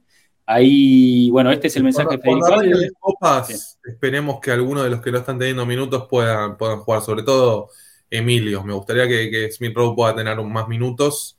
Ahí, 0.47 1.31
bueno, 1.31 1.51
este 1.51 1.69
es 1.69 1.77
el 1.77 1.85
mensaje 1.85 2.19
de 2.19 2.91
copas, 3.01 3.47
sí. 3.47 3.55
esperemos 3.85 4.41
que 4.41 4.51
algunos 4.51 4.85
de 4.85 4.91
los 4.91 5.01
que 5.01 5.11
no 5.11 5.19
están 5.19 5.39
teniendo 5.39 5.65
minutos 5.65 6.07
puedan, 6.09 6.59
puedan 6.59 6.81
jugar, 6.81 7.01
sobre 7.01 7.23
todo 7.23 7.71
Emilio. 8.11 8.63
Me 8.63 8.75
gustaría 8.75 9.09
que, 9.09 9.31
que 9.31 9.51
Smith 9.51 9.75
Rowe 9.75 9.95
pueda 9.95 10.15
tener 10.15 10.39
más 10.43 10.69
minutos 10.69 11.39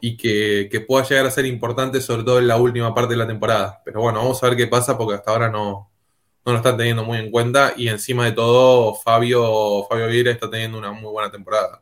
y 0.00 0.16
que, 0.16 0.68
que, 0.70 0.80
pueda 0.80 1.06
llegar 1.06 1.26
a 1.26 1.30
ser 1.30 1.46
importante, 1.46 2.00
sobre 2.00 2.24
todo 2.24 2.38
en 2.38 2.48
la 2.48 2.56
última 2.56 2.92
parte 2.94 3.12
de 3.12 3.18
la 3.18 3.26
temporada. 3.26 3.80
Pero 3.84 4.00
bueno, 4.00 4.18
vamos 4.18 4.42
a 4.42 4.48
ver 4.48 4.56
qué 4.56 4.66
pasa 4.66 4.98
porque 4.98 5.14
hasta 5.14 5.30
ahora 5.30 5.48
no, 5.48 5.90
no 6.44 6.52
lo 6.52 6.58
están 6.58 6.76
teniendo 6.76 7.04
muy 7.04 7.18
en 7.18 7.30
cuenta 7.30 7.72
y 7.76 7.88
encima 7.88 8.26
de 8.26 8.32
todo, 8.32 8.94
Fabio, 8.96 9.86
Fabio 9.88 10.08
Vieira 10.08 10.30
está 10.30 10.50
teniendo 10.50 10.76
una 10.78 10.92
muy 10.92 11.10
buena 11.10 11.30
temporada. 11.30 11.80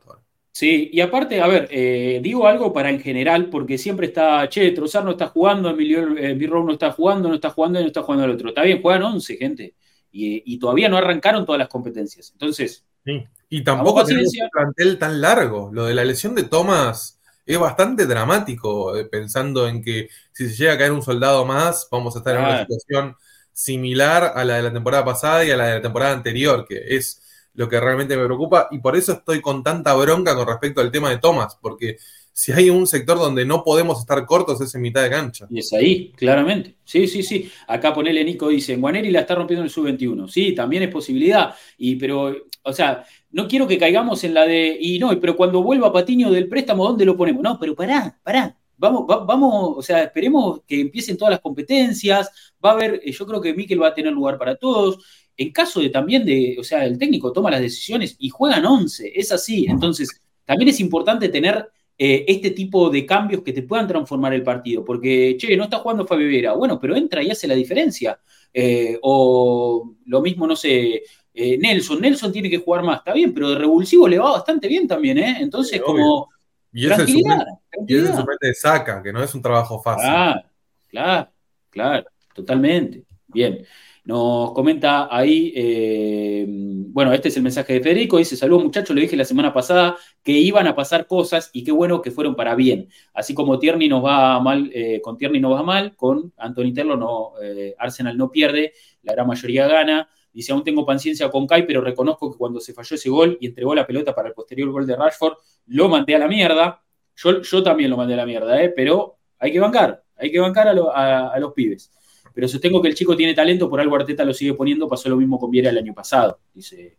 Sí, 0.55 0.91
y 0.93 1.01
aparte, 1.01 1.41
a 1.41 1.47
ver, 1.47 1.67
eh, 1.71 2.19
digo 2.21 2.45
algo 2.45 2.71
para 2.71 2.91
en 2.91 3.01
general, 3.01 3.49
porque 3.49 3.79
siempre 3.79 4.05
está, 4.07 4.47
che, 4.49 4.69
Trozar 4.69 5.03
no 5.03 5.11
está 5.11 5.29
jugando, 5.29 5.71
Emilio 5.71 6.15
eh, 6.15 6.35
no 6.35 6.71
está 6.71 6.91
jugando, 6.91 7.27
no 7.27 7.35
está 7.35 7.49
jugando 7.49 7.79
y 7.79 7.81
no 7.81 7.87
está 7.87 8.03
jugando 8.03 8.25
el 8.25 8.31
otro. 8.31 8.49
Está 8.49 8.61
bien, 8.61 8.79
juegan 8.79 9.01
11, 9.01 9.37
gente, 9.37 9.73
y, 10.11 10.43
y, 10.53 10.59
todavía 10.59 10.89
no 10.89 10.97
arrancaron 10.97 11.43
todas 11.43 11.57
las 11.57 11.69
competencias. 11.69 12.29
Entonces. 12.33 12.85
Sí. 13.03 13.25
Y 13.49 13.63
tampoco 13.63 14.05
tenemos 14.05 14.31
un 14.39 14.49
plantel 14.51 14.99
tan 14.99 15.19
largo. 15.21 15.71
Lo 15.73 15.85
de 15.85 15.95
la 15.95 16.05
lesión 16.05 16.35
de 16.35 16.43
Thomas 16.43 17.19
es 17.47 17.57
bastante 17.57 18.05
dramático, 18.05 18.95
eh, 18.95 19.05
pensando 19.05 19.67
en 19.67 19.81
que 19.81 20.09
si 20.33 20.49
se 20.49 20.55
llega 20.55 20.73
a 20.73 20.77
caer 20.77 20.91
un 20.91 21.01
soldado 21.01 21.45
más, 21.45 21.87
vamos 21.91 22.15
a 22.15 22.19
estar 22.19 22.35
en 22.35 22.43
una 22.43 22.59
situación 22.61 23.15
similar 23.51 24.33
a 24.35 24.45
la 24.45 24.57
de 24.57 24.63
la 24.63 24.73
temporada 24.73 25.03
pasada 25.03 25.43
y 25.43 25.49
a 25.49 25.57
la 25.57 25.65
de 25.65 25.75
la 25.77 25.81
temporada 25.81 26.13
anterior, 26.13 26.63
que 26.67 26.95
es 26.95 27.22
lo 27.53 27.69
que 27.69 27.79
realmente 27.79 28.17
me 28.17 28.25
preocupa 28.25 28.67
y 28.71 28.79
por 28.79 28.95
eso 28.95 29.13
estoy 29.13 29.41
con 29.41 29.63
tanta 29.63 29.93
bronca 29.93 30.35
con 30.35 30.47
respecto 30.47 30.81
al 30.81 30.91
tema 30.91 31.09
de 31.09 31.17
Thomas, 31.17 31.57
porque 31.61 31.97
si 32.33 32.51
hay 32.51 32.71
un 32.71 32.87
sector 32.87 33.19
donde 33.19 33.45
no 33.45 33.63
podemos 33.63 33.99
estar 33.99 34.25
cortos 34.25 34.59
es 34.59 34.73
en 34.73 34.81
mitad 34.81 35.03
de 35.03 35.11
cancha. 35.11 35.45
Y 35.51 35.59
es 35.59 35.71
ahí, 35.71 36.11
claramente. 36.13 36.75
Sí, 36.83 37.07
sí, 37.07 37.21
sí. 37.21 37.49
Acá 37.67 37.93
ponele 37.93 38.23
Nico, 38.23 38.49
dice, 38.49 38.75
Guaneri 38.75 39.11
la 39.11 39.21
está 39.21 39.35
rompiendo 39.35 39.61
en 39.61 39.65
el 39.65 39.69
sub-21. 39.69 40.27
Sí, 40.27 40.53
también 40.53 40.81
es 40.83 40.89
posibilidad. 40.89 41.53
Y, 41.77 41.95
pero, 41.95 42.35
o 42.63 42.73
sea, 42.73 43.05
no 43.31 43.47
quiero 43.47 43.67
que 43.67 43.77
caigamos 43.77 44.23
en 44.23 44.33
la 44.33 44.47
de, 44.47 44.75
y 44.79 44.97
no, 44.97 45.17
pero 45.19 45.37
cuando 45.37 45.61
vuelva 45.61 45.93
Patiño 45.93 46.31
del 46.31 46.49
préstamo, 46.49 46.85
¿dónde 46.85 47.05
lo 47.05 47.15
ponemos? 47.15 47.43
No, 47.43 47.59
pero 47.59 47.75
pará, 47.75 48.19
pará. 48.23 48.57
Vamos, 48.75 49.05
va, 49.09 49.23
vamos, 49.23 49.77
o 49.77 49.81
sea, 49.83 50.03
esperemos 50.03 50.61
que 50.67 50.81
empiecen 50.81 51.15
todas 51.15 51.33
las 51.33 51.39
competencias. 51.39 52.53
Va 52.65 52.71
a 52.71 52.73
haber, 52.73 52.99
yo 53.05 53.27
creo 53.27 53.39
que 53.39 53.53
Miquel 53.53 53.81
va 53.81 53.89
a 53.89 53.93
tener 53.93 54.11
lugar 54.11 54.39
para 54.39 54.55
todos 54.55 55.22
en 55.35 55.51
caso 55.51 55.79
de 55.79 55.89
también 55.89 56.25
de, 56.25 56.55
o 56.59 56.63
sea, 56.63 56.85
el 56.85 56.97
técnico 56.97 57.31
toma 57.31 57.51
las 57.51 57.61
decisiones 57.61 58.15
y 58.19 58.29
juegan 58.29 58.65
11, 58.65 59.11
es 59.15 59.31
así. 59.31 59.65
Entonces, 59.67 60.21
también 60.45 60.69
es 60.69 60.79
importante 60.79 61.29
tener 61.29 61.69
eh, 61.97 62.25
este 62.27 62.51
tipo 62.51 62.89
de 62.89 63.05
cambios 63.05 63.43
que 63.43 63.53
te 63.53 63.63
puedan 63.63 63.87
transformar 63.87 64.33
el 64.33 64.43
partido, 64.43 64.83
porque, 64.83 65.35
che, 65.37 65.55
no 65.55 65.65
está 65.65 65.77
jugando 65.77 66.05
Fabio 66.05 66.27
Vera, 66.27 66.53
bueno, 66.53 66.79
pero 66.79 66.95
entra 66.95 67.21
y 67.23 67.29
hace 67.29 67.47
la 67.47 67.55
diferencia. 67.55 68.19
Eh, 68.53 68.97
o 69.01 69.95
lo 70.05 70.21
mismo, 70.21 70.45
no 70.45 70.55
sé, 70.55 71.03
eh, 71.33 71.57
Nelson, 71.57 72.01
Nelson 72.01 72.31
tiene 72.31 72.49
que 72.49 72.59
jugar 72.59 72.83
más, 72.83 72.99
está 72.99 73.13
bien, 73.13 73.33
pero 73.33 73.49
de 73.49 73.57
revulsivo 73.57 74.07
le 74.07 74.19
va 74.19 74.31
bastante 74.31 74.67
bien 74.67 74.87
también, 74.87 75.17
¿eh? 75.17 75.37
Entonces, 75.39 75.77
sí, 75.77 75.79
como... 75.79 76.29
Y 76.71 76.85
ese, 76.87 76.95
tranquilidad, 76.95 77.45
y 77.87 77.93
de 77.93 78.53
saca, 78.55 79.03
que 79.03 79.13
no 79.13 79.23
es 79.23 79.33
un 79.35 79.43
trabajo 79.43 79.79
fácil. 79.79 80.09
Claro, 80.09 80.41
claro, 80.87 81.29
claro, 81.69 82.05
totalmente. 82.33 83.03
Bien. 83.27 83.63
Nos 84.05 84.51
comenta 84.51 85.07
ahí, 85.09 85.53
eh, 85.55 86.45
bueno, 86.47 87.13
este 87.13 87.29
es 87.29 87.37
el 87.37 87.43
mensaje 87.43 87.73
de 87.73 87.79
Federico, 87.79 88.17
dice, 88.17 88.35
saludos 88.35 88.65
muchachos, 88.65 88.93
lo 88.93 89.01
dije 89.01 89.15
la 89.15 89.23
semana 89.23 89.53
pasada, 89.53 89.95
que 90.21 90.33
iban 90.33 90.67
a 90.67 90.75
pasar 90.75 91.07
cosas 91.07 91.49
y 91.53 91.63
qué 91.63 91.71
bueno 91.71 92.01
que 92.01 92.11
fueron 92.11 92.35
para 92.35 92.53
bien. 92.53 92.89
Así 93.13 93.33
como 93.33 93.59
Tierney 93.59 93.87
nos 93.87 94.03
va 94.03 94.41
mal, 94.41 94.69
eh, 94.73 94.99
con 95.01 95.17
Tierney 95.17 95.39
nos 95.39 95.53
va 95.53 95.63
mal, 95.63 95.95
con 95.95 96.33
Anthony 96.35 96.73
Terlo 96.73 96.97
no, 96.97 97.31
eh, 97.41 97.75
Arsenal 97.79 98.17
no 98.17 98.29
pierde, 98.29 98.73
la 99.03 99.13
gran 99.13 99.25
mayoría 99.25 99.67
gana. 99.69 100.09
Dice, 100.33 100.51
aún 100.51 100.65
tengo 100.65 100.85
paciencia 100.85 101.29
con 101.29 101.47
Kai, 101.47 101.65
pero 101.65 101.79
reconozco 101.79 102.29
que 102.29 102.37
cuando 102.37 102.59
se 102.59 102.73
falló 102.73 102.95
ese 102.95 103.09
gol 103.09 103.37
y 103.39 103.47
entregó 103.47 103.73
la 103.73 103.87
pelota 103.87 104.13
para 104.13 104.27
el 104.27 104.33
posterior 104.33 104.69
gol 104.69 104.85
de 104.85 104.97
Rashford, 104.97 105.35
lo 105.67 105.87
mandé 105.87 106.15
a 106.15 106.19
la 106.19 106.27
mierda. 106.27 106.83
Yo, 107.15 107.41
yo 107.41 107.63
también 107.63 107.89
lo 107.89 107.95
mandé 107.95 108.15
a 108.15 108.17
la 108.17 108.25
mierda, 108.25 108.61
¿eh? 108.61 108.73
pero 108.75 109.15
hay 109.39 109.53
que 109.53 109.61
bancar, 109.61 110.03
hay 110.17 110.29
que 110.29 110.39
bancar 110.39 110.67
a 110.67 111.39
los 111.39 111.53
pibes 111.53 111.89
pero 112.33 112.47
sostengo 112.47 112.81
que 112.81 112.87
el 112.89 112.95
chico 112.95 113.15
tiene 113.15 113.33
talento, 113.33 113.69
por 113.69 113.79
algo 113.79 113.95
Arteta 113.95 114.25
lo 114.25 114.33
sigue 114.33 114.53
poniendo, 114.53 114.87
pasó 114.87 115.09
lo 115.09 115.17
mismo 115.17 115.39
con 115.39 115.51
Viera 115.51 115.69
el 115.69 115.77
año 115.77 115.93
pasado, 115.93 116.39
dice, 116.53 116.97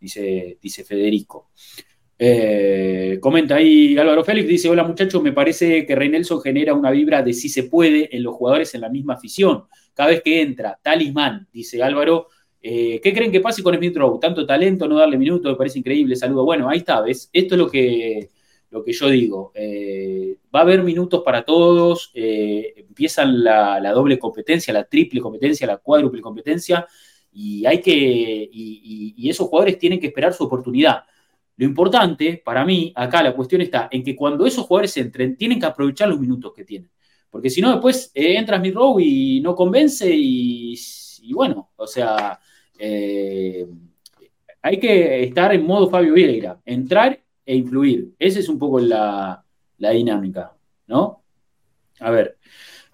dice, 0.00 0.58
dice 0.60 0.84
Federico. 0.84 1.50
Eh, 2.18 3.18
comenta 3.20 3.56
ahí 3.56 3.98
Álvaro 3.98 4.24
Félix, 4.24 4.48
dice, 4.48 4.70
hola 4.70 4.84
muchachos, 4.84 5.22
me 5.22 5.32
parece 5.32 5.84
que 5.84 5.94
Reinelson 5.94 6.40
genera 6.40 6.72
una 6.72 6.90
vibra 6.90 7.22
de 7.22 7.34
si 7.34 7.50
se 7.50 7.64
puede 7.64 8.14
en 8.16 8.22
los 8.22 8.34
jugadores 8.34 8.74
en 8.74 8.80
la 8.80 8.88
misma 8.88 9.14
afición. 9.14 9.64
Cada 9.92 10.10
vez 10.10 10.22
que 10.22 10.40
entra, 10.40 10.78
talismán, 10.82 11.48
dice 11.52 11.82
Álvaro, 11.82 12.28
eh, 12.62 13.00
¿qué 13.02 13.12
creen 13.12 13.30
que 13.30 13.40
pase 13.40 13.62
con 13.62 13.74
Smith 13.76 13.96
Rowe? 13.96 14.18
Tanto 14.18 14.46
talento, 14.46 14.88
no 14.88 14.96
darle 14.96 15.18
minutos, 15.18 15.52
me 15.52 15.56
parece 15.56 15.78
increíble, 15.78 16.16
saludo. 16.16 16.44
Bueno, 16.44 16.68
ahí 16.68 16.78
está, 16.78 17.00
¿ves? 17.00 17.28
Esto 17.32 17.54
es 17.54 17.58
lo 17.58 17.70
que, 17.70 18.30
lo 18.70 18.84
que 18.84 18.92
yo 18.92 19.08
digo. 19.08 19.52
Eh, 19.54 20.38
va 20.54 20.60
a 20.60 20.62
haber 20.62 20.82
minutos 20.82 21.22
para 21.24 21.44
todos, 21.44 22.10
eh, 22.14 22.74
empiezan 22.76 23.42
la, 23.42 23.80
doble 23.92 24.18
competencia, 24.18 24.72
la 24.72 24.84
triple 24.84 25.20
competencia, 25.20 25.66
la 25.66 25.78
cuádruple 25.78 26.20
competencia, 26.20 26.86
y 27.32 27.66
hay 27.66 27.80
que, 27.80 27.92
y, 27.92 29.28
esos 29.28 29.48
jugadores 29.48 29.78
tienen 29.78 30.00
que 30.00 30.06
esperar 30.08 30.32
su 30.32 30.44
oportunidad. 30.44 31.04
Lo 31.56 31.64
importante, 31.66 32.40
para 32.44 32.64
mí, 32.64 32.92
acá 32.94 33.22
la 33.22 33.34
cuestión 33.34 33.60
está 33.62 33.88
en 33.90 34.02
que 34.02 34.14
cuando 34.14 34.46
esos 34.46 34.66
jugadores 34.66 34.96
entren, 34.96 35.36
tienen 35.36 35.58
que 35.58 35.66
aprovechar 35.66 36.08
los 36.08 36.20
minutos 36.20 36.52
que 36.54 36.64
tienen. 36.64 36.90
Porque 37.30 37.50
si 37.50 37.60
no, 37.60 37.72
después 37.72 38.10
eh, 38.14 38.36
entras 38.36 38.60
mi 38.60 38.70
row 38.70 38.98
y 39.00 39.40
no 39.40 39.54
convence 39.54 40.08
y, 40.10 40.74
y, 41.22 41.32
bueno, 41.32 41.70
o 41.76 41.86
sea, 41.86 42.38
eh, 42.78 43.66
hay 44.62 44.78
que 44.78 45.24
estar 45.24 45.54
en 45.54 45.66
modo 45.66 45.88
Fabio 45.88 46.14
Vieira, 46.14 46.60
entrar 46.64 47.25
e 47.46 47.56
influir. 47.56 48.12
Esa 48.18 48.40
es 48.40 48.48
un 48.48 48.58
poco 48.58 48.80
la, 48.80 49.42
dinámica, 49.78 50.54
¿no? 50.88 51.22
A 52.00 52.10
ver, 52.10 52.36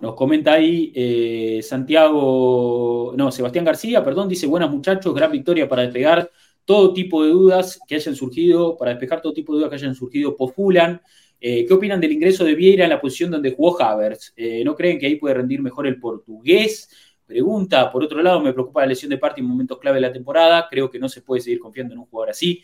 nos 0.00 0.14
comenta 0.14 0.52
ahí 0.52 0.92
eh, 0.94 1.60
Santiago, 1.62 3.14
no, 3.16 3.32
Sebastián 3.32 3.64
García, 3.64 4.04
perdón, 4.04 4.28
dice, 4.28 4.46
buenas 4.46 4.70
muchachos, 4.70 5.14
gran 5.14 5.32
victoria 5.32 5.68
para 5.68 5.82
despegar 5.82 6.30
todo 6.64 6.92
tipo 6.92 7.24
de 7.24 7.30
dudas 7.30 7.80
que 7.88 7.96
hayan 7.96 8.14
surgido, 8.14 8.76
para 8.76 8.92
despejar 8.92 9.20
todo 9.20 9.32
tipo 9.32 9.52
de 9.52 9.58
dudas 9.58 9.70
que 9.70 9.76
hayan 9.76 9.94
surgido 9.94 10.36
por 10.36 10.52
Fulan. 10.52 11.00
Eh, 11.40 11.66
¿Qué 11.66 11.74
opinan 11.74 12.00
del 12.00 12.12
ingreso 12.12 12.44
de 12.44 12.54
Vieira 12.54 12.84
en 12.84 12.90
la 12.90 13.00
posición 13.00 13.30
donde 13.32 13.52
jugó 13.52 13.80
Havertz? 13.82 14.32
Eh, 14.36 14.62
¿No 14.64 14.76
creen 14.76 14.98
que 14.98 15.06
ahí 15.06 15.16
puede 15.16 15.34
rendir 15.34 15.60
mejor 15.60 15.88
el 15.88 15.98
portugués? 15.98 16.88
Pregunta. 17.26 17.90
Por 17.90 18.04
otro 18.04 18.22
lado, 18.22 18.40
me 18.40 18.52
preocupa 18.52 18.82
la 18.82 18.88
lesión 18.88 19.10
de 19.10 19.18
parte 19.18 19.40
en 19.40 19.46
momentos 19.46 19.78
clave 19.78 19.96
de 19.96 20.02
la 20.02 20.12
temporada. 20.12 20.68
Creo 20.70 20.88
que 20.88 21.00
no 21.00 21.08
se 21.08 21.22
puede 21.22 21.40
seguir 21.40 21.58
confiando 21.58 21.94
en 21.94 22.00
un 22.00 22.06
jugador 22.06 22.30
así. 22.30 22.62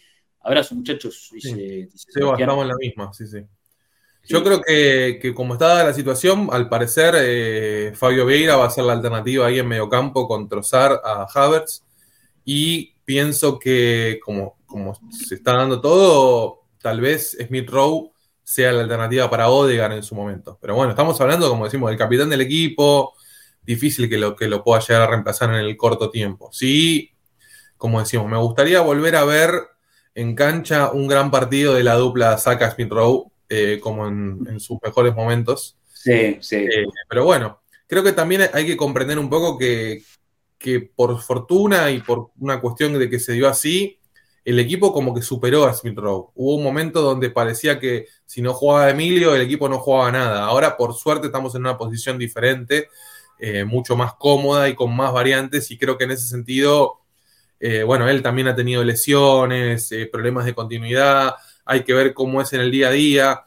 Abrazo, 0.49 0.75
muchachos. 0.77 1.29
Dice, 1.31 1.91
estamos 1.95 2.41
en 2.41 2.69
la 2.69 2.77
misma, 2.77 3.13
sí, 3.13 3.27
sí. 3.27 3.45
Yo 4.25 4.43
creo 4.43 4.63
que, 4.63 5.35
como 5.35 5.53
está 5.53 5.85
la 5.85 5.93
situación, 5.93 6.49
al 6.51 6.71
parecer 6.71 7.15
eh, 7.19 7.93
Fabio 7.95 8.25
Vieira 8.25 8.57
va 8.57 8.65
a 8.65 8.71
ser 8.71 8.85
la 8.85 8.95
alternativa 8.95 9.47
ahí 9.47 9.59
en 9.59 9.69
medio 9.69 9.91
campo 9.91 10.27
con 10.27 10.49
Trozar 10.49 11.03
a 11.05 11.27
Havertz. 11.35 11.85
Y 12.47 12.95
pienso 13.05 13.59
que 13.59 14.19
como, 14.25 14.57
como 14.65 14.99
se 15.11 15.35
está 15.35 15.53
dando 15.53 15.83
todo, 15.83 16.63
tal 16.81 17.03
vez 17.03 17.37
Smith 17.47 17.69
Rowe 17.69 18.11
sea 18.43 18.73
la 18.73 18.81
alternativa 18.81 19.29
para 19.29 19.51
Odegaard 19.51 19.93
en 19.93 20.03
su 20.03 20.15
momento. 20.15 20.57
Pero 20.63 20.77
bueno, 20.77 20.93
estamos 20.93 21.21
hablando, 21.21 21.51
como 21.51 21.67
decimos, 21.67 21.91
del 21.91 21.99
capitán 21.99 22.31
del 22.31 22.41
equipo, 22.41 23.13
difícil 23.63 24.09
que 24.09 24.17
lo, 24.17 24.35
que 24.35 24.49
lo 24.49 24.65
pueda 24.65 24.81
llegar 24.81 25.03
a 25.03 25.09
reemplazar 25.09 25.51
en 25.51 25.57
el 25.57 25.77
corto 25.77 26.09
tiempo. 26.11 26.49
Sí, 26.53 27.11
como 27.77 28.01
decimos, 28.01 28.31
me 28.31 28.39
gustaría 28.39 28.81
volver 28.81 29.17
a 29.17 29.25
ver 29.25 29.53
en 30.19 30.35
cancha 30.35 30.91
un 30.91 31.07
gran 31.07 31.31
partido 31.31 31.75
de 31.75 31.85
la 31.85 31.95
dupla 31.95 32.39
Saka 32.39 32.73
Smith 32.73 32.91
Rowe, 32.91 33.31
eh, 33.49 33.79
como 33.81 34.09
en, 34.09 34.59
sus 34.59 34.77
mejores 34.83 35.15
momentos. 35.15 35.79
Sí, 35.95 36.39
sí. 36.41 36.57
Eh, 36.57 36.87
pero 37.09 37.25
bueno, 37.25 37.61
creo 37.87 38.03
que 38.03 38.11
también 38.11 38.51
hay 38.53 38.67
que 38.67 38.77
comprender 38.77 39.17
un 39.17 39.31
poco 39.31 39.57
que, 39.57 40.03
que 40.59 40.81
por 40.81 41.21
fortuna 41.23 41.93
y 41.93 42.01
por 42.01 42.31
una 42.41 42.61
cuestión 42.61 42.99
de 42.99 43.09
que 43.09 43.21
se 43.21 43.35
dio 43.35 43.47
así, 43.49 44.01
el 44.45 44.59
equipo 44.59 44.93
como 44.93 45.15
que 45.15 45.23
superó 45.23 45.67
a 45.67 45.73
Smith 45.73 45.97
Rowe. 45.97 46.33
Hubo 46.35 46.57
un 46.57 46.65
momento 46.65 47.01
donde 47.01 47.31
parecía 47.31 47.79
que 47.79 48.07
si 48.27 48.43
no 48.43 48.55
jugaba 48.55 48.91
Emilio, 48.91 49.37
el 49.37 49.43
equipo 49.43 49.69
no 49.69 49.79
jugaba 49.79 50.11
nada. 50.11 50.45
Ahora, 50.47 50.77
por 50.77 50.95
suerte, 50.95 51.29
estamos 51.29 51.55
en 51.55 51.61
una 51.61 51.79
posición 51.79 52.19
diferente, 52.19 52.89
eh, 53.39 53.65
mucho 53.65 53.95
más 53.95 54.15
cómoda 54.15 54.69
y 54.69 54.75
con 54.75 54.97
más 54.97 55.13
variantes, 55.13 55.71
y 55.71 55.79
creo 55.79 55.97
que 55.97 56.05
en 56.05 56.11
ese 56.11 56.27
sentido, 56.27 56.98
eh, 57.61 57.83
bueno, 57.83 58.09
él 58.09 58.23
también 58.23 58.49
ha 58.49 58.55
tenido 58.55 58.85
lesiones, 58.85 59.91
eh, 59.93 60.09
problemas 60.11 60.45
de 60.45 60.55
continuidad, 60.55 61.35
hay 61.65 61.83
que 61.83 61.95
ver 61.95 62.15
cómo 62.15 62.41
es 62.41 62.53
en 62.53 62.61
el 62.61 62.71
día 62.71 62.89
a 62.89 62.93
día. 62.93 63.41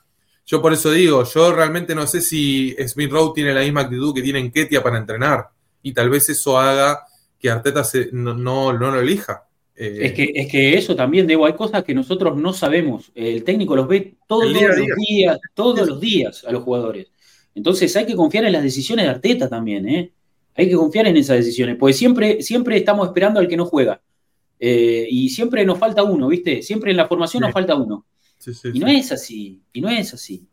Yo 0.46 0.62
por 0.62 0.74
eso 0.74 0.92
digo, 0.92 1.24
yo 1.24 1.54
realmente 1.54 1.96
no 1.96 2.06
sé 2.08 2.22
si 2.22 2.76
Smith 2.88 3.12
Rowe 3.12 3.34
tiene 3.34 3.54
la 3.54 3.62
misma 3.62 3.82
actitud 3.82 4.14
que 4.14 4.22
tiene 4.22 4.40
en 4.40 4.52
Ketia 4.52 4.84
para 4.84 4.98
entrenar 4.98 5.50
y 5.82 5.94
tal 5.94 6.10
vez 6.10 6.30
eso 6.30 6.60
haga 6.60 7.06
que 7.40 7.50
Arteta 7.50 7.84
no, 8.12 8.34
no, 8.34 8.72
lo 8.72 9.00
elija. 9.00 9.48
Eh, 9.76 10.00
es, 10.02 10.14
que, 10.14 10.32
es 10.36 10.52
que 10.52 10.78
eso 10.78 10.96
también, 10.96 11.26
Debo, 11.26 11.46
hay 11.46 11.54
cosas 11.54 11.84
que 11.84 11.94
nosotros 11.94 12.38
no 12.38 12.54
sabemos. 12.54 13.12
El 13.16 13.44
técnico 13.44 13.76
los 13.76 13.88
ve 13.88 14.16
todos 14.28 14.52
los 14.52 14.76
días, 14.98 15.40
todos 15.54 15.88
los 15.88 16.00
días 16.00 16.44
a 16.46 16.52
los 16.52 16.64
jugadores. 16.64 17.08
Entonces 17.56 17.96
hay 17.96 18.06
que 18.06 18.16
confiar 18.16 18.46
en 18.46 18.54
las 18.54 18.64
decisiones 18.64 19.06
de 19.06 19.12
Arteta 19.12 19.50
también, 19.50 19.88
¿eh? 19.88 20.12
Hay 20.56 20.70
que 20.70 20.76
confiar 20.76 21.08
en 21.08 21.18
esas 21.18 21.38
decisiones, 21.38 21.78
porque 21.78 21.94
siempre, 21.94 22.42
siempre 22.42 22.78
estamos 22.78 23.08
esperando 23.08 23.40
al 23.40 23.48
que 23.48 23.58
no 23.58 23.66
juega. 23.66 24.02
Eh, 24.60 25.08
y 25.10 25.30
siempre 25.30 25.66
nos 25.66 25.80
falta 25.80 26.04
uno, 26.04 26.28
¿viste? 26.28 26.62
Siempre 26.62 26.92
en 26.92 26.98
la 26.98 27.08
formación 27.08 27.42
nos 27.42 27.52
falta 27.52 27.76
uno. 27.76 28.06
y 28.74 28.80
no 28.80 28.88
es 28.88 29.12
así, 29.12 29.62
y 29.74 29.82
no 29.82 29.90
es 29.90 30.14
así. 30.14 30.48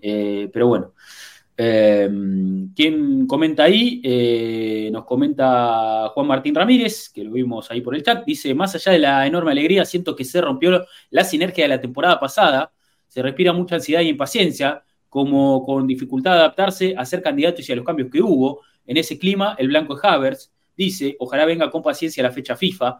Eh, 0.00 0.48
pero 0.52 0.68
bueno. 0.68 0.94
Em, 1.62 2.72
¿Quién 2.74 3.26
comenta 3.26 3.64
ahí? 3.64 4.00
Eh, 4.02 4.88
nos 4.90 5.04
comenta 5.04 6.08
Juan 6.14 6.26
Martín 6.26 6.54
Ramírez, 6.54 7.10
que 7.10 7.22
lo 7.22 7.32
vimos 7.32 7.70
ahí 7.70 7.82
por 7.82 7.94
el 7.94 8.02
chat. 8.02 8.24
Dice: 8.24 8.54
Más 8.54 8.74
allá 8.74 8.92
de 8.92 8.98
la 8.98 9.26
enorme 9.26 9.50
alegría, 9.52 9.84
siento 9.84 10.16
que 10.16 10.24
se 10.24 10.40
rompió 10.40 10.86
la 11.10 11.22
sinergia 11.24 11.64
de 11.64 11.68
la 11.68 11.78
temporada 11.78 12.18
pasada. 12.18 12.72
Se 13.08 13.20
respira 13.20 13.52
mucha 13.52 13.74
ansiedad 13.74 14.00
y 14.00 14.08
impaciencia, 14.08 14.82
como 15.10 15.62
con 15.66 15.86
dificultad 15.86 16.32
de 16.32 16.38
adaptarse 16.38 16.94
a 16.96 17.04
ser 17.04 17.20
candidatos 17.20 17.68
y 17.68 17.72
a 17.72 17.76
los 17.76 17.84
cambios 17.84 18.08
que 18.10 18.22
hubo. 18.22 18.62
En 18.90 18.96
ese 18.96 19.20
clima, 19.20 19.54
el 19.56 19.68
blanco 19.68 19.94
de 19.94 20.00
Havertz 20.02 20.50
dice: 20.76 21.14
Ojalá 21.20 21.44
venga 21.44 21.70
con 21.70 21.80
paciencia 21.80 22.24
la 22.24 22.32
fecha 22.32 22.56
FIFA. 22.56 22.98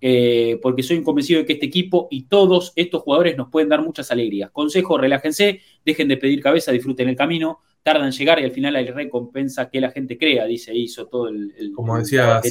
Eh, 0.00 0.58
porque 0.62 0.82
soy 0.82 1.02
convencido 1.02 1.40
de 1.40 1.46
que 1.46 1.54
este 1.54 1.66
equipo 1.66 2.08
y 2.10 2.24
todos 2.24 2.72
estos 2.76 3.02
jugadores 3.02 3.36
nos 3.36 3.50
pueden 3.50 3.68
dar 3.68 3.82
muchas 3.82 4.10
alegrías. 4.10 4.50
Consejo, 4.50 4.98
relájense, 4.98 5.60
dejen 5.84 6.08
de 6.08 6.18
pedir 6.18 6.42
cabeza, 6.42 6.70
disfruten 6.70 7.08
el 7.08 7.16
camino, 7.16 7.60
tardan 7.82 8.06
en 8.06 8.12
llegar 8.12 8.38
y 8.38 8.44
al 8.44 8.50
final 8.50 8.76
hay 8.76 8.86
recompensa 8.88 9.70
que 9.70 9.80
la 9.80 9.90
gente 9.90 10.18
crea, 10.18 10.44
dice, 10.44 10.74
hizo 10.74 11.06
todo 11.06 11.28
el... 11.28 11.72
Como 11.74 11.96
decía, 11.98 12.42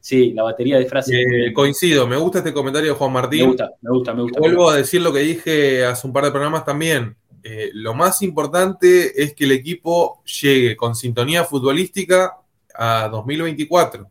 sí, 0.00 0.32
la 0.32 0.42
batería 0.42 0.78
de 0.78 0.86
frases. 0.86 1.14
Eh, 1.14 1.52
coincido, 1.52 2.06
me 2.06 2.16
gusta 2.16 2.38
este 2.38 2.54
comentario 2.54 2.92
de 2.92 2.98
Juan 2.98 3.12
Martín. 3.12 3.40
Me 3.40 3.46
gusta, 3.48 3.70
me 3.82 3.90
gusta, 3.90 4.14
me 4.14 4.22
gusta. 4.22 4.40
Vuelvo 4.40 4.70
a 4.70 4.76
decir 4.76 5.02
lo 5.02 5.12
que 5.12 5.20
dije 5.20 5.84
hace 5.84 6.06
un 6.06 6.12
par 6.12 6.24
de 6.24 6.30
programas 6.30 6.64
también. 6.64 7.14
Eh, 7.50 7.70
lo 7.72 7.94
más 7.94 8.20
importante 8.20 9.22
es 9.22 9.32
que 9.32 9.44
el 9.44 9.52
equipo 9.52 10.22
llegue 10.24 10.76
con 10.76 10.94
sintonía 10.94 11.44
futbolística 11.44 12.36
a 12.74 13.08
2024. 13.08 14.06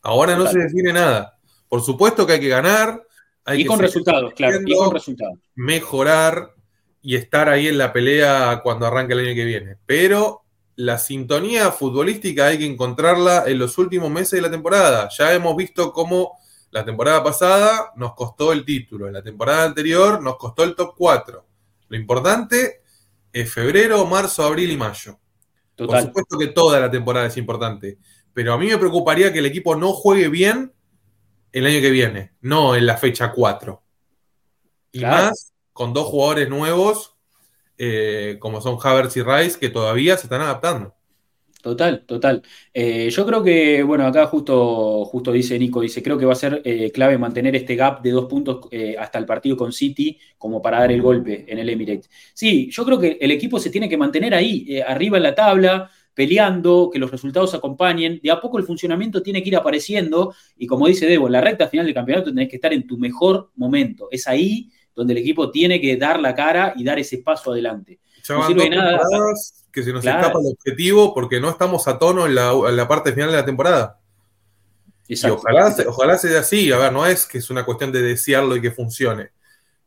Ahora 0.00 0.36
no 0.36 0.46
se 0.46 0.58
define 0.58 0.94
nada. 0.94 1.38
Por 1.68 1.82
supuesto 1.82 2.26
que 2.26 2.32
hay 2.32 2.40
que 2.40 2.48
ganar. 2.48 3.06
Hay 3.44 3.60
y 3.60 3.64
con 3.66 3.78
resultados, 3.78 4.32
claro, 4.32 4.58
y 4.64 4.74
con 4.74 4.90
resultados. 4.90 5.38
Mejorar, 5.54 6.54
y 7.02 7.16
estar 7.16 7.50
ahí 7.50 7.68
en 7.68 7.76
la 7.76 7.92
pelea 7.92 8.60
cuando 8.62 8.86
arranque 8.86 9.12
el 9.12 9.18
año 9.18 9.34
que 9.34 9.44
viene. 9.44 9.76
Pero 9.84 10.44
la 10.76 10.96
sintonía 10.96 11.72
futbolística 11.72 12.46
hay 12.46 12.58
que 12.58 12.66
encontrarla 12.66 13.44
en 13.46 13.58
los 13.58 13.76
últimos 13.76 14.10
meses 14.10 14.30
de 14.30 14.42
la 14.42 14.50
temporada. 14.50 15.10
Ya 15.18 15.34
hemos 15.34 15.54
visto 15.56 15.92
cómo 15.92 16.38
la 16.70 16.86
temporada 16.86 17.22
pasada 17.22 17.92
nos 17.96 18.14
costó 18.14 18.50
el 18.50 18.64
título, 18.64 19.08
en 19.08 19.12
la 19.12 19.22
temporada 19.22 19.64
anterior 19.64 20.22
nos 20.22 20.36
costó 20.38 20.64
el 20.64 20.74
top 20.74 20.94
4. 20.96 21.51
Lo 21.92 21.98
importante 21.98 22.80
es 23.34 23.52
febrero, 23.52 24.06
marzo, 24.06 24.42
abril 24.42 24.70
y 24.70 24.78
mayo. 24.78 25.20
Por 25.76 26.00
supuesto 26.00 26.38
que 26.38 26.46
toda 26.46 26.80
la 26.80 26.90
temporada 26.90 27.26
es 27.26 27.36
importante, 27.36 27.98
pero 28.32 28.54
a 28.54 28.58
mí 28.58 28.66
me 28.66 28.78
preocuparía 28.78 29.30
que 29.30 29.40
el 29.40 29.44
equipo 29.44 29.76
no 29.76 29.92
juegue 29.92 30.28
bien 30.28 30.72
el 31.52 31.66
año 31.66 31.82
que 31.82 31.90
viene, 31.90 32.32
no 32.40 32.76
en 32.76 32.86
la 32.86 32.96
fecha 32.96 33.30
4. 33.32 33.82
Y 34.92 35.00
más 35.02 35.52
con 35.74 35.92
dos 35.92 36.06
jugadores 36.06 36.48
nuevos, 36.48 37.14
eh, 37.76 38.38
como 38.40 38.62
son 38.62 38.78
Havertz 38.82 39.18
y 39.18 39.22
Rice, 39.22 39.58
que 39.58 39.68
todavía 39.68 40.16
se 40.16 40.22
están 40.22 40.40
adaptando. 40.40 40.94
Total, 41.62 42.04
total. 42.04 42.42
Eh, 42.74 43.08
yo 43.08 43.24
creo 43.24 43.42
que, 43.42 43.82
bueno, 43.84 44.04
acá 44.04 44.26
justo, 44.26 45.04
justo 45.06 45.32
dice 45.32 45.58
Nico, 45.58 45.80
dice, 45.80 46.02
creo 46.02 46.18
que 46.18 46.26
va 46.26 46.32
a 46.32 46.36
ser 46.36 46.60
eh, 46.64 46.90
clave 46.92 47.16
mantener 47.16 47.56
este 47.56 47.76
gap 47.76 48.02
de 48.02 48.10
dos 48.10 48.26
puntos 48.26 48.68
hasta 48.98 49.18
el 49.18 49.24
partido 49.24 49.56
con 49.56 49.72
City 49.72 50.18
como 50.36 50.60
para 50.60 50.80
dar 50.80 50.92
el 50.92 51.00
golpe 51.00 51.44
en 51.46 51.58
el 51.58 51.68
Emirates. 51.68 52.10
Sí, 52.34 52.68
yo 52.70 52.84
creo 52.84 52.98
que 52.98 53.16
el 53.20 53.30
equipo 53.30 53.58
se 53.58 53.70
tiene 53.70 53.88
que 53.88 53.96
mantener 53.96 54.34
ahí, 54.34 54.80
arriba 54.86 55.16
en 55.16 55.22
la 55.22 55.34
tabla, 55.34 55.90
peleando, 56.14 56.90
que 56.92 56.98
los 56.98 57.10
resultados 57.10 57.54
acompañen. 57.54 58.20
De 58.22 58.30
a 58.30 58.40
poco 58.40 58.58
el 58.58 58.64
funcionamiento 58.64 59.22
tiene 59.22 59.42
que 59.42 59.48
ir 59.48 59.56
apareciendo 59.56 60.34
y 60.56 60.66
como 60.66 60.86
dice 60.86 61.06
Debo, 61.06 61.26
en 61.26 61.32
la 61.32 61.40
recta 61.40 61.68
final 61.68 61.86
del 61.86 61.94
campeonato 61.94 62.30
tenés 62.30 62.48
que 62.48 62.56
estar 62.56 62.72
en 62.72 62.86
tu 62.86 62.98
mejor 62.98 63.50
momento. 63.56 64.08
Es 64.10 64.26
ahí 64.28 64.70
donde 64.94 65.14
el 65.14 65.18
equipo 65.18 65.50
tiene 65.50 65.80
que 65.80 65.96
dar 65.96 66.20
la 66.20 66.34
cara 66.34 66.74
y 66.76 66.84
dar 66.84 66.98
ese 66.98 67.18
paso 67.18 67.52
adelante. 67.52 68.00
no 68.28 68.46
sirve 68.46 68.68
nada. 68.68 69.00
Que 69.72 69.82
se 69.82 69.92
nos 69.92 70.04
escapa 70.04 70.38
el 70.38 70.52
objetivo 70.52 71.14
porque 71.14 71.40
no 71.40 71.48
estamos 71.48 71.88
a 71.88 71.98
tono 71.98 72.26
en 72.26 72.34
la, 72.34 72.88
parte 72.88 73.12
final 73.12 73.30
de 73.30 73.36
la 73.36 73.44
temporada. 73.44 73.98
Y 75.08 75.14
ojalá, 75.26 75.74
ojalá 75.86 76.18
sea 76.18 76.40
así. 76.40 76.70
A 76.72 76.78
ver, 76.78 76.92
no 76.92 77.06
es 77.06 77.26
que 77.26 77.38
es 77.38 77.50
una 77.50 77.64
cuestión 77.64 77.90
de 77.90 78.02
desearlo 78.02 78.56
y 78.56 78.60
que 78.60 78.70
funcione. 78.70 79.30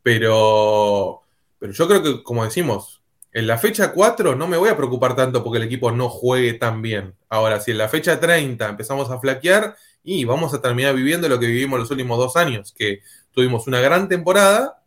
Pero, 0.01 1.21
pero 1.59 1.71
yo 1.71 1.87
creo 1.87 2.03
que, 2.03 2.23
como 2.23 2.43
decimos, 2.43 3.01
en 3.31 3.47
la 3.47 3.57
fecha 3.57 3.91
4 3.91 4.35
no 4.35 4.47
me 4.47 4.57
voy 4.57 4.69
a 4.69 4.77
preocupar 4.77 5.15
tanto 5.15 5.43
porque 5.43 5.57
el 5.57 5.65
equipo 5.65 5.91
no 5.91 6.09
juegue 6.09 6.53
tan 6.53 6.81
bien. 6.81 7.15
Ahora, 7.29 7.59
si 7.59 7.71
en 7.71 7.77
la 7.77 7.89
fecha 7.89 8.19
30 8.19 8.67
empezamos 8.67 9.09
a 9.11 9.19
flaquear 9.19 9.75
y 10.03 10.25
vamos 10.25 10.53
a 10.53 10.61
terminar 10.61 10.95
viviendo 10.95 11.29
lo 11.29 11.39
que 11.39 11.47
vivimos 11.47 11.79
los 11.79 11.91
últimos 11.91 12.17
dos 12.17 12.35
años, 12.35 12.73
que 12.75 13.01
tuvimos 13.31 13.67
una 13.67 13.79
gran 13.79 14.07
temporada 14.07 14.81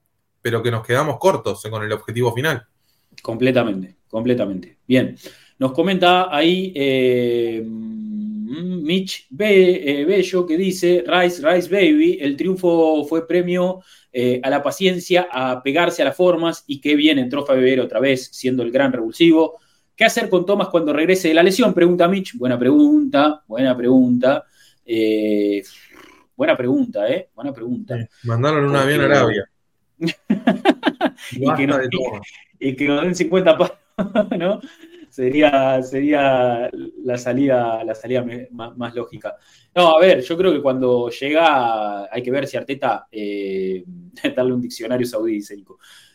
pero 0.49 0.63
que 0.63 0.71
nos 0.71 0.87
quedamos 0.87 1.19
cortos 1.19 1.63
con 1.71 1.83
el 1.83 1.93
objetivo 1.93 2.33
final. 2.33 2.67
Completamente, 3.23 3.97
completamente. 4.09 4.79
Bien. 4.87 5.17
Nos 5.59 5.73
comenta 5.73 6.35
ahí 6.35 6.73
eh, 6.75 7.63
Mitch 7.65 9.27
eh, 9.39 10.05
Bello 10.07 10.47
que 10.47 10.57
dice, 10.57 11.05
Rice, 11.07 11.43
Rice 11.43 11.69
Baby, 11.69 12.19
el 12.21 12.37
triunfo 12.37 13.05
fue 13.05 13.27
premio 13.27 13.83
eh, 14.13 14.41
a 14.43 14.51
la 14.51 14.63
paciencia, 14.63 15.29
a 15.31 15.63
pegarse 15.63 16.03
a 16.03 16.07
las 16.07 16.17
formas 16.17 16.65
y 16.67 16.81
qué 16.81 16.95
bien 16.95 17.19
entró 17.19 17.45
Faber 17.45 17.81
otra 17.81 18.01
vez, 18.01 18.31
siendo 18.33 18.63
el 18.63 18.71
gran 18.71 18.93
revulsivo. 18.93 19.59
¿Qué 19.97 20.05
hacer 20.05 20.29
con 20.29 20.47
Thomas 20.47 20.69
cuando 20.69 20.93
regrese 20.93 21.29
de 21.29 21.35
la 21.35 21.43
lesión? 21.43 21.75
Pregunta 21.75 22.07
Mitch. 22.07 22.37
Buena 22.39 22.57
pregunta, 22.57 23.43
buena 23.49 23.77
pregunta. 23.77 24.45
buena 26.37 26.57
pregunta, 26.57 27.09
¿eh? 27.11 27.31
Buena 27.35 27.53
pregunta. 27.53 27.99
mandaron 28.23 28.65
un 28.65 28.77
avión 28.77 29.01
a 29.01 29.05
Arabia. 29.07 29.51
y, 31.33 31.55
que 31.57 31.67
nos, 31.67 31.81
y, 32.61 32.77
que 32.77 32.85
den 32.85 33.15
50 33.17 33.59
palos, 33.59 33.77
¿no? 34.39 34.61
Sería, 35.11 35.83
sería 35.83 36.71
la 37.03 37.19
salida, 37.19 37.83
la 37.85 37.95
salida 37.95 38.25
más, 38.51 38.95
lógica. 38.95 39.37
No, 39.75 39.97
a 39.97 40.01
ver, 40.01 40.23
yo 40.23 40.37
creo 40.37 40.53
que 40.53 40.63
cuando 40.63 41.09
llega, 41.11 42.13
hay 42.13 42.23
que 42.23 42.31
ver 42.31 42.47
si 42.47 42.57
Arteta, 42.57 43.09
eh, 43.11 43.85
darle 44.37 44.53
un 44.53 44.61
diccionario 44.61 45.07
saudí. 45.07 45.41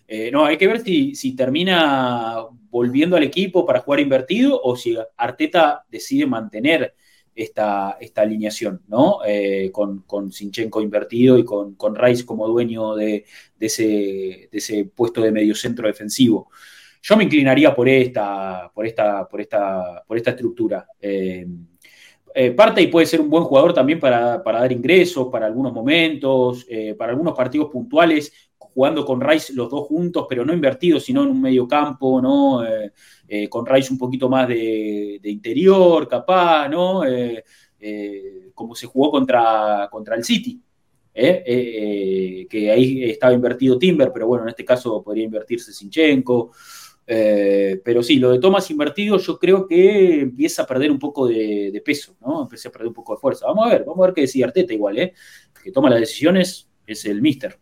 Eh, 0.08 0.30
no, 0.32 0.46
hay 0.46 0.58
que 0.58 0.68
ver 0.68 0.82
si, 0.82 1.16
si, 1.16 1.36
termina 1.36 2.46
volviendo 2.70 3.16
al 3.16 3.24
equipo 3.24 3.66
para 3.66 3.80
jugar 3.80 4.00
invertido 4.00 4.60
o 4.62 4.76
si 4.76 4.98
Arteta 5.18 5.86
decide 5.90 6.26
mantener 6.26 6.94
esta, 7.36 7.98
esta 8.00 8.22
alineación, 8.22 8.82
¿no? 8.88 9.20
Eh, 9.26 9.72
con, 9.72 10.02
con 10.02 10.32
Sinchenko 10.32 10.82
invertido 10.82 11.38
y 11.38 11.46
con, 11.46 11.76
con 11.76 11.96
Rice 11.96 12.26
como 12.26 12.48
dueño 12.48 12.96
de, 12.96 13.26
ese, 13.60 14.50
ese, 14.52 14.86
puesto 14.86 15.22
de 15.22 15.32
mediocentro 15.32 15.88
defensivo. 15.88 16.52
Yo 17.04 17.18
me 17.18 17.26
inclinaría 17.26 17.76
por 17.76 17.88
esta, 17.88 18.72
por 18.74 18.88
esta, 18.88 19.28
por 19.28 19.42
esta, 19.42 20.04
por 20.08 20.18
esta 20.18 20.32
estructura. 20.32 20.88
Eh, 21.00 21.46
eh, 22.36 22.52
parte 22.52 22.82
y 22.82 22.88
puede 22.88 23.06
ser 23.06 23.22
un 23.22 23.30
buen 23.30 23.44
jugador 23.44 23.74
también 23.74 24.00
para, 24.00 24.40
dar 24.40 24.72
ingresos, 24.72 25.28
para 25.32 25.46
algunos 25.46 25.72
momentos, 25.72 26.66
para 26.98 27.12
algunos 27.12 27.36
partidos 27.36 27.70
puntuales, 27.70 28.34
jugando 28.74 29.06
con 29.06 29.22
Rice 29.22 29.54
los 29.54 29.70
dos 29.70 29.88
juntos, 29.88 30.26
pero 30.28 30.44
no 30.44 30.54
invertidos, 30.54 31.04
sino 31.04 31.24
en 31.24 31.30
un 31.30 31.42
medio 31.42 31.68
campo, 31.68 32.20
¿no? 32.20 32.64
Eh, 33.28 33.48
con 33.50 33.66
Rice 33.66 33.92
un 33.92 34.00
poquito 34.00 34.30
más 34.30 34.48
de, 34.48 35.20
interior, 35.24 36.08
capaz, 36.08 36.68
¿no? 36.70 37.06
Eh, 37.06 37.44
eh, 37.80 38.52
como 38.54 38.76
se 38.76 38.88
jugó 38.88 39.12
contra, 39.12 39.88
contra 39.92 40.16
el 40.16 40.24
City. 40.24 40.62
que 41.14 42.72
ahí 42.72 43.04
estaba 43.04 43.34
invertido 43.34 43.78
Timber, 43.78 44.12
pero 44.12 44.28
bueno, 44.28 44.44
en 44.44 44.50
este 44.50 44.66
caso 44.66 45.04
podría 45.04 45.26
invertirse 45.26 45.72
Sinchenko. 45.72 46.52
Pero 47.06 48.02
sí, 48.04 48.18
lo 48.18 48.32
de 48.32 48.40
Thomas 48.40 48.70
invertido 48.72 49.18
yo 49.18 49.38
creo 49.38 49.68
que 49.68 50.22
empieza 50.22 50.64
a 50.64 50.68
perder 50.68 50.92
un 50.92 51.00
poco 51.00 51.28
de, 51.28 51.82
peso, 51.84 52.16
¿no? 52.22 52.44
Empieza 52.44 52.70
a 52.70 52.72
perder 52.72 52.88
un 52.88 52.94
poco 52.94 53.14
de 53.14 53.20
fuerza. 53.20 53.46
Vamos 53.48 53.68
a 53.68 53.70
ver, 53.70 53.84
vamos 53.86 54.04
a 54.04 54.08
ver 54.08 54.14
qué 54.14 54.22
decía 54.22 54.46
Arteta 54.46 54.74
igual, 54.74 55.00
¿eh? 55.00 55.14
Que 55.64 55.72
toma 55.72 55.90
las 55.90 56.00
decisiones 56.00 56.70
es 56.86 57.06
el 57.06 57.22
mister. 57.22 57.58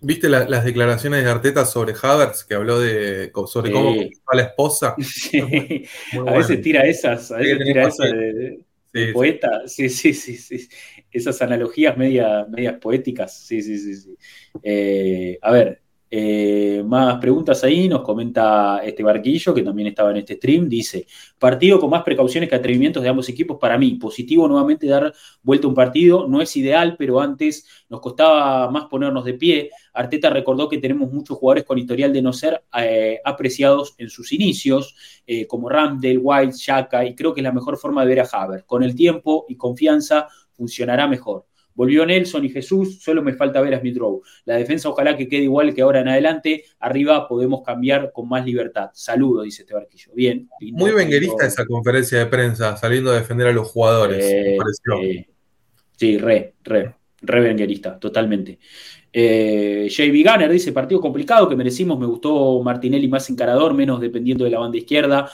¿Viste 0.00 0.28
las 0.28 0.64
declaraciones 0.64 1.24
de 1.24 1.30
Arteta 1.30 1.64
sobre 1.64 1.92
Havertz, 2.00 2.44
que 2.44 2.54
habló 2.54 2.78
de 2.78 3.32
sobre 3.46 3.72
cómo 3.72 3.96
a 4.26 4.36
la 4.36 4.42
esposa? 4.42 4.94
a 6.26 6.32
veces 6.32 6.62
tira 6.62 6.82
esas, 6.82 7.32
a 7.32 7.38
veces 7.38 7.58
tira 7.58 7.88
esas 7.88 8.12
de, 8.12 9.12
poeta. 9.12 9.62
Sí. 9.66 9.88
sí, 9.88 10.14
sí, 10.14 10.36
sí, 10.36 10.68
Esas 11.10 11.42
analogías 11.42 11.96
medias 11.96 12.78
poéticas. 12.80 13.40
Sí, 13.40 13.60
sí, 13.60 13.76
sí, 13.78 13.96
sí. 13.96 14.16
Eh, 14.62 15.36
a 15.42 15.50
ver, 15.50 15.82
eh, 16.10 16.82
más 16.86 17.18
preguntas 17.18 17.62
ahí, 17.64 17.88
nos 17.88 18.02
comenta 18.02 18.80
este 18.84 19.02
barquillo 19.02 19.52
que 19.54 19.62
también 19.62 19.88
estaba 19.88 20.10
en 20.10 20.18
este 20.18 20.34
stream, 20.34 20.68
dice, 20.68 21.06
partido 21.38 21.78
con 21.78 21.90
más 21.90 22.02
precauciones 22.02 22.48
que 22.48 22.54
atrevimientos 22.54 23.02
de 23.02 23.08
ambos 23.08 23.28
equipos 23.28 23.58
para 23.58 23.76
mí, 23.76 23.94
positivo 23.96 24.48
nuevamente 24.48 24.86
dar 24.86 25.12
vuelta 25.42 25.66
a 25.66 25.70
un 25.70 25.74
partido, 25.74 26.26
no 26.26 26.40
es 26.40 26.56
ideal, 26.56 26.96
pero 26.98 27.20
antes 27.20 27.66
nos 27.88 28.00
costaba 28.00 28.70
más 28.70 28.86
ponernos 28.86 29.24
de 29.24 29.34
pie. 29.34 29.70
Arteta 29.92 30.30
recordó 30.30 30.68
que 30.68 30.78
tenemos 30.78 31.12
muchos 31.12 31.36
jugadores 31.36 31.64
con 31.64 31.78
historial 31.78 32.12
de 32.12 32.22
no 32.22 32.32
ser 32.32 32.62
eh, 32.78 33.20
apreciados 33.24 33.94
en 33.98 34.08
sus 34.08 34.32
inicios, 34.32 34.94
eh, 35.26 35.46
como 35.46 35.68
Ramdale, 35.68 36.18
White, 36.18 36.54
Shaka, 36.56 37.04
y 37.04 37.14
creo 37.14 37.34
que 37.34 37.40
es 37.40 37.44
la 37.44 37.52
mejor 37.52 37.76
forma 37.76 38.02
de 38.02 38.08
ver 38.08 38.20
a 38.20 38.28
Haver. 38.30 38.64
Con 38.64 38.82
el 38.82 38.94
tiempo 38.94 39.44
y 39.48 39.56
confianza 39.56 40.28
funcionará 40.52 41.06
mejor. 41.06 41.47
Volvió 41.78 42.04
Nelson 42.04 42.44
y 42.44 42.48
Jesús, 42.48 42.98
solo 43.00 43.22
me 43.22 43.34
falta 43.34 43.60
ver 43.60 43.72
a 43.72 43.78
Smith 43.78 43.96
Rowe. 43.96 44.20
La 44.46 44.56
defensa 44.56 44.88
ojalá 44.88 45.16
que 45.16 45.28
quede 45.28 45.44
igual 45.44 45.72
que 45.72 45.82
ahora 45.82 46.00
en 46.00 46.08
adelante. 46.08 46.64
Arriba 46.80 47.28
podemos 47.28 47.62
cambiar 47.64 48.10
con 48.12 48.28
más 48.28 48.44
libertad. 48.44 48.90
Saludo, 48.94 49.42
dice 49.42 49.62
este 49.62 49.74
barquillo. 49.74 50.10
Bien. 50.12 50.48
Muy 50.72 50.90
venguerista 50.90 51.46
esa 51.46 51.64
conferencia 51.64 52.18
de 52.18 52.26
prensa, 52.26 52.76
saliendo 52.76 53.12
a 53.12 53.14
defender 53.14 53.46
a 53.46 53.52
los 53.52 53.68
jugadores. 53.68 54.24
Eh, 54.28 55.28
sí, 55.96 56.18
re, 56.18 56.54
re, 56.64 56.96
re 57.20 57.40
venguerista, 57.42 57.96
totalmente. 57.96 58.58
Eh, 59.12 59.88
JB 59.88 60.28
Gunner 60.28 60.50
dice, 60.50 60.72
partido 60.72 61.00
complicado 61.00 61.48
que 61.48 61.54
merecimos, 61.54 61.96
me 61.96 62.06
gustó 62.06 62.60
Martinelli 62.62 63.06
más 63.06 63.30
encarador, 63.30 63.72
menos 63.72 64.00
dependiendo 64.00 64.44
de 64.44 64.50
la 64.50 64.58
banda 64.58 64.78
izquierda, 64.78 65.30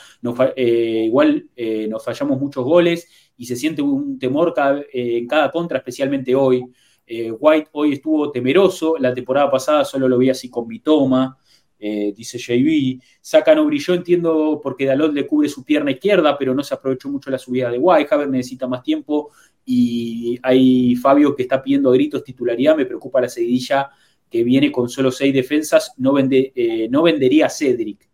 eh, 0.56 1.04
igual 1.06 1.48
eh, 1.56 1.88
nos 1.88 2.04
fallamos 2.04 2.38
muchos 2.38 2.64
goles 2.64 3.08
y 3.36 3.46
se 3.46 3.56
siente 3.56 3.82
un 3.82 4.18
temor 4.18 4.54
eh, 4.92 5.18
en 5.18 5.26
cada 5.26 5.50
contra, 5.50 5.78
especialmente 5.78 6.34
hoy. 6.34 6.64
Eh, 7.06 7.30
White 7.30 7.68
hoy 7.72 7.94
estuvo 7.94 8.30
temeroso, 8.30 8.96
la 8.98 9.12
temporada 9.12 9.50
pasada 9.50 9.84
solo 9.84 10.08
lo 10.08 10.16
vi 10.16 10.30
así 10.30 10.48
con 10.48 10.66
Bitoma, 10.66 11.36
eh, 11.78 12.12
dice 12.16 12.38
JB. 12.38 13.00
Saka 13.20 13.54
no 13.54 13.66
brilló, 13.66 13.94
entiendo 13.94 14.60
porque 14.62 14.86
Dalot 14.86 15.12
le 15.12 15.26
cubre 15.26 15.48
su 15.48 15.64
pierna 15.64 15.90
izquierda, 15.90 16.38
pero 16.38 16.54
no 16.54 16.62
se 16.62 16.74
aprovechó 16.74 17.10
mucho 17.10 17.30
la 17.30 17.38
subida 17.38 17.70
de 17.70 17.78
White. 17.78 18.14
Haber 18.14 18.30
necesita 18.30 18.66
más 18.66 18.82
tiempo 18.82 19.30
y 19.66 20.38
hay 20.42 20.96
Fabio 20.96 21.34
que 21.34 21.42
está 21.42 21.62
pidiendo 21.62 21.90
gritos 21.90 22.24
titularidad, 22.24 22.76
me 22.76 22.86
preocupa 22.86 23.20
la 23.20 23.28
seguidilla 23.28 23.90
que 24.30 24.42
viene 24.42 24.72
con 24.72 24.88
solo 24.88 25.10
seis 25.10 25.32
defensas, 25.32 25.92
no, 25.98 26.12
vende, 26.12 26.88
no 26.90 27.02
vendería 27.02 27.46
a 27.46 27.50
Cedric 27.50 28.08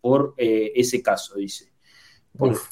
por 0.00 0.34
ese 0.36 1.00
caso, 1.00 1.36
dice. 1.36 1.73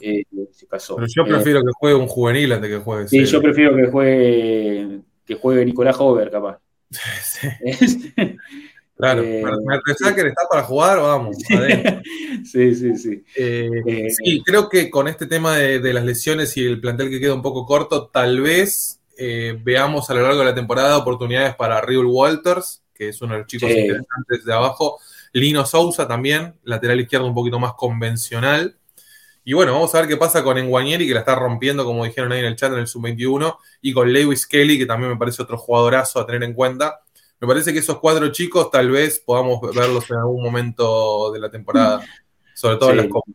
Eh, 0.00 0.24
Pero 0.68 1.06
yo 1.06 1.24
prefiero 1.24 1.60
que 1.62 1.70
juegue 1.78 1.96
un 1.96 2.08
juvenil 2.08 2.52
antes 2.52 2.70
que 2.70 2.78
juegue. 2.78 3.08
Sí, 3.08 3.24
yo 3.24 3.40
prefiero 3.40 3.76
que 3.76 3.86
juegue 3.86 5.00
que 5.24 5.34
juegue 5.36 5.64
Nicolás 5.64 5.96
Hover, 5.98 6.30
capaz. 6.30 6.58
Sí. 7.22 7.48
claro, 8.96 9.22
eh, 9.22 9.42
que 9.86 9.92
está 9.92 10.42
para 10.50 10.64
jugar, 10.64 10.98
vamos. 10.98 11.36
sí, 12.44 12.74
sí, 12.74 12.96
sí. 12.96 13.24
Eh, 13.36 14.10
sí, 14.10 14.42
creo 14.44 14.68
que 14.68 14.90
con 14.90 15.06
este 15.06 15.26
tema 15.26 15.56
de, 15.56 15.92
las 15.92 16.04
lesiones 16.04 16.56
y 16.56 16.66
el 16.66 16.80
plantel 16.80 17.08
que 17.08 17.20
queda 17.20 17.34
un 17.34 17.42
poco 17.42 17.64
corto, 17.64 18.08
tal 18.08 18.40
vez 18.40 18.98
veamos 19.62 20.10
a 20.10 20.14
lo 20.14 20.22
largo 20.22 20.40
de 20.40 20.46
la 20.46 20.54
temporada 20.54 20.98
oportunidades 20.98 21.54
para 21.54 21.80
Riul 21.80 22.06
Walters, 22.06 22.82
que 22.92 23.10
es 23.10 23.22
uno 23.22 23.34
de 23.34 23.38
los 23.40 23.46
chicos 23.46 23.70
interesantes 23.70 24.44
de 24.44 24.52
abajo. 24.52 24.98
Lino 25.32 25.64
Sousa 25.64 26.08
también, 26.08 26.54
lateral 26.64 27.00
izquierdo 27.00 27.28
un 27.28 27.34
poquito 27.34 27.60
más 27.60 27.74
convencional. 27.74 28.76
Y 29.44 29.54
bueno, 29.54 29.72
vamos 29.72 29.94
a 29.94 30.00
ver 30.00 30.08
qué 30.08 30.16
pasa 30.16 30.44
con 30.44 30.56
Enguanieri, 30.56 31.06
que 31.06 31.14
la 31.14 31.20
está 31.20 31.34
rompiendo, 31.34 31.84
como 31.84 32.04
dijeron 32.04 32.30
ahí 32.30 32.40
en 32.40 32.46
el 32.46 32.56
chat, 32.56 32.72
en 32.72 32.78
el 32.78 32.86
sub-21, 32.86 33.56
y 33.80 33.92
con 33.92 34.12
Lewis 34.12 34.46
Kelly, 34.46 34.78
que 34.78 34.86
también 34.86 35.10
me 35.10 35.18
parece 35.18 35.42
otro 35.42 35.58
jugadorazo 35.58 36.20
a 36.20 36.26
tener 36.26 36.44
en 36.44 36.54
cuenta. 36.54 37.00
Me 37.40 37.48
parece 37.48 37.72
que 37.72 37.80
esos 37.80 37.98
cuatro 37.98 38.30
chicos 38.30 38.70
tal 38.70 38.90
vez 38.90 39.18
podamos 39.18 39.60
verlos 39.74 40.08
en 40.10 40.18
algún 40.18 40.44
momento 40.44 41.32
de 41.32 41.40
la 41.40 41.50
temporada, 41.50 42.00
sobre 42.54 42.76
todo 42.76 42.90
en 42.90 42.96
las 42.98 43.08
copas. 43.08 43.34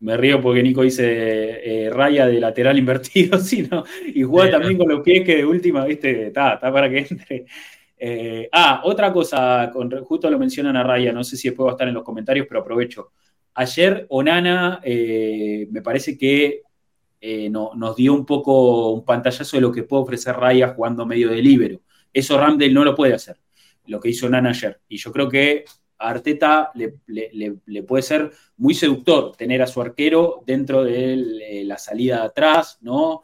Me 0.00 0.16
río 0.16 0.40
porque 0.40 0.62
Nico 0.62 0.82
dice 0.82 1.86
eh, 1.86 1.88
raya 1.88 2.26
de 2.26 2.40
lateral 2.40 2.76
invertido, 2.78 3.38
¿sí, 3.38 3.66
no? 3.70 3.84
y 4.04 4.22
juega 4.24 4.58
también 4.58 4.76
con 4.76 4.88
los 4.88 5.00
pies 5.00 5.24
que 5.24 5.36
de 5.36 5.46
última, 5.46 5.84
viste, 5.86 6.26
está, 6.26 6.54
está 6.54 6.70
para 6.72 6.90
que 6.90 7.06
entre. 7.08 7.46
Eh, 7.96 8.48
ah, 8.50 8.82
otra 8.84 9.12
cosa, 9.12 9.70
con, 9.72 9.88
justo 10.02 10.28
lo 10.28 10.36
mencionan 10.36 10.76
a 10.76 10.82
Raya, 10.82 11.12
no 11.12 11.22
sé 11.22 11.36
si 11.36 11.48
después 11.48 11.66
va 11.66 11.70
a 11.70 11.74
estar 11.74 11.86
en 11.86 11.94
los 11.94 12.02
comentarios, 12.02 12.46
pero 12.48 12.60
aprovecho. 12.60 13.12
Ayer 13.54 14.06
Onana 14.08 14.80
eh, 14.82 15.66
me 15.70 15.82
parece 15.82 16.16
que 16.16 16.62
eh, 17.20 17.50
nos 17.50 17.96
dio 17.96 18.14
un 18.14 18.24
poco 18.24 18.90
un 18.90 19.04
pantallazo 19.04 19.56
de 19.56 19.60
lo 19.60 19.70
que 19.70 19.82
puede 19.82 20.02
ofrecer 20.02 20.34
Raya 20.36 20.74
jugando 20.74 21.04
medio 21.04 21.28
de 21.28 21.42
libero. 21.42 21.82
Eso 22.12 22.38
Ramdale 22.38 22.72
no 22.72 22.84
lo 22.84 22.94
puede 22.94 23.14
hacer, 23.14 23.36
lo 23.86 24.00
que 24.00 24.08
hizo 24.08 24.26
Onana 24.26 24.50
ayer. 24.50 24.80
Y 24.88 24.96
yo 24.96 25.12
creo 25.12 25.28
que 25.28 25.64
a 25.98 26.08
Arteta 26.10 26.72
le, 26.74 27.82
puede 27.82 28.02
ser 28.02 28.32
muy 28.56 28.74
seductor 28.74 29.36
tener 29.36 29.62
a 29.62 29.66
su 29.66 29.80
arquero 29.80 30.42
dentro 30.46 30.82
de 30.82 31.14
eh, 31.14 31.64
la 31.64 31.78
salida 31.78 32.20
de 32.20 32.26
atrás, 32.26 32.78
¿no? 32.80 33.22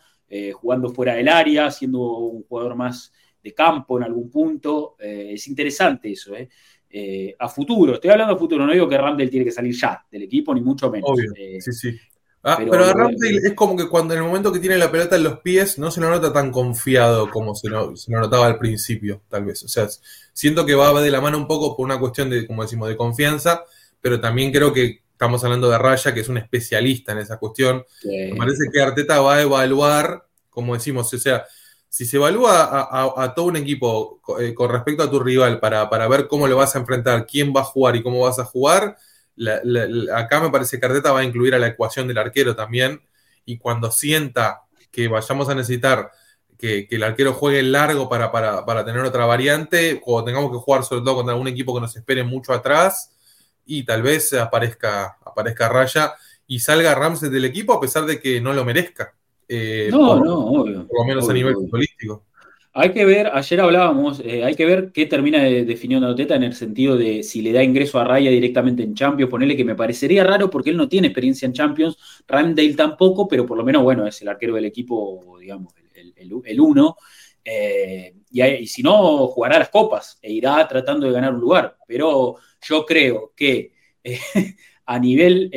jugando 0.52 0.90
fuera 0.90 1.14
del 1.14 1.26
área, 1.26 1.70
siendo 1.70 2.00
un 2.00 2.42
jugador 2.42 2.76
más 2.76 3.10
de 3.42 3.54
campo 3.54 3.96
en 3.96 4.04
algún 4.04 4.30
punto. 4.30 4.94
es 4.98 5.48
interesante 5.48 6.12
eso, 6.12 6.36
¿eh? 6.36 6.50
Eh, 6.90 7.36
a 7.38 7.48
futuro. 7.48 7.94
Estoy 7.94 8.10
hablando 8.10 8.34
a 8.34 8.38
futuro, 8.38 8.64
no 8.64 8.72
digo 8.72 8.88
que 8.88 8.96
Ramdale 8.96 9.28
tiene 9.28 9.44
que 9.44 9.52
salir 9.52 9.74
ya 9.74 10.06
del 10.10 10.22
equipo, 10.22 10.54
ni 10.54 10.62
mucho 10.62 10.90
menos. 10.90 11.10
Obvio, 11.10 11.32
eh, 11.36 11.60
sí, 11.60 11.72
sí. 11.72 11.98
Ah, 12.42 12.56
pero, 12.58 12.84
a 12.84 12.94
Ramdale 12.94 13.40
es 13.44 13.52
como 13.54 13.76
que 13.76 13.88
cuando 13.88 14.14
en 14.14 14.20
el 14.20 14.26
momento 14.26 14.50
que 14.50 14.58
tiene 14.58 14.78
la 14.78 14.90
pelota 14.90 15.16
en 15.16 15.24
los 15.24 15.40
pies 15.40 15.78
no 15.78 15.90
se 15.90 16.00
lo 16.00 16.08
nota 16.08 16.32
tan 16.32 16.50
confiado 16.50 17.30
como 17.30 17.54
se 17.54 17.68
lo, 17.68 17.92
notaba 18.08 18.46
al 18.46 18.58
principio, 18.58 19.22
tal 19.28 19.44
vez. 19.44 19.62
O 19.64 19.68
sea, 19.68 19.86
siento 20.32 20.64
que 20.64 20.74
va 20.74 20.98
de 21.02 21.10
la 21.10 21.20
mano 21.20 21.36
un 21.36 21.46
poco 21.46 21.76
por 21.76 21.84
una 21.84 21.98
cuestión 21.98 22.30
de, 22.30 22.46
como 22.46 22.62
decimos, 22.62 22.88
de 22.88 22.96
confianza, 22.96 23.64
pero 24.00 24.18
también 24.18 24.50
creo 24.50 24.72
que 24.72 25.02
estamos 25.12 25.44
hablando 25.44 25.68
de 25.68 25.76
Raya, 25.76 26.14
que 26.14 26.20
es 26.20 26.28
un 26.28 26.38
especialista 26.38 27.12
en 27.12 27.18
esa 27.18 27.38
cuestión. 27.38 27.84
Me 28.04 28.34
parece 28.34 28.70
que 28.72 28.80
Arteta 28.80 29.20
va 29.20 29.34
a 29.34 29.42
evaluar, 29.42 30.26
como 30.48 30.74
decimos, 30.74 31.12
o 31.12 31.18
sea, 31.18 31.44
si 31.88 32.04
se 32.04 32.16
evalúa 32.16 32.88
a, 33.16 33.34
todo 33.34 33.46
un 33.46 33.56
equipo 33.56 34.20
eh, 34.38 34.52
con 34.54 34.70
respecto 34.70 35.02
a 35.02 35.10
tu 35.10 35.20
rival 35.20 35.58
para, 35.58 36.08
ver 36.08 36.28
cómo 36.28 36.46
lo 36.46 36.56
vas 36.56 36.76
a 36.76 36.80
enfrentar, 36.80 37.26
quién 37.26 37.52
va 37.54 37.62
a 37.62 37.64
jugar 37.64 37.96
y 37.96 38.02
cómo 38.02 38.20
vas 38.20 38.38
a 38.38 38.44
jugar, 38.44 38.96
acá 40.14 40.40
me 40.40 40.50
parece 40.50 40.78
que 40.78 40.86
Arteta 40.86 41.12
va 41.12 41.20
a 41.20 41.24
incluir 41.24 41.54
a 41.54 41.58
la 41.58 41.68
ecuación 41.68 42.06
del 42.06 42.18
arquero 42.18 42.54
también. 42.54 43.00
Y 43.44 43.56
cuando 43.56 43.90
sienta 43.90 44.64
que 44.90 45.08
vayamos 45.08 45.48
a 45.48 45.54
necesitar 45.54 46.10
que, 46.58 46.86
el 46.90 47.02
arquero 47.02 47.32
juegue 47.32 47.62
largo 47.62 48.08
para, 48.08 48.30
para, 48.30 48.84
tener 48.84 49.00
otra 49.02 49.24
variante, 49.24 50.02
o 50.04 50.22
tengamos 50.24 50.50
que 50.50 50.58
jugar 50.58 50.84
sobre 50.84 51.02
todo 51.02 51.16
contra 51.16 51.32
algún 51.32 51.48
equipo 51.48 51.74
que 51.74 51.80
nos 51.80 51.96
espere 51.96 52.24
mucho 52.24 52.52
atrás, 52.52 53.12
y 53.64 53.84
tal 53.84 54.02
vez 54.02 54.32
aparezca, 54.32 55.18
aparezca 55.24 55.68
Raya 55.68 56.14
y 56.46 56.60
salga 56.60 56.94
Ramsey 56.94 57.28
del 57.28 57.44
equipo 57.44 57.74
a 57.74 57.80
pesar 57.80 58.06
de 58.06 58.20
que 58.20 58.40
no 58.40 58.52
lo 58.52 58.64
merezca. 58.64 59.14
Eh, 59.48 59.88
no, 59.90 60.20
no, 60.20 60.38
obvio. 60.38 60.86
Por 60.86 61.00
lo 61.00 61.04
menos 61.06 61.28
a 61.28 61.32
nivel 61.32 61.54
futbolístico. 61.54 62.24
Hay 62.74 62.92
que 62.92 63.04
ver, 63.04 63.30
ayer 63.32 63.60
hablábamos, 63.60 64.20
eh, 64.20 64.44
hay 64.44 64.54
que 64.54 64.64
ver 64.64 64.92
qué 64.92 65.06
termina 65.06 65.42
de, 65.42 65.64
definiendo 65.64 66.14
Teta 66.14 66.36
en 66.36 66.44
el 66.44 66.54
sentido 66.54 66.96
de 66.96 67.24
si 67.24 67.42
le 67.42 67.52
da 67.52 67.60
ingreso 67.60 67.98
a 67.98 68.04
Raya 68.04 68.30
directamente 68.30 68.84
en 68.84 68.94
Champions, 68.94 69.30
ponerle 69.30 69.56
que 69.56 69.64
me 69.64 69.74
parecería 69.74 70.22
raro 70.22 70.48
porque 70.48 70.70
él 70.70 70.76
no 70.76 70.88
tiene 70.88 71.08
experiencia 71.08 71.46
en 71.46 71.54
Champions, 71.54 71.96
Ramdale 72.28 72.74
tampoco, 72.74 73.26
pero 73.26 73.46
por 73.46 73.56
lo 73.58 73.64
menos, 73.64 73.82
bueno, 73.82 74.06
es 74.06 74.22
el 74.22 74.28
arquero 74.28 74.54
del 74.54 74.66
equipo, 74.66 75.38
digamos, 75.40 75.74
el, 75.94 76.60
uno. 76.60 76.96
Eh, 77.44 78.14
y, 78.30 78.66
si 78.66 78.82
no, 78.82 79.26
jugará 79.26 79.58
las 79.58 79.70
copas 79.70 80.18
e 80.22 80.30
irá 80.32 80.68
tratando 80.68 81.06
de 81.06 81.12
ganar 81.12 81.34
un 81.34 81.40
lugar. 81.40 81.78
Pero 81.86 82.36
yo 82.60 82.86
creo 82.86 83.32
que 83.34 83.72
eh, 84.04 84.20
a 84.86 84.98
nivel 85.00 85.50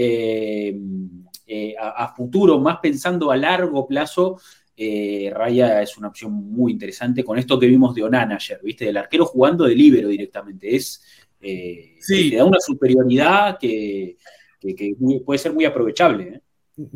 a, 1.80 2.14
futuro, 2.16 2.60
más 2.60 2.78
pensando 2.82 3.32
a 3.32 3.38
largo 3.38 3.88
plazo, 3.88 4.40
eh, 4.84 5.32
Raya 5.32 5.80
es 5.82 5.96
una 5.98 6.08
opción 6.08 6.34
muy 6.34 6.72
interesante 6.72 7.24
con 7.24 7.38
esto 7.38 7.60
que 7.60 7.68
vimos 7.68 7.94
de 7.94 8.04
Onan 8.04 8.32
ayer, 8.32 8.60
¿viste? 8.64 8.86
Del 8.86 8.98
arquero 8.98 9.26
jugando 9.26 9.66
de 9.66 9.76
libero 9.76 10.10
directamente. 10.10 10.76
Es, 10.76 11.04
eh, 11.40 12.00
Te 12.08 12.36
da 12.36 12.46
una 12.46 12.60
superioridad 12.60 13.60
que, 13.60 14.18
puede 15.24 15.38
ser 15.38 15.54
muy 15.54 15.66
aprovechable. 15.66 16.24
¿eh? 16.24 16.42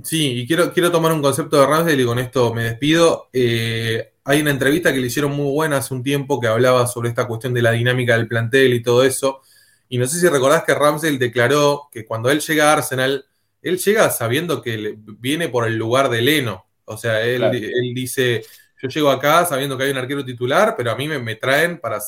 Sí, 0.01 0.31
y 0.39 0.47
quiero, 0.47 0.73
quiero 0.73 0.91
tomar 0.91 1.13
un 1.13 1.21
concepto 1.21 1.59
de 1.59 1.67
Ramsdale 1.67 2.01
y 2.01 2.05
con 2.05 2.17
esto 2.17 2.53
me 2.55 2.63
despido. 2.63 3.29
hay 3.31 4.41
una 4.41 4.49
entrevista 4.49 4.91
que 4.91 4.99
le 4.99 5.07
hicieron 5.07 5.33
muy 5.33 5.51
buena 5.51 5.77
hace 5.77 5.93
un 5.93 6.01
tiempo 6.01 6.39
que 6.39 6.47
hablaba 6.47 6.87
sobre 6.87 7.09
esta 7.09 7.27
cuestión 7.27 7.53
de 7.53 7.61
la 7.61 7.71
dinámica 7.71 8.17
del 8.17 8.27
plantel 8.27 8.73
y 8.73 8.81
todo 8.81 9.03
eso. 9.03 9.41
Y 9.89 9.99
no 9.99 10.07
sé 10.07 10.19
si 10.19 10.27
recordás 10.27 10.63
que 10.63 10.73
Ramsdale 10.73 11.19
declaró 11.19 11.89
que 11.91 12.03
cuando 12.03 12.31
él 12.31 12.39
llega 12.39 12.71
a 12.71 12.73
Arsenal, 12.73 13.25
él 13.65 13.79
llega 13.79 14.11
sabiendo 14.11 14.61
que 14.61 14.95
viene 15.19 15.49
por 15.49 15.65
el 15.65 15.75
lugar 15.75 16.09
de 16.09 16.21
Leno. 16.21 16.67
O 16.85 16.97
sea, 16.97 17.25
él, 17.25 17.49
dice, 17.95 18.43
yo 18.79 18.87
llego 18.89 19.09
acá 19.09 19.43
sabiendo 19.43 19.75
que 19.75 19.85
hay 19.85 19.91
un 19.91 19.97
arquero 19.97 20.23
titular, 20.23 20.75
pero 20.77 20.91
a 20.91 20.95
mí 20.95 21.07
me, 21.07 21.35
traen 21.35 21.79
para, 21.79 21.99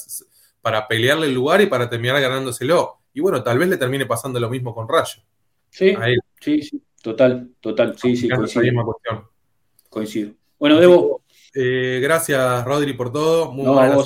para 0.61 0.87
pelearle 0.87 1.25
el 1.25 1.33
lugar 1.33 1.59
y 1.61 1.65
para 1.65 1.89
terminar 1.89 2.21
ganándoselo. 2.21 2.99
Y 3.11 3.21
bueno, 3.21 3.41
tal 3.41 3.57
vez 3.57 3.69
le 3.69 3.77
termine 3.77 4.05
pasando 4.05 4.39
lo 4.39 4.51
mismo 4.51 4.75
con 4.75 4.87
Rayo. 4.87 5.23
Sí, 5.71 5.95
sí, 6.39 6.61
sí, 6.61 6.79
total, 7.01 7.49
total, 7.59 7.97
sí, 7.97 8.15
sí, 8.15 8.29
coincido. 8.29 8.61
misma 8.61 8.85
cuestión. 8.85 9.23
Coincido. 9.89 10.33
Bueno, 10.59 10.79
Debo. 10.79 11.23
Eh, 11.55 11.99
gracias, 12.03 12.65
Rodri, 12.65 12.93
por 12.93 13.11
todo. 13.11 13.51
Muy 13.51 13.65
buena 13.65 13.97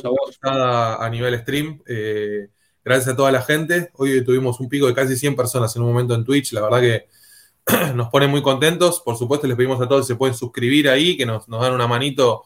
a, 0.44 1.06
a, 1.06 1.10
nivel 1.10 1.38
stream. 1.40 1.82
Eh, 1.86 2.48
gracias 2.82 3.10
a 3.10 3.18
toda 3.18 3.30
la 3.30 3.42
gente. 3.42 3.90
Hoy 3.96 4.24
tuvimos 4.24 4.58
un 4.62 4.70
pico 4.70 4.88
de 4.88 4.94
casi 4.94 5.18
100 5.18 5.36
personas 5.36 5.76
en 5.76 5.82
un 5.82 5.90
momento 5.90 6.16
en 6.16 6.24
Twitch. 6.24 6.54
La 6.54 6.62
verdad 6.62 6.80
que 6.80 7.21
nos 7.96 8.10
pone 8.10 8.28
muy 8.28 8.42
contentos. 8.42 9.02
Por 9.02 9.18
supuesto, 9.18 9.48
les 9.48 9.56
pedimos 9.56 9.82
a 9.82 9.88
todos 9.88 10.06
si 10.06 10.14
se 10.14 10.18
pueden 10.18 10.36
suscribir 10.36 10.90
ahí, 10.90 11.18
que 11.18 11.26
nos, 11.26 11.48
dan 11.48 11.74
una 11.74 11.88
manito 11.88 12.44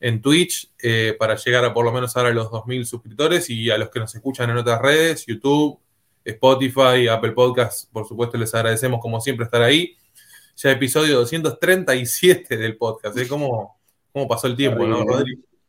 en 0.00 0.20
Twitch 0.20 0.70
eh, 0.82 1.16
para 1.18 1.36
llegar 1.36 1.64
a 1.64 1.72
por 1.72 1.84
lo 1.84 1.92
menos 1.92 2.16
ahora 2.16 2.30
a 2.30 2.32
los 2.32 2.48
2.000 2.48 2.84
suscriptores 2.84 3.48
y 3.48 3.70
a 3.70 3.78
los 3.78 3.88
que 3.88 3.98
nos 3.98 4.14
escuchan 4.14 4.50
en 4.50 4.58
otras 4.58 4.80
redes, 4.82 5.24
YouTube, 5.26 5.78
Spotify, 6.24 7.08
Apple 7.08 7.32
Podcasts, 7.32 7.88
por 7.90 8.06
supuesto 8.06 8.36
les 8.36 8.54
agradecemos 8.54 9.00
como 9.00 9.20
siempre 9.20 9.44
estar 9.44 9.62
ahí. 9.62 9.96
Ya 10.56 10.70
episodio 10.70 11.18
237 11.18 12.56
del 12.56 12.76
podcast, 12.76 13.16
¿eh? 13.18 13.28
¿Cómo, 13.28 13.78
pasó 14.28 14.46
el 14.46 14.56
tiempo, 14.56 14.86
no? 14.86 15.04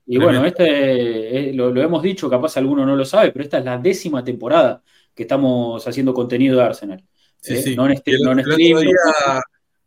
Y 0.06 0.18
bueno, 0.18 0.46
este 0.46 1.50
eh, 1.50 1.54
lo, 1.54 1.70
lo, 1.70 1.82
hemos 1.82 2.02
dicho, 2.02 2.30
capaz 2.30 2.56
alguno 2.56 2.86
no 2.86 2.96
lo 2.96 3.04
sabe, 3.04 3.32
pero 3.32 3.44
esta 3.44 3.58
es 3.58 3.66
la 3.66 3.78
décima 3.78 4.24
temporada 4.24 4.82
que 5.14 5.24
estamos 5.24 5.86
haciendo 5.86 6.14
contenido 6.14 6.58
de 6.58 6.64
Arsenal. 6.64 7.04
Sí, 7.42 7.56
¿eh? 7.56 7.62
sí. 7.62 7.76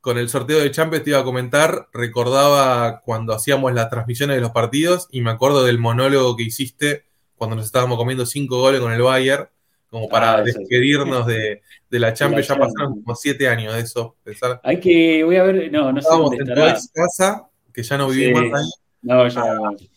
con 0.00 0.18
el 0.18 0.28
sorteo 0.28 0.60
de 0.60 0.70
Champions 0.70 1.04
te 1.04 1.10
iba 1.10 1.20
a 1.20 1.24
comentar, 1.24 1.88
recordaba 1.92 3.00
cuando 3.04 3.34
hacíamos 3.34 3.72
las 3.74 3.90
transmisiones 3.90 4.36
de 4.36 4.42
los 4.42 4.52
partidos 4.52 5.08
y 5.10 5.20
me 5.20 5.30
acuerdo 5.30 5.64
del 5.64 5.78
monólogo 5.78 6.36
que 6.36 6.44
hiciste 6.44 7.04
cuando 7.36 7.56
nos 7.56 7.66
estábamos 7.66 7.96
comiendo 7.96 8.26
cinco 8.26 8.58
goles 8.60 8.80
con 8.80 8.92
el 8.92 9.00
Bayern, 9.00 9.48
como 9.88 10.08
para 10.08 10.34
ah, 10.34 10.42
despedirnos 10.42 11.26
de, 11.26 11.62
la 11.88 12.12
Champions. 12.12 12.46
ya 12.46 12.56
pasaron 12.56 13.02
como 13.02 13.14
siete 13.14 13.48
años 13.48 13.74
de 13.74 13.80
eso. 13.80 14.16
Hay 14.62 14.78
que, 14.78 15.24
voy 15.24 15.36
a 15.36 15.42
ver, 15.44 15.72
no, 15.72 15.90
no 15.92 16.00
sé 16.00 16.08
dónde 16.10 16.36
estará. 16.36 16.78
casa, 16.92 17.48
que 17.72 17.82
ya 17.82 17.98
no 17.98 18.08
vivimos 18.08 18.42
ahí. 18.42 18.68
No, 19.02 19.26
ya... 19.26 19.42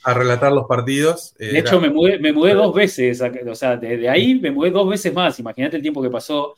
a, 0.03 0.13
relatar 0.13 0.53
los 0.53 0.65
partidos. 0.65 1.35
De 1.38 1.59
hecho, 1.59 1.81
me 1.81 1.89
mudé, 1.89 2.17
me 2.17 2.31
mudé 2.31 2.53
dos 2.53 2.73
veces, 2.73 3.21
o 3.21 3.55
sea, 3.55 3.75
desde 3.75 4.07
ahí 4.09 4.35
me 4.35 4.49
mudé 4.49 4.71
dos 4.71 4.88
veces 4.89 5.13
más. 5.13 5.38
Imagínate 5.39 5.75
el 5.75 5.81
tiempo 5.81 6.01
que 6.01 6.09
pasó. 6.09 6.55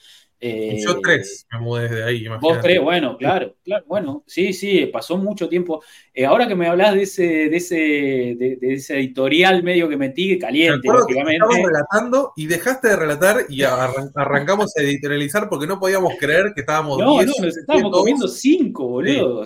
Eh, 0.48 0.78
yo 0.86 1.00
tres 1.02 1.48
me 1.52 1.60
mudé 1.60 1.90
desde 1.90 2.04
ahí. 2.04 2.28
Vos 2.40 2.60
tres, 2.62 2.80
bueno, 2.80 3.18
claro, 3.18 3.56
claro, 3.64 3.84
bueno, 3.88 4.24
sí, 4.28 4.54
sí, 4.54 4.86
pasó 4.86 5.18
mucho 5.18 5.50
tiempo. 5.50 5.82
Eh, 6.14 6.24
ahora 6.24 6.48
que 6.48 6.54
me 6.54 6.68
hablas 6.68 6.94
de 6.94 7.02
ese, 7.02 7.24
de 7.50 7.58
ese, 7.58 7.76
de, 7.76 8.58
ese 8.62 9.00
editorial 9.00 9.64
medio 9.64 9.90
que 9.90 9.98
metí, 9.98 10.38
caliente, 10.38 10.88
lógicamente. 10.88 11.44
Estábamos 11.44 11.68
relatando 11.68 12.34
y 12.36 12.46
dejaste 12.46 12.90
de 12.90 12.96
relatar 12.96 13.46
y 13.50 13.64
arrancamos 14.16 14.72
a 14.78 14.84
editorializar 14.84 15.50
porque 15.50 15.66
no 15.66 15.80
podíamos 15.80 16.14
creer 16.20 16.54
que 16.54 16.62
estábamos. 16.62 17.00
No, 17.00 17.24
no, 17.24 17.32
nos 17.42 17.58
estábamos 17.58 17.92
comiendo 17.92 18.28
cinco, 18.28 18.88
boludo. 18.88 19.44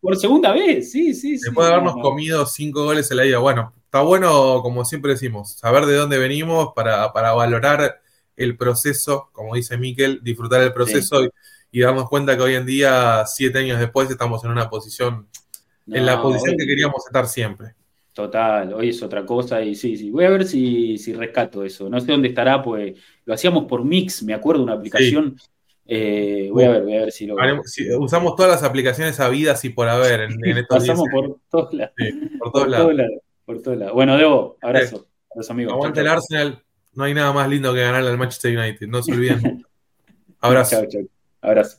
por, 0.00 0.16
segunda 0.16 0.52
vez, 0.52 0.92
sí, 0.92 1.14
sí. 1.14 1.32
Después 1.32 1.66
de 1.66 1.74
habernos 1.74 1.96
comido 2.00 2.46
cinco 2.46 2.84
goles 2.84 3.10
en 3.10 3.16
la 3.16 3.26
ida, 3.26 3.38
bueno, 3.38 3.72
está 3.86 4.02
bueno, 4.02 4.62
como 4.62 4.84
siempre 4.84 5.14
decimos, 5.14 5.54
saber 5.54 5.86
de 5.86 5.96
dónde 5.96 6.18
venimos 6.18 6.68
para, 6.76 7.12
para 7.12 7.32
valorar 7.32 8.03
el 8.36 8.56
proceso, 8.56 9.30
como 9.32 9.54
dice 9.54 9.76
Miquel, 9.76 10.20
disfrutar 10.22 10.62
el 10.62 10.72
proceso 10.72 11.24
y, 11.70 11.80
darnos 11.80 12.08
cuenta 12.08 12.36
que 12.36 12.42
hoy 12.42 12.54
en 12.54 12.66
día, 12.66 13.24
siete 13.26 13.58
años 13.58 13.80
después, 13.80 14.10
estamos 14.10 14.44
en 14.44 14.50
una 14.50 14.70
posición, 14.70 15.28
en 15.86 16.06
la 16.06 16.22
posición 16.22 16.56
que 16.56 16.66
queríamos 16.66 17.04
estar 17.06 17.26
siempre. 17.26 17.74
Total, 18.12 18.72
hoy 18.72 18.90
es 18.90 19.02
otra 19.02 19.26
cosa 19.26 19.60
y 19.60 19.74
sí, 19.74 19.96
sí. 19.96 20.08
Voy 20.08 20.24
a 20.24 20.30
ver 20.30 20.44
si, 20.44 20.98
si 20.98 21.12
rescato 21.12 21.64
eso. 21.64 21.90
No 21.90 21.98
sé 21.98 22.12
dónde 22.12 22.28
estará, 22.28 22.62
pues 22.62 22.96
lo 23.24 23.34
hacíamos 23.34 23.64
por 23.64 23.84
Mix, 23.84 24.22
me 24.22 24.34
acuerdo, 24.34 24.62
una 24.62 24.74
aplicación. 24.74 25.36
Eh, 25.84 26.48
voy 26.52 26.62
a 26.62 26.70
ver, 26.70 26.82
voy 26.84 26.96
a 26.96 27.00
ver 27.00 27.12
si 27.12 27.26
lo. 27.26 27.34
usamos 27.98 28.36
todas 28.36 28.52
las 28.52 28.62
aplicaciones 28.62 29.18
habidas 29.18 29.64
y 29.64 29.70
por 29.70 29.88
haber 29.88 30.20
en, 30.20 30.56
estos 30.56 30.78
Pasamos 30.78 31.08
por 31.10 31.38
todos 31.50 31.74
lados. 31.74 31.94
por 32.38 32.52
todos 32.52 32.68
lados. 32.68 32.94
Por 33.44 33.62
todos 33.62 33.78
lados. 33.78 33.94
Bueno, 33.94 34.16
Debo, 34.16 34.58
abrazo. 34.62 35.08
Abrazo, 35.32 35.52
amigos. 35.52 35.74
Aguante 35.74 36.00
el 36.00 36.06
Arsenal 36.06 36.63
no 36.94 37.04
hay 37.04 37.14
nada 37.14 37.32
más 37.32 37.48
lindo 37.48 37.72
que 37.72 37.80
ganarle 37.80 38.10
al 38.10 38.18
Manchester 38.18 38.56
United, 38.56 38.86
no 38.86 39.02
se 39.02 39.12
olviden. 39.12 39.66
Abrazo. 40.40 40.82
Abrazo. 41.40 41.78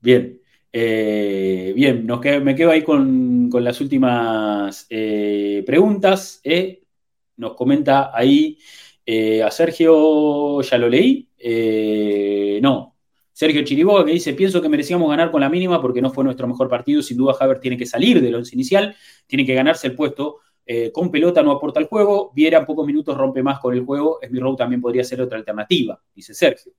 Bien. 0.00 0.40
Eh, 0.72 1.72
bien, 1.74 2.06
me 2.44 2.54
quedo 2.54 2.70
ahí 2.70 2.82
con, 2.82 3.50
las 3.52 3.80
últimas 3.80 4.86
eh, 4.90 5.62
preguntas. 5.66 6.40
Eh. 6.44 6.82
Nos 7.36 7.54
comenta 7.54 8.10
ahí 8.16 8.58
a 9.42 9.50
Sergio, 9.50 10.60
ya 10.60 10.76
lo 10.76 10.88
leí. 10.88 11.28
no, 12.60 12.96
Sergio 13.32 13.62
Chiriboga 13.62 14.04
que 14.04 14.12
dice, 14.12 14.34
pienso 14.34 14.60
que 14.60 14.68
merecíamos 14.68 15.08
ganar 15.08 15.30
con 15.30 15.40
la 15.40 15.48
mínima 15.48 15.80
porque 15.80 16.02
no 16.02 16.10
fue 16.10 16.24
nuestro 16.24 16.48
mejor 16.48 16.68
partido. 16.68 17.00
Sin 17.02 17.16
duda, 17.16 17.36
Haber 17.38 17.60
tiene 17.60 17.76
que 17.76 17.86
salir 17.86 18.20
del 18.20 18.34
once 18.34 18.54
inicial, 18.54 18.96
tiene 19.26 19.46
que 19.46 19.54
ganarse 19.54 19.86
el 19.86 19.94
puesto 19.94 20.40
eh, 20.70 20.92
con 20.92 21.10
pelota 21.10 21.42
no 21.42 21.52
aporta 21.52 21.80
al 21.80 21.86
juego, 21.86 22.30
Viera 22.34 22.58
en 22.58 22.66
pocos 22.66 22.86
minutos 22.86 23.16
rompe 23.16 23.42
más 23.42 23.58
con 23.58 23.72
el 23.72 23.86
juego, 23.86 24.18
Rowe 24.30 24.54
también 24.54 24.82
podría 24.82 25.02
ser 25.02 25.18
otra 25.22 25.38
alternativa, 25.38 25.98
dice 26.14 26.34
Sergio. 26.34 26.74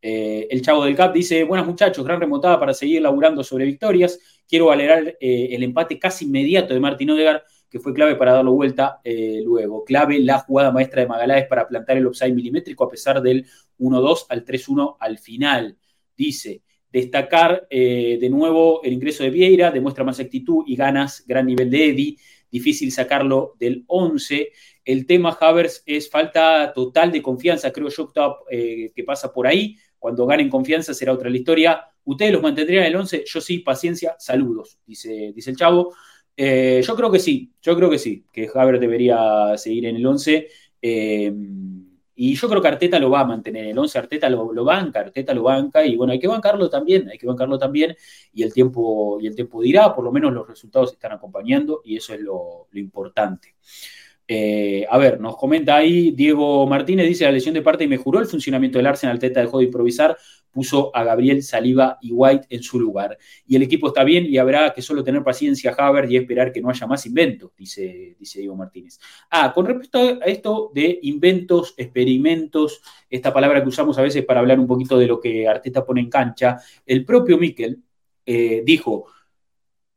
Eh, 0.00 0.46
el 0.48 0.62
chavo 0.62 0.84
del 0.84 0.94
CAP 0.94 1.14
dice, 1.14 1.42
buenas 1.42 1.66
muchachos, 1.66 2.04
gran 2.04 2.20
remontada 2.20 2.60
para 2.60 2.72
seguir 2.72 3.02
laburando 3.02 3.42
sobre 3.42 3.64
victorias, 3.64 4.20
quiero 4.48 4.66
valorar 4.66 5.16
eh, 5.20 5.48
el 5.50 5.64
empate 5.64 5.98
casi 5.98 6.26
inmediato 6.26 6.74
de 6.74 6.78
Martín 6.78 7.10
Odegar, 7.10 7.42
que 7.68 7.80
fue 7.80 7.92
clave 7.92 8.14
para 8.14 8.34
darlo 8.34 8.52
vuelta 8.52 9.00
luego. 9.42 9.82
Clave 9.82 10.20
la 10.20 10.38
jugada 10.38 10.70
maestra 10.70 11.00
de 11.02 11.08
Magaláes 11.08 11.48
para 11.48 11.66
plantar 11.66 11.96
el 11.96 12.06
offside 12.06 12.32
milimétrico 12.32 12.84
a 12.84 12.88
pesar 12.88 13.20
del 13.20 13.46
1-2 13.80 14.26
al 14.28 14.44
3-1 14.44 14.96
al 15.00 15.18
final. 15.18 15.76
Dice, 16.16 16.62
destacar 16.88 17.66
de 17.68 18.28
nuevo 18.30 18.80
el 18.84 18.92
ingreso 18.92 19.24
de 19.24 19.30
Vieira, 19.30 19.72
demuestra 19.72 20.04
más 20.04 20.20
actitud 20.20 20.62
y 20.68 20.76
ganas, 20.76 21.24
gran 21.26 21.46
nivel 21.46 21.68
de 21.68 21.88
Eddie 21.88 22.16
difícil 22.54 22.92
sacarlo 22.92 23.56
del 23.58 23.82
11. 23.88 24.52
El 24.84 25.06
tema 25.06 25.36
Havers 25.40 25.82
es 25.86 26.08
falta 26.08 26.72
total 26.72 27.10
de 27.10 27.20
confianza, 27.20 27.72
creo 27.72 27.88
yo 27.88 28.12
eh, 28.48 28.92
que 28.94 29.02
pasa 29.02 29.32
por 29.32 29.48
ahí. 29.48 29.76
Cuando 29.98 30.24
ganen 30.24 30.48
confianza 30.48 30.94
será 30.94 31.12
otra 31.12 31.28
la 31.28 31.36
historia. 31.36 31.84
¿Ustedes 32.04 32.32
los 32.32 32.42
mantendrían 32.42 32.84
en 32.84 32.90
el 32.90 32.96
11? 32.96 33.24
Yo 33.26 33.40
sí, 33.40 33.58
paciencia, 33.58 34.14
saludos, 34.20 34.78
dice, 34.86 35.32
dice 35.34 35.50
el 35.50 35.56
chavo. 35.56 35.94
Eh, 36.36 36.80
yo 36.86 36.94
creo 36.94 37.10
que 37.10 37.18
sí, 37.18 37.52
yo 37.60 37.74
creo 37.74 37.90
que 37.90 37.98
sí, 37.98 38.24
que 38.32 38.48
Havers 38.54 38.80
debería 38.80 39.56
seguir 39.56 39.86
en 39.86 39.96
el 39.96 40.06
11. 40.06 40.48
Eh, 40.80 41.32
Y 42.16 42.34
yo 42.36 42.48
creo 42.48 42.62
que 42.62 42.68
Arteta 42.68 42.98
lo 42.98 43.10
va 43.10 43.20
a 43.20 43.24
mantener, 43.24 43.66
el 43.66 43.78
11 43.78 43.98
Arteta 43.98 44.28
lo, 44.28 44.52
lo, 44.52 44.64
banca, 44.64 45.00
Arteta 45.00 45.34
lo 45.34 45.42
banca, 45.42 45.84
y 45.84 45.96
bueno, 45.96 46.12
hay 46.12 46.20
que 46.20 46.28
bancarlo 46.28 46.70
también, 46.70 47.08
hay 47.10 47.18
que 47.18 47.26
bancarlo 47.26 47.58
también, 47.58 47.96
y 48.32 48.42
el 48.42 48.52
tiempo, 48.52 49.18
y 49.20 49.26
el 49.26 49.34
tiempo 49.34 49.60
dirá, 49.60 49.94
por 49.94 50.04
lo 50.04 50.12
menos 50.12 50.32
los 50.32 50.46
resultados 50.46 50.92
están 50.92 51.12
acompañando, 51.12 51.80
y 51.84 51.96
eso 51.96 52.14
es 52.14 52.20
lo, 52.20 52.68
lo 52.70 52.78
importante. 52.80 53.56
Eh, 54.26 54.86
a 54.88 54.96
ver, 54.96 55.20
nos 55.20 55.36
comenta 55.36 55.76
ahí 55.76 56.10
Diego 56.12 56.66
Martínez, 56.66 57.06
dice 57.06 57.24
la 57.24 57.32
lesión 57.32 57.52
de 57.52 57.60
parte 57.60 57.84
y 57.84 57.88
mejoró 57.88 58.20
el 58.20 58.26
funcionamiento 58.26 58.78
del 58.78 58.86
Arsenal, 58.86 59.18
Teta 59.18 59.40
dejó 59.40 59.58
de 59.58 59.64
improvisar, 59.64 60.16
puso 60.50 60.90
a 60.96 61.04
Gabriel 61.04 61.42
Saliba 61.42 61.98
y 62.00 62.12
White 62.12 62.46
en 62.48 62.62
su 62.62 62.80
lugar. 62.80 63.18
Y 63.46 63.56
el 63.56 63.62
equipo 63.62 63.88
está 63.88 64.02
bien 64.02 64.24
y 64.24 64.38
habrá 64.38 64.72
que 64.72 64.80
solo 64.80 65.04
tener 65.04 65.22
paciencia, 65.22 65.74
Haber, 65.76 66.10
y 66.10 66.16
esperar 66.16 66.52
que 66.52 66.62
no 66.62 66.70
haya 66.70 66.86
más 66.86 67.04
inventos, 67.04 67.50
dice, 67.56 68.16
dice 68.18 68.38
Diego 68.38 68.56
Martínez. 68.56 68.98
Ah, 69.30 69.52
con 69.52 69.66
respecto 69.66 69.98
a 69.98 70.24
esto 70.24 70.70
de 70.72 71.00
inventos, 71.02 71.74
experimentos, 71.76 72.80
esta 73.10 73.32
palabra 73.32 73.62
que 73.62 73.68
usamos 73.68 73.98
a 73.98 74.02
veces 74.02 74.24
para 74.24 74.40
hablar 74.40 74.58
un 74.58 74.66
poquito 74.66 74.98
de 74.98 75.06
lo 75.06 75.20
que 75.20 75.46
Arteta 75.46 75.84
pone 75.84 76.00
en 76.00 76.08
cancha, 76.08 76.58
el 76.86 77.04
propio 77.04 77.36
Miquel 77.36 77.82
eh, 78.24 78.62
dijo, 78.64 79.06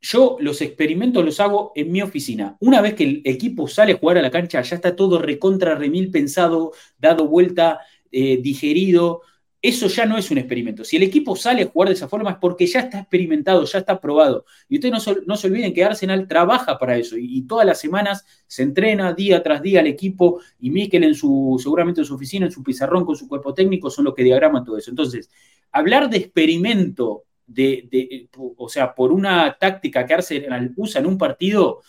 yo 0.02 0.38
los 0.40 0.62
experimentos 0.62 1.24
los 1.26 1.40
hago 1.40 1.72
en 1.76 1.92
mi 1.92 2.02
oficina. 2.02 2.56
Una 2.60 2.82
vez 2.82 2.94
que 2.94 3.04
el 3.04 3.22
equipo 3.26 3.68
sale 3.68 3.94
a 3.94 3.98
jugar 3.98 4.18
a 4.18 4.22
la 4.22 4.32
cancha, 4.32 4.62
ya 4.62 4.76
está 4.76 4.96
todo 4.96 5.20
recontra 5.20 5.76
remil 5.76 6.12
pensado, 6.12 6.72
dado 6.98 7.28
vuelta, 7.28 7.80
eh, 8.12 8.38
digerido. 8.42 9.22
Eso 9.60 9.88
ya 9.88 10.06
no 10.06 10.18
es 10.18 10.30
un 10.30 10.38
experimento. 10.38 10.84
Si 10.84 10.98
el 10.98 11.04
equipo 11.04 11.36
sale 11.36 11.64
a 11.64 11.68
jugar 11.68 11.90
de 11.90 11.96
esa 11.96 12.08
forma 12.08 12.32
es 12.32 12.38
porque 12.38 12.68
ya 12.68 12.82
está 12.82 13.00
experimentado, 13.00 13.66
ya 13.66 13.80
está 13.80 14.00
probado. 14.00 14.46
Y 14.70 14.76
ustedes 14.76 14.94
no, 15.26 15.36
se 15.36 15.48
olviden 15.48 15.74
que 15.74 15.84
Arsenal 15.84 16.28
trabaja 16.28 16.78
para 16.78 16.96
eso 16.96 17.18
y, 17.18 17.42
todas 17.48 17.66
las 17.66 17.80
semanas 17.80 18.24
se 18.46 18.64
entrena 18.64 19.14
día 19.14 19.42
tras 19.42 19.62
día 19.62 19.80
el 19.80 19.88
equipo 19.88 20.40
y 20.60 20.70
Mikel 20.70 21.04
en 21.04 21.16
su, 21.16 21.60
seguramente 21.62 22.02
en 22.02 22.06
su 22.06 22.16
oficina, 22.16 22.46
en 22.46 22.52
su 22.52 22.64
pizarrón 22.64 23.04
con 23.04 23.16
su 23.16 23.28
cuerpo 23.28 23.54
técnico 23.54 23.90
son 23.90 24.06
los 24.06 24.14
que 24.14 24.24
diagraman 24.24 24.64
todo 24.64 24.78
eso. 24.78 24.92
Entonces, 24.92 25.30
hablar 25.72 26.10
de 26.10 26.18
experimento 26.18 27.24
de, 27.48 28.30
o 28.58 28.70
sea, 28.70 28.94
por 28.94 29.12
una 29.12 29.58
táctica 29.60 30.06
que 30.06 30.14
Arsenal 30.14 30.74
usa 30.76 31.00
en 31.00 31.08
un 31.08 31.18
partido, 31.18 31.82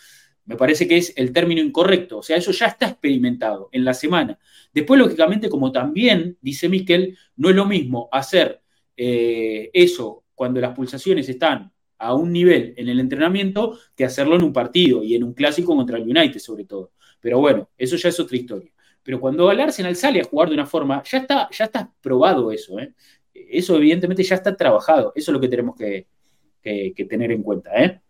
me 0.45 0.55
parece 0.55 0.87
que 0.87 0.97
es 0.97 1.13
el 1.15 1.31
término 1.31 1.61
incorrecto. 1.61 2.17
O 2.19 2.23
sea, 2.23 2.37
eso 2.37 2.51
ya 2.51 2.67
está 2.67 2.87
experimentado 2.87 3.69
en 3.71 3.85
la 3.85 3.93
semana. 3.93 4.39
Después, 4.73 4.99
lógicamente, 4.99 5.49
como 5.49 5.71
también 5.71 6.37
dice 6.41 6.69
Miquel, 6.69 7.17
no 7.35 7.49
es 7.49 7.55
lo 7.55 7.65
mismo 7.65 8.09
hacer 8.11 8.61
eh, 8.97 9.69
eso 9.73 10.23
cuando 10.33 10.59
las 10.59 10.73
pulsaciones 10.73 11.29
están 11.29 11.71
a 11.99 12.15
un 12.15 12.31
nivel 12.31 12.73
en 12.77 12.87
el 12.89 12.99
entrenamiento 12.99 13.77
que 13.95 14.05
hacerlo 14.05 14.35
en 14.35 14.43
un 14.43 14.53
partido 14.53 15.03
y 15.03 15.15
en 15.15 15.23
un 15.23 15.33
clásico 15.33 15.75
contra 15.75 15.97
el 15.97 16.03
United, 16.03 16.39
sobre 16.39 16.65
todo. 16.65 16.93
Pero 17.19 17.39
bueno, 17.39 17.69
eso 17.77 17.97
ya 17.97 18.09
es 18.09 18.19
otra 18.19 18.37
historia. 18.37 18.71
Pero 19.03 19.19
cuando 19.19 19.51
el 19.51 19.59
Arsenal 19.59 19.95
sale 19.95 20.21
a 20.21 20.23
jugar 20.23 20.49
de 20.49 20.55
una 20.55 20.65
forma, 20.65 21.03
ya 21.03 21.19
está, 21.19 21.49
ya 21.51 21.65
está 21.65 21.93
probado 22.01 22.51
eso. 22.51 22.79
¿eh? 22.79 22.93
Eso 23.49 23.77
evidentemente 23.77 24.23
ya 24.23 24.35
está 24.35 24.55
trabajado. 24.55 25.13
Eso 25.15 25.31
es 25.31 25.33
lo 25.33 25.39
que 25.39 25.47
tenemos 25.47 25.75
que, 25.75 26.07
tener 26.61 27.31
en 27.31 27.43
cuenta. 27.43 27.71
¿eh? 27.83 28.01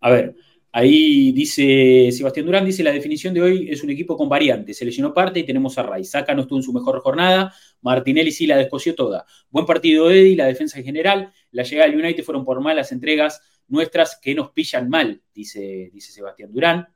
A 0.00 0.10
ver, 0.10 0.34
ahí 0.72 1.32
dice 1.32 2.10
Sebastián 2.12 2.46
Durán, 2.46 2.64
dice 2.64 2.82
la 2.82 2.92
definición 2.92 3.34
de 3.34 3.42
hoy 3.42 3.68
es 3.70 3.82
un 3.82 3.90
equipo 3.90 4.16
con 4.16 4.28
variantes. 4.28 4.76
Se 4.78 4.84
lesionó 4.84 5.14
parte 5.14 5.40
y 5.40 5.44
tenemos 5.44 5.78
a 5.78 5.82
Ray. 5.82 6.04
Saca 6.04 6.34
no 6.34 6.42
estuvo 6.42 6.58
en 6.58 6.64
su 6.64 6.72
mejor 6.72 7.00
jornada. 7.00 7.54
Martinelli 7.82 8.32
sí 8.32 8.46
la 8.46 8.56
descosió 8.56 8.94
toda. 8.94 9.24
Buen 9.50 9.66
partido 9.66 10.10
Eddie, 10.10 10.36
la 10.36 10.46
defensa 10.46 10.78
en 10.78 10.84
general. 10.84 11.32
La 11.52 11.62
llegada 11.62 11.90
del 11.90 11.98
United 11.98 12.24
fueron 12.24 12.44
por 12.44 12.60
malas 12.60 12.92
entregas 12.92 13.40
nuestras 13.68 14.18
que 14.20 14.34
nos 14.34 14.50
pillan 14.50 14.88
mal, 14.88 15.22
dice, 15.32 15.90
dice 15.92 16.12
Sebastián 16.12 16.52
Durán. 16.52 16.88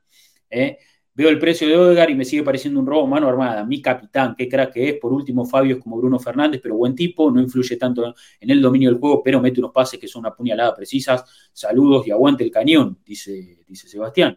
¿eh? 0.50 0.78
Veo 1.16 1.28
el 1.28 1.38
precio 1.38 1.68
de 1.68 1.76
Odegar 1.76 2.10
y 2.10 2.16
me 2.16 2.24
sigue 2.24 2.42
pareciendo 2.42 2.80
un 2.80 2.86
robo 2.86 3.06
mano 3.06 3.28
armada. 3.28 3.64
Mi 3.64 3.80
capitán, 3.80 4.34
qué 4.36 4.48
crack 4.48 4.72
que 4.72 4.88
es. 4.88 4.94
Por 4.96 5.12
último, 5.12 5.46
Fabio 5.46 5.76
es 5.76 5.82
como 5.82 5.96
Bruno 5.96 6.18
Fernández, 6.18 6.60
pero 6.60 6.74
buen 6.76 6.94
tipo, 6.96 7.30
no 7.30 7.40
influye 7.40 7.76
tanto 7.76 8.14
en 8.40 8.50
el 8.50 8.60
dominio 8.60 8.90
del 8.90 8.98
juego, 8.98 9.22
pero 9.22 9.40
mete 9.40 9.60
unos 9.60 9.70
pases 9.70 10.00
que 10.00 10.08
son 10.08 10.20
una 10.20 10.34
puñalada 10.34 10.74
precisas. 10.74 11.24
Saludos 11.52 12.06
y 12.08 12.10
aguante 12.10 12.42
el 12.42 12.50
cañón, 12.50 12.98
dice, 13.04 13.58
dice 13.66 13.88
Sebastián. 13.88 14.36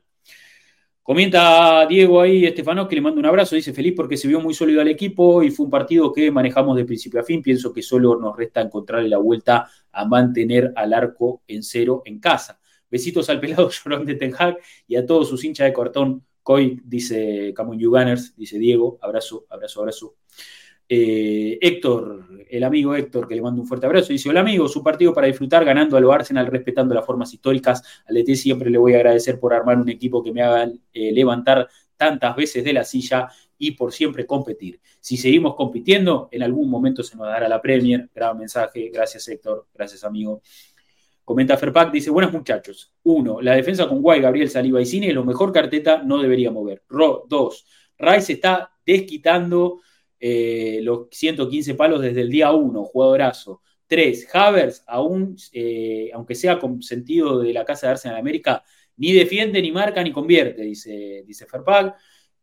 Comenta 1.01 1.87
Diego 1.87 2.21
ahí, 2.21 2.45
Estefano, 2.45 2.87
que 2.87 2.95
le 2.95 3.01
manda 3.01 3.19
un 3.19 3.25
abrazo. 3.25 3.55
Dice 3.55 3.73
feliz 3.73 3.93
porque 3.95 4.17
se 4.17 4.27
vio 4.27 4.39
muy 4.39 4.53
sólido 4.53 4.81
al 4.81 4.89
equipo 4.89 5.41
y 5.41 5.49
fue 5.49 5.65
un 5.65 5.71
partido 5.71 6.11
que 6.11 6.29
manejamos 6.29 6.75
de 6.75 6.85
principio 6.85 7.21
a 7.21 7.23
fin. 7.23 7.41
Pienso 7.41 7.73
que 7.73 7.81
solo 7.81 8.19
nos 8.19 8.35
resta 8.35 8.61
encontrarle 8.61 9.09
la 9.09 9.17
vuelta 9.17 9.67
a 9.91 10.05
mantener 10.05 10.73
al 10.75 10.93
arco 10.93 11.41
en 11.47 11.63
cero 11.63 12.03
en 12.05 12.19
casa. 12.19 12.59
Besitos 12.91 13.29
al 13.29 13.39
pelado 13.39 13.69
llorón 13.85 14.05
de 14.05 14.15
Ten 14.15 14.33
y 14.87 14.95
a 14.95 15.05
todos 15.05 15.29
sus 15.29 15.43
hinchas 15.43 15.65
de 15.67 15.73
cortón 15.73 16.23
Coy, 16.47 16.79
dice 16.85 17.53
Camon 17.53 17.77
Gunners, 17.77 18.33
dice 18.37 18.57
Diego, 18.57 18.97
abrazo, 19.01 19.45
abrazo, 19.49 19.81
abrazo. 19.81 20.15
Eh, 20.87 21.59
Héctor, 21.59 22.25
el 22.49 22.63
amigo 22.63 22.95
Héctor, 22.95 23.27
que 23.27 23.35
le 23.35 23.41
mando 23.41 23.59
un 23.59 23.67
fuerte 23.67 23.85
abrazo, 23.85 24.13
dice: 24.13 24.29
Hola 24.29 24.39
amigo, 24.39 24.69
su 24.69 24.81
partido 24.81 25.13
para 25.13 25.27
disfrutar, 25.27 25.65
ganando 25.65 25.97
a 25.97 25.99
lo 25.99 26.09
Arsenal, 26.13 26.47
respetando 26.47 26.95
las 26.95 27.05
formas 27.05 27.33
históricas. 27.33 27.83
Al 28.07 28.15
DT 28.15 28.35
siempre 28.37 28.69
le 28.69 28.77
voy 28.77 28.93
a 28.93 28.95
agradecer 28.95 29.41
por 29.41 29.53
armar 29.53 29.77
un 29.77 29.89
equipo 29.89 30.23
que 30.23 30.31
me 30.31 30.41
haga 30.41 30.71
eh, 30.93 31.11
levantar 31.11 31.67
tantas 31.97 32.33
veces 32.37 32.63
de 32.63 32.71
la 32.71 32.85
silla 32.85 33.27
y 33.57 33.71
por 33.71 33.91
siempre 33.91 34.25
competir. 34.25 34.79
Si 35.01 35.17
seguimos 35.17 35.53
compitiendo, 35.55 36.29
en 36.31 36.43
algún 36.43 36.69
momento 36.69 37.03
se 37.03 37.17
nos 37.17 37.27
dará 37.27 37.49
la 37.49 37.61
Premier. 37.61 38.09
Gran 38.15 38.37
mensaje, 38.37 38.89
gracias 38.93 39.27
Héctor, 39.27 39.67
gracias 39.73 40.05
amigo. 40.05 40.41
Comenta 41.27 41.57
Ferpac, 41.57 41.91
dice, 41.91 42.09
buenos 42.09 42.31
muchachos. 42.31 42.93
Uno, 43.03 43.41
la 43.41 43.53
defensa 43.53 43.85
con 43.85 44.01
Guay, 44.01 44.21
Gabriel 44.21 44.49
Saliba 44.49 44.79
y 44.79 44.85
Cine, 44.85 45.11
lo 45.11 45.25
mejor 45.25 45.51
carteta 45.51 46.01
no 46.01 46.21
debería 46.21 46.51
mover. 46.51 46.83
dos, 47.27 47.65
Rice 47.97 48.31
está 48.31 48.71
desquitando 48.85 49.81
eh, 50.21 50.79
los 50.83 51.09
115 51.11 51.75
palos 51.75 51.99
desde 51.99 52.21
el 52.21 52.29
día 52.29 52.53
uno, 52.53 52.85
jugadorazo. 52.85 53.61
Tres, 53.87 54.25
Havers, 54.33 54.85
aún, 54.87 55.35
eh, 55.51 56.11
aunque 56.13 56.33
sea 56.33 56.59
con 56.59 56.81
sentido 56.81 57.39
de 57.39 57.51
la 57.51 57.65
Casa 57.65 57.87
de 57.87 57.91
Arsenal 57.91 58.17
América, 58.19 58.63
ni 58.95 59.11
defiende, 59.11 59.61
ni 59.61 59.73
marca, 59.73 60.01
ni 60.01 60.13
convierte, 60.13 60.61
dice, 60.61 61.25
dice 61.27 61.45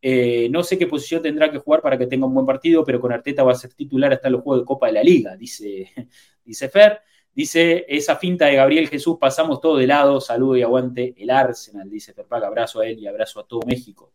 eh, 0.03 0.49
no 0.51 0.63
sé 0.63 0.77
qué 0.77 0.87
posición 0.87 1.23
tendrá 1.23 1.51
que 1.51 1.57
jugar 1.57 1.81
para 1.81 1.97
que 1.97 2.07
tenga 2.07 2.27
un 2.27 2.35
buen 2.35 2.45
partido, 2.45 2.85
pero 2.85 3.01
con 3.01 3.13
Arteta 3.13 3.45
va 3.45 3.53
a 3.53 3.55
ser 3.55 3.73
titular 3.73 4.13
hasta 4.13 4.29
los 4.29 4.43
juegos 4.43 4.61
de 4.61 4.67
Copa 4.67 4.89
de 4.89 4.93
la 4.93 5.03
Liga, 5.03 5.39
dice, 5.39 5.91
dice 6.45 6.69
Fer. 6.69 7.01
Dice, 7.35 7.85
esa 7.89 8.17
finta 8.17 8.47
de 8.47 8.55
Gabriel 8.55 8.89
Jesús, 8.89 9.17
pasamos 9.21 9.61
todo 9.61 9.77
de 9.77 9.89
lado, 9.89 10.21
saludo 10.21 10.57
y 10.57 10.63
aguante 10.63 11.15
el 11.17 11.31
Arsenal, 11.31 11.91
dice 11.91 12.15
Perpac, 12.15 12.45
abrazo 12.45 12.81
a 12.81 12.87
él 12.87 12.99
y 13.01 13.09
abrazo 13.09 13.41
a 13.41 13.47
todo 13.47 13.61
México. 13.67 14.13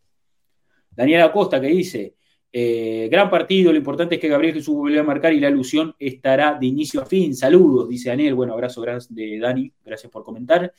Daniel 0.91 1.21
Acosta 1.21 1.59
que 1.59 1.67
dice, 1.67 2.15
eh, 2.51 3.09
gran 3.11 3.29
partido, 3.29 3.71
lo 3.71 3.77
importante 3.77 4.15
es 4.15 4.21
que 4.21 4.29
Gabriel 4.29 4.53
Jesús 4.53 4.75
vuelva 4.75 5.01
a 5.01 5.03
marcar 5.03 5.33
y 5.33 5.39
la 5.39 5.49
alusión 5.49 5.93
estará 5.99 6.57
de 6.59 6.65
inicio 6.65 7.01
a 7.01 7.05
fin. 7.05 7.35
Saludos, 7.35 7.89
dice 7.89 8.09
Daniel, 8.09 8.35
bueno, 8.35 8.53
abrazo 8.53 8.81
de 9.09 9.39
Dani, 9.39 9.71
gracias 9.83 10.11
por 10.11 10.23
comentar. 10.23 10.73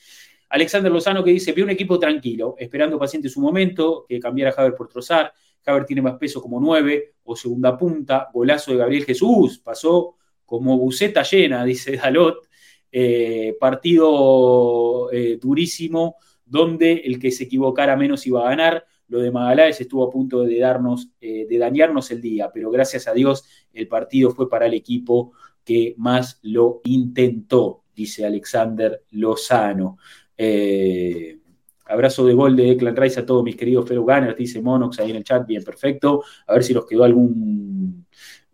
Alexander 0.48 0.90
Lozano 0.90 1.22
que 1.22 1.30
dice, 1.30 1.52
vi 1.52 1.62
un 1.62 1.70
equipo 1.70 1.98
tranquilo, 1.98 2.56
esperando 2.58 2.98
paciente 2.98 3.28
su 3.28 3.40
momento, 3.40 4.06
que 4.08 4.18
cambiara 4.18 4.50
Javier 4.50 4.74
por 4.74 4.88
Trozar. 4.88 5.32
Javier 5.62 5.84
tiene 5.84 6.02
más 6.02 6.14
peso 6.14 6.40
como 6.40 6.58
nueve 6.58 7.16
o 7.22 7.36
segunda 7.36 7.76
punta, 7.76 8.28
golazo 8.32 8.72
de 8.72 8.78
Gabriel 8.78 9.04
Jesús, 9.04 9.58
pasó 9.58 10.16
como 10.50 10.76
buceta 10.76 11.22
llena, 11.22 11.64
dice 11.64 11.96
Dalot, 11.96 12.48
eh, 12.90 13.56
partido 13.60 15.08
eh, 15.12 15.38
durísimo, 15.40 16.16
donde 16.44 16.90
el 17.04 17.20
que 17.20 17.30
se 17.30 17.44
equivocara 17.44 17.94
menos 17.94 18.26
iba 18.26 18.40
a 18.44 18.50
ganar. 18.50 18.84
Lo 19.06 19.20
de 19.20 19.30
Magaláes 19.30 19.80
estuvo 19.80 20.02
a 20.02 20.10
punto 20.10 20.42
de 20.42 20.58
darnos, 20.58 21.08
eh, 21.20 21.46
de 21.48 21.56
dañarnos 21.56 22.10
el 22.10 22.20
día, 22.20 22.50
pero 22.52 22.68
gracias 22.68 23.06
a 23.06 23.12
Dios 23.12 23.44
el 23.72 23.86
partido 23.86 24.32
fue 24.32 24.50
para 24.50 24.66
el 24.66 24.74
equipo 24.74 25.34
que 25.64 25.94
más 25.98 26.40
lo 26.42 26.80
intentó, 26.82 27.84
dice 27.94 28.26
Alexander 28.26 29.04
Lozano. 29.12 29.98
abrazo 31.84 32.26
de 32.26 32.34
gol 32.34 32.56
de 32.56 32.76
Clan 32.76 32.96
Rice 32.96 33.20
a 33.20 33.26
todos 33.26 33.44
mis 33.44 33.54
queridos 33.54 33.86
Fellow 33.86 34.02
Gunners, 34.02 34.36
dice 34.36 34.60
Monox 34.60 34.98
ahí 34.98 35.10
en 35.10 35.18
el 35.18 35.24
chat, 35.24 35.46
bien, 35.46 35.62
perfecto. 35.62 36.24
A 36.48 36.54
ver 36.54 36.64
si 36.64 36.74
nos 36.74 36.86
quedó 36.86 37.04
algún 37.04 37.99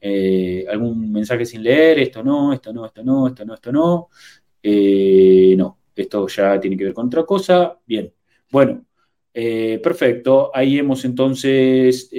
eh, 0.00 0.64
algún 0.68 1.10
mensaje 1.10 1.46
sin 1.46 1.62
leer, 1.62 1.98
esto 1.98 2.22
no, 2.22 2.52
esto 2.52 2.72
no, 2.72 2.86
esto 2.86 3.02
no, 3.02 3.28
esto 3.28 3.44
no, 3.44 3.54
esto 3.54 3.72
no. 3.72 4.08
Eh, 4.62 5.54
no, 5.56 5.78
esto 5.94 6.26
ya 6.28 6.60
tiene 6.60 6.76
que 6.76 6.84
ver 6.84 6.94
con 6.94 7.06
otra 7.06 7.24
cosa. 7.24 7.78
Bien, 7.86 8.12
bueno, 8.50 8.84
eh, 9.32 9.80
perfecto. 9.82 10.50
Ahí 10.54 10.78
hemos 10.78 11.04
entonces 11.04 12.10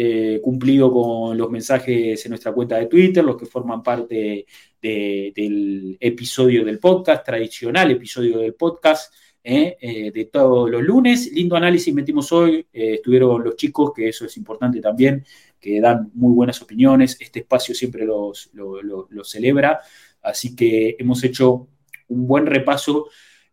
cumplido 0.42 0.92
con 0.92 1.38
los 1.38 1.50
mensajes 1.50 2.26
en 2.26 2.30
nuestra 2.30 2.52
cuenta 2.54 2.78
de 2.78 2.88
Twitter, 2.88 3.24
los 3.24 3.38
que 3.38 3.46
forman 3.46 3.84
parte 3.84 4.46
del 4.82 5.98
episodio 6.00 6.64
del 6.66 6.80
podcast, 6.80 7.26
tradicional 7.26 7.92
episodio 7.92 8.40
del 8.40 8.54
podcast. 8.54 9.14
de 9.44 10.30
todos 10.32 10.70
los 10.70 10.84
lunes. 10.84 11.32
Lindo 11.32 11.56
análisis 11.56 11.94
metimos 11.94 12.32
hoy. 12.34 12.68
estuvieron 12.72 13.44
los 13.44 13.56
chicos, 13.56 13.94
que 13.96 14.10
eso 14.10 14.26
es 14.26 14.36
importante 14.36 14.82
también, 14.82 15.24
que 15.60 15.82
dan 15.82 16.12
muy 16.14 16.34
buenas 16.34 16.62
opiniones. 16.62 17.18
Este 17.20 17.40
espacio 17.40 17.74
siempre 17.74 18.06
los, 18.06 18.50
lo, 18.54 19.24
celebra. 19.24 19.80
Así 20.22 20.56
que 20.56 20.96
hemos 21.00 21.24
hecho 21.24 21.68
un 22.08 22.28
buen 22.28 22.46
repaso 22.46 23.08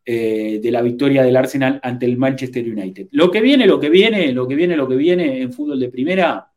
eh, 0.05 0.61
de 0.63 0.71
la 0.71 0.83
victoria 0.83 1.23
del 1.23 1.37
Arsenal 1.37 1.81
ante 1.83 2.07
el 2.07 2.17
Manchester 2.17 2.65
United. 2.65 3.09
Lo 3.13 3.31
que 3.31 3.41
viene, 3.41 3.67
lo 3.67 3.81
que 3.81 3.91
viene, 3.91 4.33
lo 4.33 4.47
que 4.47 4.55
viene, 4.55 4.77
lo 4.77 4.89
que 4.89 4.97
viene 4.97 5.43
en 5.43 5.53
fútbol 5.53 5.81
de 5.81 5.89
primera 5.89 6.51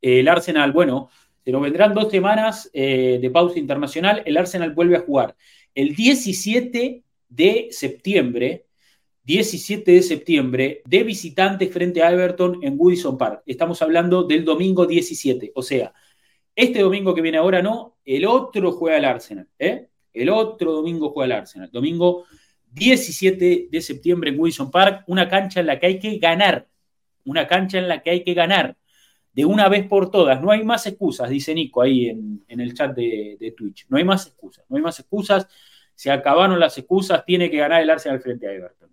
el 0.00 0.28
Arsenal, 0.28 0.70
bueno, 0.72 1.08
se 1.44 1.50
nos 1.50 1.62
vendrán 1.62 1.94
dos 1.94 2.10
semanas 2.10 2.70
eh, 2.72 3.18
de 3.20 3.30
pausa 3.30 3.58
internacional. 3.58 4.22
El 4.26 4.36
Arsenal 4.36 4.74
vuelve 4.74 4.96
a 4.96 5.00
jugar 5.00 5.34
el 5.74 5.94
17 5.94 7.02
de 7.28 7.68
septiembre, 7.70 8.66
17 9.24 9.90
de 9.90 10.02
septiembre, 10.02 10.82
de 10.84 11.02
visitante 11.02 11.68
frente 11.68 12.02
a 12.02 12.12
Everton 12.12 12.60
en 12.62 12.74
Woodison 12.78 13.16
Park. 13.16 13.42
Estamos 13.46 13.80
hablando 13.82 14.24
del 14.24 14.44
domingo 14.44 14.86
17, 14.86 15.52
o 15.54 15.62
sea, 15.62 15.92
este 16.54 16.80
domingo 16.80 17.14
que 17.14 17.22
viene 17.22 17.38
ahora 17.38 17.62
no, 17.62 17.96
el 18.04 18.26
otro 18.26 18.72
juega 18.72 18.98
el 18.98 19.04
Arsenal, 19.04 19.48
¿eh? 19.58 19.88
El 20.12 20.28
otro 20.28 20.72
domingo 20.72 21.10
juega 21.10 21.26
el 21.34 21.40
Arsenal. 21.40 21.70
Domingo 21.72 22.24
17 22.70 23.68
de 23.70 23.80
septiembre 23.80 24.30
en 24.30 24.38
Wilson 24.38 24.70
Park, 24.70 25.04
una 25.08 25.28
cancha 25.28 25.60
en 25.60 25.66
la 25.66 25.80
que 25.80 25.86
hay 25.86 25.98
que 25.98 26.18
ganar, 26.18 26.68
una 27.24 27.46
cancha 27.46 27.78
en 27.78 27.88
la 27.88 28.02
que 28.02 28.10
hay 28.10 28.22
que 28.22 28.34
ganar 28.34 28.76
de 29.32 29.44
una 29.44 29.68
vez 29.68 29.86
por 29.86 30.10
todas. 30.10 30.40
No 30.40 30.50
hay 30.50 30.64
más 30.64 30.86
excusas, 30.86 31.28
dice 31.28 31.54
Nico 31.54 31.82
ahí 31.82 32.08
en, 32.08 32.44
el 32.48 32.74
chat 32.74 32.94
de, 32.94 33.54
Twitch. 33.56 33.86
No 33.88 33.96
hay 33.96 34.04
más 34.04 34.26
excusas, 34.26 34.64
no 34.68 34.76
hay 34.76 34.82
más 34.82 34.98
excusas. 35.00 35.48
Se 35.94 36.10
acabaron 36.10 36.58
las 36.58 36.76
excusas, 36.76 37.24
tiene 37.24 37.50
que 37.50 37.58
ganar 37.58 37.82
el 37.82 37.90
Arsenal 37.90 38.20
frente 38.20 38.48
a 38.48 38.52
Everton. 38.52 38.90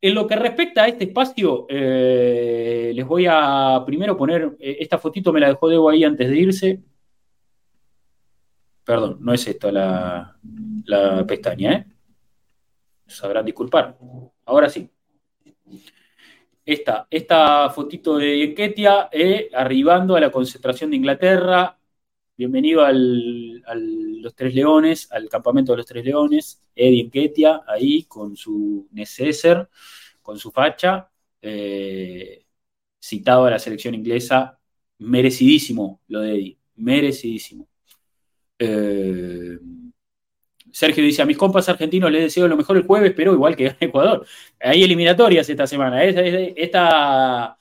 En 0.00 0.14
lo 0.14 0.26
que 0.26 0.36
respecta 0.36 0.82
a 0.82 0.88
este 0.88 1.04
espacio, 1.04 1.64
eh, 1.66 2.92
les 2.94 3.06
voy 3.06 3.26
a 3.26 3.82
primero 3.86 4.16
poner, 4.16 4.54
eh, 4.60 4.76
esta 4.80 4.98
fotito 4.98 5.32
me 5.32 5.40
la 5.40 5.48
dejó 5.48 5.66
Debo 5.68 5.88
ahí 5.88 6.04
antes 6.04 6.28
de 6.28 6.36
irse. 6.36 6.82
Perdón, 8.84 9.16
no 9.20 9.32
es 9.32 9.46
esta 9.48 9.72
la, 9.72 11.24
pestaña, 11.26 11.72
¿eh? 11.72 11.86
sabrán 13.06 13.46
disculpar. 13.46 13.96
Ahora 14.44 14.68
sí. 14.68 14.90
Esta, 16.66 17.06
esta 17.10 17.70
fotito 17.70 18.18
de 18.18 18.44
Enquetia, 18.44 19.08
eh, 19.10 19.48
arribando 19.54 20.16
a 20.16 20.20
la 20.20 20.30
concentración 20.30 20.90
de 20.90 20.96
Inglaterra. 20.96 21.78
Bienvenido 22.36 22.84
al, 22.84 23.62
Los 24.20 24.34
Tres 24.34 24.54
Leones, 24.54 25.10
al 25.12 25.28
campamento 25.28 25.70
de 25.72 25.78
los 25.78 25.86
Tres 25.86 26.04
Leones. 26.04 26.60
Eddie 26.74 27.02
Enquetia, 27.02 27.62
ahí 27.68 28.04
con 28.04 28.36
su 28.36 28.88
neceser, 28.90 29.68
con 30.20 30.36
su 30.36 30.50
facha, 30.50 31.10
eh, 31.40 32.44
citado 33.00 33.44
a 33.44 33.50
la 33.50 33.58
selección 33.60 33.94
inglesa. 33.94 34.58
Merecidísimo 34.98 36.00
lo 36.08 36.20
de 36.22 36.32
Eddie, 36.34 36.58
merecidísimo. 36.74 37.68
Eh, 38.58 39.56
Sergio 40.72 41.04
dice, 41.04 41.22
a 41.22 41.26
mis 41.26 41.38
compas 41.38 41.68
argentinos 41.68 42.10
les 42.10 42.22
deseo 42.22 42.48
lo 42.48 42.56
mejor 42.56 42.76
el 42.76 42.82
jueves, 42.82 43.12
pero 43.16 43.32
igual 43.32 43.54
que 43.54 43.76
Ecuador. 43.78 44.26
Hay 44.58 44.82
eliminatorias 44.82 45.48
esta 45.48 45.68
semana. 45.68 46.02
Esta 46.02 47.56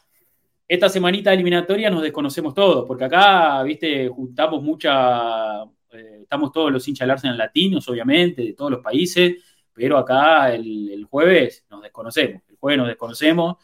semanita 0.90 1.34
eliminatoria 1.34 1.90
nos 1.90 2.02
desconocemos 2.02 2.54
todos, 2.54 2.86
porque 2.86 3.06
acá, 3.06 3.62
viste, 3.64 4.08
juntamos 4.08 4.62
mucha, 4.62 5.64
eh, 5.91 6.20
estamos 6.22 6.52
todos 6.52 6.72
los 6.72 6.88
hinchas 6.88 7.22
del 7.22 7.38
latinos, 7.38 7.88
obviamente, 7.88 8.41
de 8.41 8.54
todos 8.54 8.72
los 8.72 8.82
países, 8.82 9.36
pero 9.74 9.98
acá 9.98 10.54
el, 10.54 11.06
jueves 11.10 11.66
nos 11.70 11.82
desconocemos. 11.82 12.41
El 12.50 12.58
jueves 12.58 12.78
nos 12.78 12.88
desconocemos. 12.88 13.58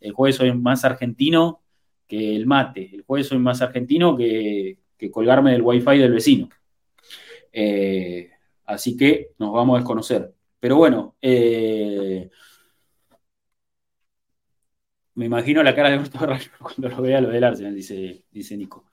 El 0.00 0.12
jueves 0.12 0.36
soy 0.36 0.52
más 0.52 0.84
argentino 0.84 1.62
que 2.06 2.36
el 2.36 2.46
mate. 2.46 2.90
El 2.92 3.02
jueves 3.02 3.28
soy 3.28 3.38
más 3.38 3.62
argentino 3.62 4.16
que, 4.16 4.78
que 4.96 5.10
colgarme 5.10 5.52
del 5.52 5.62
wifi 5.62 5.98
del 5.98 6.12
vecino. 6.12 6.48
Eh, 7.52 8.30
Así 8.66 8.96
que 8.96 9.32
nos 9.38 9.52
vamos 9.52 9.76
a 9.76 9.78
desconocer. 9.78 10.32
Pero 10.60 10.76
bueno, 10.76 11.16
eh, 11.20 12.30
me 15.14 15.26
imagino 15.26 15.62
la 15.62 15.74
cara 15.74 15.90
de 15.90 15.98
Berto 15.98 16.18
cuando 16.58 16.88
lo 16.88 17.02
vea 17.02 17.20
lo 17.20 17.28
del 17.28 17.44
Arsenal, 17.44 17.74
dice, 17.74 18.24
dice 18.30 18.56
Nico. 18.56 18.84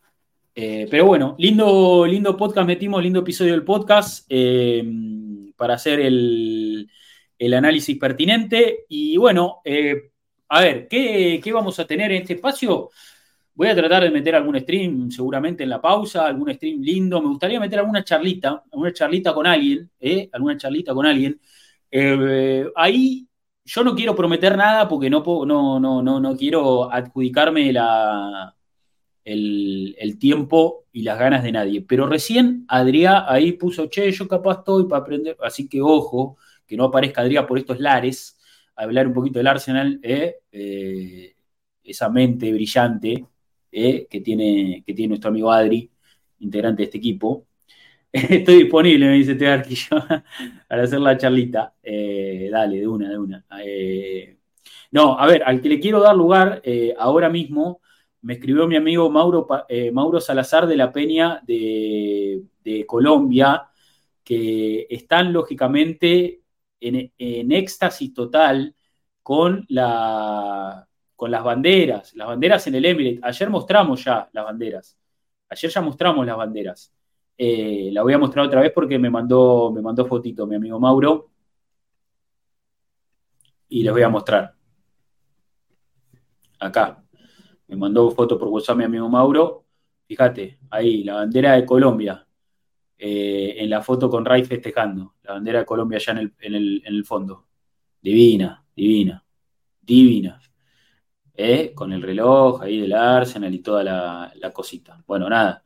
Eh, 0.53 0.87
pero 0.89 1.05
bueno, 1.05 1.35
lindo, 1.39 2.05
lindo 2.05 2.35
podcast 2.35 2.67
metimos, 2.67 3.01
lindo 3.01 3.21
episodio 3.21 3.53
del 3.53 3.63
podcast 3.63 4.25
eh, 4.29 4.83
para 5.55 5.75
hacer 5.75 5.99
el, 5.99 6.89
análisis 7.53 7.97
pertinente. 7.97 8.85
Y 8.89 9.17
bueno, 9.17 9.61
a 10.49 10.61
ver, 10.61 10.87
¿qué, 10.87 11.39
¿qué, 11.43 11.53
vamos 11.53 11.79
a 11.79 11.87
tener 11.87 12.11
en 12.11 12.21
este 12.21 12.33
espacio? 12.33 12.89
Voy 13.53 13.67
a 13.67 13.75
tratar 13.75 14.03
de 14.03 14.11
meter 14.11 14.35
algún 14.35 14.59
stream 14.59 15.11
seguramente 15.11 15.63
en 15.63 15.69
la 15.69 15.81
pausa, 15.81 16.25
algún 16.25 16.53
stream 16.53 16.81
lindo. 16.81 17.21
Me 17.21 17.27
gustaría 17.27 17.59
meter 17.59 17.79
alguna 17.79 18.03
charlita, 18.03 18.63
alguna 18.71 18.93
charlita 18.93 19.33
con 19.33 19.45
alguien, 19.45 19.89
¿eh? 19.99 20.29
alguna 20.31 20.57
charlita 20.57 20.93
con 20.93 21.05
alguien. 21.05 21.39
Eh, 21.91 22.65
ahí 22.75 23.27
yo 23.73 23.85
no 23.85 23.95
quiero 23.95 24.13
prometer 24.13 24.57
nada 24.57 24.85
porque 24.89 25.09
no, 25.09 25.23
no, 25.45 25.79
no, 25.79 26.01
no, 26.03 26.19
no 26.19 26.35
quiero 26.35 26.91
adjudicarme 26.91 27.71
la, 27.71 28.53
el, 29.23 29.95
el, 29.97 30.19
tiempo 30.19 30.87
y 30.91 31.03
las 31.03 31.17
ganas 31.17 31.41
de 31.41 31.53
nadie. 31.53 31.81
Pero 31.81 32.05
recién 32.05 32.65
Adrián 32.67 33.23
ahí 33.27 33.53
puso, 33.53 33.87
che, 33.87 34.11
yo 34.11 34.27
capaz 34.27 34.59
estoy 34.59 34.87
para 34.89 35.03
aprender, 35.03 35.37
así 35.41 35.69
que 35.69 35.81
ojo, 35.81 36.35
que 36.67 36.75
no 36.75 36.83
aparezca 36.83 37.21
Adrián 37.21 37.47
por 37.47 37.57
estos 37.57 37.79
lares, 37.79 38.37
a 38.75 38.83
hablar 38.83 39.07
un 39.07 39.13
poquito 39.13 39.39
del 39.39 39.47
Arsenal, 39.47 40.01
¿eh? 40.03 40.35
eh 40.51 41.35
esa 41.83 42.09
mente 42.09 42.51
brillante 42.51 43.25
eh, 43.71 44.05
que, 44.09 44.19
tiene, 44.19 44.83
que 44.85 44.93
tiene 44.93 45.09
nuestro 45.09 45.29
amigo 45.29 45.49
Adri, 45.49 45.89
integrante 46.39 46.81
de 46.81 46.85
este 46.85 46.97
equipo. 46.97 47.47
Estoy 48.13 48.63
disponible, 48.63 49.07
me 49.07 49.13
dice 49.13 49.35
Tearquillo, 49.35 50.03
para 50.67 50.83
hacer 50.83 50.99
la 50.99 51.17
charlita. 51.17 51.75
Eh, 51.81 52.49
dale, 52.51 52.79
de 52.79 52.87
una, 52.87 53.09
de 53.09 53.17
una. 53.17 53.45
Eh, 53.63 54.37
no, 54.91 55.17
a 55.17 55.25
ver, 55.27 55.43
al 55.45 55.61
que 55.61 55.69
le 55.69 55.79
quiero 55.79 56.01
dar 56.01 56.15
lugar 56.15 56.61
ahora 56.97 57.29
mismo, 57.29 57.81
me 58.21 58.33
escribió 58.33 58.67
mi 58.67 58.75
amigo 58.75 59.09
Mauro, 59.09 59.47
Mauro 59.93 60.19
Salazar 60.19 60.67
de 60.67 60.75
la 60.75 60.91
Peña 60.91 61.41
de, 61.45 62.43
Colombia, 62.85 63.69
que 64.23 64.87
están 64.89 65.31
lógicamente 65.31 66.41
en, 66.81 67.13
en 67.17 67.51
éxtasis 67.51 68.13
total 68.13 68.75
con 69.23 69.65
la, 69.69 70.87
con 71.15 71.31
las 71.31 71.43
banderas, 71.43 72.15
las 72.15 72.27
banderas 72.27 72.65
en 72.67 72.75
el 72.75 72.85
Emirate. 72.85 73.19
Ayer 73.21 73.49
mostramos 73.49 74.03
ya 74.03 74.27
las 74.33 74.43
banderas. 74.43 74.97
Ayer 75.49 75.71
ya 75.71 75.81
mostramos 75.81 76.25
las 76.25 76.35
banderas. 76.35 76.93
Eh, 77.37 77.89
la 77.91 78.03
voy 78.03 78.13
a 78.13 78.17
mostrar 78.17 78.45
otra 78.45 78.61
vez 78.61 78.71
porque 78.73 78.99
me 78.99 79.09
mandó, 79.09 79.71
me 79.71 79.81
mandó 79.81 80.05
fotito 80.05 80.45
mi 80.45 80.55
amigo 80.55 80.79
Mauro. 80.79 81.31
Y 83.69 83.83
les 83.83 83.93
voy 83.93 84.03
a 84.03 84.09
mostrar. 84.09 84.53
Acá. 86.59 87.03
Me 87.67 87.77
mandó 87.77 88.11
foto 88.11 88.37
por 88.37 88.49
WhatsApp 88.49 88.77
mi 88.77 88.83
amigo 88.83 89.09
Mauro. 89.09 89.65
Fíjate, 90.05 90.59
ahí, 90.69 91.03
la 91.03 91.15
bandera 91.15 91.53
de 91.53 91.65
Colombia. 91.65 92.27
Eh, 92.97 93.55
en 93.57 93.69
la 93.69 93.81
foto 93.81 94.09
con 94.09 94.25
Ray 94.25 94.43
festejando. 94.43 95.15
La 95.23 95.33
bandera 95.33 95.59
de 95.59 95.65
Colombia 95.65 95.97
allá 95.97 96.13
en 96.21 96.53
el, 96.55 96.83
en 96.85 96.95
el 96.95 97.05
fondo. 97.05 97.47
Divina, 98.01 98.63
divina, 98.75 99.23
divina. 99.81 100.41
¿eh? 101.41 101.73
con 101.73 101.91
el 101.93 102.01
reloj 102.01 102.61
ahí 102.61 102.79
del 102.79 102.93
Arsenal 102.93 103.53
y 103.53 103.59
toda 103.59 103.83
la, 103.83 104.51
cosita. 104.53 105.03
Bueno, 105.07 105.29
nada, 105.29 105.63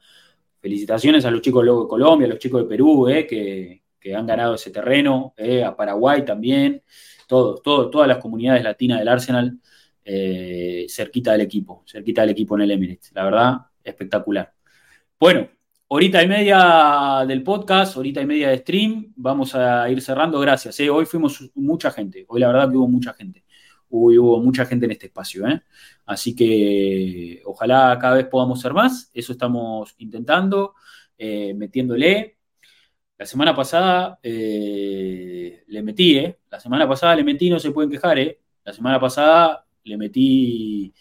felicitaciones 0.65 1.23
a 1.25 1.29
los 1.29 1.41
chicos 1.41 1.63
de 1.63 1.69
Colombia, 1.87 2.25
a 2.25 2.29
los 2.31 2.39
chicos 2.39 2.63
de 2.63 2.67
Perú, 2.67 3.07
¿eh? 3.07 3.27
que, 3.27 3.83
han 4.15 4.25
ganado 4.25 4.55
ese 4.55 4.71
terreno, 4.71 5.35
¿eh? 5.37 5.63
a 5.63 5.75
Paraguay 5.75 6.25
también, 6.25 6.81
todos, 7.27 7.61
todas 7.61 8.07
las 8.07 8.17
comunidades 8.17 8.63
latinas 8.63 8.97
del 8.97 9.07
Arsenal 9.07 9.59
cerquita 10.87 11.33
del 11.33 11.41
equipo, 11.41 11.83
cerquita 11.85 12.21
del 12.21 12.31
equipo 12.31 12.55
en 12.55 12.63
el 12.63 12.71
Emirates. 12.71 13.11
La 13.13 13.25
verdad, 13.25 13.57
espectacular. 13.83 14.53
Bueno, 15.19 15.49
horita 15.87 16.23
y 16.23 16.27
media 16.27 17.25
del 17.27 17.43
podcast, 17.43 17.97
horita 17.97 18.21
y 18.21 18.25
media 18.25 18.49
de 18.49 18.57
stream, 18.57 19.13
vamos 19.15 19.53
a 19.53 19.87
ir 19.91 20.01
cerrando, 20.01 20.39
gracias. 20.39 20.79
Hoy 20.79 21.05
fuimos 21.05 21.47
mucha 21.53 21.91
gente, 21.91 22.25
hoy 22.27 22.39
la 22.39 22.47
verdad 22.47 22.71
que 22.71 22.77
hubo 22.77 22.87
mucha 22.87 23.13
gente 23.13 23.44
hubo, 23.89 24.39
mucha 24.41 24.65
gente 24.65 24.85
en 24.85 24.91
este 24.91 25.07
espacio. 25.07 25.47
¿eh? 25.47 25.61
Así 26.05 26.35
que 26.35 27.41
ojalá 27.45 27.97
cada 27.99 28.15
vez 28.15 28.27
podamos 28.27 28.61
ser 28.61 28.73
más, 28.73 29.09
eso 29.13 29.33
estamos 29.33 29.95
intentando, 29.97 30.75
eh, 31.17 31.53
metiéndole. 31.53 32.37
La 33.17 33.25
semana 33.25 33.55
pasada 33.55 34.19
eh, 34.21 35.63
le 35.67 35.81
metí, 35.81 36.17
¿eh? 36.17 36.37
La 36.49 36.59
semana 36.59 36.87
pasada 36.87 37.15
le 37.15 37.23
metí, 37.23 37.49
no 37.49 37.59
se 37.59 37.71
pueden 37.71 37.89
quejar, 37.89 38.19
¿eh? 38.19 38.39
La 38.63 38.73
semana 38.73 38.99
pasada 38.99 39.65
le 39.83 39.97
metí 39.97 40.93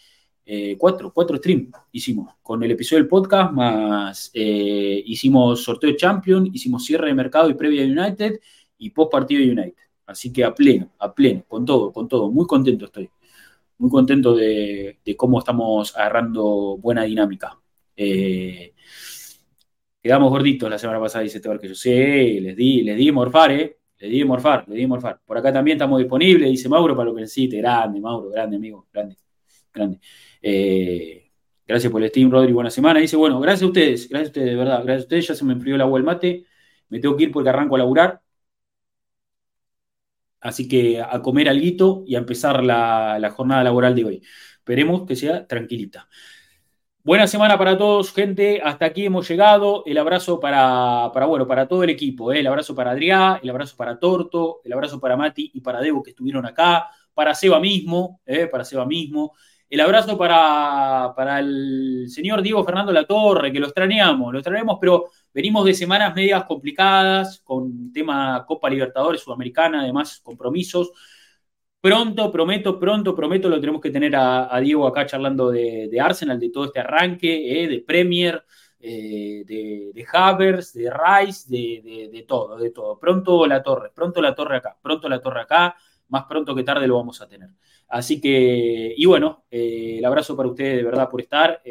cuatro, 0.77 1.11
cuatro 1.11 1.37
streams 1.37 1.71
hicimos 1.91 2.35
con 2.43 2.61
el 2.63 2.69
episodio 2.69 3.01
del 3.01 3.09
podcast, 3.09 3.51
más 3.51 4.29
hicimos 4.33 5.63
sorteo 5.63 5.89
de 5.89 5.95
Champion, 5.97 6.45
hicimos 6.53 6.85
cierre 6.85 7.07
de 7.07 7.15
mercado 7.15 7.49
y 7.49 7.55
previa 7.55 7.81
de 7.81 7.91
United 7.91 8.39
y 8.77 8.91
post 8.91 9.11
partido 9.11 9.41
de 9.41 9.51
United. 9.51 9.84
Así 10.05 10.31
que 10.31 10.43
a 10.43 10.53
pleno, 10.53 10.93
a 10.99 11.13
pleno, 11.13 11.43
con 11.47 11.65
todo, 11.65 11.91
con 11.91 12.07
todo. 12.07 12.31
Muy 12.31 12.45
contento 12.47 12.85
estoy. 12.85 13.09
Muy 13.77 13.89
contento 13.89 14.35
de, 14.35 14.99
cómo 15.17 15.39
estamos 15.39 15.95
agarrando 15.95 16.77
buena 16.77 17.03
dinámica. 17.03 17.59
Eh, 17.95 18.73
quedamos 20.01 20.29
gorditos 20.29 20.69
la 20.69 20.77
semana 20.77 20.99
pasada, 20.99 21.23
dice 21.23 21.39
Tebar 21.39 21.59
que 21.59 21.67
yo 21.69 21.75
sé, 21.75 22.39
les 22.41 22.55
di, 22.55 22.83
les 22.83 22.97
di 22.97 23.11
morfar, 23.11 23.51
¿eh? 23.51 23.77
Les 23.99 24.11
di 24.11 24.23
morfar, 24.23 24.67
les 24.67 24.77
di 24.77 24.87
morfar. 24.87 25.21
Por 25.25 25.37
acá 25.37 25.51
también 25.51 25.77
estamos 25.77 25.99
disponibles, 25.99 26.49
dice 26.49 26.69
Mauro, 26.69 26.95
para 26.95 27.09
lo 27.09 27.15
que 27.15 27.21
necesite. 27.21 27.57
Grande, 27.57 27.99
Mauro, 27.99 28.29
grande, 28.29 28.57
amigo, 28.57 28.87
grande, 28.91 29.17
grande. 29.73 29.99
Eh, 30.41 31.25
Gracias 31.67 31.91
por 31.91 32.03
el 32.03 32.09
Steam, 32.09 32.29
Rodri. 32.29 32.53
Buena 32.53 32.69
semana. 32.69 32.99
Dice, 32.99 33.15
bueno, 33.15 33.39
gracias 33.39 33.63
a 33.63 33.65
ustedes, 33.67 34.07
gracias 34.07 34.27
a 34.27 34.29
ustedes, 34.29 34.47
de 34.49 34.55
verdad. 34.55 34.83
Gracias 34.83 35.01
a 35.01 35.05
ustedes, 35.05 35.27
ya 35.27 35.35
se 35.35 35.45
me 35.45 35.53
enfrió 35.53 35.75
el 35.75 35.81
agua 35.81 35.97
el 35.97 36.05
mate. 36.05 36.45
Me 36.89 36.99
tengo 36.99 37.17
que 37.17 37.23
ir 37.23 37.31
porque 37.31 37.49
arranco 37.49 37.75
a 37.75 37.79
laburar. 37.79 38.21
Así 40.45 40.67
que 40.67 41.01
a 41.01 41.21
comer 41.23 41.49
algo 41.49 42.03
y 42.05 42.13
a 42.13 42.19
empezar 42.19 42.63
la, 42.63 43.17
la 43.19 43.31
jornada 43.31 43.63
laboral 43.63 43.95
de 43.95 44.05
hoy. 44.05 44.21
Esperemos 44.59 45.05
que 45.07 45.15
sea 45.15 45.47
tranquilita. 45.47 46.07
Buena 47.03 47.25
semana 47.25 47.57
para 47.57 47.77
todos, 47.77 48.13
gente. 48.13 48.61
Hasta 48.63 48.85
aquí 48.85 49.05
hemos 49.05 49.27
llegado. 49.27 49.81
El 49.87 49.97
abrazo 49.97 50.39
para, 50.39 51.09
para 51.13 51.25
bueno, 51.25 51.47
para 51.47 51.67
todo 51.67 51.83
el 51.83 51.89
equipo. 51.89 52.31
¿eh? 52.31 52.41
El 52.41 52.47
abrazo 52.47 52.75
para 52.75 52.91
Adrián, 52.91 53.39
el 53.41 53.49
abrazo 53.49 53.75
para 53.75 53.97
Torto, 53.97 54.61
el 54.63 54.73
abrazo 54.73 54.99
para 54.99 55.17
Mati 55.17 55.49
y 55.53 55.61
para 55.61 55.81
Debo 55.81 56.03
que 56.03 56.11
estuvieron 56.11 56.45
acá. 56.45 56.89
Para 57.15 57.33
Seba 57.33 57.59
mismo, 57.59 58.21
¿eh? 58.23 58.45
para 58.45 58.63
Seba 58.63 58.85
mismo. 58.85 59.33
El 59.67 59.81
abrazo 59.81 60.15
para, 60.15 61.13
para 61.15 61.39
el 61.39 62.05
señor 62.07 62.43
Diego 62.43 62.63
Fernando 62.63 62.91
Latorre, 62.91 63.51
que 63.51 63.59
lo 63.59 63.65
extrañamos, 63.65 64.31
lo 64.31 64.39
extrañamos, 64.39 64.77
pero 64.79 65.05
venimos 65.35 65.65
de 65.65 65.73
semanas 65.73 66.15
medias 66.15 66.45
complicadas, 66.45 67.41
con 67.41 67.91
tema 67.91 68.45
Copa 68.47 68.69
Libertadores 68.69 69.19
Sudamericana, 69.21 69.81
además 69.81 70.21
compromisos. 70.23 70.93
Pronto, 71.81 72.31
prometo, 72.31 72.79
pronto, 72.79 73.13
prometo, 73.13 73.49
lo 73.49 73.59
tenemos 73.59 73.81
que 73.81 73.91
tener 73.91 74.15
a, 74.15 74.57
Diego 74.61 74.87
acá 74.87 75.05
charlando 75.05 75.51
de, 75.51 75.99
Arsenal, 75.99 76.39
de 76.39 76.49
todo 76.49 76.65
este 76.65 76.79
arranque, 76.79 77.63
eh, 77.63 77.67
de 77.67 77.81
Premier, 77.81 78.45
eh, 78.79 79.43
de, 79.45 79.91
de 79.93 80.05
Havers, 80.11 80.73
de 80.73 80.89
Rice, 80.89 81.47
de, 81.49 82.25
todo, 82.25 82.57
de 82.57 82.71
todo. 82.71 82.97
Pronto 82.97 83.45
la 83.45 83.61
torre, 83.61 83.91
pronto 83.93 84.21
la 84.21 84.33
torre 84.33 84.57
acá, 84.57 84.77
pronto 84.81 85.09
la 85.09 85.19
torre 85.19 85.41
acá, 85.41 85.75
más 86.07 86.23
pronto 86.29 86.55
que 86.55 86.63
tarde 86.63 86.87
lo 86.87 86.95
vamos 86.95 87.21
a 87.21 87.27
tener. 87.27 87.49
Así 87.89 88.21
que, 88.21 88.93
y 88.95 89.05
bueno, 89.05 89.43
eh, 89.51 89.97
el 89.99 90.05
abrazo 90.05 90.35
para 90.35 90.47
ustedes 90.47 90.77
de 90.77 90.83
verdad 90.83 91.09
por 91.09 91.19
estar. 91.19 91.61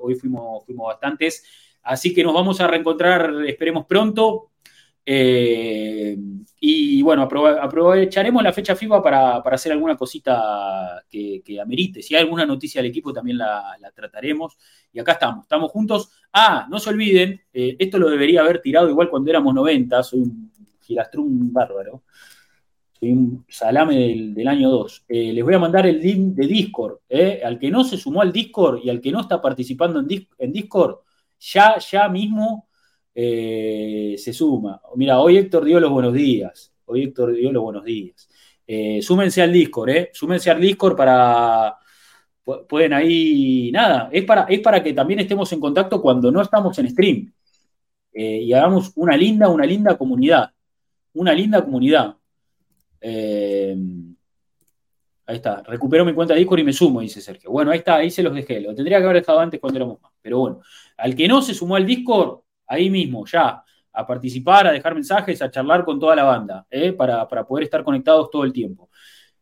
Hoy 0.00 0.14
fuimos, 0.14 0.64
fuimos 0.64 0.86
bastantes. 0.86 1.69
Así 1.82 2.14
que 2.14 2.22
nos 2.22 2.34
vamos 2.34 2.60
a 2.60 2.66
reencontrar, 2.66 3.32
esperemos 3.46 3.86
pronto. 3.86 4.50
Eh, 5.04 6.16
y 6.60 7.02
bueno, 7.02 7.22
aprovecharemos 7.22 8.42
la 8.42 8.52
fecha 8.52 8.76
FIFA 8.76 9.02
para, 9.02 9.36
hacer 9.38 9.72
alguna 9.72 9.96
cosita 9.96 11.04
que, 11.10 11.42
amerite. 11.60 12.02
Si 12.02 12.14
hay 12.14 12.22
alguna 12.22 12.44
noticia 12.44 12.82
del 12.82 12.90
equipo, 12.90 13.12
también 13.12 13.38
la, 13.38 13.76
la, 13.80 13.90
trataremos. 13.92 14.56
Y 14.92 14.98
acá 15.00 15.12
estamos, 15.12 15.44
estamos 15.44 15.70
juntos. 15.70 16.10
Ah, 16.32 16.66
no 16.70 16.78
se 16.78 16.90
olviden, 16.90 17.40
esto 17.52 17.98
lo 17.98 18.10
debería 18.10 18.42
haber 18.42 18.60
tirado 18.60 18.88
igual 18.88 19.08
cuando 19.08 19.30
éramos 19.30 19.54
90, 19.54 20.02
soy 20.02 20.20
un 20.20 20.52
gilastrún 20.80 21.52
bárbaro 21.52 22.02
soy 23.00 23.12
un 23.12 23.44
salame 23.48 23.96
del, 24.34 24.48
año 24.48 24.70
2. 24.70 25.04
Eh, 25.08 25.32
les 25.32 25.42
voy 25.42 25.54
a 25.54 25.58
mandar 25.58 25.86
el 25.86 26.00
link 26.00 26.34
de 26.34 26.46
Discord. 26.46 26.98
Eh. 27.08 27.40
Al 27.42 27.58
que 27.58 27.70
no 27.70 27.82
se 27.82 27.96
sumó 27.96 28.20
al 28.20 28.32
Discord 28.32 28.80
y 28.84 28.90
al 28.90 29.00
que 29.00 29.10
no 29.10 29.20
está 29.20 29.40
participando 29.40 30.00
en, 30.00 30.52
Discord, 30.52 30.98
ya, 31.40 31.78
ya 31.78 32.08
mismo 32.08 32.68
eh, 33.14 34.14
se 34.18 34.32
suma. 34.32 34.80
Mira, 34.96 35.20
hoy 35.20 35.38
Héctor 35.38 35.64
dio 35.64 35.80
los 35.80 35.90
buenos 35.90 36.14
días. 36.14 36.72
Hoy 36.86 37.04
Héctor 37.04 37.34
dio 37.34 37.52
los 37.52 37.62
buenos 37.62 37.84
días. 37.84 38.28
súmense 39.02 39.42
al 39.42 39.52
Discord, 39.52 39.90
¿eh? 39.90 40.10
Súmense 40.12 40.50
al 40.50 40.60
Discord 40.60 40.96
para. 40.96 41.76
Pueden 42.68 42.92
ahí. 42.92 43.70
Nada, 43.72 44.08
es 44.12 44.24
para, 44.24 44.42
es 44.44 44.60
para 44.60 44.82
que 44.82 44.92
también 44.92 45.20
estemos 45.20 45.52
en 45.52 45.60
contacto 45.60 46.02
cuando 46.02 46.30
no 46.32 46.42
estamos 46.42 46.78
en 46.78 46.90
stream. 46.90 47.32
y 48.12 48.52
hagamos 48.52 48.92
una 48.96 49.16
linda, 49.16 49.48
una 49.48 49.64
linda 49.66 49.96
comunidad. 49.96 50.50
Una 51.14 51.32
linda 51.32 51.64
comunidad. 51.64 52.16
Eh, 53.00 53.76
ahí 55.30 55.36
está, 55.36 55.62
recupero 55.62 56.04
mi 56.04 56.12
cuenta 56.12 56.34
de 56.34 56.40
Discord 56.40 56.58
y 56.58 56.64
me 56.64 56.72
sumo, 56.72 57.00
dice 57.00 57.20
Sergio. 57.20 57.50
Bueno, 57.50 57.70
ahí 57.70 57.78
está, 57.78 57.96
ahí 57.96 58.10
se 58.10 58.22
los 58.22 58.34
dejé. 58.34 58.60
Lo 58.60 58.74
tendría 58.74 58.98
que 58.98 59.04
haber 59.04 59.18
dejado 59.18 59.38
antes 59.38 59.60
cuando 59.60 59.78
éramos 59.78 60.00
más. 60.02 60.12
Pero 60.20 60.38
bueno, 60.40 60.60
al 60.96 61.14
que 61.14 61.28
no 61.28 61.40
se 61.40 61.54
sumó 61.54 61.76
al 61.76 61.86
Discord, 61.86 62.40
ahí 62.66 62.90
mismo, 62.90 63.24
ya, 63.26 63.62
a 63.92 64.06
participar, 64.06 64.66
a 64.66 64.72
dejar 64.72 64.94
mensajes, 64.94 65.40
a 65.40 65.50
charlar 65.50 65.84
con 65.84 66.00
toda 66.00 66.16
la 66.16 66.24
banda, 66.24 66.66
eh, 66.68 66.92
para, 66.92 67.28
poder 67.46 67.64
estar 67.64 67.84
conectados 67.84 68.28
todo 68.30 68.44
el 68.44 68.52
tiempo. 68.52 68.90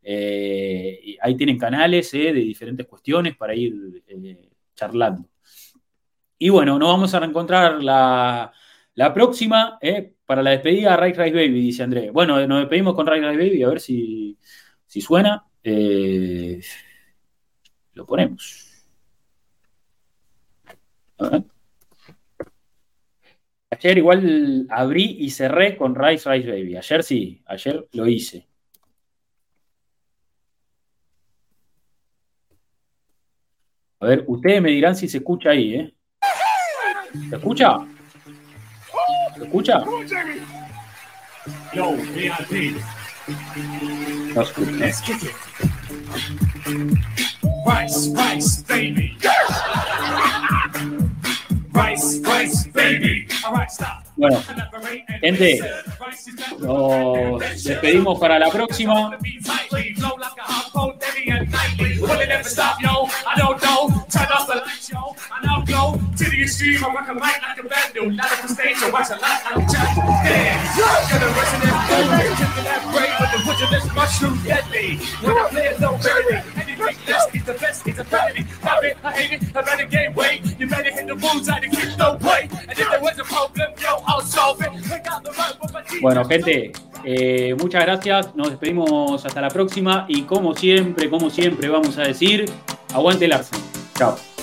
Eh, 0.03 1.17
ahí 1.21 1.37
tienen 1.37 1.59
canales 1.59 2.13
de 2.13 2.33
diferentes 2.33 2.87
cuestiones 2.87 3.37
para 3.37 3.55
ir 3.55 4.03
charlando. 4.75 5.27
Y 6.39 6.51
bueno, 6.51 6.79
nos 6.79 6.89
vamos 6.89 7.15
a 7.15 7.21
reencontrar 7.21 7.83
la, 7.83 8.53
la 8.95 9.15
próxima, 9.15 9.79
para 10.27 10.43
la 10.43 10.51
despedida, 10.51 10.97
Rice 10.99 11.23
Rice 11.23 11.35
Baby, 11.35 11.61
dice 11.61 11.83
André. 11.83 12.11
Bueno, 12.11 12.47
nos 12.47 12.61
despedimos 12.61 12.95
con 12.95 13.07
Rice 13.07 13.27
Rice 13.27 13.39
Baby, 13.39 13.63
a 13.63 13.69
ver 13.69 13.81
si, 13.81 14.39
si 14.87 15.01
suena. 15.01 15.48
Eh, 15.65 16.61
lo 17.95 18.07
ponemos. 18.07 18.69
Ayer 23.71 23.99
igual 23.99 24.67
abrí 24.71 25.17
y 25.21 25.31
cerré 25.31 25.77
con 25.77 25.95
Rice 25.95 26.31
Rice 26.31 26.51
Baby. 26.51 26.77
Ayer 26.77 27.03
sí, 27.03 27.43
ayer 27.47 27.87
lo 27.93 28.07
hice. 28.07 28.47
A 34.01 34.07
ver, 34.07 34.25
ustedes 34.27 34.63
me 34.63 34.71
dirán 34.71 34.95
si 34.95 35.09
se 35.09 35.19
escucha 35.19 35.51
ahí, 35.51 35.75
¿eh? 35.75 35.95
¿Se 37.29 37.37
escucha? 37.37 37.79
¿Se 39.37 39.45
escucha? 39.45 39.85
Yo, 41.75 41.97
VIP. 43.29 44.35
No 44.35 44.43
escucha. 44.43 44.85
Rice, 47.67 48.13
rice, 48.15 48.63
baby. 48.67 49.19
Rice, 51.73 52.21
rice, 52.25 52.69
baby. 52.73 53.29
All 53.45 53.53
right, 53.53 53.71
stop. 53.71 54.05
Bueno, 54.17 54.43
gente, 55.21 55.61
nos 56.59 57.41
despedimos 57.63 58.19
para 58.19 58.39
la 58.39 58.51
próxima. 58.51 59.17
Bueno, 86.01 86.25
gente, 86.25 86.73
eh, 87.05 87.55
muchas 87.59 87.83
gracias. 87.85 88.35
Nos 88.35 88.51
despedimos 88.51 89.25
hasta 89.25 89.41
la 89.41 89.49
próxima. 89.49 90.07
Y 90.09 90.23
como 90.23 90.55
siempre, 90.55 91.11
como 91.11 91.31
siempre, 91.31 91.69
vamos 91.69 91.99
a 91.99 92.03
decir: 92.03 92.51
aguante 92.95 93.25
el 93.25 93.33
Arsenal. 93.33 93.65
Chao. 93.95 94.38